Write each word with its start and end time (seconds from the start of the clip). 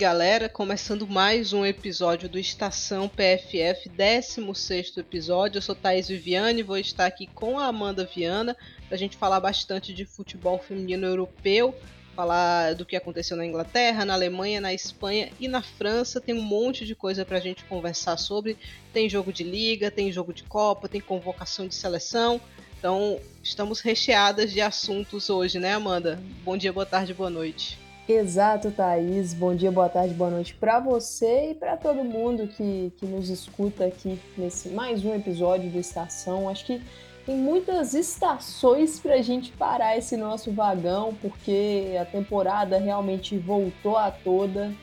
Galera, 0.00 0.48
começando 0.48 1.06
mais 1.06 1.52
um 1.52 1.62
episódio 1.62 2.26
do 2.26 2.38
Estação 2.38 3.06
PFF, 3.06 3.86
16 3.90 4.96
episódio. 4.96 5.58
Eu 5.58 5.62
sou 5.62 5.74
Thaís 5.74 6.08
Viviane, 6.08 6.62
vou 6.62 6.78
estar 6.78 7.04
aqui 7.04 7.26
com 7.26 7.58
a 7.58 7.66
Amanda 7.66 8.06
Viana 8.06 8.56
para 8.88 8.94
a 8.94 8.98
gente 8.98 9.18
falar 9.18 9.38
bastante 9.40 9.92
de 9.92 10.06
futebol 10.06 10.58
feminino 10.58 11.06
europeu, 11.06 11.74
falar 12.16 12.74
do 12.76 12.86
que 12.86 12.96
aconteceu 12.96 13.36
na 13.36 13.44
Inglaterra, 13.44 14.06
na 14.06 14.14
Alemanha, 14.14 14.58
na 14.58 14.72
Espanha 14.72 15.30
e 15.38 15.46
na 15.46 15.60
França. 15.60 16.18
Tem 16.18 16.34
um 16.34 16.40
monte 16.40 16.86
de 16.86 16.94
coisa 16.94 17.22
para 17.22 17.36
a 17.36 17.40
gente 17.40 17.62
conversar 17.64 18.16
sobre. 18.16 18.56
Tem 18.94 19.06
jogo 19.06 19.30
de 19.30 19.44
liga, 19.44 19.90
tem 19.90 20.10
jogo 20.10 20.32
de 20.32 20.44
Copa, 20.44 20.88
tem 20.88 21.02
convocação 21.02 21.68
de 21.68 21.74
seleção. 21.74 22.40
Então, 22.78 23.20
estamos 23.42 23.80
recheadas 23.80 24.50
de 24.50 24.62
assuntos 24.62 25.28
hoje, 25.28 25.58
né, 25.58 25.74
Amanda? 25.74 26.18
Bom 26.42 26.56
dia, 26.56 26.72
boa 26.72 26.86
tarde, 26.86 27.12
boa 27.12 27.28
noite. 27.28 27.89
Exato, 28.12 28.72
Thaís. 28.72 29.32
Bom 29.32 29.54
dia, 29.54 29.70
boa 29.70 29.88
tarde, 29.88 30.14
boa 30.14 30.30
noite 30.30 30.52
para 30.52 30.80
você 30.80 31.52
e 31.52 31.54
para 31.54 31.76
todo 31.76 32.02
mundo 32.02 32.48
que, 32.48 32.92
que 32.96 33.06
nos 33.06 33.30
escuta 33.30 33.84
aqui 33.84 34.18
nesse 34.36 34.68
mais 34.70 35.04
um 35.04 35.14
episódio 35.14 35.70
do 35.70 35.78
Estação. 35.78 36.48
Acho 36.48 36.66
que 36.66 36.82
tem 37.24 37.36
muitas 37.36 37.94
estações 37.94 38.98
para 38.98 39.14
a 39.14 39.22
gente 39.22 39.52
parar 39.52 39.96
esse 39.96 40.16
nosso 40.16 40.50
vagão, 40.50 41.14
porque 41.22 41.96
a 42.00 42.04
temporada 42.04 42.78
realmente 42.78 43.38
voltou 43.38 43.96
a 43.96 44.10
toda. 44.10 44.74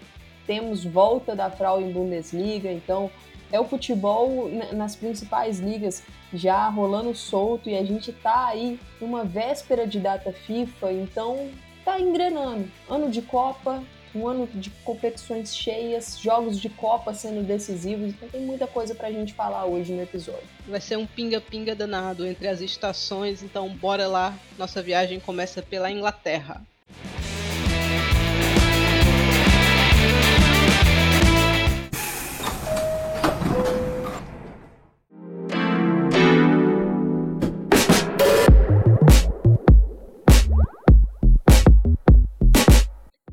Temos 0.46 0.86
volta 0.86 1.36
da 1.36 1.52
Frauen 1.52 1.92
Bundesliga, 1.92 2.72
então 2.72 3.12
é 3.52 3.60
o 3.60 3.66
futebol 3.66 4.50
nas 4.72 4.96
principais 4.96 5.60
ligas 5.60 6.02
já 6.34 6.70
rolando 6.70 7.14
solto 7.14 7.70
e 7.70 7.76
a 7.76 7.84
gente 7.84 8.14
tá 8.14 8.46
aí 8.46 8.80
numa 9.02 9.26
véspera 9.26 9.86
de 9.86 10.00
data 10.00 10.32
FIFA, 10.32 10.94
então 10.94 11.50
tá 11.88 12.02
engrenando. 12.02 12.70
Ano 12.90 13.10
de 13.10 13.22
Copa, 13.22 13.82
um 14.14 14.28
ano 14.28 14.46
de 14.54 14.70
competições 14.84 15.56
cheias, 15.56 16.20
jogos 16.20 16.60
de 16.60 16.68
Copa 16.68 17.14
sendo 17.14 17.42
decisivos, 17.48 18.10
então 18.10 18.28
tem 18.28 18.42
muita 18.42 18.68
coisa 18.68 18.94
pra 18.94 19.10
gente 19.10 19.34
falar 19.34 19.66
hoje 19.66 19.94
no 19.94 20.02
episódio. 20.02 20.44
Vai 20.68 20.82
ser 20.82 20.98
um 20.98 21.06
pinga-pinga 21.06 21.74
danado 21.74 22.28
entre 22.28 22.50
as 22.50 22.60
estações, 22.60 23.42
então 23.42 23.70
bora 23.70 24.06
lá. 24.06 24.38
Nossa 24.58 24.82
viagem 24.82 25.22
começa 25.22 25.62
pela 25.62 25.90
Inglaterra. 25.90 26.62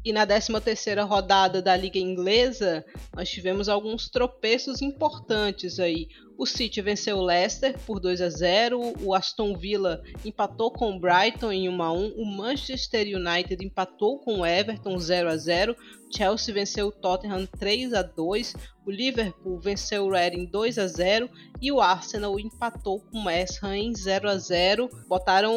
E 0.05 0.13
na 0.13 0.27
13ª 0.27 1.07
rodada 1.07 1.63
da 1.63 1.75
Liga 1.75 1.99
Inglesa, 1.99 2.85
nós 3.15 3.31
tivemos 3.31 3.69
alguns 3.69 4.09
tropeços 4.11 4.83
importantes 4.83 5.81
aí. 5.81 6.09
O 6.37 6.47
City 6.47 6.83
venceu 6.83 7.19
o 7.19 7.23
Leicester 7.23 7.79
por 7.87 8.01
2 8.01 8.21
a 8.21 8.29
0, 8.29 8.95
o 9.03 9.15
Aston 9.15 9.57
Villa 9.57 10.03
empatou 10.25 10.71
com 10.71 10.91
o 10.91 10.99
Brighton 10.99 11.53
em 11.53 11.69
1 11.69 11.83
a 11.83 11.93
1, 11.93 12.15
o 12.17 12.27
Manchester 12.27 13.07
United 13.07 13.65
empatou 13.65 14.19
com 14.19 14.41
o 14.41 14.47
Everton 14.47 14.99
0 14.99 15.29
a 15.29 15.37
0, 15.37 15.77
Chelsea 16.17 16.55
venceu 16.55 16.89
o 16.89 16.93
Tottenham 16.93 17.47
3 17.47 17.93
a 17.93 18.03
2, 18.03 18.55
o 18.87 18.91
Liverpool 18.91 19.59
venceu 19.59 20.05
o 20.05 20.11
Reading 20.11 20.45
2 20.45 20.79
a 20.79 20.87
0 20.87 21.29
e 21.61 21.73
o 21.73 21.81
Arsenal 21.81 22.39
empatou 22.39 23.01
com 23.01 23.19
o 23.19 23.25
West 23.25 23.63
Ham 23.63 23.77
em 23.77 23.95
0 23.95 24.29
a 24.29 24.37
0. 24.37 24.91
Botaram 25.09 25.53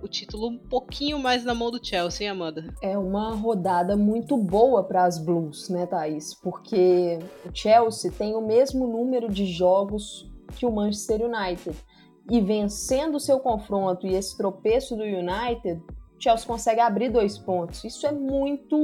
o 0.00 0.08
título 0.08 0.48
um 0.48 0.58
pouquinho 0.58 1.18
mais 1.18 1.44
na 1.44 1.54
mão 1.54 1.70
do 1.70 1.84
Chelsea, 1.84 2.24
hein, 2.24 2.30
Amanda? 2.30 2.72
É 2.80 2.96
uma 2.96 3.34
rodada 3.34 3.96
muito 3.96 4.36
boa 4.36 4.84
para 4.84 5.04
as 5.04 5.18
Blues, 5.18 5.68
né, 5.68 5.86
Thaís? 5.86 6.34
Porque 6.34 7.18
o 7.44 7.50
Chelsea 7.52 8.12
tem 8.12 8.34
o 8.34 8.40
mesmo 8.40 8.86
número 8.86 9.28
de 9.28 9.44
jogos 9.44 10.17
que 10.52 10.66
o 10.66 10.72
Manchester 10.72 11.20
United. 11.22 11.76
E 12.30 12.40
vencendo 12.40 13.16
o 13.16 13.20
seu 13.20 13.40
confronto 13.40 14.06
e 14.06 14.14
esse 14.14 14.36
tropeço 14.36 14.94
do 14.94 15.02
United, 15.02 15.82
Chelsea 16.18 16.46
consegue 16.46 16.80
abrir 16.80 17.10
dois 17.10 17.38
pontos. 17.38 17.84
Isso 17.84 18.06
é 18.06 18.12
muito, 18.12 18.76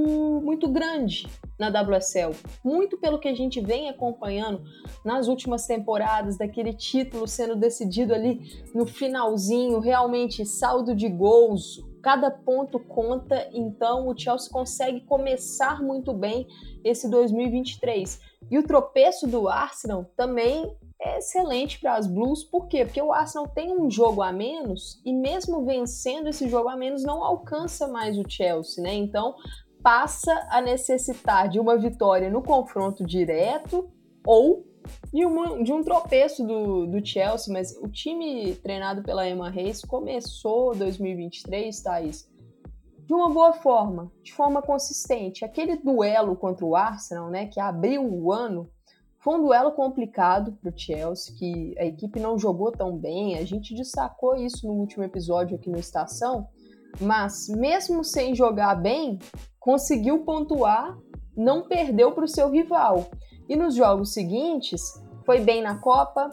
muito 0.42 0.69
grande 0.69 1.26
na 1.58 1.69
WSL. 1.69 2.32
Muito 2.64 2.97
pelo 2.97 3.19
que 3.19 3.28
a 3.28 3.34
gente 3.34 3.60
vem 3.60 3.88
acompanhando 3.88 4.62
nas 5.04 5.26
últimas 5.26 5.66
temporadas, 5.66 6.38
daquele 6.38 6.72
título 6.72 7.26
sendo 7.26 7.56
decidido 7.56 8.14
ali 8.14 8.41
no 8.75 8.86
finalzinho, 8.86 9.81
realmente 9.81 10.46
saldo 10.46 10.94
de 10.94 11.08
gols, 11.08 11.84
cada 12.00 12.31
ponto 12.31 12.78
conta, 12.78 13.48
então 13.52 14.06
o 14.08 14.16
Chelsea 14.16 14.52
consegue 14.52 15.00
começar 15.00 15.82
muito 15.82 16.12
bem 16.12 16.46
esse 16.84 17.08
2023. 17.10 18.20
E 18.50 18.58
o 18.58 18.62
tropeço 18.62 19.26
do 19.26 19.48
Arsenal 19.48 20.04
também 20.16 20.70
é 21.00 21.19
excelente 21.19 21.81
para 21.81 21.97
as 21.97 22.06
Blues, 22.06 22.44
por 22.44 22.66
quê? 22.66 22.84
Porque 22.84 23.03
o 23.03 23.12
Arsenal 23.12 23.49
tem 23.49 23.77
um 23.77 23.91
jogo 23.91 24.22
a 24.22 24.32
menos 24.32 25.00
e 25.05 25.12
mesmo 25.12 25.65
vencendo 25.65 26.28
esse 26.28 26.49
jogo 26.49 26.69
a 26.69 26.77
menos 26.77 27.03
não 27.03 27.22
alcança 27.22 27.88
mais 27.88 28.19
o 28.19 28.25
Chelsea, 28.28 28.82
né? 28.82 28.94
Então 28.94 29.34
passa 29.82 30.32
a 30.50 30.62
necessitar 30.62 31.49
de 31.49 31.60
uma 31.60 31.77
vitória 31.77 32.31
no 32.31 32.43
confronto 32.43 33.05
direto 33.05 33.91
ou 34.27 34.65
de, 35.12 35.25
uma, 35.25 35.62
de 35.62 35.72
um 35.72 35.82
tropeço 35.82 36.47
do, 36.47 36.87
do 36.87 37.05
Chelsea, 37.05 37.53
mas 37.53 37.76
o 37.76 37.88
time 37.88 38.55
treinado 38.56 39.03
pela 39.03 39.28
Emma 39.28 39.50
Reis 39.50 39.82
começou 39.82 40.75
2023, 40.75 41.82
Thaís, 41.82 42.28
de 43.06 43.12
uma 43.12 43.28
boa 43.28 43.53
forma, 43.53 44.11
de 44.22 44.32
forma 44.32 44.62
consistente. 44.62 45.44
Aquele 45.44 45.76
duelo 45.76 46.37
contra 46.37 46.65
o 46.65 46.75
Arsenal, 46.75 47.31
né, 47.31 47.47
que 47.47 47.61
abriu 47.61 48.03
o 48.03 48.32
ano, 48.32 48.69
foi 49.24 49.38
um 49.38 49.42
duelo 49.42 49.72
complicado 49.72 50.52
para 50.52 50.68
o 50.68 50.78
Chelsea, 50.78 51.34
que 51.34 51.74
a 51.78 51.86
equipe 51.86 52.20
não 52.20 52.38
jogou 52.38 52.70
tão 52.70 52.94
bem. 52.94 53.38
A 53.38 53.44
gente 53.46 53.74
destacou 53.74 54.36
isso 54.36 54.66
no 54.66 54.74
último 54.74 55.02
episódio 55.02 55.56
aqui 55.56 55.70
no 55.70 55.78
Estação, 55.78 56.46
mas 57.00 57.48
mesmo 57.48 58.04
sem 58.04 58.34
jogar 58.34 58.74
bem, 58.74 59.18
conseguiu 59.58 60.24
pontuar, 60.24 60.94
não 61.34 61.66
perdeu 61.66 62.12
para 62.12 62.26
o 62.26 62.28
seu 62.28 62.50
rival. 62.50 63.06
E 63.48 63.56
nos 63.56 63.74
jogos 63.74 64.12
seguintes, 64.12 64.82
foi 65.24 65.40
bem 65.40 65.62
na 65.62 65.78
Copa. 65.78 66.28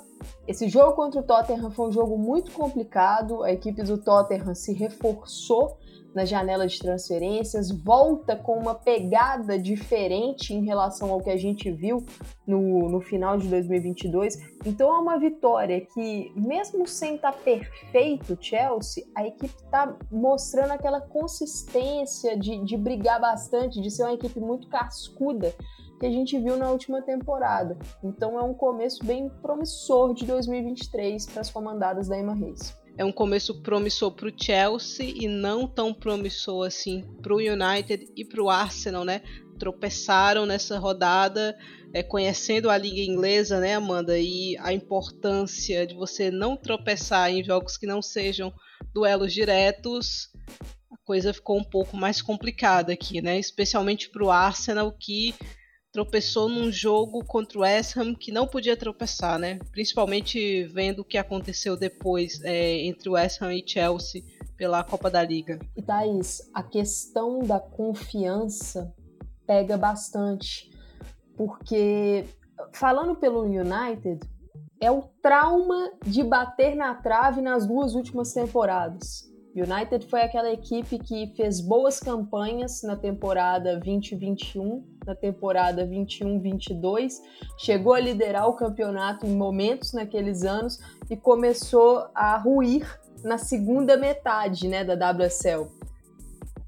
Esse 0.45 0.67
jogo 0.67 0.93
contra 0.93 1.21
o 1.21 1.23
Tottenham 1.23 1.71
foi 1.71 1.87
um 1.87 1.91
jogo 1.93 2.17
muito 2.17 2.51
complicado. 2.51 3.41
A 3.41 3.53
equipe 3.53 3.81
do 3.83 3.97
Tottenham 3.97 4.53
se 4.53 4.73
reforçou 4.73 5.77
na 6.13 6.25
janela 6.25 6.67
de 6.67 6.77
transferências, 6.77 7.71
volta 7.71 8.35
com 8.35 8.57
uma 8.57 8.75
pegada 8.75 9.57
diferente 9.57 10.53
em 10.53 10.65
relação 10.65 11.11
ao 11.11 11.21
que 11.21 11.29
a 11.29 11.37
gente 11.37 11.71
viu 11.71 12.05
no, 12.45 12.89
no 12.89 13.01
final 13.01 13.37
de 13.37 13.47
2022. 13.47 14.37
Então 14.65 14.93
é 14.93 14.99
uma 14.99 15.17
vitória 15.17 15.81
que, 15.81 16.31
mesmo 16.35 16.87
sem 16.87 17.15
estar 17.15 17.31
tá 17.31 17.37
perfeito, 17.37 18.37
Chelsea, 18.39 19.05
a 19.15 19.25
equipe 19.25 19.55
está 19.55 19.95
mostrando 20.11 20.71
aquela 20.71 20.99
consistência 20.99 22.37
de, 22.37 22.63
de 22.63 22.77
brigar 22.77 23.19
bastante, 23.19 23.81
de 23.81 23.89
ser 23.89 24.03
uma 24.03 24.13
equipe 24.13 24.39
muito 24.39 24.67
cascuda 24.67 25.53
que 25.99 26.05
a 26.05 26.11
gente 26.11 26.37
viu 26.39 26.57
na 26.57 26.71
última 26.71 27.01
temporada. 27.01 27.77
Então 28.03 28.37
é 28.37 28.43
um 28.43 28.53
começo 28.53 29.05
bem 29.05 29.29
promissor 29.41 30.13
de 30.13 30.25
2023 30.25 31.27
para 31.27 31.41
as 31.41 31.51
comandadas 31.51 32.07
da 32.07 32.17
Emma 32.17 32.33
Reis 32.33 32.80
é 33.01 33.05
um 33.05 33.11
começo 33.11 33.59
promissor 33.63 34.11
para 34.11 34.29
o 34.29 34.33
Chelsea 34.35 35.11
e 35.15 35.27
não 35.27 35.67
tão 35.67 35.91
promissor 35.91 36.67
assim 36.67 37.01
para 37.19 37.33
o 37.33 37.37
United 37.37 38.07
e 38.15 38.23
para 38.23 38.43
o 38.43 38.47
Arsenal, 38.47 39.03
né? 39.03 39.23
Tropeçaram 39.57 40.45
nessa 40.45 40.77
rodada, 40.77 41.57
é, 41.95 42.03
conhecendo 42.03 42.69
a 42.69 42.77
liga 42.77 43.01
inglesa, 43.01 43.59
né, 43.59 43.73
Amanda? 43.73 44.19
E 44.19 44.55
a 44.59 44.71
importância 44.71 45.87
de 45.87 45.95
você 45.95 46.29
não 46.29 46.55
tropeçar 46.55 47.31
em 47.31 47.43
jogos 47.43 47.75
que 47.75 47.87
não 47.87 48.03
sejam 48.03 48.53
duelos 48.93 49.33
diretos. 49.33 50.29
A 50.91 50.97
coisa 51.03 51.33
ficou 51.33 51.57
um 51.57 51.63
pouco 51.63 51.97
mais 51.97 52.21
complicada 52.21 52.93
aqui, 52.93 53.19
né? 53.19 53.39
Especialmente 53.39 54.11
para 54.11 54.23
o 54.23 54.29
Arsenal 54.29 54.91
que 54.91 55.33
tropeçou 55.91 56.47
num 56.47 56.71
jogo 56.71 57.23
contra 57.25 57.59
o 57.59 57.61
West 57.61 57.97
Ham 57.97 58.15
que 58.15 58.31
não 58.31 58.47
podia 58.47 58.77
tropeçar, 58.77 59.37
né? 59.37 59.59
Principalmente 59.71 60.63
vendo 60.65 60.99
o 60.99 61.05
que 61.05 61.17
aconteceu 61.17 61.75
depois 61.75 62.41
é, 62.43 62.85
entre 62.85 63.09
o 63.09 63.13
West 63.13 63.41
Ham 63.41 63.53
e 63.53 63.63
Chelsea 63.67 64.23
pela 64.55 64.83
Copa 64.83 65.09
da 65.09 65.23
Liga. 65.23 65.59
E 65.75 65.81
Thaís, 65.81 66.49
a 66.53 66.63
questão 66.63 67.39
da 67.39 67.59
confiança 67.59 68.93
pega 69.45 69.77
bastante, 69.77 70.69
porque 71.35 72.25
falando 72.71 73.15
pelo 73.15 73.41
United, 73.41 74.19
é 74.79 74.89
o 74.89 75.01
trauma 75.21 75.91
de 76.05 76.23
bater 76.23 76.75
na 76.75 76.95
trave 76.95 77.41
nas 77.41 77.65
duas 77.65 77.95
últimas 77.95 78.33
temporadas. 78.33 79.30
United 79.55 80.07
foi 80.07 80.21
aquela 80.21 80.49
equipe 80.49 80.97
que 80.97 81.27
fez 81.35 81.59
boas 81.59 81.99
campanhas 81.99 82.83
na 82.83 82.95
temporada 82.95 83.77
2021, 83.77 84.83
na 85.05 85.13
temporada 85.13 85.85
21-22, 85.85 87.15
chegou 87.57 87.93
a 87.93 87.99
liderar 87.99 88.47
o 88.47 88.53
campeonato 88.53 89.25
em 89.25 89.35
momentos 89.35 89.91
naqueles 89.91 90.43
anos 90.43 90.79
e 91.09 91.17
começou 91.17 92.07
a 92.15 92.37
ruir 92.37 92.87
na 93.23 93.37
segunda 93.37 93.97
metade 93.97 94.69
né, 94.69 94.85
da 94.85 95.11
WSL. 95.11 95.67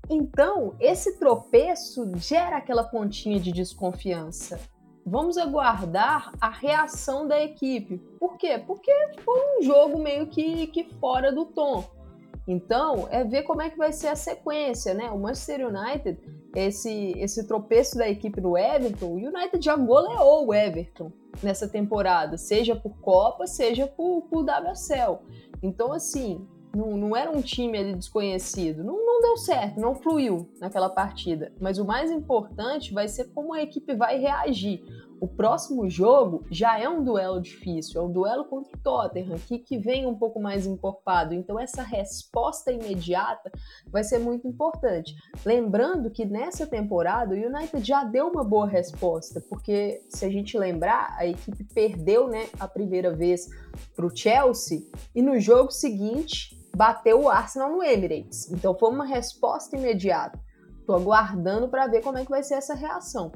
Então, 0.09 0.75
esse 0.79 1.17
tropeço 1.17 2.11
gera 2.17 2.57
aquela 2.57 2.83
pontinha 2.83 3.39
de 3.39 3.53
desconfiança. 3.53 4.59
Vamos 5.05 5.37
aguardar 5.37 6.33
a 6.39 6.49
reação 6.49 7.27
da 7.27 7.41
equipe. 7.41 7.97
Por 8.19 8.37
quê? 8.37 8.61
Porque 8.65 8.91
foi 9.23 9.39
um 9.57 9.63
jogo 9.63 9.99
meio 9.99 10.27
que, 10.27 10.67
que 10.67 10.83
fora 10.99 11.31
do 11.31 11.45
tom. 11.45 12.02
Então, 12.47 13.07
é 13.09 13.23
ver 13.23 13.43
como 13.43 13.61
é 13.61 13.69
que 13.69 13.77
vai 13.77 13.93
ser 13.93 14.07
a 14.07 14.15
sequência, 14.15 14.93
né? 14.93 15.09
O 15.11 15.17
Manchester 15.17 15.67
United, 15.67 16.19
esse, 16.55 17.13
esse 17.17 17.47
tropeço 17.47 17.97
da 17.97 18.07
equipe 18.09 18.41
do 18.41 18.57
Everton, 18.57 19.05
o 19.05 19.15
United 19.15 19.63
já 19.63 19.75
goleou 19.75 20.47
o 20.47 20.53
Everton 20.53 21.11
nessa 21.41 21.67
temporada, 21.67 22.37
seja 22.37 22.75
por 22.75 22.99
Copa, 22.99 23.47
seja 23.47 23.87
por, 23.87 24.23
por 24.23 24.43
WSL. 24.43 25.19
Então, 25.61 25.93
assim, 25.93 26.45
não, 26.75 26.97
não 26.97 27.15
era 27.15 27.31
um 27.31 27.41
time 27.41 27.77
ali 27.77 27.93
desconhecido. 27.93 28.83
Não, 28.83 29.05
não 29.05 29.21
deu 29.21 29.37
certo, 29.37 29.79
não 29.79 29.95
fluiu 29.95 30.49
naquela 30.59 30.89
partida. 30.89 31.53
Mas 31.61 31.77
o 31.77 31.85
mais 31.85 32.11
importante 32.11 32.93
vai 32.93 33.07
ser 33.07 33.25
como 33.31 33.53
a 33.53 33.61
equipe 33.61 33.95
vai 33.95 34.19
reagir. 34.19 34.83
O 35.23 35.27
próximo 35.29 35.89
jogo 35.89 36.45
já 36.51 36.77
é 36.77 36.89
um 36.89 37.01
duelo 37.01 37.39
difícil, 37.39 38.01
é 38.01 38.03
um 38.03 38.11
duelo 38.11 38.43
contra 38.43 38.75
o 38.75 38.81
Tottenham, 38.81 39.39
que, 39.47 39.57
que 39.57 39.77
vem 39.77 40.05
um 40.05 40.13
pouco 40.13 40.37
mais 40.37 40.67
encorpado. 40.67 41.33
Então, 41.33 41.57
essa 41.57 41.81
resposta 41.81 42.73
imediata 42.73 43.49
vai 43.87 44.03
ser 44.03 44.19
muito 44.19 44.45
importante. 44.45 45.15
Lembrando 45.45 46.11
que 46.11 46.25
nessa 46.25 46.67
temporada 46.67 47.33
o 47.33 47.37
United 47.37 47.87
já 47.87 48.03
deu 48.03 48.27
uma 48.27 48.43
boa 48.43 48.67
resposta, 48.67 49.39
porque 49.39 50.03
se 50.09 50.25
a 50.25 50.29
gente 50.29 50.57
lembrar, 50.57 51.15
a 51.17 51.25
equipe 51.25 51.63
perdeu 51.73 52.27
né, 52.27 52.49
a 52.59 52.67
primeira 52.67 53.15
vez 53.15 53.47
para 53.95 54.05
o 54.05 54.13
Chelsea 54.13 54.81
e 55.15 55.21
no 55.21 55.39
jogo 55.39 55.71
seguinte 55.71 56.61
bateu 56.75 57.21
o 57.21 57.29
Arsenal 57.29 57.71
no 57.71 57.81
Emirates. 57.81 58.51
Então, 58.51 58.77
foi 58.77 58.89
uma 58.89 59.05
resposta 59.05 59.77
imediata. 59.77 60.37
Estou 60.81 60.97
aguardando 60.97 61.69
para 61.69 61.87
ver 61.87 62.01
como 62.01 62.17
é 62.17 62.25
que 62.25 62.29
vai 62.29 62.43
ser 62.43 62.55
essa 62.55 62.73
reação. 62.73 63.31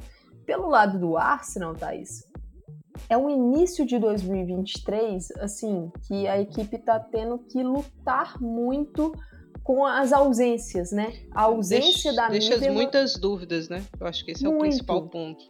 Pelo 0.48 0.70
lado 0.70 0.98
do 0.98 1.18
Arsenal, 1.18 1.76
Thaís, 1.76 2.24
é 3.10 3.18
o 3.18 3.30
início 3.30 3.86
de 3.86 4.00
2023, 4.00 5.32
assim, 5.40 5.92
que 6.08 6.26
a 6.26 6.40
equipe 6.40 6.78
está 6.78 7.00
tendo 7.00 7.38
que 7.38 7.62
lutar 7.62 8.42
muito 8.42 9.12
com 9.62 9.86
as 9.86 10.14
ausências, 10.14 10.92
né? 10.92 11.14
A 11.32 11.44
ausência 11.44 12.12
deixa, 12.12 12.14
da 12.14 12.30
Deixa 12.30 12.72
muitas 12.72 13.18
dúvidas, 13.18 13.68
né? 13.68 13.84
Eu 14.00 14.08
acho 14.08 14.24
que 14.24 14.32
esse 14.32 14.46
é 14.46 14.50
o 14.50 14.58
principal 14.58 15.10
ponto. 15.10 15.44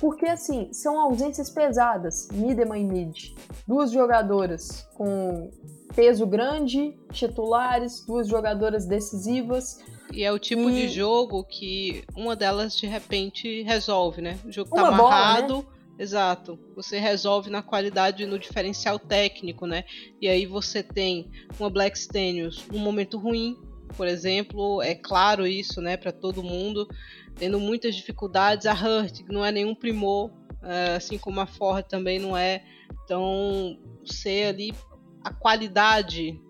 Porque, 0.00 0.26
assim, 0.26 0.72
são 0.72 1.00
ausências 1.00 1.50
pesadas, 1.50 2.28
Midema 2.32 2.78
e 2.78 2.84
Mid. 2.84 3.34
Duas 3.66 3.90
jogadoras 3.90 4.86
com 4.94 5.50
peso 5.96 6.26
grande, 6.26 6.96
titulares, 7.10 8.04
duas 8.06 8.28
jogadoras 8.28 8.86
decisivas. 8.86 9.78
E 10.12 10.22
é 10.22 10.30
o 10.30 10.38
tipo 10.38 10.68
e... 10.68 10.74
de 10.74 10.88
jogo 10.88 11.42
que 11.44 12.04
uma 12.14 12.36
delas 12.36 12.76
de 12.76 12.86
repente 12.86 13.62
resolve, 13.62 14.20
né? 14.20 14.38
O 14.44 14.52
jogo 14.52 14.70
tá 14.70 14.82
uma 14.82 14.88
amarrado. 14.88 15.62
Bola, 15.62 15.62
né? 15.62 15.82
Exato. 15.98 16.58
Você 16.74 16.98
resolve 16.98 17.50
na 17.50 17.62
qualidade 17.62 18.26
no 18.26 18.38
diferencial 18.38 18.98
técnico, 18.98 19.66
né? 19.66 19.84
E 20.20 20.28
aí 20.28 20.46
você 20.46 20.82
tem 20.82 21.30
uma 21.58 21.70
Black 21.70 21.98
Stenius 21.98 22.64
num 22.70 22.78
momento 22.78 23.18
ruim, 23.18 23.56
por 23.96 24.06
exemplo, 24.08 24.82
é 24.82 24.94
claro 24.94 25.46
isso, 25.46 25.80
né, 25.80 25.96
para 25.96 26.12
todo 26.12 26.42
mundo, 26.42 26.88
tendo 27.36 27.60
muitas 27.60 27.94
dificuldades. 27.94 28.66
A 28.66 28.72
Hurt 28.72 29.20
não 29.28 29.44
é 29.44 29.52
nenhum 29.52 29.74
primor, 29.74 30.30
eh, 30.62 30.94
assim 30.96 31.18
como 31.18 31.40
a 31.40 31.46
Ford 31.46 31.84
também 31.86 32.18
não 32.18 32.36
é. 32.36 32.64
Então, 33.04 33.78
ser 34.04 34.46
ali 34.46 34.74
a 35.22 35.32
qualidade 35.32 36.40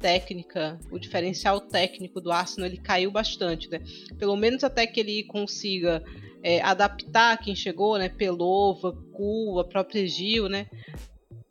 técnica, 0.00 0.78
o 0.90 0.98
diferencial 0.98 1.60
técnico 1.60 2.20
do 2.20 2.30
Arsenal 2.30 2.68
ele 2.68 2.78
caiu 2.78 3.10
bastante, 3.10 3.68
né? 3.70 3.80
Pelo 4.18 4.36
menos 4.36 4.64
até 4.64 4.86
que 4.86 5.00
ele 5.00 5.24
consiga 5.24 6.02
é, 6.42 6.60
adaptar 6.62 7.38
quem 7.38 7.54
chegou, 7.54 7.98
né? 7.98 8.08
Pelova, 8.08 8.92
Cu, 9.12 9.58
a 9.58 9.64
própria 9.64 10.06
Gil, 10.06 10.48
né? 10.48 10.66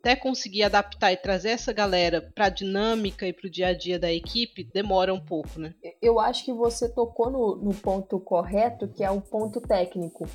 Até 0.00 0.14
conseguir 0.14 0.62
adaptar 0.62 1.12
e 1.12 1.16
trazer 1.16 1.50
essa 1.50 1.72
galera 1.72 2.32
para 2.34 2.46
a 2.46 2.50
dinâmica 2.50 3.26
e 3.26 3.32
para 3.32 3.46
o 3.48 3.50
dia 3.50 3.68
a 3.68 3.74
dia 3.74 3.98
da 3.98 4.12
equipe 4.12 4.62
demora 4.62 5.12
um 5.12 5.20
pouco, 5.20 5.58
né? 5.58 5.74
Eu 6.00 6.20
acho 6.20 6.44
que 6.44 6.52
você 6.52 6.88
tocou 6.88 7.30
no, 7.30 7.56
no 7.56 7.74
ponto 7.74 8.18
correto, 8.20 8.88
que 8.88 9.02
é 9.02 9.10
o 9.10 9.20
ponto 9.20 9.60
técnico, 9.60 10.26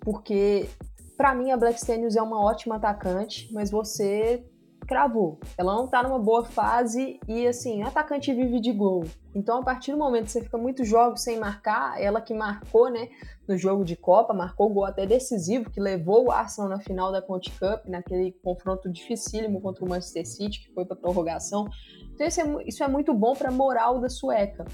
porque 0.00 0.68
para 1.16 1.34
mim 1.34 1.50
a 1.50 1.56
Black 1.56 1.80
Stenius 1.80 2.16
é 2.16 2.22
uma 2.22 2.40
ótima 2.40 2.76
atacante, 2.76 3.48
mas 3.52 3.70
você 3.70 4.44
cravou. 4.84 5.38
Ela 5.56 5.74
não 5.74 5.86
tá 5.86 6.02
numa 6.02 6.18
boa 6.18 6.44
fase 6.44 7.18
e, 7.26 7.46
assim, 7.46 7.82
atacante 7.82 8.32
vive 8.32 8.60
de 8.60 8.72
gol. 8.72 9.04
Então, 9.34 9.58
a 9.58 9.62
partir 9.62 9.92
do 9.92 9.98
momento 9.98 10.26
que 10.26 10.32
você 10.32 10.42
fica 10.42 10.56
muitos 10.56 10.86
jogos 10.88 11.22
sem 11.22 11.38
marcar, 11.38 12.00
ela 12.00 12.20
que 12.20 12.32
marcou, 12.32 12.88
né, 12.90 13.08
no 13.48 13.56
jogo 13.56 13.84
de 13.84 13.96
Copa, 13.96 14.32
marcou 14.32 14.68
gol 14.68 14.84
até 14.84 15.06
decisivo, 15.06 15.70
que 15.70 15.80
levou 15.80 16.26
o 16.26 16.30
Arsenal 16.30 16.70
na 16.70 16.80
final 16.80 17.10
da 17.10 17.20
Conte 17.20 17.50
Cup, 17.50 17.86
naquele 17.86 18.32
confronto 18.42 18.90
dificílimo 18.90 19.60
contra 19.60 19.84
o 19.84 19.88
Manchester 19.88 20.26
City, 20.26 20.60
que 20.60 20.72
foi 20.72 20.84
para 20.84 20.96
prorrogação. 20.96 21.66
Então, 22.14 22.26
isso 22.26 22.40
é, 22.40 22.64
isso 22.66 22.84
é 22.84 22.88
muito 22.88 23.12
bom 23.12 23.34
para 23.34 23.50
moral 23.50 24.00
da 24.00 24.08
sueca. 24.08 24.64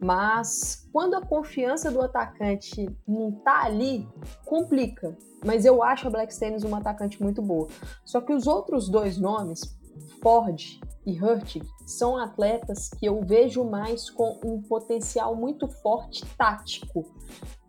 Mas 0.00 0.88
quando 0.92 1.14
a 1.14 1.20
confiança 1.20 1.90
do 1.90 2.00
atacante 2.00 2.88
não 3.06 3.32
tá 3.32 3.64
ali, 3.64 4.08
complica. 4.46 5.16
Mas 5.44 5.64
eu 5.64 5.82
acho 5.82 6.06
a 6.06 6.10
Black 6.10 6.32
Stennis 6.34 6.64
uma 6.64 6.78
atacante 6.78 7.22
muito 7.22 7.42
boa. 7.42 7.68
Só 8.04 8.20
que 8.20 8.32
os 8.32 8.46
outros 8.46 8.88
dois 8.88 9.18
nomes, 9.18 9.78
Ford 10.22 10.80
e 11.06 11.22
Hurtig, 11.22 11.66
são 11.86 12.16
atletas 12.16 12.88
que 12.88 13.06
eu 13.06 13.20
vejo 13.22 13.64
mais 13.64 14.08
com 14.08 14.38
um 14.44 14.62
potencial 14.62 15.36
muito 15.36 15.68
forte 15.68 16.24
tático. 16.36 17.04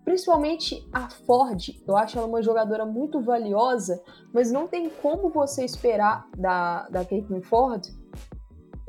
Principalmente 0.04 0.88
a 0.92 1.10
Ford, 1.10 1.70
eu 1.88 1.96
acho 1.96 2.18
ela 2.18 2.28
uma 2.28 2.42
jogadora 2.42 2.86
muito 2.86 3.22
valiosa, 3.22 4.02
mas 4.34 4.52
não 4.52 4.68
tem 4.68 4.90
como 4.90 5.30
você 5.30 5.64
esperar 5.64 6.28
da, 6.38 6.90
da 6.90 7.06
Caitlin 7.06 7.42
Ford 7.42 7.86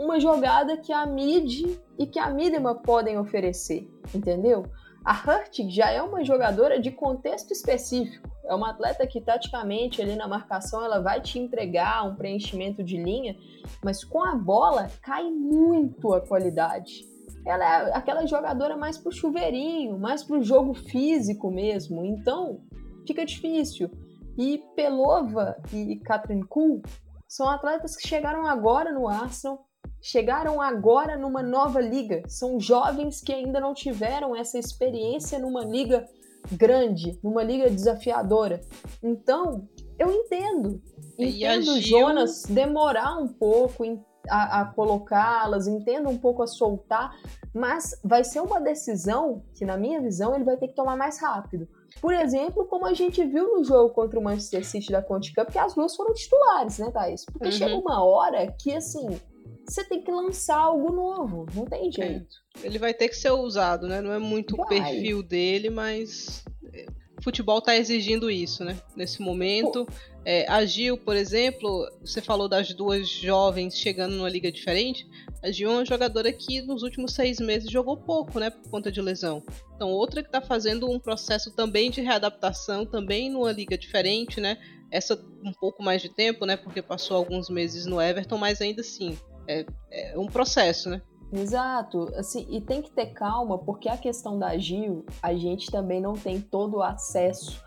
uma 0.03 0.19
jogada 0.19 0.77
que 0.77 0.93
a 0.93 1.07
Mid 1.07 1.79
e 1.99 2.07
que 2.07 2.19
a 2.19 2.29
Midema 2.29 2.75
podem 2.75 3.19
oferecer, 3.19 3.89
entendeu? 4.15 4.65
A 5.05 5.13
Hurtig 5.13 5.71
já 5.71 5.91
é 5.91 6.01
uma 6.01 6.25
jogadora 6.25 6.81
de 6.81 6.91
contexto 6.91 7.53
específico. 7.53 8.31
É 8.45 8.55
uma 8.55 8.71
atleta 8.71 9.07
que 9.07 9.21
taticamente 9.21 10.03
ali 10.03 10.15
na 10.15 10.29
marcação 10.29 10.85
ela 10.85 11.01
vai 11.01 11.21
te 11.21 11.39
entregar 11.39 12.07
um 12.07 12.15
preenchimento 12.15 12.83
de 12.83 12.97
linha, 12.97 13.37
mas 13.85 14.05
com 14.05 14.23
a 14.23 14.35
bola 14.35 14.89
cai 15.01 15.25
muito 15.31 16.13
a 16.13 16.21
qualidade. 16.21 17.05
Ela 17.45 17.65
é 17.65 17.97
aquela 17.97 18.27
jogadora 18.27 18.77
mais 18.77 18.99
pro 18.99 19.11
chuveirinho, 19.11 19.99
mais 19.99 20.23
pro 20.23 20.43
jogo 20.43 20.75
físico 20.75 21.51
mesmo. 21.51 22.05
Então, 22.05 22.61
fica 23.07 23.25
difícil. 23.25 23.91
E 24.39 24.59
Pelova 24.77 25.57
e 25.73 25.97
Katrin 25.97 26.43
Kuhl 26.43 26.83
são 27.27 27.49
atletas 27.49 27.97
que 27.97 28.07
chegaram 28.07 28.47
agora 28.47 28.93
no 28.93 29.09
Arsenal, 29.09 29.67
chegaram 30.01 30.61
agora 30.61 31.17
numa 31.17 31.43
nova 31.43 31.81
liga. 31.81 32.23
São 32.29 32.59
jovens 32.59 33.21
que 33.21 33.33
ainda 33.33 33.61
não 33.61 33.73
tiveram 33.75 34.35
essa 34.35 34.59
experiência 34.59 35.39
numa 35.39 35.65
liga 35.65 36.07
grande, 36.51 37.19
numa 37.23 37.43
liga 37.43 37.71
desafiadora. 37.71 38.61
Então, 39.03 39.69
eu 39.99 40.11
entendo. 40.11 40.83
Entendo 41.19 41.81
Gil... 41.81 42.01
Jonas 42.01 42.43
demorar 42.49 43.17
um 43.19 43.29
pouco 43.29 43.85
a, 44.29 44.61
a 44.61 44.65
colocá-las, 44.67 45.67
entendo 45.67 46.09
um 46.09 46.19
pouco 46.19 46.43
a 46.43 46.47
soltar, 46.47 47.13
mas 47.55 47.91
vai 48.05 48.25
ser 48.25 48.41
uma 48.41 48.61
decisão 48.61 49.43
que, 49.55 49.65
na 49.65 49.77
minha 49.77 50.01
visão, 50.01 50.35
ele 50.35 50.45
vai 50.45 50.57
ter 50.57 50.69
que 50.69 50.75
tomar 50.75 50.97
mais 50.97 51.21
rápido. 51.21 51.69
Por 52.01 52.13
exemplo, 52.15 52.65
como 52.67 52.87
a 52.87 52.95
gente 52.95 53.25
viu 53.25 53.57
no 53.57 53.65
jogo 53.65 53.93
contra 53.93 54.19
o 54.19 54.23
Manchester 54.23 54.65
City 54.67 54.91
da 54.91 55.03
Conte 55.03 55.35
Cup, 55.35 55.51
que 55.51 55.59
as 55.59 55.75
duas 55.75 55.95
foram 55.95 56.15
titulares, 56.15 56.79
né, 56.79 56.91
Thaís? 56.91 57.25
Porque 57.25 57.47
uhum. 57.47 57.53
chega 57.53 57.77
uma 57.77 58.03
hora 58.03 58.51
que, 58.59 58.75
assim, 58.75 59.21
você 59.67 59.85
tem 59.85 60.03
que 60.03 60.11
lançar 60.11 60.59
algo 60.59 60.93
novo, 60.93 61.47
não 61.55 61.65
tem 61.65 61.89
é. 61.89 61.93
jeito. 61.93 62.37
É. 62.63 62.67
Ele 62.67 62.79
vai 62.79 62.93
ter 62.93 63.09
que 63.09 63.17
ser 63.17 63.31
usado, 63.31 63.87
né? 63.87 64.01
Não 64.01 64.13
é 64.13 64.19
muito 64.19 64.57
vai. 64.57 64.65
o 64.65 64.69
perfil 64.69 65.23
dele, 65.23 65.71
mas 65.71 66.45
é, 66.73 66.87
o 67.19 67.23
futebol 67.23 67.59
está 67.59 67.77
exigindo 67.77 68.31
isso, 68.31 68.65
né? 68.65 68.81
Nesse 68.97 69.23
momento. 69.23 69.87
É, 70.25 70.49
a 70.49 70.65
Gil, 70.65 70.97
por 70.97 71.17
exemplo, 71.17 71.89
você 72.01 72.21
falou 72.21 72.49
das 72.49 72.73
duas 72.73 73.09
jovens 73.09 73.77
chegando 73.77 74.15
numa 74.15 74.29
liga 74.29 74.53
diferente. 74.53 75.09
A 75.43 75.51
Gil 75.51 75.71
é 75.71 75.75
uma 75.75 75.85
jogadora 75.85 76.33
que 76.33 76.63
nos 76.63 76.83
últimos 76.83 77.13
seis 77.13 77.41
meses 77.41 77.71
jogou 77.71 77.97
pouco, 77.97 78.39
né? 78.39 78.51
Por 78.51 78.71
conta 78.71 78.93
de 78.93 79.01
lesão. 79.01 79.43
Então, 79.75 79.91
outra 79.91 80.23
que 80.23 80.29
está 80.29 80.41
fazendo 80.41 80.89
um 80.89 80.99
processo 80.99 81.51
também 81.51 81.91
de 81.91 82.01
readaptação, 82.01 82.87
também 82.87 83.31
numa 83.31 83.51
liga 83.51 83.77
diferente, 83.77 84.41
né? 84.41 84.59
Essa 84.93 85.21
um 85.45 85.53
pouco 85.53 85.83
mais 85.83 86.01
de 86.01 86.09
tempo, 86.09 86.47
né? 86.47 86.57
Porque 86.57 86.81
passou 86.81 87.17
alguns 87.17 87.49
meses 87.49 87.85
no 87.85 88.01
Everton, 88.01 88.39
mas 88.39 88.61
ainda 88.61 88.83
assim 88.83 89.19
é, 89.47 89.67
é 89.91 90.19
um 90.19 90.27
processo, 90.27 90.91
né? 90.91 91.03
Exato, 91.33 92.13
assim, 92.15 92.47
e 92.51 92.61
tem 92.61 92.83
que 92.83 92.91
ter 92.91 93.07
calma, 93.07 93.57
porque 93.57 93.89
a 93.89 93.97
questão 93.97 94.39
da 94.39 94.57
Gil, 94.59 95.07
a 95.23 95.33
gente 95.35 95.71
também 95.71 95.99
não 95.99 96.13
tem 96.13 96.39
todo 96.39 96.77
o 96.77 96.83
acesso 96.83 97.59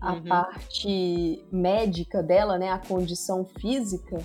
à 0.00 0.14
uhum. 0.14 0.24
parte 0.24 1.44
médica 1.52 2.22
dela, 2.22 2.56
né, 2.56 2.70
a 2.70 2.78
condição 2.78 3.44
física. 3.44 4.18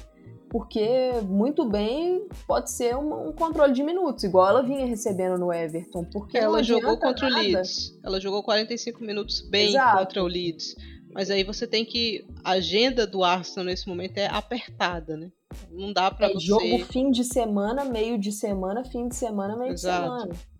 porque 0.49 1.11
muito 1.23 1.65
bem 1.65 2.25
pode 2.47 2.71
ser 2.71 2.95
um, 2.95 3.27
um, 3.27 3.33
controle 3.33 3.73
de 3.73 3.83
minutos, 3.83 4.23
igual 4.23 4.47
ela 4.47 4.63
vinha 4.63 4.85
recebendo 4.85 5.37
no 5.37 5.51
Everton. 5.51 6.05
Porque 6.05 6.37
ela 6.37 6.63
jogou 6.63 6.97
contra 6.97 7.29
nada. 7.29 7.41
o 7.41 7.43
Leeds. 7.43 7.99
Ela 8.01 8.21
jogou 8.21 8.41
45 8.41 9.03
minutos 9.03 9.41
bem 9.41 9.69
Exato. 9.69 9.97
contra 9.97 10.23
o 10.23 10.27
Leeds. 10.27 10.73
Mas 11.15 11.31
aí 11.31 11.45
você 11.45 11.65
tem 11.65 11.85
que. 11.85 12.25
A 12.43 12.51
agenda 12.51 13.07
do 13.07 13.23
Arsenal 13.23 13.65
nesse 13.65 13.87
momento 13.87 14.17
é 14.17 14.27
apertada, 14.27 15.15
né? 15.15 15.31
Não 15.71 15.93
dá 15.93 16.11
para 16.11 16.27
é, 16.27 16.33
você. 16.33 16.45
Jogo 16.45 16.79
fim 16.91 17.09
de 17.09 17.23
semana, 17.23 17.85
meio 17.85 18.19
de 18.19 18.33
semana, 18.33 18.83
fim 18.83 19.07
de 19.07 19.15
semana, 19.15 19.55
meio 19.55 19.71
Exato. 19.71 20.03
de 20.03 20.21
semana 20.21 20.55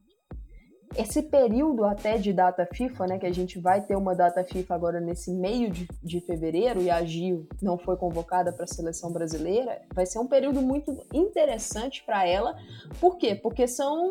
esse 0.98 1.22
período 1.24 1.84
até 1.84 2.18
de 2.18 2.32
data 2.32 2.66
FIFA, 2.66 3.08
né, 3.08 3.20
que 3.20 3.26
a 3.26 3.34
gente 3.34 3.60
vai 3.60 3.82
ter 3.82 3.96
uma 3.96 4.16
data 4.16 4.44
FIFA 4.44 4.76
agora 4.76 5.00
nesse 5.00 5.32
meio 5.32 5.70
de, 5.70 5.88
de 6.02 6.22
fevereiro 6.22 6.82
e 6.82 6.90
a 6.90 7.04
Gil 7.04 7.48
não 7.62 7.78
foi 7.78 7.98
convocada 7.98 8.52
para 8.54 8.64
a 8.64 8.68
seleção 8.68 9.12
brasileira, 9.12 9.82
vai 9.94 10.06
ser 10.06 10.20
um 10.20 10.28
período 10.28 10.62
muito 10.62 10.98
interessante 11.14 12.04
para 12.06 12.26
ela. 12.26 12.56
Por 13.00 13.18
quê? 13.18 13.36
Porque 13.36 13.68
são 13.68 14.10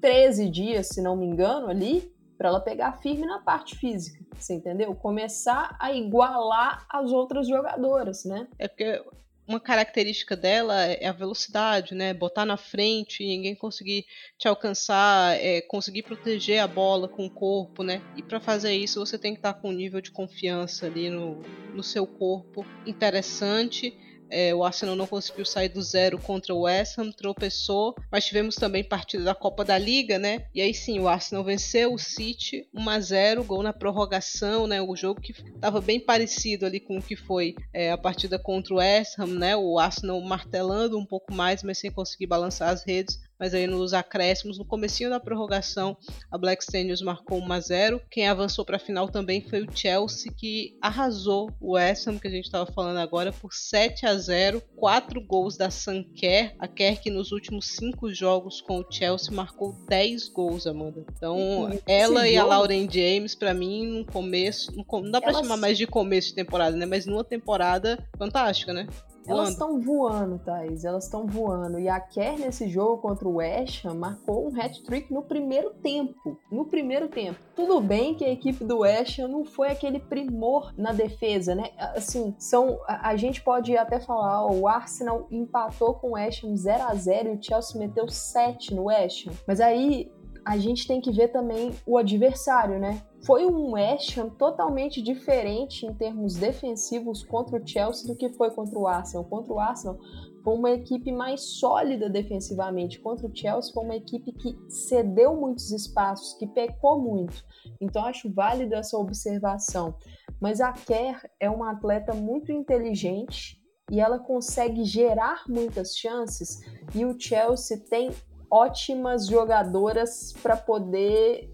13 0.00 0.50
dias, 0.50 0.88
se 0.88 1.00
não 1.00 1.16
me 1.16 1.26
engano, 1.26 1.68
ali 1.68 2.14
para 2.36 2.48
ela 2.48 2.60
pegar 2.60 2.92
firme 3.00 3.26
na 3.26 3.38
parte 3.38 3.76
física, 3.76 4.24
você 4.34 4.54
entendeu? 4.54 4.94
Começar 4.94 5.76
a 5.80 5.92
igualar 5.92 6.86
as 6.88 7.10
outras 7.12 7.48
jogadoras, 7.48 8.24
né? 8.24 8.46
É 8.58 8.68
porque 8.68 9.02
uma 9.48 9.60
característica 9.60 10.36
dela 10.36 10.82
é 10.82 11.06
a 11.06 11.12
velocidade, 11.12 11.94
né? 11.94 12.12
Botar 12.12 12.44
na 12.44 12.56
frente, 12.56 13.24
ninguém 13.24 13.54
conseguir 13.54 14.04
te 14.36 14.48
alcançar, 14.48 15.36
é, 15.36 15.60
conseguir 15.60 16.02
proteger 16.02 16.58
a 16.58 16.66
bola 16.66 17.06
com 17.06 17.26
o 17.26 17.30
corpo, 17.30 17.82
né? 17.82 18.02
E 18.16 18.22
para 18.22 18.40
fazer 18.40 18.72
isso 18.72 18.98
você 18.98 19.16
tem 19.16 19.32
que 19.32 19.38
estar 19.38 19.54
com 19.54 19.68
um 19.68 19.72
nível 19.72 20.00
de 20.00 20.10
confiança 20.10 20.86
ali 20.86 21.08
no, 21.08 21.42
no 21.72 21.82
seu 21.82 22.06
corpo 22.06 22.66
interessante 22.84 23.96
é, 24.30 24.54
o 24.54 24.64
Arsenal 24.64 24.96
não 24.96 25.06
conseguiu 25.06 25.44
sair 25.44 25.68
do 25.68 25.82
zero 25.82 26.18
contra 26.18 26.54
o 26.54 26.62
West 26.62 26.98
Ham, 26.98 27.12
tropeçou, 27.12 27.94
mas 28.10 28.24
tivemos 28.24 28.56
também 28.56 28.82
partida 28.82 29.24
da 29.24 29.34
Copa 29.34 29.64
da 29.64 29.78
Liga, 29.78 30.18
né? 30.18 30.46
E 30.54 30.60
aí 30.60 30.74
sim, 30.74 30.98
o 30.98 31.08
Arsenal 31.08 31.44
venceu 31.44 31.92
o 31.92 31.98
City 31.98 32.68
1 32.74 32.88
a 32.88 33.00
0, 33.00 33.44
gol 33.44 33.62
na 33.62 33.72
prorrogação, 33.72 34.66
né? 34.66 34.80
O 34.82 34.96
jogo 34.96 35.20
que 35.20 35.32
estava 35.32 35.80
bem 35.80 36.00
parecido 36.00 36.66
ali 36.66 36.80
com 36.80 36.98
o 36.98 37.02
que 37.02 37.16
foi 37.16 37.54
é, 37.72 37.90
a 37.90 37.98
partida 37.98 38.38
contra 38.38 38.74
o 38.74 38.78
West 38.78 39.18
Ham, 39.18 39.38
né? 39.38 39.56
O 39.56 39.78
Arsenal 39.78 40.20
martelando 40.20 40.98
um 40.98 41.06
pouco 41.06 41.32
mais, 41.32 41.62
mas 41.62 41.78
sem 41.78 41.90
conseguir 41.90 42.26
balançar 42.26 42.70
as 42.70 42.84
redes 42.84 43.25
mas 43.38 43.54
aí 43.54 43.66
nos 43.66 43.92
acréscimos, 43.92 44.58
no 44.58 44.64
comecinho 44.64 45.10
da 45.10 45.20
prorrogação, 45.20 45.96
a 46.30 46.38
Black 46.38 46.62
Staniels 46.62 47.02
marcou 47.02 47.38
1 47.38 47.52
a 47.52 47.60
0. 47.60 48.02
Quem 48.10 48.28
avançou 48.28 48.64
para 48.64 48.76
a 48.76 48.80
final 48.80 49.08
também 49.08 49.40
foi 49.40 49.62
o 49.62 49.76
Chelsea, 49.76 50.32
que 50.36 50.76
arrasou 50.80 51.50
o 51.60 51.72
West 51.72 52.06
Ham, 52.06 52.18
que 52.18 52.28
a 52.28 52.30
gente 52.30 52.46
estava 52.46 52.70
falando 52.72 52.98
agora, 52.98 53.32
por 53.32 53.52
7 53.52 54.06
a 54.06 54.16
0. 54.16 54.62
Quatro 54.74 55.20
gols 55.20 55.56
da 55.56 55.70
Sanker, 55.70 56.54
a 56.58 56.66
Kerr 56.66 57.00
que 57.00 57.10
nos 57.10 57.32
últimos 57.32 57.76
cinco 57.76 58.12
jogos 58.12 58.60
com 58.60 58.80
o 58.80 58.86
Chelsea 58.90 59.32
marcou 59.32 59.74
10 59.88 60.28
gols, 60.28 60.66
Amanda. 60.66 61.04
Então, 61.12 61.70
ela 61.86 62.26
Esse 62.26 62.34
e 62.34 62.36
a 62.38 62.44
Lauren 62.44 62.88
James, 62.90 63.34
para 63.34 63.52
mim, 63.52 63.86
no 63.86 64.04
começo, 64.04 64.72
não 64.74 65.10
dá 65.10 65.20
para 65.20 65.30
Elas... 65.30 65.42
chamar 65.42 65.56
mais 65.56 65.76
de 65.76 65.86
começo 65.86 66.28
de 66.28 66.34
temporada, 66.34 66.76
né? 66.76 66.86
Mas 66.86 67.06
numa 67.06 67.24
temporada 67.24 67.98
fantástica, 68.18 68.72
né? 68.72 68.86
Elas 69.26 69.50
estão 69.50 69.80
voando, 69.80 70.38
Thaís. 70.38 70.84
Elas 70.84 71.04
estão 71.04 71.26
voando. 71.26 71.78
E 71.78 71.88
a 71.88 72.00
Kerr, 72.00 72.38
nesse 72.38 72.68
jogo 72.68 73.02
contra 73.02 73.28
o 73.28 73.36
West 73.36 73.84
Ham, 73.84 73.94
marcou 73.94 74.48
um 74.48 74.60
hat-trick 74.60 75.12
no 75.12 75.22
primeiro 75.22 75.70
tempo. 75.74 76.38
No 76.50 76.66
primeiro 76.66 77.08
tempo. 77.08 77.38
Tudo 77.54 77.80
bem 77.80 78.14
que 78.14 78.24
a 78.24 78.30
equipe 78.30 78.64
do 78.64 78.78
West 78.78 79.18
Ham 79.18 79.28
não 79.28 79.44
foi 79.44 79.68
aquele 79.68 79.98
primor 79.98 80.72
na 80.76 80.92
defesa, 80.92 81.54
né? 81.54 81.70
Assim, 81.78 82.34
são, 82.38 82.78
a, 82.86 83.10
a 83.10 83.16
gente 83.16 83.42
pode 83.42 83.76
até 83.76 84.00
falar, 84.00 84.46
ó, 84.46 84.52
o 84.52 84.68
Arsenal 84.68 85.26
empatou 85.30 85.94
com 85.94 86.08
o 86.08 86.12
West 86.12 86.44
Ham 86.44 86.56
0 86.56 86.82
a 86.84 86.94
0 86.94 87.28
e 87.28 87.36
o 87.36 87.42
Chelsea 87.42 87.78
meteu 87.78 88.08
7 88.08 88.74
no 88.74 88.84
West 88.84 89.26
Ham. 89.26 89.32
Mas 89.46 89.60
aí 89.60 90.10
a 90.46 90.56
gente 90.56 90.86
tem 90.86 91.00
que 91.00 91.10
ver 91.10 91.32
também 91.32 91.74
o 91.84 91.98
adversário, 91.98 92.78
né? 92.78 93.02
Foi 93.26 93.44
um 93.44 93.72
West 93.72 94.16
Ham 94.16 94.28
totalmente 94.28 95.02
diferente 95.02 95.84
em 95.84 95.92
termos 95.92 96.36
defensivos 96.36 97.24
contra 97.24 97.60
o 97.60 97.66
Chelsea 97.66 98.06
do 98.06 98.16
que 98.16 98.28
foi 98.28 98.52
contra 98.52 98.78
o 98.78 98.86
Arsenal. 98.86 99.24
Contra 99.24 99.52
o 99.52 99.58
Arsenal 99.58 99.98
foi 100.44 100.54
uma 100.54 100.70
equipe 100.70 101.10
mais 101.10 101.40
sólida 101.58 102.08
defensivamente. 102.08 103.00
Contra 103.00 103.26
o 103.26 103.36
Chelsea 103.36 103.72
foi 103.74 103.82
uma 103.82 103.96
equipe 103.96 104.30
que 104.34 104.56
cedeu 104.68 105.34
muitos 105.34 105.72
espaços, 105.72 106.34
que 106.34 106.46
pecou 106.46 107.02
muito. 107.02 107.44
Então 107.80 108.04
acho 108.04 108.32
válida 108.32 108.76
essa 108.76 108.96
observação. 108.96 109.96
Mas 110.40 110.60
a 110.60 110.70
Kerr 110.72 111.28
é 111.40 111.50
uma 111.50 111.72
atleta 111.72 112.14
muito 112.14 112.52
inteligente 112.52 113.60
e 113.90 113.98
ela 113.98 114.20
consegue 114.20 114.84
gerar 114.84 115.42
muitas 115.48 115.96
chances 115.96 116.60
e 116.94 117.04
o 117.04 117.18
Chelsea 117.18 117.78
tem 117.90 118.12
ótimas 118.50 119.26
jogadoras 119.26 120.32
para 120.42 120.56
poder 120.56 121.52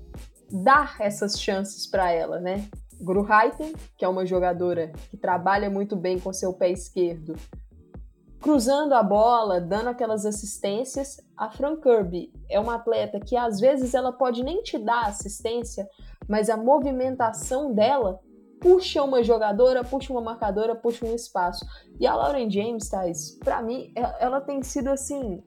dar 0.51 0.97
essas 1.01 1.41
chances 1.41 1.87
para 1.87 2.11
ela, 2.11 2.39
né? 2.39 2.69
Gruheiten, 3.01 3.73
que 3.97 4.05
é 4.05 4.09
uma 4.09 4.25
jogadora 4.25 4.93
que 5.11 5.17
trabalha 5.17 5.69
muito 5.69 5.97
bem 5.97 6.21
com 6.21 6.33
seu 6.33 6.53
pé 6.53 6.71
esquerdo, 6.71 7.35
cruzando 8.41 8.93
a 8.93 9.03
bola, 9.03 9.61
dando 9.61 9.89
aquelas 9.89 10.25
assistências. 10.25 11.21
A 11.37 11.51
Fran 11.51 11.77
Kirby 11.77 12.33
é 12.49 12.61
uma 12.61 12.77
atleta 12.77 13.19
que 13.19 13.37
às 13.37 13.59
vezes 13.59 13.95
ela 13.95 14.13
pode 14.13 14.45
nem 14.45 14.63
te 14.63 14.79
dar 14.79 15.07
assistência, 15.07 15.89
mas 16.29 16.49
a 16.49 16.57
movimentação 16.57 17.75
dela 17.75 18.21
puxa 18.61 19.03
uma 19.03 19.25
jogadora, 19.25 19.83
puxa 19.83 20.13
uma 20.13 20.21
marcadora, 20.21 20.77
puxa 20.77 21.05
um 21.05 21.15
espaço. 21.15 21.67
E 21.99 22.07
a 22.07 22.15
Lauren 22.15 22.49
James, 22.49 22.89
Thais, 22.89 23.37
para 23.41 23.61
mim, 23.61 23.93
ela 24.21 24.41
tem 24.41 24.63
sido 24.63 24.89
assim 24.89 25.43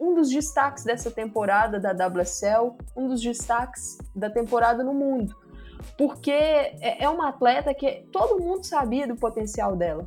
um 0.00 0.14
dos 0.14 0.30
destaques 0.30 0.82
dessa 0.82 1.10
temporada 1.10 1.78
da 1.78 1.92
WSL, 1.92 2.76
um 2.96 3.06
dos 3.06 3.20
destaques 3.20 3.98
da 4.16 4.30
temporada 4.30 4.82
no 4.82 4.94
mundo. 4.94 5.36
Porque 5.98 6.30
é, 6.30 7.04
é 7.04 7.08
uma 7.08 7.28
atleta 7.28 7.74
que 7.74 8.06
todo 8.10 8.42
mundo 8.42 8.64
sabia 8.64 9.06
do 9.06 9.16
potencial 9.16 9.76
dela. 9.76 10.06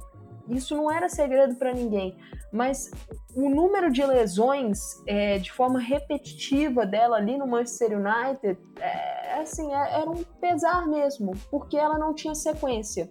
Isso 0.49 0.75
não 0.75 0.91
era 0.91 1.07
segredo 1.07 1.55
para 1.55 1.71
ninguém. 1.71 2.17
Mas 2.51 2.91
o 3.35 3.49
número 3.49 3.91
de 3.91 4.05
lesões 4.05 4.79
é, 5.07 5.37
de 5.39 5.51
forma 5.51 5.79
repetitiva 5.79 6.85
dela 6.85 7.17
ali 7.17 7.37
no 7.37 7.47
Manchester 7.47 7.97
United, 7.97 8.59
é, 8.79 9.39
assim, 9.39 9.73
é, 9.73 10.01
era 10.01 10.09
um 10.09 10.23
pesar 10.39 10.87
mesmo, 10.87 11.31
porque 11.49 11.77
ela 11.77 11.97
não 11.97 12.13
tinha 12.13 12.35
sequência. 12.35 13.09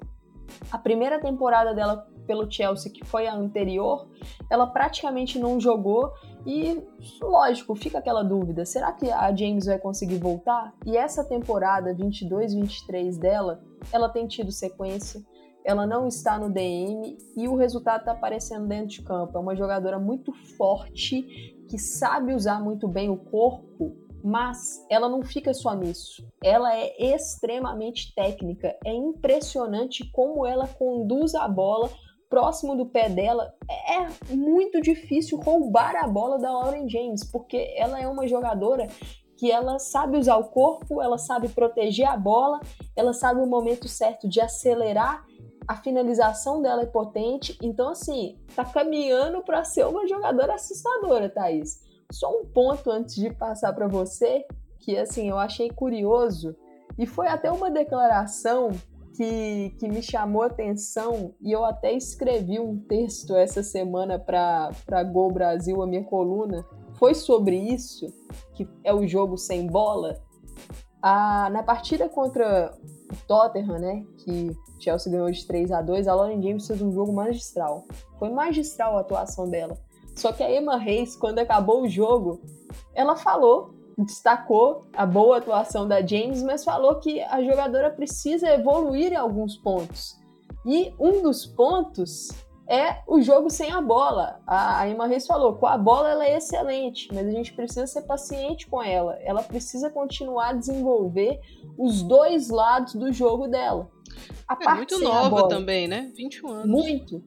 A 0.70 0.78
primeira 0.78 1.20
temporada 1.20 1.74
dela 1.74 2.06
pelo 2.26 2.50
Chelsea, 2.50 2.92
que 2.92 3.04
foi 3.04 3.26
a 3.26 3.34
anterior, 3.34 4.08
ela 4.48 4.66
praticamente 4.66 5.38
não 5.38 5.58
jogou 5.58 6.12
e, 6.46 6.82
lógico, 7.20 7.74
fica 7.74 7.98
aquela 7.98 8.22
dúvida: 8.22 8.64
será 8.64 8.92
que 8.92 9.10
a 9.10 9.34
James 9.34 9.66
vai 9.66 9.78
conseguir 9.78 10.18
voltar? 10.18 10.74
E 10.84 10.96
essa 10.96 11.24
temporada 11.24 11.94
22-23 11.94 13.18
dela, 13.18 13.62
ela 13.92 14.08
tem 14.08 14.26
tido 14.26 14.50
sequência, 14.50 15.22
ela 15.64 15.86
não 15.86 16.06
está 16.08 16.38
no 16.38 16.50
DM 16.50 17.16
e 17.36 17.48
o 17.48 17.56
resultado 17.56 18.00
está 18.00 18.12
aparecendo 18.12 18.66
dentro 18.66 18.88
de 18.88 19.02
campo. 19.02 19.36
É 19.36 19.40
uma 19.40 19.54
jogadora 19.54 19.98
muito 19.98 20.32
forte, 20.56 21.22
que 21.68 21.78
sabe 21.78 22.34
usar 22.34 22.60
muito 22.60 22.88
bem 22.88 23.08
o 23.08 23.16
corpo, 23.16 23.96
mas 24.24 24.84
ela 24.90 25.08
não 25.08 25.22
fica 25.22 25.54
só 25.54 25.74
nisso. 25.74 26.26
Ela 26.42 26.76
é 26.76 27.14
extremamente 27.14 28.14
técnica. 28.14 28.76
É 28.84 28.92
impressionante 28.92 30.08
como 30.12 30.44
ela 30.46 30.66
conduz 30.66 31.34
a 31.34 31.46
bola 31.48 31.90
próximo 32.32 32.74
do 32.74 32.86
pé 32.86 33.10
dela, 33.10 33.52
é 33.68 34.34
muito 34.34 34.80
difícil 34.80 35.38
roubar 35.38 35.94
a 35.96 36.08
bola 36.08 36.38
da 36.38 36.50
Lauren 36.50 36.88
James, 36.88 37.22
porque 37.30 37.74
ela 37.76 38.00
é 38.00 38.08
uma 38.08 38.26
jogadora 38.26 38.88
que 39.36 39.52
ela 39.52 39.78
sabe 39.78 40.16
usar 40.16 40.38
o 40.38 40.48
corpo, 40.48 41.02
ela 41.02 41.18
sabe 41.18 41.50
proteger 41.50 42.08
a 42.08 42.16
bola, 42.16 42.58
ela 42.96 43.12
sabe 43.12 43.42
o 43.42 43.46
momento 43.46 43.86
certo 43.86 44.26
de 44.26 44.40
acelerar, 44.40 45.26
a 45.68 45.76
finalização 45.76 46.62
dela 46.62 46.84
é 46.84 46.86
potente, 46.86 47.58
então 47.62 47.90
assim, 47.90 48.38
tá 48.56 48.64
caminhando 48.64 49.42
para 49.42 49.62
ser 49.62 49.86
uma 49.86 50.08
jogadora 50.08 50.54
assustadora, 50.54 51.28
Thaís. 51.28 51.80
Só 52.10 52.30
um 52.30 52.46
ponto 52.46 52.90
antes 52.90 53.14
de 53.14 53.28
passar 53.28 53.74
para 53.74 53.88
você, 53.88 54.46
que 54.78 54.96
assim, 54.96 55.28
eu 55.28 55.36
achei 55.36 55.68
curioso, 55.68 56.56
e 56.98 57.04
foi 57.04 57.26
até 57.26 57.52
uma 57.52 57.70
declaração 57.70 58.70
que, 59.16 59.74
que 59.78 59.88
me 59.88 60.02
chamou 60.02 60.42
a 60.42 60.46
atenção 60.46 61.34
e 61.40 61.52
eu 61.52 61.64
até 61.64 61.92
escrevi 61.92 62.58
um 62.58 62.78
texto 62.78 63.34
essa 63.34 63.62
semana 63.62 64.18
para 64.18 65.02
Gol 65.04 65.32
Brasil, 65.32 65.82
a 65.82 65.86
minha 65.86 66.04
coluna, 66.04 66.64
foi 66.94 67.14
sobre 67.14 67.56
isso, 67.56 68.06
que 68.54 68.68
é 68.84 68.94
o 68.94 69.06
jogo 69.06 69.36
sem 69.36 69.66
bola. 69.66 70.20
Na 71.02 71.62
partida 71.64 72.08
contra 72.08 72.72
o 73.10 73.26
Tottenham, 73.26 73.78
né, 73.78 74.04
que 74.18 74.56
Chelsea 74.78 75.12
ganhou 75.12 75.30
de 75.30 75.46
3 75.46 75.72
a 75.72 75.82
2 75.82 76.06
a 76.08 76.14
Lauren 76.14 76.40
James 76.40 76.66
fez 76.66 76.80
um 76.80 76.92
jogo 76.92 77.12
magistral. 77.12 77.86
Foi 78.18 78.30
magistral 78.30 78.96
a 78.96 79.00
atuação 79.00 79.48
dela. 79.48 79.76
Só 80.14 80.32
que 80.32 80.42
a 80.42 80.54
Emma 80.54 80.76
Reis, 80.76 81.16
quando 81.16 81.38
acabou 81.38 81.82
o 81.82 81.88
jogo, 81.88 82.40
ela 82.94 83.16
falou 83.16 83.74
destacou 83.98 84.86
a 84.92 85.04
boa 85.04 85.38
atuação 85.38 85.86
da 85.86 86.04
James, 86.04 86.42
mas 86.42 86.64
falou 86.64 86.96
que 86.96 87.20
a 87.22 87.42
jogadora 87.42 87.90
precisa 87.90 88.48
evoluir 88.48 89.12
em 89.12 89.16
alguns 89.16 89.56
pontos. 89.56 90.18
E 90.64 90.94
um 90.98 91.22
dos 91.22 91.44
pontos 91.44 92.28
é 92.68 93.02
o 93.06 93.20
jogo 93.20 93.50
sem 93.50 93.70
a 93.70 93.80
bola. 93.80 94.40
A, 94.46 94.80
a 94.80 94.88
Ima 94.88 95.06
Reis 95.06 95.26
falou, 95.26 95.54
com 95.54 95.66
a 95.66 95.76
bola 95.76 96.10
ela 96.10 96.24
é 96.24 96.36
excelente, 96.36 97.08
mas 97.12 97.26
a 97.26 97.30
gente 97.30 97.52
precisa 97.52 97.86
ser 97.86 98.02
paciente 98.02 98.66
com 98.66 98.82
ela. 98.82 99.18
Ela 99.22 99.42
precisa 99.42 99.90
continuar 99.90 100.50
a 100.50 100.52
desenvolver 100.54 101.40
os 101.76 102.02
dois 102.02 102.48
lados 102.48 102.94
do 102.94 103.12
jogo 103.12 103.48
dela. 103.48 103.90
A 104.48 104.56
é 104.60 104.74
muito 104.76 104.98
nova 105.00 105.30
bola, 105.30 105.48
também, 105.48 105.88
né? 105.88 106.12
21 106.16 106.48
anos. 106.48 106.66
Muito. 106.66 107.22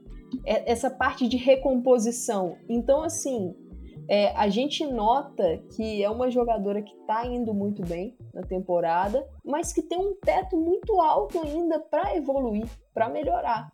É, 0.45 0.72
essa 0.72 0.89
parte 0.89 1.27
de 1.27 1.38
recomposição. 1.38 2.57
Então, 2.67 3.03
assim, 3.03 3.55
é, 4.08 4.30
a 4.36 4.50
gente 4.50 4.86
nota 4.86 5.58
que 5.76 6.04
é 6.04 6.10
uma 6.10 6.30
jogadora 6.30 6.82
que 6.82 6.94
está 6.94 7.26
indo 7.26 7.54
muito 7.54 7.82
bem 7.84 8.16
na 8.34 8.42
temporada, 8.44 9.28
mas 9.44 9.74
que 9.74 9.82
tem 9.82 9.98
um 9.98 10.16
teto 10.16 10.58
muito 10.58 11.00
alto 11.02 11.42
ainda 11.42 11.80
para 11.80 12.16
evoluir, 12.16 12.68
para 12.94 13.10
melhorar. 13.10 13.72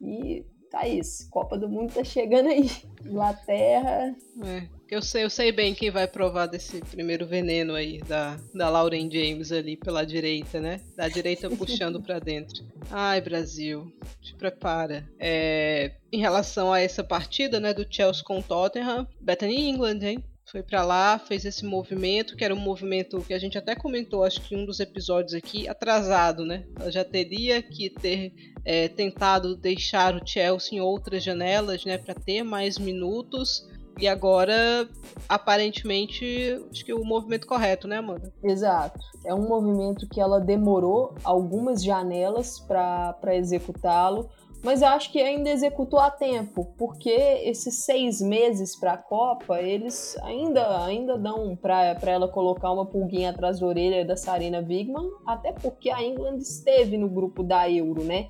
E 0.00 0.44
tá 0.70 0.86
isso. 0.86 1.28
Copa 1.30 1.58
do 1.58 1.68
Mundo 1.68 1.92
tá 1.92 2.04
chegando 2.04 2.48
aí. 2.48 2.68
Inglaterra. 3.04 4.14
É, 4.44 4.68
eu 4.90 5.02
sei, 5.02 5.24
eu 5.24 5.30
sei 5.30 5.50
bem 5.50 5.74
quem 5.74 5.90
vai 5.90 6.06
provar 6.06 6.46
desse 6.46 6.80
primeiro 6.80 7.26
veneno 7.26 7.74
aí 7.74 8.00
da, 8.02 8.38
da 8.54 8.68
Lauren 8.68 9.10
James 9.10 9.50
ali 9.52 9.76
pela 9.76 10.04
direita, 10.04 10.60
né? 10.60 10.80
Da 10.96 11.08
direita 11.08 11.48
puxando 11.50 12.00
para 12.00 12.18
dentro. 12.18 12.64
Ai, 12.90 13.20
Brasil, 13.20 13.92
te 14.20 14.34
prepara. 14.34 15.08
É, 15.18 15.92
em 16.12 16.20
relação 16.20 16.72
a 16.72 16.80
essa 16.80 17.02
partida, 17.02 17.58
né, 17.58 17.72
do 17.72 17.86
Chelsea 17.88 18.22
com 18.24 18.38
o 18.38 18.42
Tottenham, 18.42 19.06
Bethany 19.20 19.68
England, 19.68 20.00
hein? 20.02 20.24
foi 20.54 20.62
para 20.62 20.84
lá, 20.84 21.18
fez 21.18 21.44
esse 21.44 21.64
movimento, 21.64 22.36
que 22.36 22.44
era 22.44 22.54
um 22.54 22.60
movimento 22.60 23.20
que 23.22 23.34
a 23.34 23.38
gente 23.40 23.58
até 23.58 23.74
comentou, 23.74 24.22
acho 24.22 24.40
que 24.40 24.54
um 24.54 24.64
dos 24.64 24.78
episódios 24.78 25.34
aqui, 25.34 25.66
atrasado, 25.66 26.44
né? 26.44 26.64
Ela 26.78 26.92
já 26.92 27.04
teria 27.04 27.60
que 27.60 27.90
ter 27.90 28.32
é, 28.64 28.86
tentado 28.86 29.56
deixar 29.56 30.14
o 30.14 30.24
Chelsea 30.24 30.78
em 30.78 30.80
outras 30.80 31.24
janelas, 31.24 31.84
né, 31.84 31.98
para 31.98 32.14
ter 32.14 32.44
mais 32.44 32.78
minutos. 32.78 33.66
E 33.98 34.08
agora, 34.08 34.88
aparentemente, 35.28 36.60
acho 36.70 36.84
que 36.84 36.90
é 36.90 36.94
o 36.94 37.04
movimento 37.04 37.46
correto, 37.46 37.86
né, 37.86 37.98
Amanda? 37.98 38.32
Exato. 38.42 39.00
É 39.24 39.34
um 39.34 39.48
movimento 39.48 40.08
que 40.08 40.20
ela 40.20 40.40
demorou 40.40 41.14
algumas 41.22 41.82
janelas 41.82 42.58
para 42.60 43.36
executá-lo 43.36 44.28
mas 44.64 44.80
eu 44.80 44.88
acho 44.88 45.12
que 45.12 45.20
ainda 45.20 45.50
executou 45.50 46.00
a 46.00 46.10
tempo, 46.10 46.72
porque 46.78 47.10
esses 47.10 47.84
seis 47.84 48.22
meses 48.22 48.74
para 48.74 48.94
a 48.94 48.96
Copa, 48.96 49.60
eles 49.60 50.16
ainda, 50.22 50.82
ainda 50.86 51.18
dão 51.18 51.54
para 51.54 51.98
ela 52.06 52.26
colocar 52.28 52.72
uma 52.72 52.86
pulguinha 52.86 53.28
atrás 53.28 53.60
da 53.60 53.66
orelha 53.66 54.06
da 54.06 54.16
Sarina 54.16 54.64
Wigman, 54.66 55.10
até 55.26 55.52
porque 55.52 55.90
a 55.90 56.02
England 56.02 56.38
esteve 56.38 56.96
no 56.96 57.10
grupo 57.10 57.42
da 57.42 57.70
Euro, 57.70 58.02
né? 58.04 58.28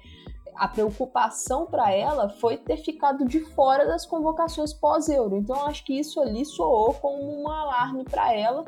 A 0.56 0.68
preocupação 0.68 1.66
para 1.66 1.92
ela 1.92 2.28
foi 2.28 2.56
ter 2.56 2.76
ficado 2.76 3.24
de 3.24 3.40
fora 3.40 3.86
das 3.86 4.06
convocações 4.06 4.72
pós-Euro. 4.72 5.36
Então, 5.36 5.56
eu 5.56 5.66
acho 5.66 5.84
que 5.84 5.98
isso 5.98 6.20
ali 6.20 6.44
soou 6.44 6.94
como 6.94 7.42
um 7.42 7.48
alarme 7.48 8.04
para 8.04 8.32
ela. 8.32 8.64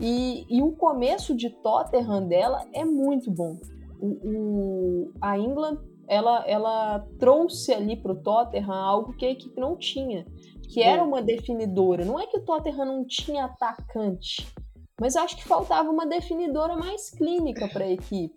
E, 0.00 0.46
e, 0.48 0.62
o 0.62 0.72
começo 0.72 1.34
de 1.34 1.50
Tottenham 1.50 2.28
dela 2.28 2.64
é 2.72 2.84
muito 2.84 3.30
bom. 3.30 3.56
O, 3.98 4.06
o, 4.06 5.12
a 5.20 5.38
England 5.38 5.78
ela, 6.08 6.44
ela 6.46 7.06
trouxe 7.18 7.72
ali 7.72 7.96
para 7.96 8.12
o 8.12 8.16
Tottenham 8.16 8.72
algo 8.72 9.14
que 9.14 9.24
a 9.26 9.30
equipe 9.30 9.58
não 9.58 9.76
tinha, 9.76 10.26
que 10.68 10.82
era 10.82 11.02
uma 11.02 11.22
definidora. 11.22 12.04
Não 12.04 12.20
é 12.20 12.26
que 12.26 12.38
o 12.38 12.44
Tottenham 12.44 12.86
não 12.86 13.04
tinha 13.04 13.46
atacante, 13.46 14.46
mas 15.00 15.16
acho 15.16 15.36
que 15.36 15.44
faltava 15.44 15.90
uma 15.90 16.06
definidora 16.06 16.76
mais 16.76 17.10
clínica 17.10 17.68
para 17.68 17.84
a 17.84 17.90
equipe. 17.90 18.36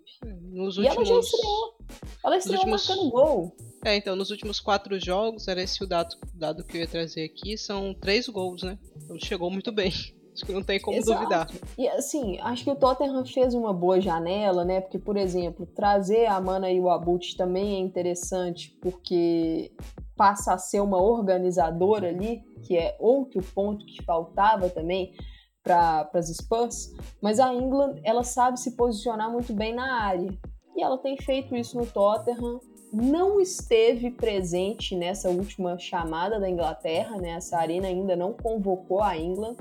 Nos 0.52 0.76
e 0.76 0.86
ela 0.86 1.04
já 1.04 1.18
estreou. 1.18 1.79
Ela 2.24 2.36
estreou 2.36 2.60
últimos... 2.60 2.88
marcando 2.88 3.10
gol. 3.10 3.56
É, 3.84 3.96
então, 3.96 4.14
nos 4.14 4.30
últimos 4.30 4.60
quatro 4.60 4.98
jogos, 5.00 5.48
era 5.48 5.62
esse 5.62 5.82
o 5.82 5.86
dado, 5.86 6.14
dado 6.34 6.64
que 6.64 6.76
eu 6.76 6.82
ia 6.82 6.86
trazer 6.86 7.24
aqui, 7.24 7.56
são 7.56 7.94
três 7.94 8.28
gols, 8.28 8.62
né? 8.62 8.78
Então 8.96 9.18
chegou 9.18 9.50
muito 9.50 9.72
bem. 9.72 9.90
Acho 10.32 10.46
que 10.46 10.52
não 10.52 10.62
tem 10.62 10.80
como 10.80 10.96
Exato. 10.96 11.18
duvidar. 11.18 11.50
E 11.76 11.88
assim, 11.88 12.38
acho 12.40 12.62
que 12.64 12.70
o 12.70 12.76
Tottenham 12.76 13.26
fez 13.26 13.52
uma 13.52 13.74
boa 13.74 14.00
janela, 14.00 14.64
né? 14.64 14.80
Porque, 14.80 14.98
por 14.98 15.16
exemplo, 15.16 15.66
trazer 15.66 16.26
a 16.26 16.40
Mana 16.40 16.70
e 16.70 16.80
o 16.80 16.88
Abut 16.88 17.36
também 17.36 17.74
é 17.74 17.78
interessante, 17.78 18.70
porque 18.80 19.72
passa 20.16 20.54
a 20.54 20.58
ser 20.58 20.80
uma 20.80 21.02
organizadora 21.02 22.08
ali, 22.08 22.42
que 22.62 22.76
é 22.76 22.96
outro 23.00 23.42
ponto 23.54 23.84
que 23.84 24.02
faltava 24.04 24.70
também 24.70 25.12
para 25.62 26.08
as 26.14 26.28
Spurs. 26.28 26.92
Mas 27.20 27.40
a 27.40 27.52
England, 27.52 28.00
ela 28.04 28.22
sabe 28.22 28.58
se 28.60 28.76
posicionar 28.76 29.30
muito 29.30 29.52
bem 29.52 29.74
na 29.74 30.00
área. 30.04 30.30
E 30.76 30.82
ela 30.82 30.98
tem 30.98 31.16
feito 31.16 31.56
isso 31.56 31.76
no 31.76 31.86
Tottenham. 31.86 32.60
Não 32.92 33.40
esteve 33.40 34.10
presente 34.10 34.96
nessa 34.96 35.28
última 35.28 35.78
chamada 35.78 36.40
da 36.40 36.48
Inglaterra, 36.48 37.16
né? 37.16 37.30
Essa 37.30 37.58
arena 37.58 37.86
ainda 37.86 38.16
não 38.16 38.32
convocou 38.32 39.02
a 39.02 39.16
England 39.16 39.56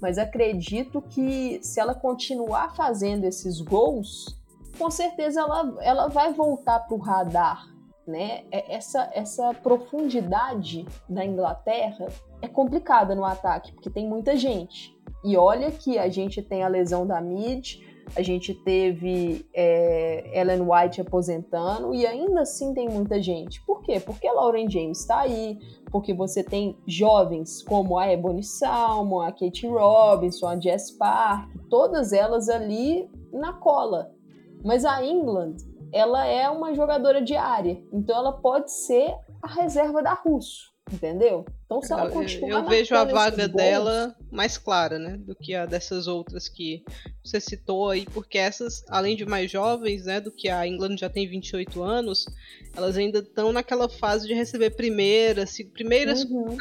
mas 0.00 0.18
acredito 0.18 1.02
que 1.02 1.58
se 1.62 1.80
ela 1.80 1.94
continuar 1.94 2.74
fazendo 2.74 3.24
esses 3.24 3.60
gols, 3.60 4.36
com 4.78 4.90
certeza 4.90 5.40
ela, 5.40 5.76
ela 5.80 6.08
vai 6.08 6.32
voltar 6.32 6.80
para 6.80 6.94
o 6.94 7.00
radar. 7.00 7.66
Né? 8.06 8.44
É, 8.50 8.74
essa, 8.74 9.10
essa 9.12 9.52
profundidade 9.52 10.86
da 11.08 11.24
Inglaterra 11.24 12.06
é 12.40 12.48
complicada 12.48 13.14
no 13.14 13.24
ataque, 13.24 13.72
porque 13.72 13.90
tem 13.90 14.08
muita 14.08 14.34
gente. 14.34 14.96
E 15.22 15.36
olha 15.36 15.70
que 15.70 15.98
a 15.98 16.08
gente 16.08 16.40
tem 16.40 16.62
a 16.62 16.68
lesão 16.68 17.06
da 17.06 17.20
Mid, 17.20 17.80
a 18.16 18.22
gente 18.22 18.54
teve 18.54 19.46
é, 19.54 20.40
Ellen 20.40 20.62
White 20.62 21.00
aposentando 21.00 21.94
e 21.94 22.06
ainda 22.06 22.42
assim 22.42 22.72
tem 22.74 22.88
muita 22.88 23.20
gente. 23.22 23.64
Por 23.64 23.82
quê? 23.82 24.00
Porque 24.00 24.30
Lauren 24.30 24.68
James 24.68 25.00
está 25.00 25.20
aí, 25.20 25.58
porque 25.90 26.14
você 26.14 26.42
tem 26.42 26.76
jovens 26.86 27.62
como 27.62 27.98
a 27.98 28.10
Ebony 28.12 28.42
Salmon, 28.42 29.20
a 29.20 29.32
Kate 29.32 29.66
Robinson, 29.66 30.46
a 30.48 30.60
Jess 30.60 30.90
Park, 30.90 31.50
todas 31.68 32.12
elas 32.12 32.48
ali 32.48 33.08
na 33.32 33.52
cola. 33.52 34.10
Mas 34.64 34.84
a 34.84 35.04
England, 35.04 35.56
ela 35.92 36.26
é 36.26 36.48
uma 36.50 36.74
jogadora 36.74 37.22
de 37.22 37.36
área, 37.36 37.80
então 37.92 38.16
ela 38.16 38.32
pode 38.32 38.72
ser 38.72 39.14
a 39.42 39.48
reserva 39.48 40.02
da 40.02 40.14
Russo 40.14 40.77
entendeu? 40.92 41.44
Então, 41.64 41.82
se 41.82 41.92
ela 41.92 42.10
continuar 42.10 42.62
Eu 42.62 42.68
vejo 42.68 42.94
a 42.94 43.04
vaga 43.04 43.46
dela 43.46 44.16
mais 44.30 44.56
clara, 44.56 44.98
né, 44.98 45.16
do 45.18 45.34
que 45.34 45.54
a 45.54 45.66
dessas 45.66 46.06
outras 46.06 46.48
que 46.48 46.82
você 47.22 47.40
citou 47.40 47.90
aí, 47.90 48.06
porque 48.06 48.38
essas, 48.38 48.82
além 48.88 49.16
de 49.16 49.26
mais 49.26 49.50
jovens, 49.50 50.06
né, 50.06 50.20
do 50.20 50.30
que 50.30 50.48
a 50.48 50.66
England 50.66 50.96
já 50.96 51.10
tem 51.10 51.28
28 51.28 51.82
anos, 51.82 52.26
elas 52.74 52.96
ainda 52.96 53.18
estão 53.18 53.52
naquela 53.52 53.88
fase 53.88 54.26
de 54.26 54.34
receber 54.34 54.70
primeiras, 54.70 55.56
primeiras 55.72 56.24
uhum. 56.24 56.56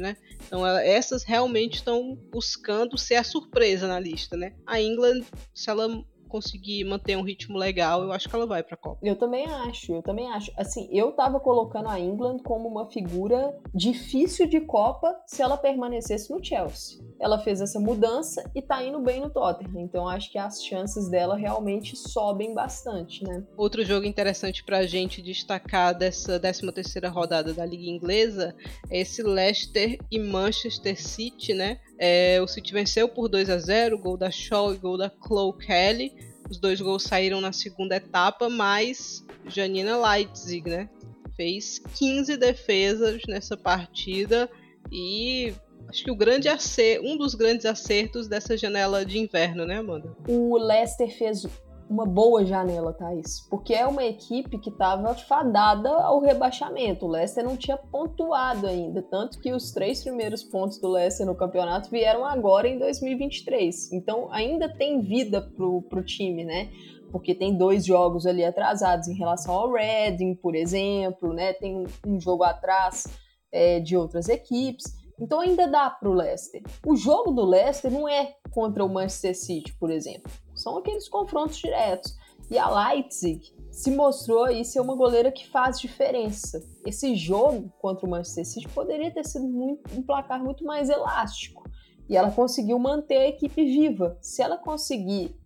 né? 0.00 0.16
Então, 0.46 0.66
essas 0.66 1.24
realmente 1.24 1.76
estão 1.76 2.16
buscando 2.30 2.98
ser 2.98 3.16
a 3.16 3.24
surpresa 3.24 3.88
na 3.88 3.98
lista, 3.98 4.36
né? 4.36 4.52
A 4.66 4.80
England, 4.80 5.22
se 5.52 5.70
ela 5.70 6.04
conseguir 6.28 6.84
manter 6.84 7.16
um 7.16 7.22
ritmo 7.22 7.56
legal, 7.56 8.02
eu 8.02 8.12
acho 8.12 8.28
que 8.28 8.34
ela 8.34 8.46
vai 8.46 8.62
pra 8.62 8.76
Copa. 8.76 8.98
Eu 9.02 9.16
também 9.16 9.46
acho, 9.46 9.92
eu 9.92 10.02
também 10.02 10.30
acho. 10.30 10.50
Assim, 10.56 10.88
eu 10.90 11.12
tava 11.12 11.40
colocando 11.40 11.88
a 11.88 11.98
England 11.98 12.38
como 12.44 12.68
uma 12.68 12.90
figura 12.90 13.56
difícil 13.74 14.46
de 14.46 14.60
Copa 14.60 15.14
se 15.26 15.42
ela 15.42 15.56
permanecesse 15.56 16.30
no 16.30 16.42
Chelsea. 16.42 16.98
Ela 17.20 17.38
fez 17.38 17.60
essa 17.60 17.78
mudança 17.78 18.50
e 18.54 18.60
tá 18.60 18.82
indo 18.82 19.00
bem 19.00 19.20
no 19.20 19.30
Tottenham, 19.30 19.80
então 19.80 20.08
acho 20.08 20.30
que 20.30 20.38
as 20.38 20.64
chances 20.64 21.08
dela 21.08 21.36
realmente 21.36 21.96
sobem 21.96 22.54
bastante, 22.54 23.24
né? 23.24 23.44
Outro 23.56 23.84
jogo 23.84 24.06
interessante 24.06 24.64
pra 24.64 24.86
gente 24.86 25.22
destacar 25.22 25.96
dessa 25.96 26.38
13 26.38 26.72
terceira 26.72 27.08
rodada 27.08 27.52
da 27.52 27.64
Liga 27.64 27.84
Inglesa 27.84 28.54
é 28.90 29.00
esse 29.00 29.22
Leicester 29.22 29.98
e 30.10 30.18
Manchester 30.18 31.00
City, 31.00 31.54
né? 31.54 31.80
É, 31.98 32.40
o 32.40 32.46
City 32.46 32.72
venceu 32.72 33.08
por 33.08 33.28
2 33.28 33.48
a 33.50 33.58
0 33.58 33.98
gol 33.98 34.16
da 34.16 34.30
Shaw 34.30 34.74
e 34.74 34.76
gol 34.76 34.98
da 34.98 35.10
Chloe 35.10 35.56
Kelly. 35.58 36.12
Os 36.50 36.58
dois 36.58 36.80
gols 36.80 37.04
saíram 37.04 37.40
na 37.40 37.52
segunda 37.52 37.96
etapa, 37.96 38.48
mas 38.48 39.24
Janina 39.46 39.96
Leitzig, 39.96 40.68
né? 40.68 40.88
Fez 41.36 41.80
15 41.96 42.36
defesas 42.36 43.22
nessa 43.26 43.56
partida 43.56 44.48
e 44.92 45.54
acho 45.88 46.04
que 46.04 46.10
o 46.10 46.16
grande 46.16 46.48
acerto, 46.48 47.06
um 47.06 47.16
dos 47.16 47.34
grandes 47.34 47.66
acertos 47.66 48.28
dessa 48.28 48.56
janela 48.56 49.04
de 49.04 49.18
inverno, 49.18 49.64
né, 49.64 49.78
Amanda? 49.78 50.14
O 50.28 50.56
Leicester 50.58 51.10
fez 51.16 51.46
uma 51.94 52.04
boa 52.04 52.44
janela, 52.44 52.92
Thaís, 52.92 53.46
porque 53.48 53.72
é 53.72 53.86
uma 53.86 54.04
equipe 54.04 54.58
que 54.58 54.68
estava 54.68 55.14
fadada 55.14 55.88
ao 55.88 56.20
rebaixamento. 56.20 57.06
O 57.06 57.08
Leicester 57.08 57.44
não 57.44 57.56
tinha 57.56 57.76
pontuado 57.76 58.66
ainda, 58.66 59.00
tanto 59.00 59.38
que 59.38 59.52
os 59.52 59.70
três 59.70 60.02
primeiros 60.02 60.42
pontos 60.42 60.80
do 60.80 60.88
Leicester 60.88 61.24
no 61.24 61.36
campeonato 61.36 61.88
vieram 61.88 62.24
agora 62.24 62.66
em 62.66 62.80
2023. 62.80 63.92
Então 63.92 64.28
ainda 64.32 64.68
tem 64.68 65.02
vida 65.02 65.40
pro, 65.40 65.82
pro 65.82 66.04
time, 66.04 66.44
né? 66.44 66.68
Porque 67.12 67.32
tem 67.32 67.56
dois 67.56 67.86
jogos 67.86 68.26
ali 68.26 68.44
atrasados 68.44 69.06
em 69.06 69.14
relação 69.14 69.54
ao 69.54 69.72
Reading, 69.72 70.34
por 70.34 70.56
exemplo, 70.56 71.32
né? 71.32 71.52
Tem 71.52 71.86
um 72.04 72.20
jogo 72.20 72.42
atrás 72.42 73.06
é, 73.52 73.78
de 73.78 73.96
outras 73.96 74.28
equipes. 74.28 74.84
Então 75.20 75.40
ainda 75.40 75.68
dá 75.68 75.88
para 75.90 76.10
o 76.10 76.12
Leicester. 76.12 76.60
O 76.84 76.96
jogo 76.96 77.30
do 77.30 77.44
Leicester 77.44 77.92
não 77.92 78.08
é 78.08 78.34
contra 78.50 78.84
o 78.84 78.88
Manchester 78.88 79.36
City, 79.36 79.72
por 79.78 79.92
exemplo. 79.92 80.32
São 80.64 80.78
aqueles 80.78 81.10
confrontos 81.10 81.58
diretos. 81.58 82.16
E 82.50 82.56
a 82.56 82.88
Leipzig, 82.88 83.54
se 83.70 83.90
mostrou 83.90 84.44
aí 84.44 84.64
ser 84.64 84.80
uma 84.80 84.96
goleira 84.96 85.30
que 85.30 85.46
faz 85.46 85.78
diferença. 85.78 86.58
Esse 86.86 87.14
jogo 87.14 87.70
contra 87.78 88.06
o 88.06 88.10
Manchester 88.10 88.46
City 88.46 88.68
poderia 88.68 89.12
ter 89.12 89.26
sido 89.26 89.46
muito, 89.46 89.94
um 89.94 90.02
placar 90.02 90.42
muito 90.42 90.64
mais 90.64 90.88
elástico. 90.88 91.68
E 92.08 92.16
ela 92.16 92.30
conseguiu 92.30 92.78
manter 92.78 93.18
a 93.18 93.28
equipe 93.28 93.62
viva. 93.62 94.16
Se 94.22 94.40
ela 94.40 94.56
conseguir 94.56 95.38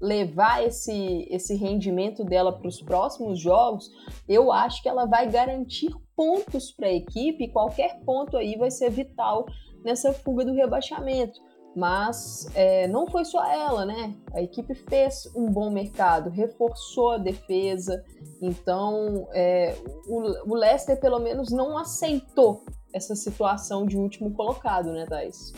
levar 0.00 0.64
esse, 0.64 1.28
esse 1.30 1.54
rendimento 1.54 2.24
dela 2.24 2.52
para 2.52 2.66
os 2.66 2.82
próximos 2.82 3.38
jogos, 3.38 3.88
eu 4.28 4.50
acho 4.50 4.82
que 4.82 4.88
ela 4.88 5.06
vai 5.06 5.30
garantir 5.30 5.94
pontos 6.16 6.72
para 6.72 6.88
a 6.88 6.92
equipe 6.92 7.52
qualquer 7.52 8.00
ponto 8.00 8.36
aí 8.36 8.56
vai 8.56 8.72
ser 8.72 8.90
vital 8.90 9.46
nessa 9.84 10.12
fuga 10.12 10.44
do 10.44 10.52
rebaixamento. 10.52 11.40
Mas 11.74 12.48
é, 12.54 12.86
não 12.86 13.06
foi 13.06 13.24
só 13.24 13.44
ela, 13.44 13.84
né? 13.84 14.14
A 14.32 14.40
equipe 14.40 14.74
fez 14.74 15.28
um 15.34 15.46
bom 15.46 15.70
mercado, 15.70 16.30
reforçou 16.30 17.12
a 17.12 17.18
defesa. 17.18 18.04
Então, 18.40 19.26
é, 19.32 19.76
o, 20.06 20.52
o 20.52 20.54
Leicester, 20.54 20.98
pelo 21.00 21.18
menos, 21.18 21.50
não 21.50 21.76
aceitou 21.76 22.64
essa 22.94 23.16
situação 23.16 23.84
de 23.84 23.96
último 23.96 24.30
colocado, 24.30 24.92
né, 24.92 25.04
Thais? 25.04 25.52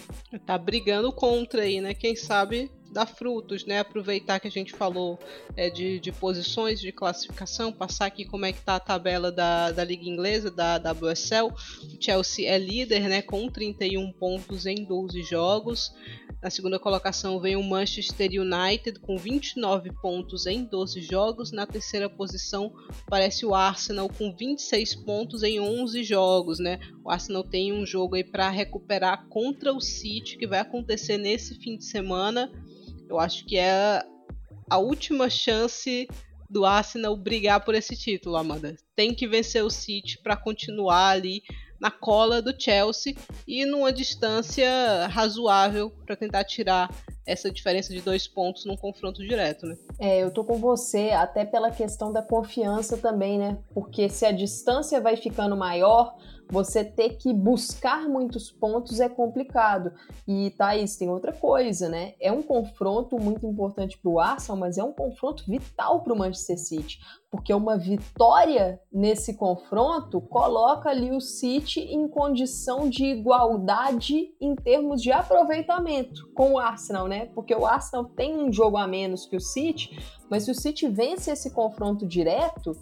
Tá 0.47 0.57
brigando 0.57 1.13
contra 1.13 1.63
aí, 1.63 1.83
né? 1.83 1.93
Quem 1.93 2.17
sabe 2.17 2.71
dar 2.91 3.05
frutos, 3.05 3.67
né? 3.67 3.81
Aproveitar 3.81 4.41
que 4.41 4.49
a 4.49 4.51
gente 4.51 4.73
falou 4.73 5.19
é, 5.55 5.69
de, 5.69 6.01
de 6.01 6.11
posições 6.11 6.81
de 6.81 6.91
classificação, 6.91 7.71
passar 7.71 8.07
aqui 8.07 8.25
como 8.25 8.47
é 8.47 8.55
que 8.55 8.63
tá 8.63 8.77
a 8.77 8.81
tabela 8.81 9.31
da, 9.31 9.71
da 9.71 9.85
Liga 9.85 10.09
Inglesa, 10.09 10.51
da 10.51 10.77
WSL. 10.79 11.49
O 11.49 12.03
Chelsea 12.03 12.49
é 12.49 12.57
líder, 12.57 13.07
né? 13.07 13.21
Com 13.21 13.51
31 13.51 14.13
pontos 14.13 14.65
em 14.65 14.83
12 14.87 15.23
jogos. 15.23 15.95
Na 16.47 16.51
segunda 16.51 16.79
colocação 16.79 17.41
vem 17.41 17.57
o 17.57 17.63
Manchester 17.65 18.31
United 18.41 19.01
com 19.01 19.19
29 19.19 19.91
pontos 19.95 20.47
em 20.47 20.63
12 20.63 21.01
jogos. 21.01 21.51
Na 21.51 21.67
terceira 21.67 22.09
posição 22.09 22.73
parece 23.09 23.45
o 23.45 23.53
Arsenal 23.53 24.09
com 24.09 24.33
26 24.33 24.95
pontos 24.95 25.43
em 25.43 25.59
11 25.59 26.05
jogos, 26.05 26.61
né? 26.61 26.79
O 27.05 27.11
Arsenal 27.11 27.43
tem 27.43 27.73
um 27.73 27.85
jogo 27.85 28.15
aí 28.15 28.23
para 28.23 28.49
recuperar 28.49 29.27
contra 29.27 29.73
o 29.73 29.81
City 29.81 30.39
que 30.39 30.47
vai 30.47 30.61
acontecer 30.61 31.19
nesse 31.19 31.57
fim 31.57 31.77
de 31.77 31.85
semana. 31.85 32.49
Eu 33.09 33.19
acho 33.19 33.45
que 33.45 33.57
é 33.59 34.05
a 34.71 34.79
última 34.79 35.29
chance 35.29 36.07
do 36.49 36.65
Arsenal 36.65 37.17
brigar 37.17 37.65
por 37.65 37.75
esse 37.75 37.97
título, 37.97 38.37
Amanda. 38.37 38.77
Tem 38.95 39.13
que 39.13 39.27
vencer 39.27 39.65
o 39.65 39.71
City 39.71 40.17
para 40.23 40.37
continuar 40.37 41.09
ali 41.09 41.43
na 41.81 41.91
cola 41.91 42.41
do 42.41 42.55
Chelsea 42.59 43.15
e 43.47 43.65
numa 43.65 43.93
distância 43.93 45.07
razoável 45.09 45.91
para 46.05 46.17
tentar 46.17 46.45
tirar 46.45 46.91
essa 47.27 47.51
diferença 47.51 47.93
de 47.93 48.01
dois 48.01 48.29
pontos 48.29 48.65
num 48.65 48.77
confronto 48.77 49.21
direto, 49.21 49.67
né? 49.67 49.77
É, 49.99 50.23
eu 50.23 50.31
tô 50.31 50.45
com 50.45 50.59
você 50.59 51.11
até 51.11 51.45
pela 51.45 51.71
questão 51.71 52.13
da 52.13 52.23
confiança 52.23 52.97
também, 52.97 53.39
né? 53.39 53.59
Porque 53.75 54.09
se 54.09 54.25
a 54.25 54.31
distância 54.31 55.01
vai 55.01 55.17
ficando 55.17 55.57
maior, 55.57 56.15
você 56.49 56.85
ter 56.85 57.17
que 57.17 57.33
buscar 57.33 58.09
muitos 58.09 58.51
pontos 58.51 59.01
é 59.01 59.09
complicado. 59.09 59.93
E 60.27 60.51
Thaís, 60.51 60.97
tem 60.97 61.09
outra 61.09 61.33
coisa, 61.33 61.89
né? 61.89 62.15
É 62.21 62.31
um 62.31 62.43
confronto 62.43 63.19
muito 63.19 63.47
importante 63.47 63.99
para 63.99 64.11
o 64.11 64.21
Arsenal, 64.21 64.59
mas 64.59 64.79
é 64.79 64.85
um 64.85 64.93
confronto 64.93 65.45
vital 65.47 66.03
para 66.03 66.13
o 66.13 66.19
Manchester 66.19 66.59
City. 66.59 66.99
Porque 67.31 67.53
uma 67.53 67.77
vitória 67.77 68.81
nesse 68.93 69.35
confronto 69.35 70.21
coloca 70.21 70.89
ali 70.89 71.11
o 71.11 71.21
City 71.21 71.81
em 71.81 72.09
condição 72.09 72.89
de 72.89 73.05
igualdade 73.05 74.35
em 74.41 74.55
termos 74.55 75.03
de 75.03 75.11
aproveitamento 75.13 76.31
com 76.33 76.53
o 76.53 76.59
Arsenal, 76.59 77.09
né? 77.09 77.27
Porque 77.35 77.55
o 77.55 77.67
Arsenal 77.67 78.05
tem 78.05 78.39
um 78.39 78.53
jogo 78.53 78.77
a 78.77 78.87
menos 78.87 79.27
que 79.27 79.37
o 79.37 79.41
City, 79.41 79.99
mas 80.31 80.45
se 80.45 80.51
o 80.51 80.55
City 80.55 80.89
vence 80.89 81.31
esse 81.31 81.51
confronto 81.51 82.07
direto, 82.07 82.73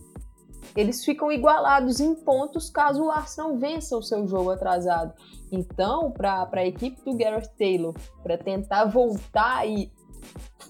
eles 0.76 1.04
ficam 1.04 1.30
igualados 1.30 2.00
em 2.00 2.14
pontos 2.14 2.70
caso 2.70 3.04
o 3.04 3.10
Arsenal 3.10 3.56
vença 3.56 3.96
o 3.96 4.02
seu 4.02 4.26
jogo 4.26 4.50
atrasado. 4.50 5.14
Então, 5.50 6.10
para 6.10 6.48
a 6.52 6.66
equipe 6.66 7.02
do 7.04 7.16
Gareth 7.16 7.50
Taylor, 7.56 7.94
para 8.22 8.36
tentar 8.36 8.86
voltar 8.86 9.58
aí 9.58 9.92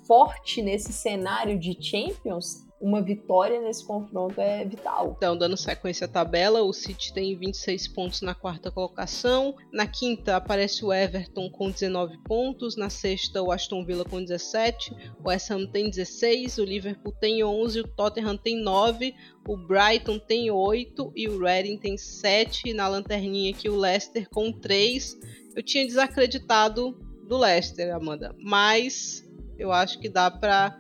forte 0.07 0.61
nesse 0.63 0.93
cenário 0.93 1.59
de 1.59 1.77
Champions, 1.81 2.64
uma 2.85 3.01
vitória 3.01 3.63
nesse 3.63 3.83
confronto 3.83 4.39
é 4.39 4.63
vital. 4.63 5.15
Então, 5.17 5.35
dando 5.35 5.57
sequência 5.57 6.05
à 6.05 6.09
tabela, 6.09 6.63
o 6.63 6.71
City 6.71 7.15
tem 7.15 7.35
26 7.35 7.89
pontos 7.89 8.21
na 8.21 8.35
quarta 8.35 8.71
colocação. 8.71 9.57
Na 9.73 9.87
quinta 9.87 10.37
aparece 10.37 10.85
o 10.85 10.93
Everton 10.93 11.49
com 11.49 11.71
19 11.71 12.19
pontos. 12.19 12.77
Na 12.77 12.91
sexta, 12.91 13.43
o 13.43 13.51
Aston 13.51 13.87
Villa 13.87 14.05
com 14.05 14.23
17. 14.23 15.15
O 15.19 15.31
West 15.31 15.51
Ham 15.51 15.67
tem 15.67 15.89
16. 15.89 16.59
O 16.59 16.65
Liverpool 16.65 17.13
tem 17.19 17.43
11. 17.43 17.81
O 17.81 17.89
Tottenham 17.89 18.37
tem 18.37 18.63
9. 18.63 19.15
O 19.49 19.57
Brighton 19.57 20.19
tem 20.19 20.51
8. 20.51 21.11
E 21.17 21.27
o 21.27 21.43
Reading 21.43 21.79
tem 21.79 21.97
7. 21.97 22.69
E 22.69 22.75
na 22.75 22.87
lanterninha 22.87 23.51
aqui, 23.51 23.67
o 23.67 23.79
Leicester 23.79 24.29
com 24.29 24.53
3. 24.53 25.19
Eu 25.57 25.63
tinha 25.63 25.87
desacreditado 25.87 26.93
do 27.27 27.39
Leicester, 27.39 27.95
Amanda. 27.97 28.35
Mas 28.39 29.27
eu 29.59 29.73
acho 29.73 29.99
que 29.99 30.11
dá 30.11 30.31
para 30.31 30.79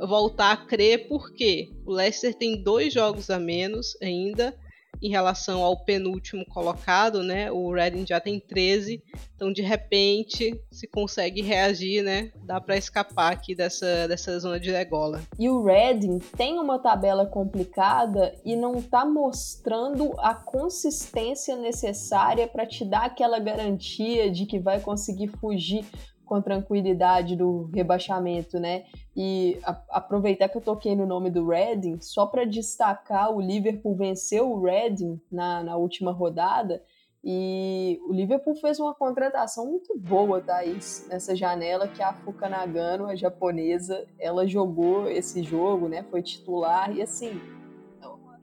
voltar 0.00 0.52
a 0.52 0.56
crer, 0.56 1.08
porque 1.08 1.70
o 1.84 1.92
Leicester 1.92 2.34
tem 2.34 2.62
dois 2.62 2.92
jogos 2.92 3.30
a 3.30 3.38
menos 3.38 3.96
ainda 4.00 4.54
em 5.02 5.10
relação 5.10 5.62
ao 5.62 5.76
penúltimo 5.76 6.46
colocado, 6.46 7.24
né? 7.24 7.50
O 7.50 7.72
Reading 7.72 8.06
já 8.06 8.20
tem 8.20 8.38
13, 8.38 9.02
então 9.34 9.52
de 9.52 9.60
repente 9.60 10.58
se 10.70 10.86
consegue 10.86 11.42
reagir, 11.42 12.04
né? 12.04 12.30
Dá 12.44 12.60
para 12.60 12.76
escapar 12.76 13.32
aqui 13.32 13.54
dessa, 13.54 14.06
dessa 14.06 14.38
zona 14.38 14.60
de 14.60 14.70
degola. 14.70 15.20
E 15.38 15.50
o 15.50 15.64
Reading 15.64 16.20
tem 16.36 16.58
uma 16.60 16.78
tabela 16.78 17.26
complicada 17.26 18.32
e 18.44 18.54
não 18.54 18.76
está 18.76 19.04
mostrando 19.04 20.14
a 20.20 20.34
consistência 20.34 21.56
necessária 21.56 22.46
para 22.46 22.64
te 22.64 22.84
dar 22.84 23.06
aquela 23.06 23.40
garantia 23.40 24.30
de 24.30 24.46
que 24.46 24.60
vai 24.60 24.78
conseguir 24.80 25.28
fugir 25.40 25.84
com 26.24 26.40
tranquilidade 26.40 27.36
do 27.36 27.68
rebaixamento, 27.74 28.58
né? 28.60 28.84
E 29.16 29.58
a, 29.62 29.78
aproveitar 29.90 30.48
que 30.48 30.56
eu 30.56 30.62
toquei 30.62 30.96
no 30.96 31.06
nome 31.06 31.30
do 31.30 31.46
Reading, 31.46 32.00
só 32.00 32.26
para 32.26 32.44
destacar, 32.44 33.30
o 33.30 33.40
Liverpool 33.40 33.94
venceu 33.94 34.50
o 34.50 34.62
Reading 34.62 35.20
na, 35.30 35.62
na 35.62 35.76
última 35.76 36.12
rodada 36.12 36.82
e 37.24 38.00
o 38.08 38.12
Liverpool 38.12 38.54
fez 38.56 38.80
uma 38.80 38.92
contratação 38.92 39.64
muito 39.66 39.96
boa, 39.96 40.40
Thaís, 40.40 41.06
nessa 41.08 41.36
janela, 41.36 41.86
que 41.86 42.02
a 42.02 42.12
Fuka 42.12 42.48
Nagano, 42.48 43.06
a 43.06 43.14
japonesa, 43.14 44.04
ela 44.18 44.46
jogou 44.46 45.08
esse 45.08 45.42
jogo, 45.44 45.88
né? 45.88 46.02
Foi 46.10 46.20
titular 46.20 46.90
e 46.96 47.00
assim, 47.00 47.40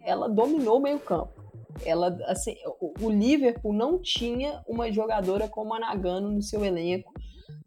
ela 0.01 0.29
dominou 0.29 0.77
o 0.77 0.82
meio 0.82 0.99
campo. 0.99 1.43
Ela, 1.86 2.17
assim, 2.25 2.55
o 2.79 3.10
Liverpool 3.10 3.73
não 3.73 3.99
tinha 3.99 4.63
uma 4.67 4.91
jogadora 4.91 5.47
como 5.47 5.73
a 5.73 5.79
Nagano 5.79 6.32
no 6.32 6.41
seu 6.41 6.63
elenco 6.63 7.13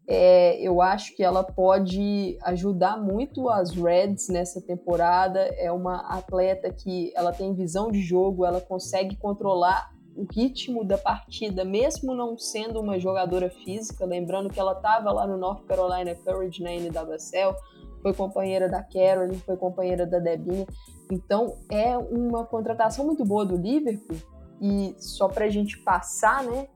é, 0.07 0.59
eu 0.61 0.81
acho 0.81 1.15
que 1.15 1.23
ela 1.23 1.43
pode 1.43 2.37
ajudar 2.43 2.97
muito 2.97 3.49
as 3.49 3.71
Reds 3.71 4.27
nessa 4.27 4.61
temporada. 4.61 5.39
É 5.57 5.71
uma 5.71 6.01
atleta 6.17 6.71
que 6.71 7.13
ela 7.15 7.31
tem 7.31 7.53
visão 7.53 7.91
de 7.91 8.01
jogo, 8.01 8.45
ela 8.45 8.59
consegue 8.59 9.15
controlar 9.15 9.91
o 10.15 10.25
ritmo 10.31 10.83
da 10.83 10.97
partida, 10.97 11.65
mesmo 11.65 12.13
não 12.13 12.37
sendo 12.37 12.79
uma 12.79 12.99
jogadora 12.99 13.49
física. 13.49 14.05
Lembrando 14.05 14.49
que 14.49 14.59
ela 14.59 14.73
estava 14.73 15.11
lá 15.11 15.25
no 15.25 15.37
North 15.37 15.65
Carolina 15.65 16.13
Courage 16.15 16.61
na 16.61 16.71
NWSL, 16.71 17.55
foi 18.01 18.13
companheira 18.13 18.67
da 18.69 18.83
Carolyn, 18.83 19.39
foi 19.39 19.55
companheira 19.55 20.05
da 20.05 20.19
Debinha. 20.19 20.67
Então 21.11 21.55
é 21.71 21.97
uma 21.97 22.45
contratação 22.45 23.05
muito 23.05 23.23
boa 23.23 23.45
do 23.45 23.55
Liverpool. 23.55 24.17
E 24.61 24.95
só 24.97 25.27
para 25.27 25.45
a 25.45 25.49
gente 25.49 25.77
passar, 25.79 26.43
né? 26.43 26.67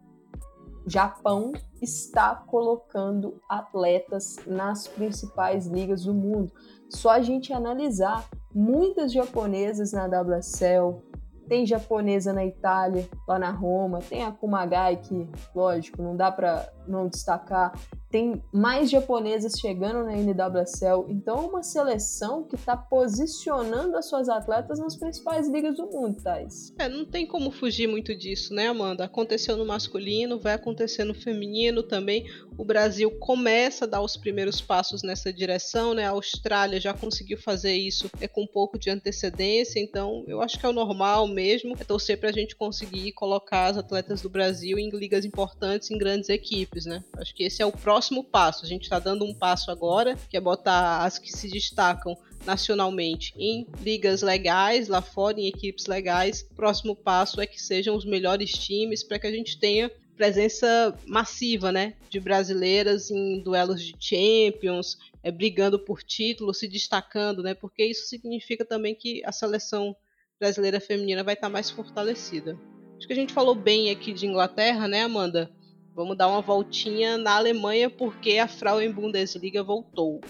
Japão 0.88 1.52
está 1.82 2.34
colocando 2.34 3.42
atletas 3.50 4.38
nas 4.48 4.88
principais 4.88 5.68
ligas 5.68 6.06
do 6.06 6.14
mundo. 6.14 6.52
Só 6.90 7.10
a 7.10 7.22
gente 7.22 7.52
analisar 7.52 8.26
muitas 8.56 9.12
japonesas 9.12 9.92
na 9.92 10.06
WSL, 10.06 11.04
tem 11.48 11.66
japonesa 11.66 12.32
na 12.32 12.46
Itália, 12.46 13.08
lá 13.28 13.38
na 13.38 13.52
Roma, 13.52 14.00
tem 14.00 14.24
a 14.24 14.32
Kumagai, 14.32 14.98
que, 14.98 15.30
lógico, 15.54 16.02
não 16.02 16.16
dá 16.16 16.32
para 16.32 16.72
não 16.88 17.08
destacar. 17.08 17.78
Tem 18.10 18.42
mais 18.54 18.90
japonesas 18.90 19.60
chegando 19.60 20.06
na 20.06 20.14
NWSL, 20.16 21.06
então 21.10 21.38
é 21.38 21.42
uma 21.42 21.64
seleção 21.64 22.44
que 22.44 22.56
está 22.56 22.76
posicionando 22.76 23.98
as 23.98 24.08
suas 24.08 24.30
atletas 24.30 24.80
nas 24.80 24.96
principais 24.96 25.50
ligas 25.50 25.76
do 25.76 25.88
mundo, 25.88 26.22
Thais. 26.22 26.74
É, 26.80 26.88
não 26.88 27.06
tem 27.06 27.26
como 27.26 27.52
fugir 27.52 27.88
muito 27.88 28.16
disso, 28.16 28.54
né, 28.54 28.68
Amanda? 28.68 29.04
Aconteceu 29.04 29.58
no 29.58 29.66
masculino, 29.66 30.40
vai 30.40 30.54
acontecer 30.54 31.04
no 31.04 31.14
feminino 31.14 31.84
também. 31.84 32.26
O 32.58 32.64
Brasil 32.64 33.12
começa 33.20 33.86
a 33.86 33.88
dar 33.88 34.02
os 34.02 34.16
primeiros 34.16 34.62
passos 34.62 35.04
nessa 35.04 35.32
direção, 35.32 35.94
né? 35.94 36.06
A 36.06 36.12
Austrália 36.12 36.80
já 36.80 36.94
conseguiu 36.94 37.38
fazer 37.38 37.76
isso 37.76 38.10
é, 38.22 38.28
com 38.28 38.44
um 38.44 38.48
pouco 38.48 38.80
de 38.80 38.90
antecedência, 38.90 39.80
então 39.80 40.24
eu 40.28 40.42
acho 40.42 40.58
que 40.60 40.66
é 40.66 40.70
o 40.70 40.74
normal 40.74 41.28
mesmo, 41.28 41.76
é 41.80 41.84
torcer 41.84 42.20
para 42.20 42.30
a 42.30 42.34
gente 42.34 42.56
conseguir 42.56 43.12
colocar 43.12 43.68
as 43.68 43.78
atletas 43.78 44.22
do 44.22 44.30
Brasil 44.30 44.78
em 44.78 44.90
ligas 44.90 45.26
importantes, 45.26 45.92
em 45.92 45.98
grandes 45.98 46.30
equipes, 46.30 46.77
né? 46.86 47.04
Acho 47.18 47.34
que 47.34 47.44
esse 47.44 47.62
é 47.62 47.66
o 47.66 47.72
próximo 47.72 48.24
passo. 48.24 48.66
A 48.66 48.68
gente 48.68 48.84
está 48.84 49.00
dando 49.00 49.26
um 49.26 49.34
passo 49.34 49.72
agora, 49.72 50.18
que 50.30 50.38
é 50.38 50.42
botar 50.42 51.04
as 51.04 51.18
que 51.18 51.32
se 51.32 51.50
destacam 51.50 52.16
nacionalmente 52.46 53.34
em 53.38 53.68
ligas 53.82 54.22
legais 54.22 54.88
lá 54.88 55.02
fora, 55.02 55.40
em 55.40 55.48
equipes 55.48 55.86
legais. 55.86 56.44
Próximo 56.56 56.96
passo 56.96 57.42
é 57.42 57.48
que 57.48 57.62
sejam 57.62 57.96
os 57.96 58.06
melhores 58.06 58.52
times 58.52 59.04
para 59.04 59.20
que 59.20 59.28
a 59.28 59.32
gente 59.32 59.60
tenha 59.60 59.92
presença 60.18 60.98
massiva, 61.06 61.72
né, 61.72 61.94
de 62.10 62.20
brasileiras 62.20 63.12
em 63.12 63.40
duelos 63.40 63.84
de 63.84 63.96
Champions, 64.00 64.98
é, 65.22 65.32
brigando 65.32 65.78
por 65.78 66.02
título, 66.02 66.56
se 66.56 66.68
destacando, 66.68 67.44
né, 67.44 67.54
porque 67.54 67.86
isso 67.86 68.08
significa 68.08 68.66
também 68.66 68.96
que 68.96 69.24
a 69.24 69.32
seleção 69.32 69.96
brasileira 70.40 70.80
feminina 70.80 71.24
vai 71.24 71.36
estar 71.36 71.50
mais 71.50 71.70
fortalecida. 71.70 72.58
Acho 72.98 73.06
que 73.06 73.14
a 73.14 73.16
gente 73.16 73.32
falou 73.32 73.54
bem 73.54 73.92
aqui 73.92 74.12
de 74.12 74.26
Inglaterra, 74.26 74.88
né, 74.88 75.04
Amanda? 75.04 75.52
Vamos 75.98 76.16
dar 76.16 76.28
uma 76.28 76.42
voltinha 76.42 77.18
na 77.18 77.38
Alemanha 77.38 77.90
porque 77.90 78.38
a 78.38 78.48
Frauen 78.48 78.92
Bundesliga 78.92 79.64
voltou. 79.64 80.22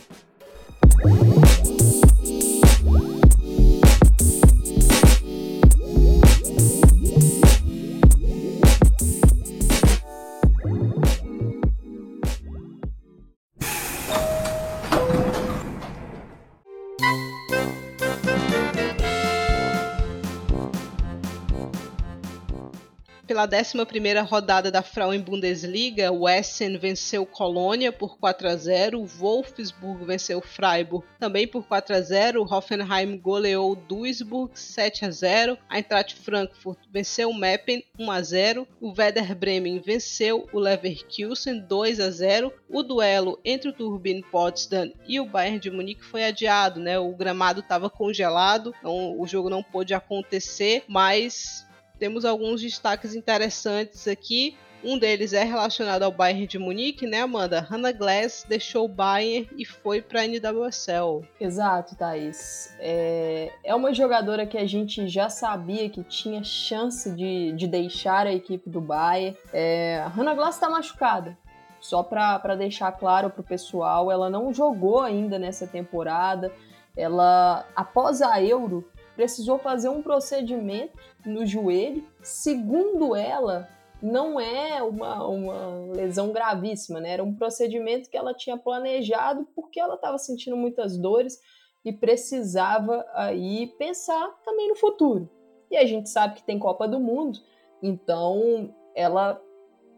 Pela 23.38 23.48
11ª 23.48 24.28
rodada 24.28 24.72
da 24.72 24.82
Frauen 24.82 25.22
Bundesliga, 25.22 26.12
o 26.12 26.28
Essen 26.28 26.76
venceu 26.76 27.24
Colônia 27.24 27.92
por 27.92 28.18
4 28.18 28.48
a 28.48 28.56
0, 28.56 29.00
o 29.00 29.06
Wolfsburg 29.06 30.06
venceu 30.06 30.42
Freiburg 30.42 31.06
também 31.20 31.48
por 31.48 31.68
4 31.68 31.96
a 31.96 32.02
0, 32.02 32.42
o 32.42 32.52
Hoffenheim 32.52 33.16
goleou 33.20 33.76
Duisburg 33.76 34.60
7 34.60 35.06
a 35.06 35.12
0, 35.12 35.56
a 35.70 35.78
Eintracht 35.78 36.16
Frankfurt 36.16 36.80
venceu 36.92 37.32
Meppen 37.32 37.84
1 38.00 38.10
a 38.10 38.22
0, 38.24 38.68
o 38.82 38.92
Werder 38.98 39.36
Bremen 39.36 39.80
venceu 39.82 40.50
o 40.52 40.58
Leverkusen 40.58 41.60
2 41.60 42.00
a 42.00 42.10
0. 42.10 42.52
O 42.70 42.82
duelo 42.82 43.40
entre 43.46 43.70
o 43.70 43.74
Turbine 43.74 44.24
Potsdam 44.24 44.92
e 45.08 45.20
o 45.20 45.26
Bayern 45.26 45.60
de 45.60 45.70
Munique 45.70 46.04
foi 46.04 46.26
adiado, 46.26 46.80
né? 46.80 46.98
O 46.98 47.16
gramado 47.16 47.60
estava 47.60 47.90
congelado, 47.90 48.74
então 48.80 49.20
o 49.20 49.28
jogo 49.28 49.50
não 49.50 49.62
pôde 49.62 49.94
acontecer, 49.94 50.84
mas 50.88 51.67
temos 51.98 52.26
alguns 52.26 52.62
destaques 52.62 53.16
interessantes 53.16 54.08
aqui. 54.08 54.56
Um 54.84 54.98
deles 54.98 55.34
é 55.34 55.44
relacionado 55.44 56.04
ao 56.04 56.12
Bayern 56.12 56.46
de 56.46 56.60
Munique, 56.60 57.08
né, 57.08 57.22
Amanda? 57.22 57.60
Hannah 57.60 57.92
Glass 57.92 58.46
deixou 58.48 58.86
o 58.86 58.88
Bayern 58.88 59.50
e 59.58 59.66
foi 59.66 60.02
para 60.02 60.22
a 60.22 60.28
NWSL. 60.28 61.28
Exato, 61.40 61.96
Thaís. 61.96 62.76
É, 62.80 63.52
é 63.64 63.74
uma 63.74 63.92
jogadora 63.92 64.46
que 64.46 64.58
a 64.58 64.68
gente 64.68 65.08
já 65.08 65.30
sabia 65.30 65.90
que 65.90 66.04
tinha 66.04 66.44
chance 66.44 67.10
de, 67.12 67.54
de 67.54 67.68
deixar 67.68 68.28
a 68.28 68.32
equipe 68.32 68.70
do 68.70 68.80
Bayern. 68.80 69.36
É, 69.52 70.00
a 70.06 70.08
Hannah 70.10 70.36
Glass 70.36 70.56
está 70.56 70.70
machucada. 70.70 71.36
Só 71.80 72.04
para 72.04 72.56
deixar 72.56 72.92
claro 72.92 73.30
para 73.30 73.42
o 73.42 73.44
pessoal, 73.44 74.12
ela 74.12 74.30
não 74.30 74.54
jogou 74.54 75.02
ainda 75.02 75.40
nessa 75.40 75.66
temporada. 75.66 76.52
Ela, 76.96 77.66
após 77.76 78.22
a 78.22 78.42
Euro, 78.42 78.88
precisou 79.18 79.58
fazer 79.58 79.90
um 79.90 80.04
procedimento 80.04 80.96
no 81.26 81.44
joelho. 81.44 82.08
Segundo 82.22 83.16
ela, 83.16 83.68
não 84.00 84.40
é 84.40 84.82
uma, 84.84 85.28
uma 85.28 85.92
lesão 85.92 86.32
gravíssima, 86.32 87.00
né? 87.00 87.14
Era 87.14 87.24
um 87.24 87.34
procedimento 87.34 88.12
que 88.12 88.16
ela 88.16 88.32
tinha 88.32 88.56
planejado 88.56 89.48
porque 89.56 89.80
ela 89.80 89.96
estava 89.96 90.20
sentindo 90.20 90.56
muitas 90.56 90.98
dores 91.00 91.42
e 91.84 91.92
precisava 91.92 93.04
aí 93.14 93.74
pensar 93.80 94.30
também 94.46 94.70
no 94.70 94.76
futuro. 94.76 95.28
E 95.72 95.76
a 95.76 95.86
gente 95.86 96.10
sabe 96.10 96.36
que 96.36 96.44
tem 96.44 96.60
Copa 96.60 96.88
do 96.88 97.00
Mundo, 97.00 97.40
então 97.82 98.74
ela 98.96 99.42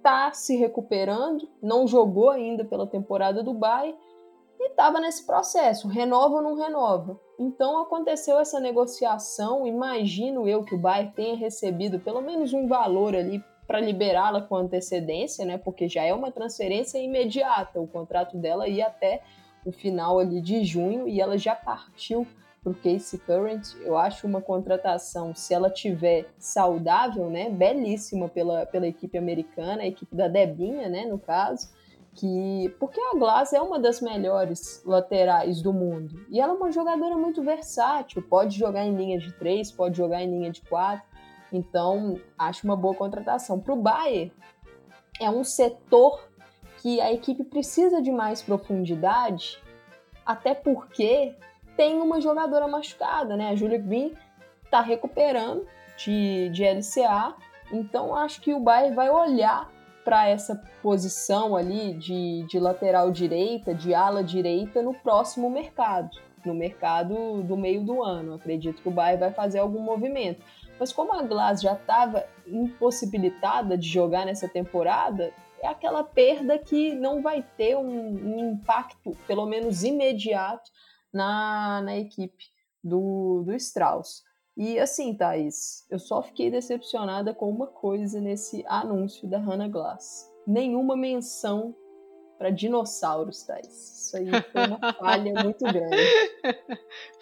tá 0.02 0.32
se 0.32 0.56
recuperando, 0.56 1.48
não 1.62 1.86
jogou 1.86 2.30
ainda 2.30 2.64
pela 2.64 2.88
temporada 2.88 3.44
do 3.44 3.54
Bayern 3.54 3.98
e 4.60 4.68
estava 4.68 5.00
nesse 5.00 5.26
processo, 5.26 5.88
renova 5.88 6.36
ou 6.36 6.42
não 6.42 6.56
renova. 6.56 7.20
Então 7.40 7.82
aconteceu 7.82 8.38
essa 8.40 8.60
negociação, 8.60 9.66
imagino 9.66 10.48
eu 10.48 10.64
que 10.64 10.76
o 10.76 10.78
Bayern 10.78 11.14
tenha 11.16 11.38
recebido 11.38 12.00
pelo 12.00 12.22
menos 12.22 12.52
um 12.52 12.68
valor 12.68 13.16
ali 13.16 13.42
para 13.66 13.80
liberá-la 13.80 14.42
com 14.42 14.56
antecedência, 14.56 15.46
né? 15.46 15.58
Porque 15.58 15.88
já 15.88 16.04
é 16.04 16.14
uma 16.14 16.32
transferência 16.32 16.98
imediata, 16.98 17.80
o 17.80 17.88
contrato 17.88 18.36
dela 18.38 18.68
ia 18.68 18.88
até 18.88 19.22
o 19.64 19.72
final 19.72 20.20
ali 20.20 20.42
de 20.42 20.64
junho 20.66 21.08
e 21.08 21.22
ela 21.22 21.38
já 21.38 21.56
partiu 21.56 22.28
para 22.62 22.72
o 22.72 22.76
Casey 22.76 23.20
Current. 23.20 23.76
Eu 23.82 23.98
acho 23.98 24.28
uma 24.28 24.42
contratação, 24.42 25.34
se 25.34 25.54
ela 25.54 25.70
tiver 25.70 26.26
saudável, 26.38 27.30
né? 27.30 27.50
Belíssima 27.50 28.28
pela, 28.28 28.66
pela 28.66 28.88
equipe 28.88 29.18
americana, 29.18 29.84
a 29.84 29.88
equipe 29.88 30.16
da 30.16 30.28
Debinha, 30.28 30.90
né? 30.90 31.06
No 31.06 31.20
caso 31.20 31.70
que 32.16 32.76
porque 32.80 33.00
a 33.00 33.18
Glass 33.18 33.54
é 33.54 33.62
uma 33.62 33.80
das 33.80 34.02
melhores 34.02 34.84
laterais 34.86 35.62
do 35.62 35.72
mundo 35.72 36.26
e 36.30 36.40
ela 36.40 36.54
é 36.54 36.56
uma 36.56 36.72
jogadora 36.72 37.16
muito 37.16 37.42
versátil, 37.42 38.22
pode 38.22 38.58
jogar 38.58 38.86
em 38.86 38.96
linha 38.96 39.20
de 39.20 39.32
três, 39.34 39.72
pode 39.72 39.98
jogar 39.98 40.22
em 40.22 40.30
linha 40.30 40.52
de 40.52 40.62
quatro, 40.62 41.06
então 41.52 42.20
acho 42.38 42.66
uma 42.66 42.76
boa 42.76 42.96
contratação. 42.96 43.60
Para 43.60 43.74
o 43.74 43.82
Bayern 43.82 44.32
é 45.20 45.30
um 45.30 45.44
setor 45.44 46.28
que 46.78 47.00
a 47.02 47.12
equipe 47.12 47.44
precisa 47.44 48.02
de 48.02 48.12
mais 48.12 48.42
profundidade, 48.42 49.62
até 50.26 50.54
porque 50.54 51.36
tem 51.76 52.02
uma 52.02 52.20
jogadora 52.20 52.68
machucada, 52.68 53.36
né? 53.36 53.50
A 53.50 53.56
Julia 53.56 53.78
Green 53.78 54.14
está 54.64 54.82
recuperando 54.82 55.66
de, 55.98 56.50
de 56.50 56.64
LCA, 56.64 57.36
então 57.72 58.16
acho 58.16 58.42
que 58.42 58.54
o 58.54 58.60
Bayern 58.60 58.96
vai 58.96 59.10
olhar 59.10 59.70
para 60.04 60.28
essa 60.28 60.56
posição 60.82 61.56
ali 61.56 61.94
de, 61.94 62.46
de 62.48 62.60
lateral 62.60 63.12
direita, 63.12 63.74
de 63.74 63.94
ala 63.94 64.24
direita 64.24 64.82
no 64.82 64.94
próximo 64.94 65.50
mercado, 65.50 66.10
no 66.46 66.54
mercado 66.54 67.44
do 67.44 67.58
meio 67.58 67.84
do 67.84 68.04
ano. 68.04 68.36
Acredito 68.36 68.82
que 68.82 68.88
o 68.88 68.92
Bayern 68.92 69.20
vai 69.20 69.32
fazer 69.32 69.60
algum 69.60 69.82
movimento. 69.82 70.44
Mas 70.80 70.94
como 70.94 71.14
a 71.14 71.22
Glass 71.24 71.62
já 71.62 71.74
estava 71.74 72.26
impossibilitada 72.48 73.78
de 73.78 73.88
jogar 73.88 74.26
nessa 74.26 74.48
temporada, 74.48 75.34
é 75.62 75.68
aquela 75.68 76.04
perda 76.04 76.58
que 76.58 76.96
não 76.96 77.22
vai 77.22 77.44
ter 77.58 77.76
um, 77.76 78.38
um 78.38 78.52
impacto, 78.54 79.12
pelo 79.28 79.46
menos 79.46 79.84
imediato, 79.84 80.72
na, 81.12 81.82
na 81.82 81.98
equipe 81.98 82.46
do, 82.84 83.44
do 83.46 83.54
Strauss. 83.56 84.24
E 84.60 84.78
assim, 84.78 85.14
Thaís, 85.14 85.86
eu 85.90 85.98
só 85.98 86.22
fiquei 86.22 86.52
decepcionada 86.52 87.34
com 87.34 87.50
uma 87.50 87.66
coisa 87.66 88.20
nesse 88.20 88.62
anúncio 88.68 89.26
da 89.26 89.38
Hannah 89.38 89.70
Glass. 89.70 90.30
Nenhuma 90.46 90.98
menção 90.98 91.74
para 92.38 92.50
dinossauros, 92.50 93.44
Thaís. 93.44 93.68
Isso 94.08 94.18
aí 94.18 94.26
foi 94.52 94.68
uma 94.68 94.92
falha 95.00 95.34
muito 95.42 95.64
grande. 95.64 95.96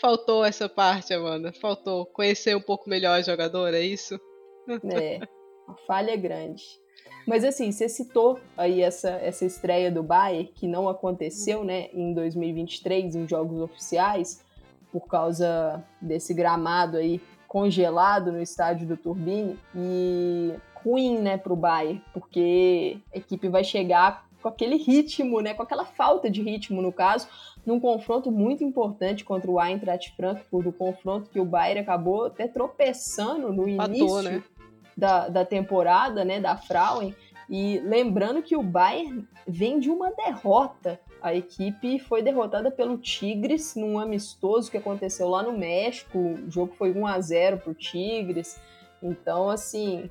Faltou 0.02 0.44
essa 0.44 0.68
parte, 0.68 1.14
Amanda. 1.14 1.54
Faltou 1.54 2.08
conhecer 2.08 2.56
um 2.56 2.62
pouco 2.62 2.90
melhor 2.90 3.20
a 3.20 3.22
jogadora, 3.22 3.78
é 3.78 3.84
isso? 3.84 4.20
É, 4.92 5.20
uma 5.68 5.78
falha 5.86 6.16
grande. 6.18 6.64
Mas 7.28 7.44
assim, 7.44 7.72
você 7.72 7.88
citou 7.88 8.40
aí 8.58 8.82
essa, 8.82 9.10
essa 9.10 9.46
estreia 9.46 9.92
do 9.92 10.02
Bayern, 10.02 10.52
que 10.56 10.68
não 10.68 10.90
aconteceu, 10.90 11.64
né, 11.64 11.90
em 11.94 12.16
2023, 12.16 13.16
em 13.16 13.28
jogos 13.28 13.62
oficiais 13.62 14.42
por 14.92 15.08
causa 15.08 15.84
desse 16.02 16.34
gramado 16.34 16.98
aí 16.98 17.22
congelado 17.48 18.32
no 18.32 18.42
estádio 18.42 18.88
do 18.88 18.98
Turbine 18.98 19.58
e 19.76 20.54
ruim, 20.84 21.20
né, 21.20 21.38
para 21.38 21.54
o 21.54 21.56
Bayern, 21.56 22.02
porque 22.14 23.00
a 23.14 23.18
equipe 23.18 23.48
vai 23.48 23.64
chegar 23.64 24.28
com 24.42 24.48
aquele 24.48 24.76
ritmo, 24.76 25.42
né, 25.42 25.54
com 25.54 25.64
aquela 25.64 25.86
falta 25.86 26.30
de 26.30 26.42
ritmo 26.42 26.82
no 26.82 26.92
caso, 26.92 27.28
num 27.66 27.80
confronto 27.80 28.32
muito 28.32 28.64
importante 28.64 29.26
contra 29.26 29.50
o 29.50 29.62
Eintracht 29.62 30.16
Frankfurt, 30.16 30.68
o 30.68 30.72
confronto 30.72 31.30
que 31.30 31.40
o 31.40 31.46
Bayern 31.46 31.82
acabou 31.82 32.26
até 32.26 32.48
tropeçando 32.48 33.52
no 33.52 33.68
início 33.68 34.22
né? 34.22 34.44
da, 34.96 35.28
da 35.28 35.44
temporada, 35.44 36.24
né, 36.24 36.40
da 36.40 36.56
Frauen, 36.56 37.14
e 37.50 37.80
lembrando 37.80 38.42
que 38.42 38.56
o 38.56 38.64
Bayern 38.64 39.28
vem 39.48 39.80
de 39.80 39.90
uma 39.90 40.12
derrota 40.12 41.00
a 41.28 41.36
equipe 41.36 42.00
foi 42.00 42.22
derrotada 42.22 42.72
pelo 42.72 42.98
Tigres 42.98 43.76
num 43.76 44.00
amistoso 44.00 44.72
que 44.72 44.78
aconteceu 44.78 45.28
lá 45.28 45.44
no 45.44 45.58
México. 45.58 46.18
O 46.18 46.50
jogo 46.50 46.74
foi 46.78 46.92
1 46.92 47.06
a 47.06 47.20
0 47.20 47.58
pro 47.58 47.74
Tigres. 47.74 48.60
Então, 49.02 49.50
assim, 49.50 50.10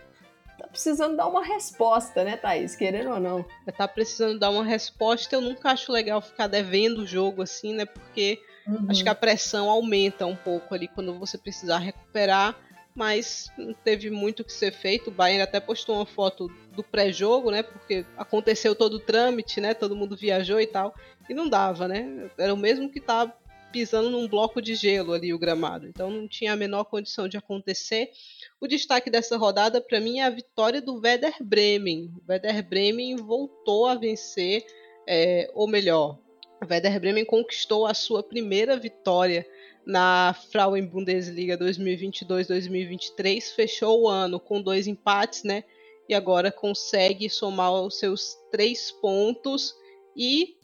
tá 0.58 0.66
precisando 0.66 1.16
dar 1.16 1.26
uma 1.26 1.44
resposta, 1.44 2.22
né, 2.22 2.36
Thaís? 2.36 2.76
Querendo 2.76 3.10
ou 3.10 3.20
não. 3.20 3.44
Tá 3.76 3.88
precisando 3.88 4.38
dar 4.38 4.50
uma 4.50 4.64
resposta. 4.64 5.34
Eu 5.34 5.40
nunca 5.40 5.70
acho 5.70 5.90
legal 5.90 6.20
ficar 6.20 6.46
devendo 6.46 6.98
o 6.98 7.06
jogo 7.06 7.42
assim, 7.42 7.74
né? 7.74 7.84
Porque 7.86 8.40
uhum. 8.66 8.86
acho 8.88 9.02
que 9.02 9.08
a 9.08 9.14
pressão 9.14 9.68
aumenta 9.70 10.26
um 10.26 10.36
pouco 10.36 10.74
ali 10.74 10.88
quando 10.88 11.18
você 11.18 11.38
precisar 11.38 11.78
recuperar 11.78 12.54
mas 12.96 13.52
teve 13.84 14.08
muito 14.08 14.42
que 14.42 14.52
ser 14.52 14.72
feito. 14.72 15.08
O 15.08 15.12
Bayern 15.12 15.42
até 15.42 15.60
postou 15.60 15.96
uma 15.96 16.06
foto 16.06 16.50
do 16.74 16.82
pré-jogo, 16.82 17.50
né? 17.50 17.62
Porque 17.62 18.06
aconteceu 18.16 18.74
todo 18.74 18.94
o 18.94 19.00
trâmite, 19.00 19.60
né? 19.60 19.74
Todo 19.74 19.94
mundo 19.94 20.16
viajou 20.16 20.58
e 20.58 20.66
tal. 20.66 20.94
E 21.28 21.34
não 21.34 21.46
dava, 21.46 21.86
né? 21.86 22.30
Era 22.38 22.54
o 22.54 22.56
mesmo 22.56 22.90
que 22.90 23.00
tá 23.00 23.30
pisando 23.70 24.08
num 24.08 24.26
bloco 24.26 24.62
de 24.62 24.74
gelo 24.74 25.12
ali 25.12 25.34
o 25.34 25.38
gramado. 25.38 25.86
Então 25.86 26.10
não 26.10 26.26
tinha 26.26 26.54
a 26.54 26.56
menor 26.56 26.84
condição 26.84 27.28
de 27.28 27.36
acontecer. 27.36 28.10
O 28.58 28.66
destaque 28.66 29.10
dessa 29.10 29.36
rodada 29.36 29.78
para 29.78 30.00
mim 30.00 30.20
é 30.20 30.24
a 30.24 30.30
vitória 30.30 30.80
do 30.80 30.98
Werder 30.98 31.34
Bremen. 31.42 32.10
O 32.16 32.32
Werder 32.32 32.66
Bremen 32.66 33.16
voltou 33.16 33.84
a 33.84 33.94
vencer, 33.94 34.64
é, 35.06 35.50
ou 35.52 35.68
melhor, 35.68 36.18
o 36.64 36.66
Werder 36.66 36.98
Bremen 36.98 37.26
conquistou 37.26 37.86
a 37.86 37.92
sua 37.92 38.22
primeira 38.22 38.74
vitória 38.78 39.46
na 39.86 40.34
Frauen 40.50 40.84
Bundesliga 40.84 41.56
2022-2023, 41.56 43.54
fechou 43.54 44.02
o 44.02 44.08
ano 44.08 44.40
com 44.40 44.60
dois 44.60 44.88
empates, 44.88 45.44
né? 45.44 45.62
E 46.08 46.14
agora 46.14 46.50
consegue 46.50 47.30
somar 47.30 47.72
os 47.72 47.98
seus 47.98 48.36
três 48.50 48.90
pontos 48.90 49.74
e 50.16 50.56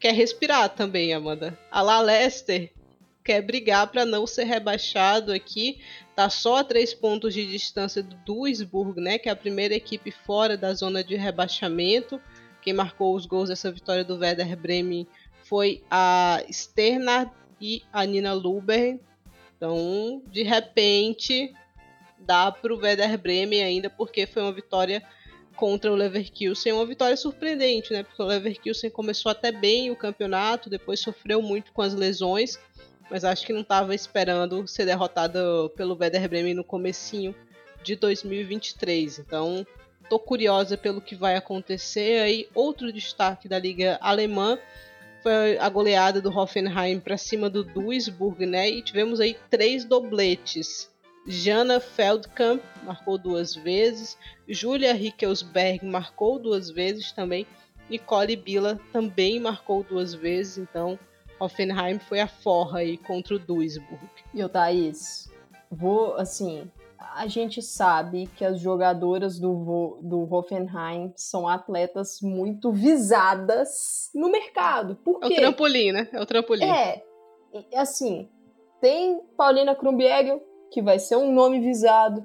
quer 0.00 0.12
respirar 0.12 0.68
também, 0.70 1.12
Amanda. 1.12 1.56
A 1.70 1.80
La 1.80 2.00
Leicester 2.00 2.72
quer 3.24 3.42
brigar 3.42 3.86
para 3.88 4.04
não 4.04 4.26
ser 4.26 4.44
rebaixado 4.44 5.32
aqui. 5.32 5.80
Tá 6.16 6.28
só 6.28 6.56
a 6.56 6.64
três 6.64 6.92
pontos 6.92 7.34
de 7.34 7.46
distância 7.46 8.02
do 8.02 8.16
Duisburg, 8.24 9.00
né? 9.00 9.18
Que 9.18 9.28
é 9.28 9.32
a 9.32 9.36
primeira 9.36 9.74
equipe 9.74 10.10
fora 10.10 10.56
da 10.56 10.74
zona 10.74 11.04
de 11.04 11.14
rebaixamento. 11.14 12.20
Quem 12.62 12.72
marcou 12.72 13.14
os 13.14 13.26
gols 13.26 13.48
dessa 13.48 13.70
vitória 13.70 14.04
do 14.04 14.16
Werder 14.16 14.56
Bremen 14.56 15.06
foi 15.44 15.82
a 15.90 16.42
Sterna 16.48 17.32
e 17.60 17.82
a 17.92 18.04
Nina 18.04 18.32
Luber. 18.32 18.98
Então, 19.56 20.22
de 20.26 20.42
repente, 20.42 21.52
dá 22.18 22.50
para 22.50 22.72
o 22.72 22.78
Werder 22.78 23.18
Bremen 23.18 23.62
ainda, 23.62 23.90
porque 23.90 24.26
foi 24.26 24.42
uma 24.42 24.52
vitória 24.52 25.02
contra 25.56 25.92
o 25.92 25.94
Leverkusen, 25.94 26.72
uma 26.72 26.86
vitória 26.86 27.16
surpreendente, 27.16 27.92
né? 27.92 28.02
Porque 28.02 28.22
o 28.22 28.24
Leverkusen 28.24 28.90
começou 28.90 29.30
até 29.30 29.52
bem 29.52 29.90
o 29.90 29.96
campeonato, 29.96 30.70
depois 30.70 31.00
sofreu 31.00 31.42
muito 31.42 31.70
com 31.72 31.82
as 31.82 31.92
lesões, 31.92 32.58
mas 33.10 33.24
acho 33.24 33.44
que 33.44 33.52
não 33.52 33.60
estava 33.60 33.94
esperando 33.94 34.66
ser 34.66 34.86
derrotado 34.86 35.70
pelo 35.76 35.98
Werder 36.00 36.26
Bremen 36.28 36.54
no 36.54 36.64
comecinho 36.64 37.34
de 37.82 37.94
2023. 37.94 39.18
Então, 39.18 39.66
tô 40.08 40.18
curiosa 40.18 40.78
pelo 40.78 41.00
que 41.00 41.14
vai 41.14 41.36
acontecer 41.36 42.22
aí. 42.22 42.48
Outro 42.54 42.90
destaque 42.90 43.46
da 43.46 43.58
liga 43.58 43.98
alemã 44.00 44.58
foi 45.22 45.58
a 45.58 45.68
goleada 45.68 46.20
do 46.20 46.30
Hoffenheim 46.30 47.00
para 47.00 47.16
cima 47.16 47.48
do 47.48 47.62
Duisburg, 47.62 48.46
né? 48.46 48.68
E 48.68 48.82
tivemos 48.82 49.20
aí 49.20 49.36
três 49.48 49.84
dobletes. 49.84 50.90
Jana 51.26 51.80
Feldkamp 51.80 52.62
marcou 52.82 53.18
duas 53.18 53.54
vezes, 53.54 54.16
Julia 54.48 54.94
Rickelsberg 54.94 55.84
marcou 55.84 56.38
duas 56.38 56.70
vezes 56.70 57.12
também, 57.12 57.46
Nicole 57.90 58.36
Bila 58.36 58.80
também 58.92 59.38
marcou 59.38 59.84
duas 59.84 60.14
vezes, 60.14 60.56
então 60.56 60.98
Hoffenheim 61.38 61.98
foi 61.98 62.20
a 62.20 62.28
forra 62.28 62.80
aí 62.80 62.96
contra 62.96 63.34
o 63.34 63.38
Duisburg. 63.38 64.00
E 64.32 64.42
o 64.42 64.48
Thaís, 64.48 65.30
vou 65.70 66.14
assim, 66.16 66.70
a 67.14 67.26
gente 67.26 67.62
sabe 67.62 68.26
que 68.36 68.44
as 68.44 68.60
jogadoras 68.60 69.38
do, 69.38 69.98
do 70.02 70.32
Hoffenheim 70.32 71.12
são 71.16 71.48
atletas 71.48 72.20
muito 72.20 72.70
visadas 72.72 74.10
no 74.14 74.30
mercado. 74.30 74.96
Por 74.96 75.18
quê? 75.20 75.34
É 75.34 75.36
o 75.38 75.40
trampolim, 75.40 75.92
né? 75.92 76.08
É 76.12 76.20
o 76.20 76.26
trampolim. 76.26 76.64
É, 76.64 77.02
assim, 77.74 78.28
tem 78.80 79.18
Paulina 79.36 79.74
Krumbiegel, 79.74 80.42
que 80.70 80.82
vai 80.82 80.98
ser 80.98 81.16
um 81.16 81.32
nome 81.32 81.60
visado. 81.60 82.22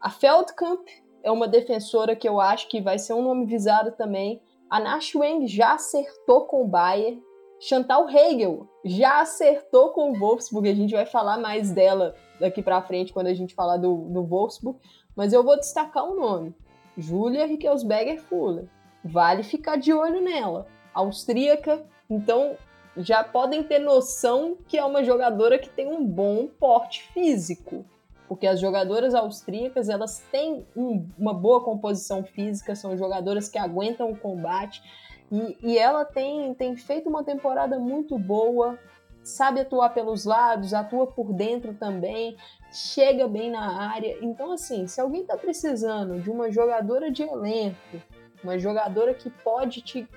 A 0.00 0.10
Feldkamp 0.10 0.86
é 1.22 1.30
uma 1.30 1.46
defensora 1.46 2.16
que 2.16 2.28
eu 2.28 2.40
acho 2.40 2.68
que 2.68 2.80
vai 2.80 2.98
ser 2.98 3.14
um 3.14 3.22
nome 3.22 3.46
visado 3.46 3.92
também. 3.92 4.42
A 4.68 4.80
Nash 4.80 5.14
Weng 5.14 5.46
já 5.46 5.74
acertou 5.74 6.46
com 6.46 6.62
o 6.62 6.68
Bayer. 6.68 7.18
Chantal 7.60 8.08
Hegel 8.08 8.68
já 8.84 9.20
acertou 9.20 9.90
com 9.90 10.10
o 10.10 10.18
Wolfsburg. 10.18 10.68
A 10.68 10.74
gente 10.74 10.94
vai 10.94 11.06
falar 11.06 11.38
mais 11.38 11.70
dela 11.70 12.14
daqui 12.40 12.62
para 12.62 12.82
frente 12.82 13.12
quando 13.12 13.26
a 13.26 13.34
gente 13.34 13.54
falar 13.54 13.76
do, 13.76 14.08
do 14.08 14.22
Wolfsburg. 14.22 14.78
Mas 15.14 15.32
eu 15.32 15.42
vou 15.42 15.58
destacar 15.58 16.04
um 16.04 16.18
nome: 16.18 16.54
Julia 16.96 17.46
Rickelsberger 17.46 18.20
Fuller. 18.22 18.66
Vale 19.04 19.42
ficar 19.42 19.76
de 19.76 19.92
olho 19.92 20.20
nela. 20.20 20.66
Austríaca, 20.92 21.84
então 22.10 22.56
já 22.96 23.22
podem 23.22 23.62
ter 23.62 23.78
noção 23.78 24.56
que 24.66 24.76
é 24.76 24.84
uma 24.84 25.04
jogadora 25.04 25.58
que 25.58 25.68
tem 25.68 25.86
um 25.86 26.04
bom 26.04 26.48
porte 26.58 27.02
físico, 27.12 27.84
porque 28.26 28.46
as 28.46 28.58
jogadoras 28.58 29.14
austríacas 29.14 29.88
elas 29.88 30.24
têm 30.32 30.66
um, 30.76 31.06
uma 31.16 31.32
boa 31.32 31.62
composição 31.62 32.24
física, 32.24 32.74
são 32.74 32.96
jogadoras 32.96 33.48
que 33.48 33.58
aguentam 33.58 34.10
o 34.10 34.16
combate 34.16 34.82
e, 35.30 35.56
e 35.62 35.78
ela 35.78 36.04
tem, 36.04 36.52
tem 36.54 36.76
feito 36.76 37.08
uma 37.08 37.22
temporada 37.22 37.78
muito 37.78 38.18
boa, 38.18 38.78
sabe 39.28 39.60
atuar 39.60 39.90
pelos 39.90 40.24
lados, 40.24 40.74
atua 40.74 41.06
por 41.06 41.32
dentro 41.32 41.74
também, 41.74 42.36
chega 42.72 43.28
bem 43.28 43.50
na 43.50 43.88
área. 43.90 44.16
Então, 44.22 44.52
assim, 44.52 44.86
se 44.86 45.00
alguém 45.00 45.22
está 45.22 45.36
precisando 45.36 46.20
de 46.20 46.30
uma 46.30 46.50
jogadora 46.50 47.10
de 47.10 47.22
elenco, 47.22 48.02
uma 48.42 48.58
jogadora 48.58 49.14
que 49.14 49.30
pode 49.30 49.82
te 49.82 50.08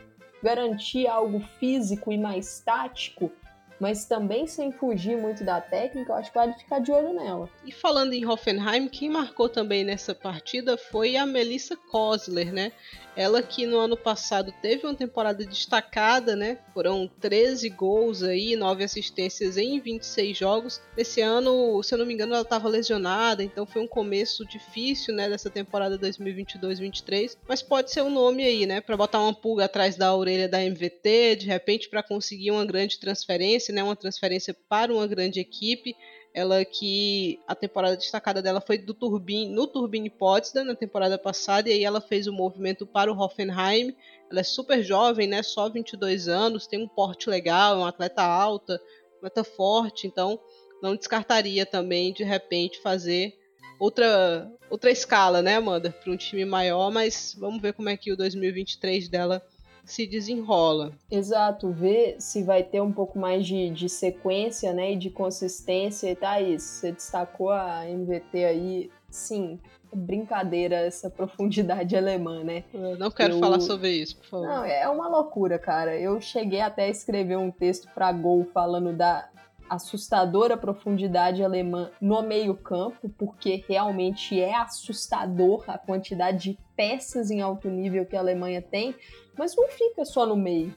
garantir 0.42 1.08
algo 1.08 1.40
físico 1.60 2.12
e 2.12 2.18
mais 2.18 2.60
tático, 2.62 3.32
mas 3.80 4.06
também 4.06 4.46
sem 4.46 4.72
fugir 4.72 5.18
muito 5.18 5.44
da 5.44 5.60
técnica, 5.60 6.12
eu 6.12 6.16
acho 6.16 6.32
que 6.32 6.38
vale 6.38 6.54
ficar 6.54 6.80
de 6.80 6.92
olho 6.92 7.14
nela. 7.14 7.50
E 7.66 7.72
falando 7.72 8.14
em 8.14 8.24
Hoffenheim, 8.24 8.88
quem 8.88 9.10
marcou 9.10 9.50
também 9.50 9.84
nessa 9.84 10.14
partida 10.14 10.78
foi 10.78 11.18
a 11.18 11.26
Melissa 11.26 11.76
Kosler, 11.76 12.54
né? 12.54 12.72
Ela 13.16 13.44
que 13.44 13.66
no 13.66 13.78
ano 13.78 13.98
passado 13.98 14.54
teve 14.62 14.86
uma 14.86 14.96
temporada 14.96 15.46
destacada, 15.46 16.36
né? 16.36 16.58
Foram 16.74 17.10
13 17.20 17.70
gols 17.70 18.24
aí, 18.24 18.56
9 18.56 18.84
assistências 18.84 19.58
em 19.58 19.80
26 19.80 20.38
jogos. 20.38 20.82
Esse 20.96 21.22
ano, 21.22 21.84
se 21.84 21.94
eu 21.94 21.98
não 21.98 22.06
me 22.06 22.14
engano, 22.14 22.34
ela 22.34 22.44
estava 22.44 22.70
lesionada, 22.70 23.44
então 23.44 23.66
foi 23.66 23.82
um 23.82 23.88
começo 23.88 24.46
difícil, 24.46 25.14
né, 25.14 25.30
dessa 25.30 25.50
temporada 25.50 25.98
2022-23, 25.98 27.38
mas 27.48 27.62
pode 27.62 27.92
ser 27.92 28.02
um 28.02 28.10
nome 28.10 28.46
aí, 28.46 28.66
né, 28.66 28.80
para 28.82 28.96
botar 28.98 29.20
uma 29.20 29.34
pulga 29.34 29.66
atrás 29.66 29.96
da 29.96 30.16
orelha 30.16 30.48
da 30.48 30.64
MVT, 30.64 31.36
de 31.36 31.48
repente 31.48 31.90
para 31.90 32.04
conseguir 32.04 32.52
uma 32.52 32.66
grande 32.66 33.00
transferência, 33.00 33.74
né, 33.74 33.84
uma 33.84 33.96
transferência 33.96 34.56
para 34.70 34.94
uma 34.94 35.08
grande 35.08 35.40
equipe. 35.40 35.96
Ela 36.34 36.64
que 36.64 37.40
a 37.46 37.54
temporada 37.54 37.98
destacada 37.98 38.42
dela 38.42 38.62
foi 38.62 38.78
do 38.78 38.94
Turbine, 38.94 39.54
no 39.54 39.68
Turbine 39.68 40.10
Potsdam 40.10 40.64
na 40.64 40.76
temporada 40.76 41.18
passada 41.18 41.70
e 41.70 41.74
aí 41.74 41.84
ela 41.84 42.00
fez 42.00 42.26
o 42.26 42.34
movimento 42.34 42.86
para 42.86 43.12
o 43.12 43.18
Hoffenheim. 43.18 43.96
Ela 44.30 44.40
é 44.40 44.44
super 44.44 44.82
jovem, 44.82 45.28
né? 45.28 45.44
Só 45.44 45.70
22 45.70 46.30
anos, 46.30 46.68
tem 46.68 46.82
um 46.82 46.88
porte 46.88 47.30
legal, 47.30 47.76
é 47.76 47.78
uma 47.80 47.90
atleta 47.90 48.24
alta, 48.24 48.82
uma 49.22 49.28
atleta 49.28 49.44
forte, 49.44 50.08
então 50.08 50.40
não 50.82 50.96
descartaria 50.96 51.66
também 51.66 52.14
de 52.14 52.24
repente 52.24 52.82
fazer 52.82 53.38
outra 53.80 54.50
outra 54.70 54.90
escala, 54.90 55.42
né, 55.42 55.56
Amanda, 55.58 55.92
para 55.92 56.14
um 56.14 56.18
time 56.18 56.46
maior, 56.46 56.90
mas 56.92 57.36
vamos 57.38 57.62
ver 57.62 57.74
como 57.74 57.90
é 57.90 57.98
que 57.98 58.12
o 58.12 58.16
2023 58.16 59.10
dela 59.10 59.44
se 59.84 60.06
desenrola. 60.06 60.92
Exato, 61.10 61.72
ver 61.72 62.16
se 62.20 62.44
vai 62.44 62.64
ter 62.64 62.82
um 62.82 62.92
pouco 62.92 63.18
mais 63.20 63.46
de, 63.46 63.70
de 63.70 63.90
sequência, 63.90 64.74
né, 64.74 64.94
e 64.94 64.96
de 64.96 65.10
consistência 65.10 66.10
e 66.10 66.16
tá 66.16 66.40
isso. 66.42 66.68
Você 66.68 66.92
destacou 66.92 67.50
a 67.50 67.88
MVT 67.88 68.46
aí, 68.46 68.92
sim, 69.10 69.60
brincadeira 69.94 70.76
essa 70.76 71.10
profundidade 71.12 71.96
alemã, 71.96 72.44
né? 72.44 72.64
Eu 72.74 72.98
não 72.98 73.12
quero 73.12 73.36
Eu... 73.36 73.40
falar 73.40 73.60
sobre 73.60 73.90
isso, 73.92 74.18
por 74.18 74.26
favor. 74.26 74.48
Não, 74.48 74.64
é 74.66 74.88
uma 74.88 75.08
loucura, 75.08 75.60
cara. 75.60 75.98
Eu 75.98 76.20
cheguei 76.22 76.62
até 76.62 76.86
a 76.86 76.90
escrever 76.90 77.38
um 77.38 77.52
texto 77.52 77.88
para 77.94 78.12
Gol 78.12 78.48
falando 78.54 78.94
da 78.94 79.30
assustadora 79.72 80.58
profundidade 80.58 81.42
alemã 81.42 81.90
no 82.02 82.22
meio-campo, 82.22 83.10
porque 83.18 83.64
realmente 83.70 84.40
é 84.40 84.54
assustador 84.54 85.64
a 85.68 85.78
quantidade 85.78 86.52
de 86.52 86.60
peças 86.76 87.32
em 87.32 87.40
alto 87.40 87.70
nível 87.70 88.06
que 88.06 88.18
a 88.18 88.20
Alemanha 88.20 88.62
tem, 88.62 88.94
mas 89.38 89.56
não 89.56 89.70
fica 89.70 90.04
só 90.04 90.26
no 90.26 90.36
meio. 90.36 90.76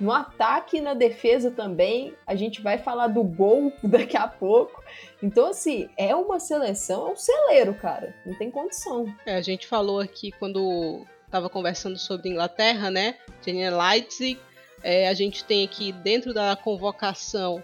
No 0.00 0.10
ataque 0.10 0.78
e 0.78 0.80
na 0.80 0.94
defesa 0.94 1.50
também, 1.50 2.14
a 2.26 2.34
gente 2.34 2.62
vai 2.62 2.78
falar 2.78 3.08
do 3.08 3.22
gol 3.22 3.70
daqui 3.84 4.16
a 4.16 4.26
pouco. 4.26 4.82
Então, 5.22 5.48
assim, 5.48 5.90
é 5.98 6.16
uma 6.16 6.40
seleção, 6.40 7.08
é 7.08 7.12
um 7.12 7.16
celeiro, 7.16 7.74
cara. 7.74 8.14
Não 8.24 8.34
tem 8.38 8.50
condição. 8.50 9.04
É, 9.26 9.36
a 9.36 9.42
gente 9.42 9.66
falou 9.66 10.00
aqui 10.00 10.32
quando 10.32 11.04
estava 11.26 11.50
conversando 11.50 11.98
sobre 11.98 12.30
Inglaterra, 12.30 12.90
né? 12.90 13.16
Jenny 13.44 13.68
Leipzig. 13.68 14.40
É, 14.82 15.08
a 15.08 15.12
gente 15.12 15.44
tem 15.44 15.62
aqui 15.62 15.92
dentro 15.92 16.32
da 16.32 16.56
convocação 16.56 17.62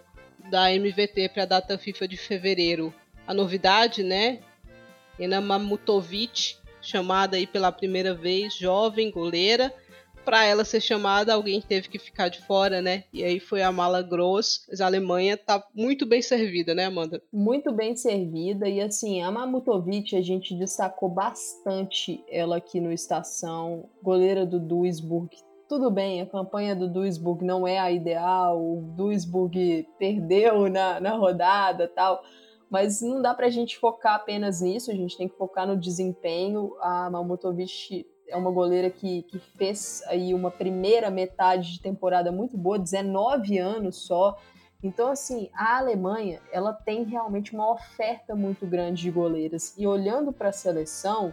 da 0.51 0.73
MVT 0.73 1.31
para 1.31 1.43
a 1.43 1.47
data 1.47 1.79
FIFA 1.79 2.09
de 2.09 2.17
fevereiro 2.17 2.95
a 3.27 3.35
novidade, 3.35 4.03
né? 4.03 4.41
Ena 5.19 5.41
Mamutovic, 5.41 6.57
chamada 6.81 7.37
aí 7.37 7.47
pela 7.47 7.73
primeira 7.73 8.15
vez, 8.15 8.55
jovem 8.55 9.11
goleira. 9.11 9.75
Para 10.25 10.45
ela 10.45 10.65
ser 10.65 10.81
chamada, 10.81 11.35
alguém 11.35 11.61
teve 11.61 11.89
que 11.89 12.01
ficar 12.01 12.29
de 12.29 12.43
fora, 12.43 12.83
né? 12.83 13.05
E 13.13 13.23
aí 13.23 13.39
foi 13.39 13.63
a 13.63 13.71
Mala 13.71 14.03
Gross. 14.03 14.67
Mas 14.69 14.81
a 14.81 14.87
Alemanha 14.87 15.37
tá 15.37 15.65
muito 15.73 16.05
bem 16.05 16.21
servida, 16.21 16.75
né, 16.75 16.87
Amanda? 16.87 17.23
Muito 17.33 17.73
bem 17.73 17.95
servida. 17.95 18.69
E 18.69 18.81
assim, 18.81 19.23
a 19.23 19.31
Mamutovic, 19.31 20.17
a 20.17 20.23
gente 20.23 20.53
destacou 20.59 21.09
bastante 21.09 22.25
ela 22.29 22.57
aqui 22.57 22.81
no 22.81 22.93
Estação. 22.93 23.89
Goleira 24.03 24.45
do 24.45 24.59
Duisburg, 24.59 25.31
tudo 25.69 25.91
bem, 25.91 26.21
a 26.21 26.27
campanha 26.27 26.75
do 26.77 26.89
Duisburg 26.89 27.45
não 27.45 27.67
é 27.67 27.79
a 27.79 27.91
ideal, 27.91 28.61
o 28.61 28.83
Duisburg 28.97 29.89
perdeu 29.99 30.69
na, 30.69 31.01
na 31.01 31.17
rodada 31.17 31.89
tal, 31.89 32.23
mas 32.71 33.01
não 33.01 33.21
dá 33.21 33.35
para 33.35 33.47
a 33.47 33.51
gente 33.51 33.79
focar 33.79 34.15
apenas 34.15 34.61
nisso, 34.61 34.91
a 34.91 34.95
gente 34.95 35.17
tem 35.17 35.29
que 35.29 35.37
focar 35.37 35.67
no 35.67 35.77
desempenho. 35.77 36.75
A 36.81 37.09
Malmotovic 37.11 38.07
é 38.29 38.37
uma 38.37 38.51
goleira 38.51 38.91
que, 38.91 39.23
que 39.23 39.39
fez 39.39 40.03
aí 40.07 40.35
uma 40.35 40.51
primeira 40.51 41.11
metade 41.11 41.73
de 41.73 41.81
temporada 41.81 42.33
muito 42.33 42.57
boa, 42.57 42.79
19 42.79 43.59
anos 43.59 44.07
só. 44.07 44.37
Então, 44.83 45.09
assim, 45.09 45.49
a 45.55 45.79
Alemanha, 45.79 46.41
ela 46.53 46.73
tem 46.73 47.05
realmente 47.05 47.55
uma 47.55 47.73
oferta 47.73 48.35
muito 48.35 48.67
grande 48.67 49.03
de 49.03 49.11
goleiras. 49.11 49.75
E 49.77 49.87
olhando 49.87 50.33
para 50.33 50.51
a 50.51 50.53
seleção, 50.53 51.33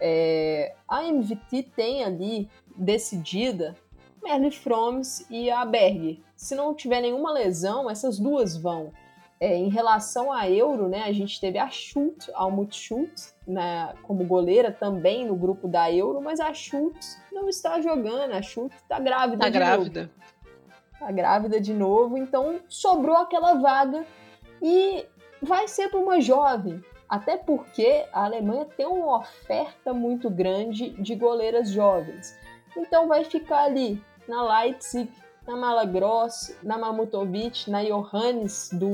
é, 0.00 0.74
a 0.86 1.02
MVT 1.02 1.62
tem 1.74 2.04
ali 2.04 2.48
decidida 2.76 3.76
Merle 4.22 4.50
Froms 4.50 5.26
e 5.30 5.50
a 5.50 5.64
Berg. 5.64 6.22
Se 6.36 6.54
não 6.54 6.74
tiver 6.74 7.00
nenhuma 7.00 7.32
lesão, 7.32 7.90
essas 7.90 8.18
duas 8.18 8.56
vão. 8.56 8.92
É, 9.40 9.56
em 9.56 9.68
relação 9.68 10.32
a 10.32 10.50
Euro, 10.50 10.88
né, 10.88 11.04
a 11.04 11.12
gente 11.12 11.40
teve 11.40 11.58
a 11.58 11.70
Schultz, 11.70 12.28
Almut 12.34 12.76
Schultz, 12.76 13.34
né, 13.46 13.94
como 14.02 14.24
goleira 14.24 14.72
também 14.72 15.24
no 15.24 15.36
grupo 15.36 15.68
da 15.68 15.92
Euro, 15.92 16.20
mas 16.20 16.40
a 16.40 16.52
Schultz 16.52 17.20
não 17.32 17.48
está 17.48 17.80
jogando, 17.80 18.32
a 18.32 18.42
Schultz 18.42 18.76
está 18.76 18.98
grávida. 18.98 19.46
Está 19.46 19.48
grávida. 19.48 20.10
Está 20.92 21.12
grávida 21.12 21.60
de 21.60 21.72
novo, 21.72 22.18
então 22.18 22.58
sobrou 22.68 23.16
aquela 23.16 23.54
vaga 23.54 24.04
e 24.60 25.06
vai 25.40 25.68
ser 25.68 25.88
para 25.88 26.00
uma 26.00 26.20
jovem. 26.20 26.82
Até 27.08 27.36
porque 27.36 28.04
a 28.12 28.24
Alemanha 28.24 28.66
tem 28.76 28.86
uma 28.86 29.18
oferta 29.18 29.94
muito 29.94 30.28
grande 30.28 30.90
de 30.90 31.14
goleiras 31.14 31.70
jovens. 31.70 32.36
Então 32.76 33.08
vai 33.08 33.24
ficar 33.24 33.64
ali 33.64 34.02
na 34.28 34.60
Leipzig, 34.60 35.10
na 35.46 35.56
Malagross, 35.56 36.54
na 36.62 36.76
Mamutovic, 36.76 37.70
na 37.70 37.82
Johannes 37.82 38.68
do, 38.72 38.86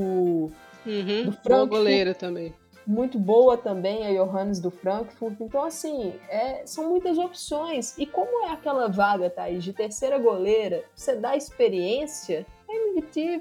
uhum, 0.87 1.25
do 1.25 1.33
Frankfurt. 1.33 1.69
goleira 1.69 2.15
também. 2.15 2.55
Muito 2.87 3.19
boa 3.19 3.57
também 3.57 4.07
a 4.07 4.13
Johannes 4.23 4.61
do 4.61 4.71
Frankfurt. 4.71 5.41
Então, 5.41 5.65
assim, 5.65 6.13
é, 6.29 6.65
são 6.67 6.91
muitas 6.91 7.17
opções. 7.17 7.97
E 7.99 8.07
como 8.07 8.47
é 8.47 8.53
aquela 8.53 8.89
vaga, 8.89 9.31
Thaís, 9.31 9.65
de 9.65 9.73
terceira 9.73 10.19
goleira, 10.19 10.85
você 10.95 11.17
dá 11.17 11.35
experiência, 11.35 12.47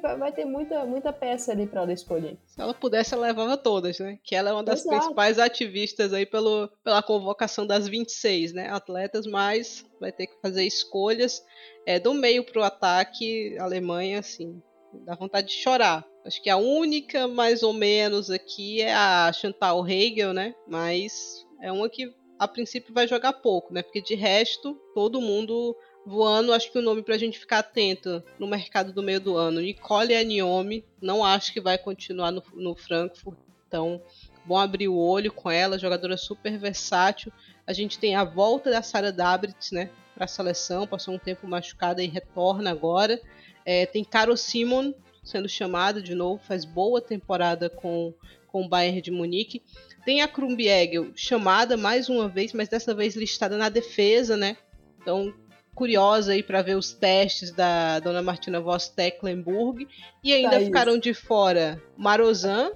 vai, 0.01 0.17
vai, 0.17 0.31
ter 0.31 0.45
muita, 0.45 0.85
muita 0.85 1.11
peça 1.11 1.51
ali 1.51 1.65
para 1.65 1.81
ela 1.81 1.93
escolher. 1.93 2.37
Se 2.45 2.61
ela 2.61 2.73
pudesse, 2.73 3.13
ela 3.13 3.27
levava 3.27 3.57
todas, 3.57 3.99
né? 3.99 4.19
Que 4.23 4.35
ela 4.35 4.49
é 4.49 4.53
uma 4.53 4.63
das 4.63 4.81
Exato. 4.81 4.97
principais 4.97 5.39
ativistas 5.39 6.13
aí 6.13 6.25
pelo, 6.25 6.69
pela 6.83 7.01
convocação 7.01 7.65
das 7.65 7.87
26, 7.87 8.53
né? 8.53 8.69
Atletas, 8.69 9.25
mas 9.25 9.85
vai 9.99 10.11
ter 10.11 10.27
que 10.27 10.39
fazer 10.41 10.65
escolhas 10.65 11.43
é, 11.85 11.99
do 11.99 12.13
meio 12.13 12.45
para 12.45 12.61
o 12.61 12.63
ataque, 12.63 13.57
a 13.57 13.63
Alemanha, 13.63 14.19
assim, 14.19 14.61
dá 15.05 15.15
vontade 15.15 15.47
de 15.47 15.55
chorar. 15.55 16.05
Acho 16.25 16.41
que 16.41 16.49
a 16.49 16.57
única, 16.57 17.27
mais 17.27 17.63
ou 17.63 17.73
menos, 17.73 18.29
aqui 18.29 18.81
é 18.81 18.93
a 18.93 19.31
Chantal 19.33 19.87
Hegel, 19.87 20.33
né? 20.33 20.53
Mas 20.67 21.45
é 21.61 21.71
uma 21.71 21.89
que 21.89 22.13
a 22.39 22.47
princípio 22.47 22.93
vai 22.93 23.07
jogar 23.07 23.33
pouco, 23.33 23.73
né? 23.73 23.81
Porque 23.81 24.01
de 24.01 24.15
resto, 24.15 24.79
todo 24.93 25.21
mundo 25.21 25.75
voando, 26.05 26.53
acho 26.53 26.71
que 26.71 26.77
o 26.77 26.81
nome 26.81 27.01
pra 27.01 27.17
gente 27.17 27.39
ficar 27.39 27.59
atento 27.59 28.23
no 28.37 28.47
mercado 28.47 28.91
do 28.91 29.03
meio 29.03 29.19
do 29.19 29.37
ano. 29.37 29.61
Nicole 29.61 30.15
Aniomi, 30.15 30.83
não 31.01 31.23
acho 31.23 31.53
que 31.53 31.61
vai 31.61 31.77
continuar 31.77 32.31
no, 32.31 32.43
no 32.53 32.75
Frankfurt, 32.75 33.37
então 33.67 34.01
bom 34.45 34.57
abrir 34.57 34.89
o 34.89 34.97
olho 34.97 35.31
com 35.31 35.49
ela, 35.49 35.79
jogadora 35.79 36.17
super 36.17 36.57
versátil. 36.57 37.31
A 37.65 37.71
gente 37.71 37.97
tem 37.97 38.15
a 38.15 38.23
volta 38.23 38.69
da 38.69 38.81
Sara 38.81 39.11
Dabritz, 39.11 39.71
né? 39.71 39.89
para 40.13 40.25
a 40.25 40.27
seleção, 40.27 40.87
passou 40.87 41.13
um 41.13 41.19
tempo 41.19 41.47
machucada 41.47 42.03
e 42.03 42.07
retorna 42.07 42.69
agora. 42.69 43.19
É, 43.65 43.85
tem 43.85 44.03
Caro 44.03 44.37
Simon 44.37 44.93
sendo 45.23 45.47
chamada 45.47 46.01
de 46.01 46.13
novo, 46.13 46.43
faz 46.43 46.65
boa 46.65 47.01
temporada 47.01 47.69
com, 47.69 48.13
com 48.47 48.65
o 48.65 48.69
Bayern 48.69 49.01
de 49.01 49.11
Munique. 49.11 49.61
Tem 50.05 50.21
a 50.21 50.27
Krumbiegel 50.27 51.11
chamada 51.15 51.77
mais 51.77 52.09
uma 52.09 52.27
vez, 52.27 52.51
mas 52.53 52.67
dessa 52.67 52.93
vez 52.93 53.15
listada 53.15 53.57
na 53.57 53.69
defesa, 53.69 54.35
né? 54.35 54.57
Então, 55.01 55.33
curiosa 55.73 56.33
aí 56.33 56.43
para 56.43 56.61
ver 56.61 56.75
os 56.75 56.93
testes 56.93 57.51
da 57.51 57.99
dona 57.99 58.21
Martina 58.21 58.59
Voss 58.59 58.89
Tecklenburg. 58.89 59.87
E 60.23 60.33
ainda 60.33 60.51
tá 60.51 60.59
ficaram 60.59 60.97
de 60.97 61.13
fora 61.13 61.81
Marozan 61.97 62.71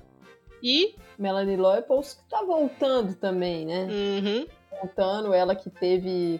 e. 0.62 0.96
Melanie 1.18 1.56
Leupolz, 1.56 2.14
que 2.14 2.30
tá 2.30 2.44
voltando 2.44 3.16
também, 3.16 3.66
né? 3.66 3.88
Uhum. 3.90 4.48
Voltando, 4.82 5.34
ela 5.34 5.56
que 5.56 5.70
teve 5.70 6.40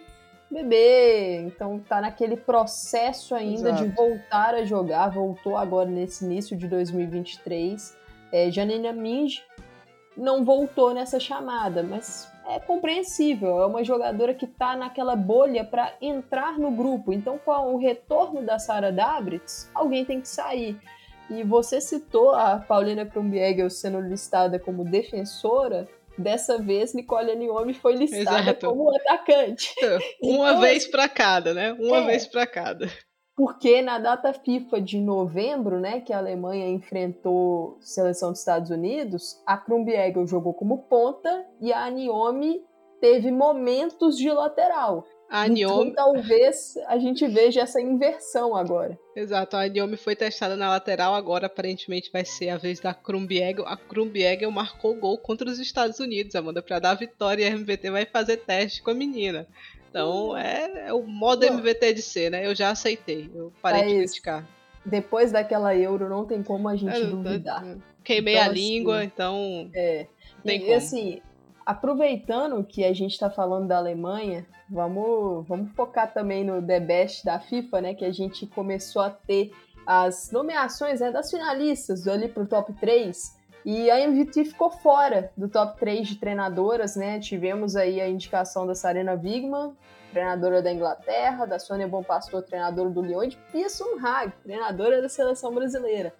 bebê, 0.50 1.40
então 1.40 1.78
tá 1.78 2.00
naquele 2.00 2.36
processo 2.36 3.34
ainda 3.34 3.70
Exato. 3.70 3.84
de 3.84 3.94
voltar 3.94 4.54
a 4.54 4.64
jogar, 4.64 5.08
voltou 5.08 5.56
agora 5.56 5.90
nesse 5.90 6.24
início 6.24 6.56
de 6.56 6.66
2023. 6.68 7.96
É, 8.32 8.50
Janina 8.50 8.92
Minge 8.92 9.42
não 10.16 10.44
voltou 10.44 10.94
nessa 10.94 11.20
chamada, 11.20 11.82
mas 11.82 12.30
é 12.48 12.58
compreensível, 12.58 13.62
é 13.62 13.66
uma 13.66 13.84
jogadora 13.84 14.32
que 14.34 14.46
tá 14.46 14.76
naquela 14.76 15.14
bolha 15.14 15.64
para 15.64 15.92
entrar 16.00 16.58
no 16.58 16.70
grupo, 16.70 17.12
então 17.12 17.38
com 17.38 17.52
o 17.74 17.76
retorno 17.76 18.42
da 18.42 18.58
Sara 18.58 18.90
Dabritz, 18.90 19.70
alguém 19.74 20.04
tem 20.04 20.20
que 20.20 20.28
sair. 20.28 20.78
E 21.30 21.42
você 21.42 21.78
citou 21.80 22.30
a 22.30 22.56
Paulina 22.56 23.04
Krumbiegel 23.04 23.68
sendo 23.68 24.00
listada 24.00 24.58
como 24.58 24.84
defensora, 24.84 25.86
Dessa 26.18 26.58
vez, 26.58 26.94
Nicole 26.94 27.30
Aniomi 27.30 27.72
foi 27.72 27.94
listada 27.94 28.40
Exato. 28.40 28.66
como 28.66 28.92
atacante. 28.92 29.72
Uma 30.20 30.50
então, 30.50 30.60
vez 30.62 30.84
para 30.88 31.08
cada, 31.08 31.54
né? 31.54 31.72
Uma 31.74 31.98
é, 31.98 32.06
vez 32.06 32.26
para 32.26 32.44
cada. 32.44 32.90
Porque 33.38 33.80
na 33.80 34.00
data 34.00 34.32
FIFA 34.32 34.80
de 34.80 35.00
novembro, 35.00 35.78
né, 35.78 36.00
que 36.00 36.12
a 36.12 36.18
Alemanha 36.18 36.68
enfrentou 36.68 37.78
a 37.80 37.82
seleção 37.84 38.32
dos 38.32 38.40
Estados 38.40 38.68
Unidos, 38.68 39.40
a 39.46 39.56
Krumbiegel 39.56 40.26
jogou 40.26 40.52
como 40.52 40.78
ponta 40.78 41.46
e 41.60 41.72
a 41.72 41.84
Aniomi 41.84 42.60
teve 43.00 43.30
momentos 43.30 44.18
de 44.18 44.28
lateral. 44.28 45.06
A 45.30 45.46
Niomi... 45.46 45.90
Então 45.90 45.94
talvez 45.94 46.74
a 46.88 46.98
gente 46.98 47.28
veja 47.28 47.60
essa 47.60 47.80
inversão 47.80 48.56
agora. 48.56 48.98
Exato, 49.14 49.56
a 49.56 49.68
Niomi 49.68 49.96
foi 49.96 50.16
testada 50.16 50.56
na 50.56 50.70
lateral, 50.70 51.14
agora 51.14 51.46
aparentemente 51.46 52.10
vai 52.10 52.24
ser 52.24 52.48
a 52.48 52.56
vez 52.56 52.80
da 52.80 52.92
Krumbiegel. 52.92 53.68
A 53.68 53.76
Krumbiegel 53.76 54.50
marcou 54.50 54.98
gol 54.98 55.16
contra 55.16 55.48
os 55.48 55.60
Estados 55.60 56.00
Unidos, 56.00 56.34
Amanda, 56.34 56.60
para 56.60 56.80
dar 56.80 56.94
vitória 56.94 57.44
e 57.44 57.46
a 57.46 57.50
MVT 57.50 57.88
vai 57.88 58.04
fazer 58.04 58.38
teste 58.38 58.82
com 58.82 58.90
a 58.90 58.94
menina. 58.94 59.46
Então 59.88 60.30
hum. 60.30 60.36
é, 60.36 60.88
é, 60.88 60.92
o 60.92 61.02
modo 61.02 61.46
Bom, 61.46 61.54
MVT 61.54 61.94
de 61.94 62.02
ser, 62.02 62.30
né? 62.30 62.46
Eu 62.46 62.54
já 62.54 62.70
aceitei, 62.70 63.30
eu 63.34 63.52
parei 63.62 63.82
é 63.82 63.86
de 63.86 63.94
criticar. 63.94 64.46
Depois 64.84 65.32
daquela 65.32 65.76
Euro 65.76 66.08
não 66.08 66.24
tem 66.24 66.42
como 66.42 66.68
a 66.68 66.76
gente 66.76 66.96
é, 66.96 67.04
duvidar. 67.04 67.64
Queimei 68.02 68.34
então, 68.34 68.46
a 68.46 68.50
assim, 68.50 68.54
língua, 68.54 69.04
então. 69.04 69.70
É. 69.74 70.06
Tem 70.42 70.58
e, 70.58 70.60
como. 70.60 70.74
assim, 70.74 71.20
aproveitando 71.66 72.64
que 72.64 72.84
a 72.84 72.92
gente 72.94 73.12
está 73.12 73.28
falando 73.28 73.68
da 73.68 73.76
Alemanha, 73.76 74.46
vamos, 74.70 75.46
vamos 75.46 75.72
focar 75.72 76.12
também 76.12 76.44
no 76.44 76.62
The 76.62 76.80
Best 76.80 77.24
da 77.24 77.38
FIFA, 77.38 77.80
né? 77.82 77.94
Que 77.94 78.04
a 78.04 78.12
gente 78.12 78.46
começou 78.46 79.02
a 79.02 79.10
ter 79.10 79.52
as 79.86 80.30
nomeações 80.30 81.00
né, 81.00 81.10
das 81.10 81.30
finalistas 81.30 82.06
ali 82.06 82.28
para 82.28 82.42
o 82.42 82.46
top 82.46 82.72
3. 82.74 83.37
E 83.70 83.90
a 83.90 84.00
MVT 84.00 84.46
ficou 84.46 84.70
fora 84.70 85.30
do 85.36 85.46
top 85.46 85.78
3 85.78 86.08
de 86.08 86.16
treinadoras, 86.16 86.96
né? 86.96 87.20
Tivemos 87.20 87.76
aí 87.76 88.00
a 88.00 88.08
indicação 88.08 88.66
da 88.66 88.74
Sarena 88.74 89.12
Wigman, 89.12 89.76
treinadora 90.10 90.62
da 90.62 90.72
Inglaterra, 90.72 91.44
da 91.44 91.58
Sônia 91.58 91.86
Bonpastor, 91.86 92.40
treinadora 92.40 92.88
do 92.88 93.02
Lyon, 93.02 93.24
e 93.24 93.28
de 93.28 93.36
Pia 93.52 93.68
Sunhag, 93.68 94.32
treinadora 94.42 95.02
da 95.02 95.08
seleção 95.10 95.52
brasileira. 95.52 96.14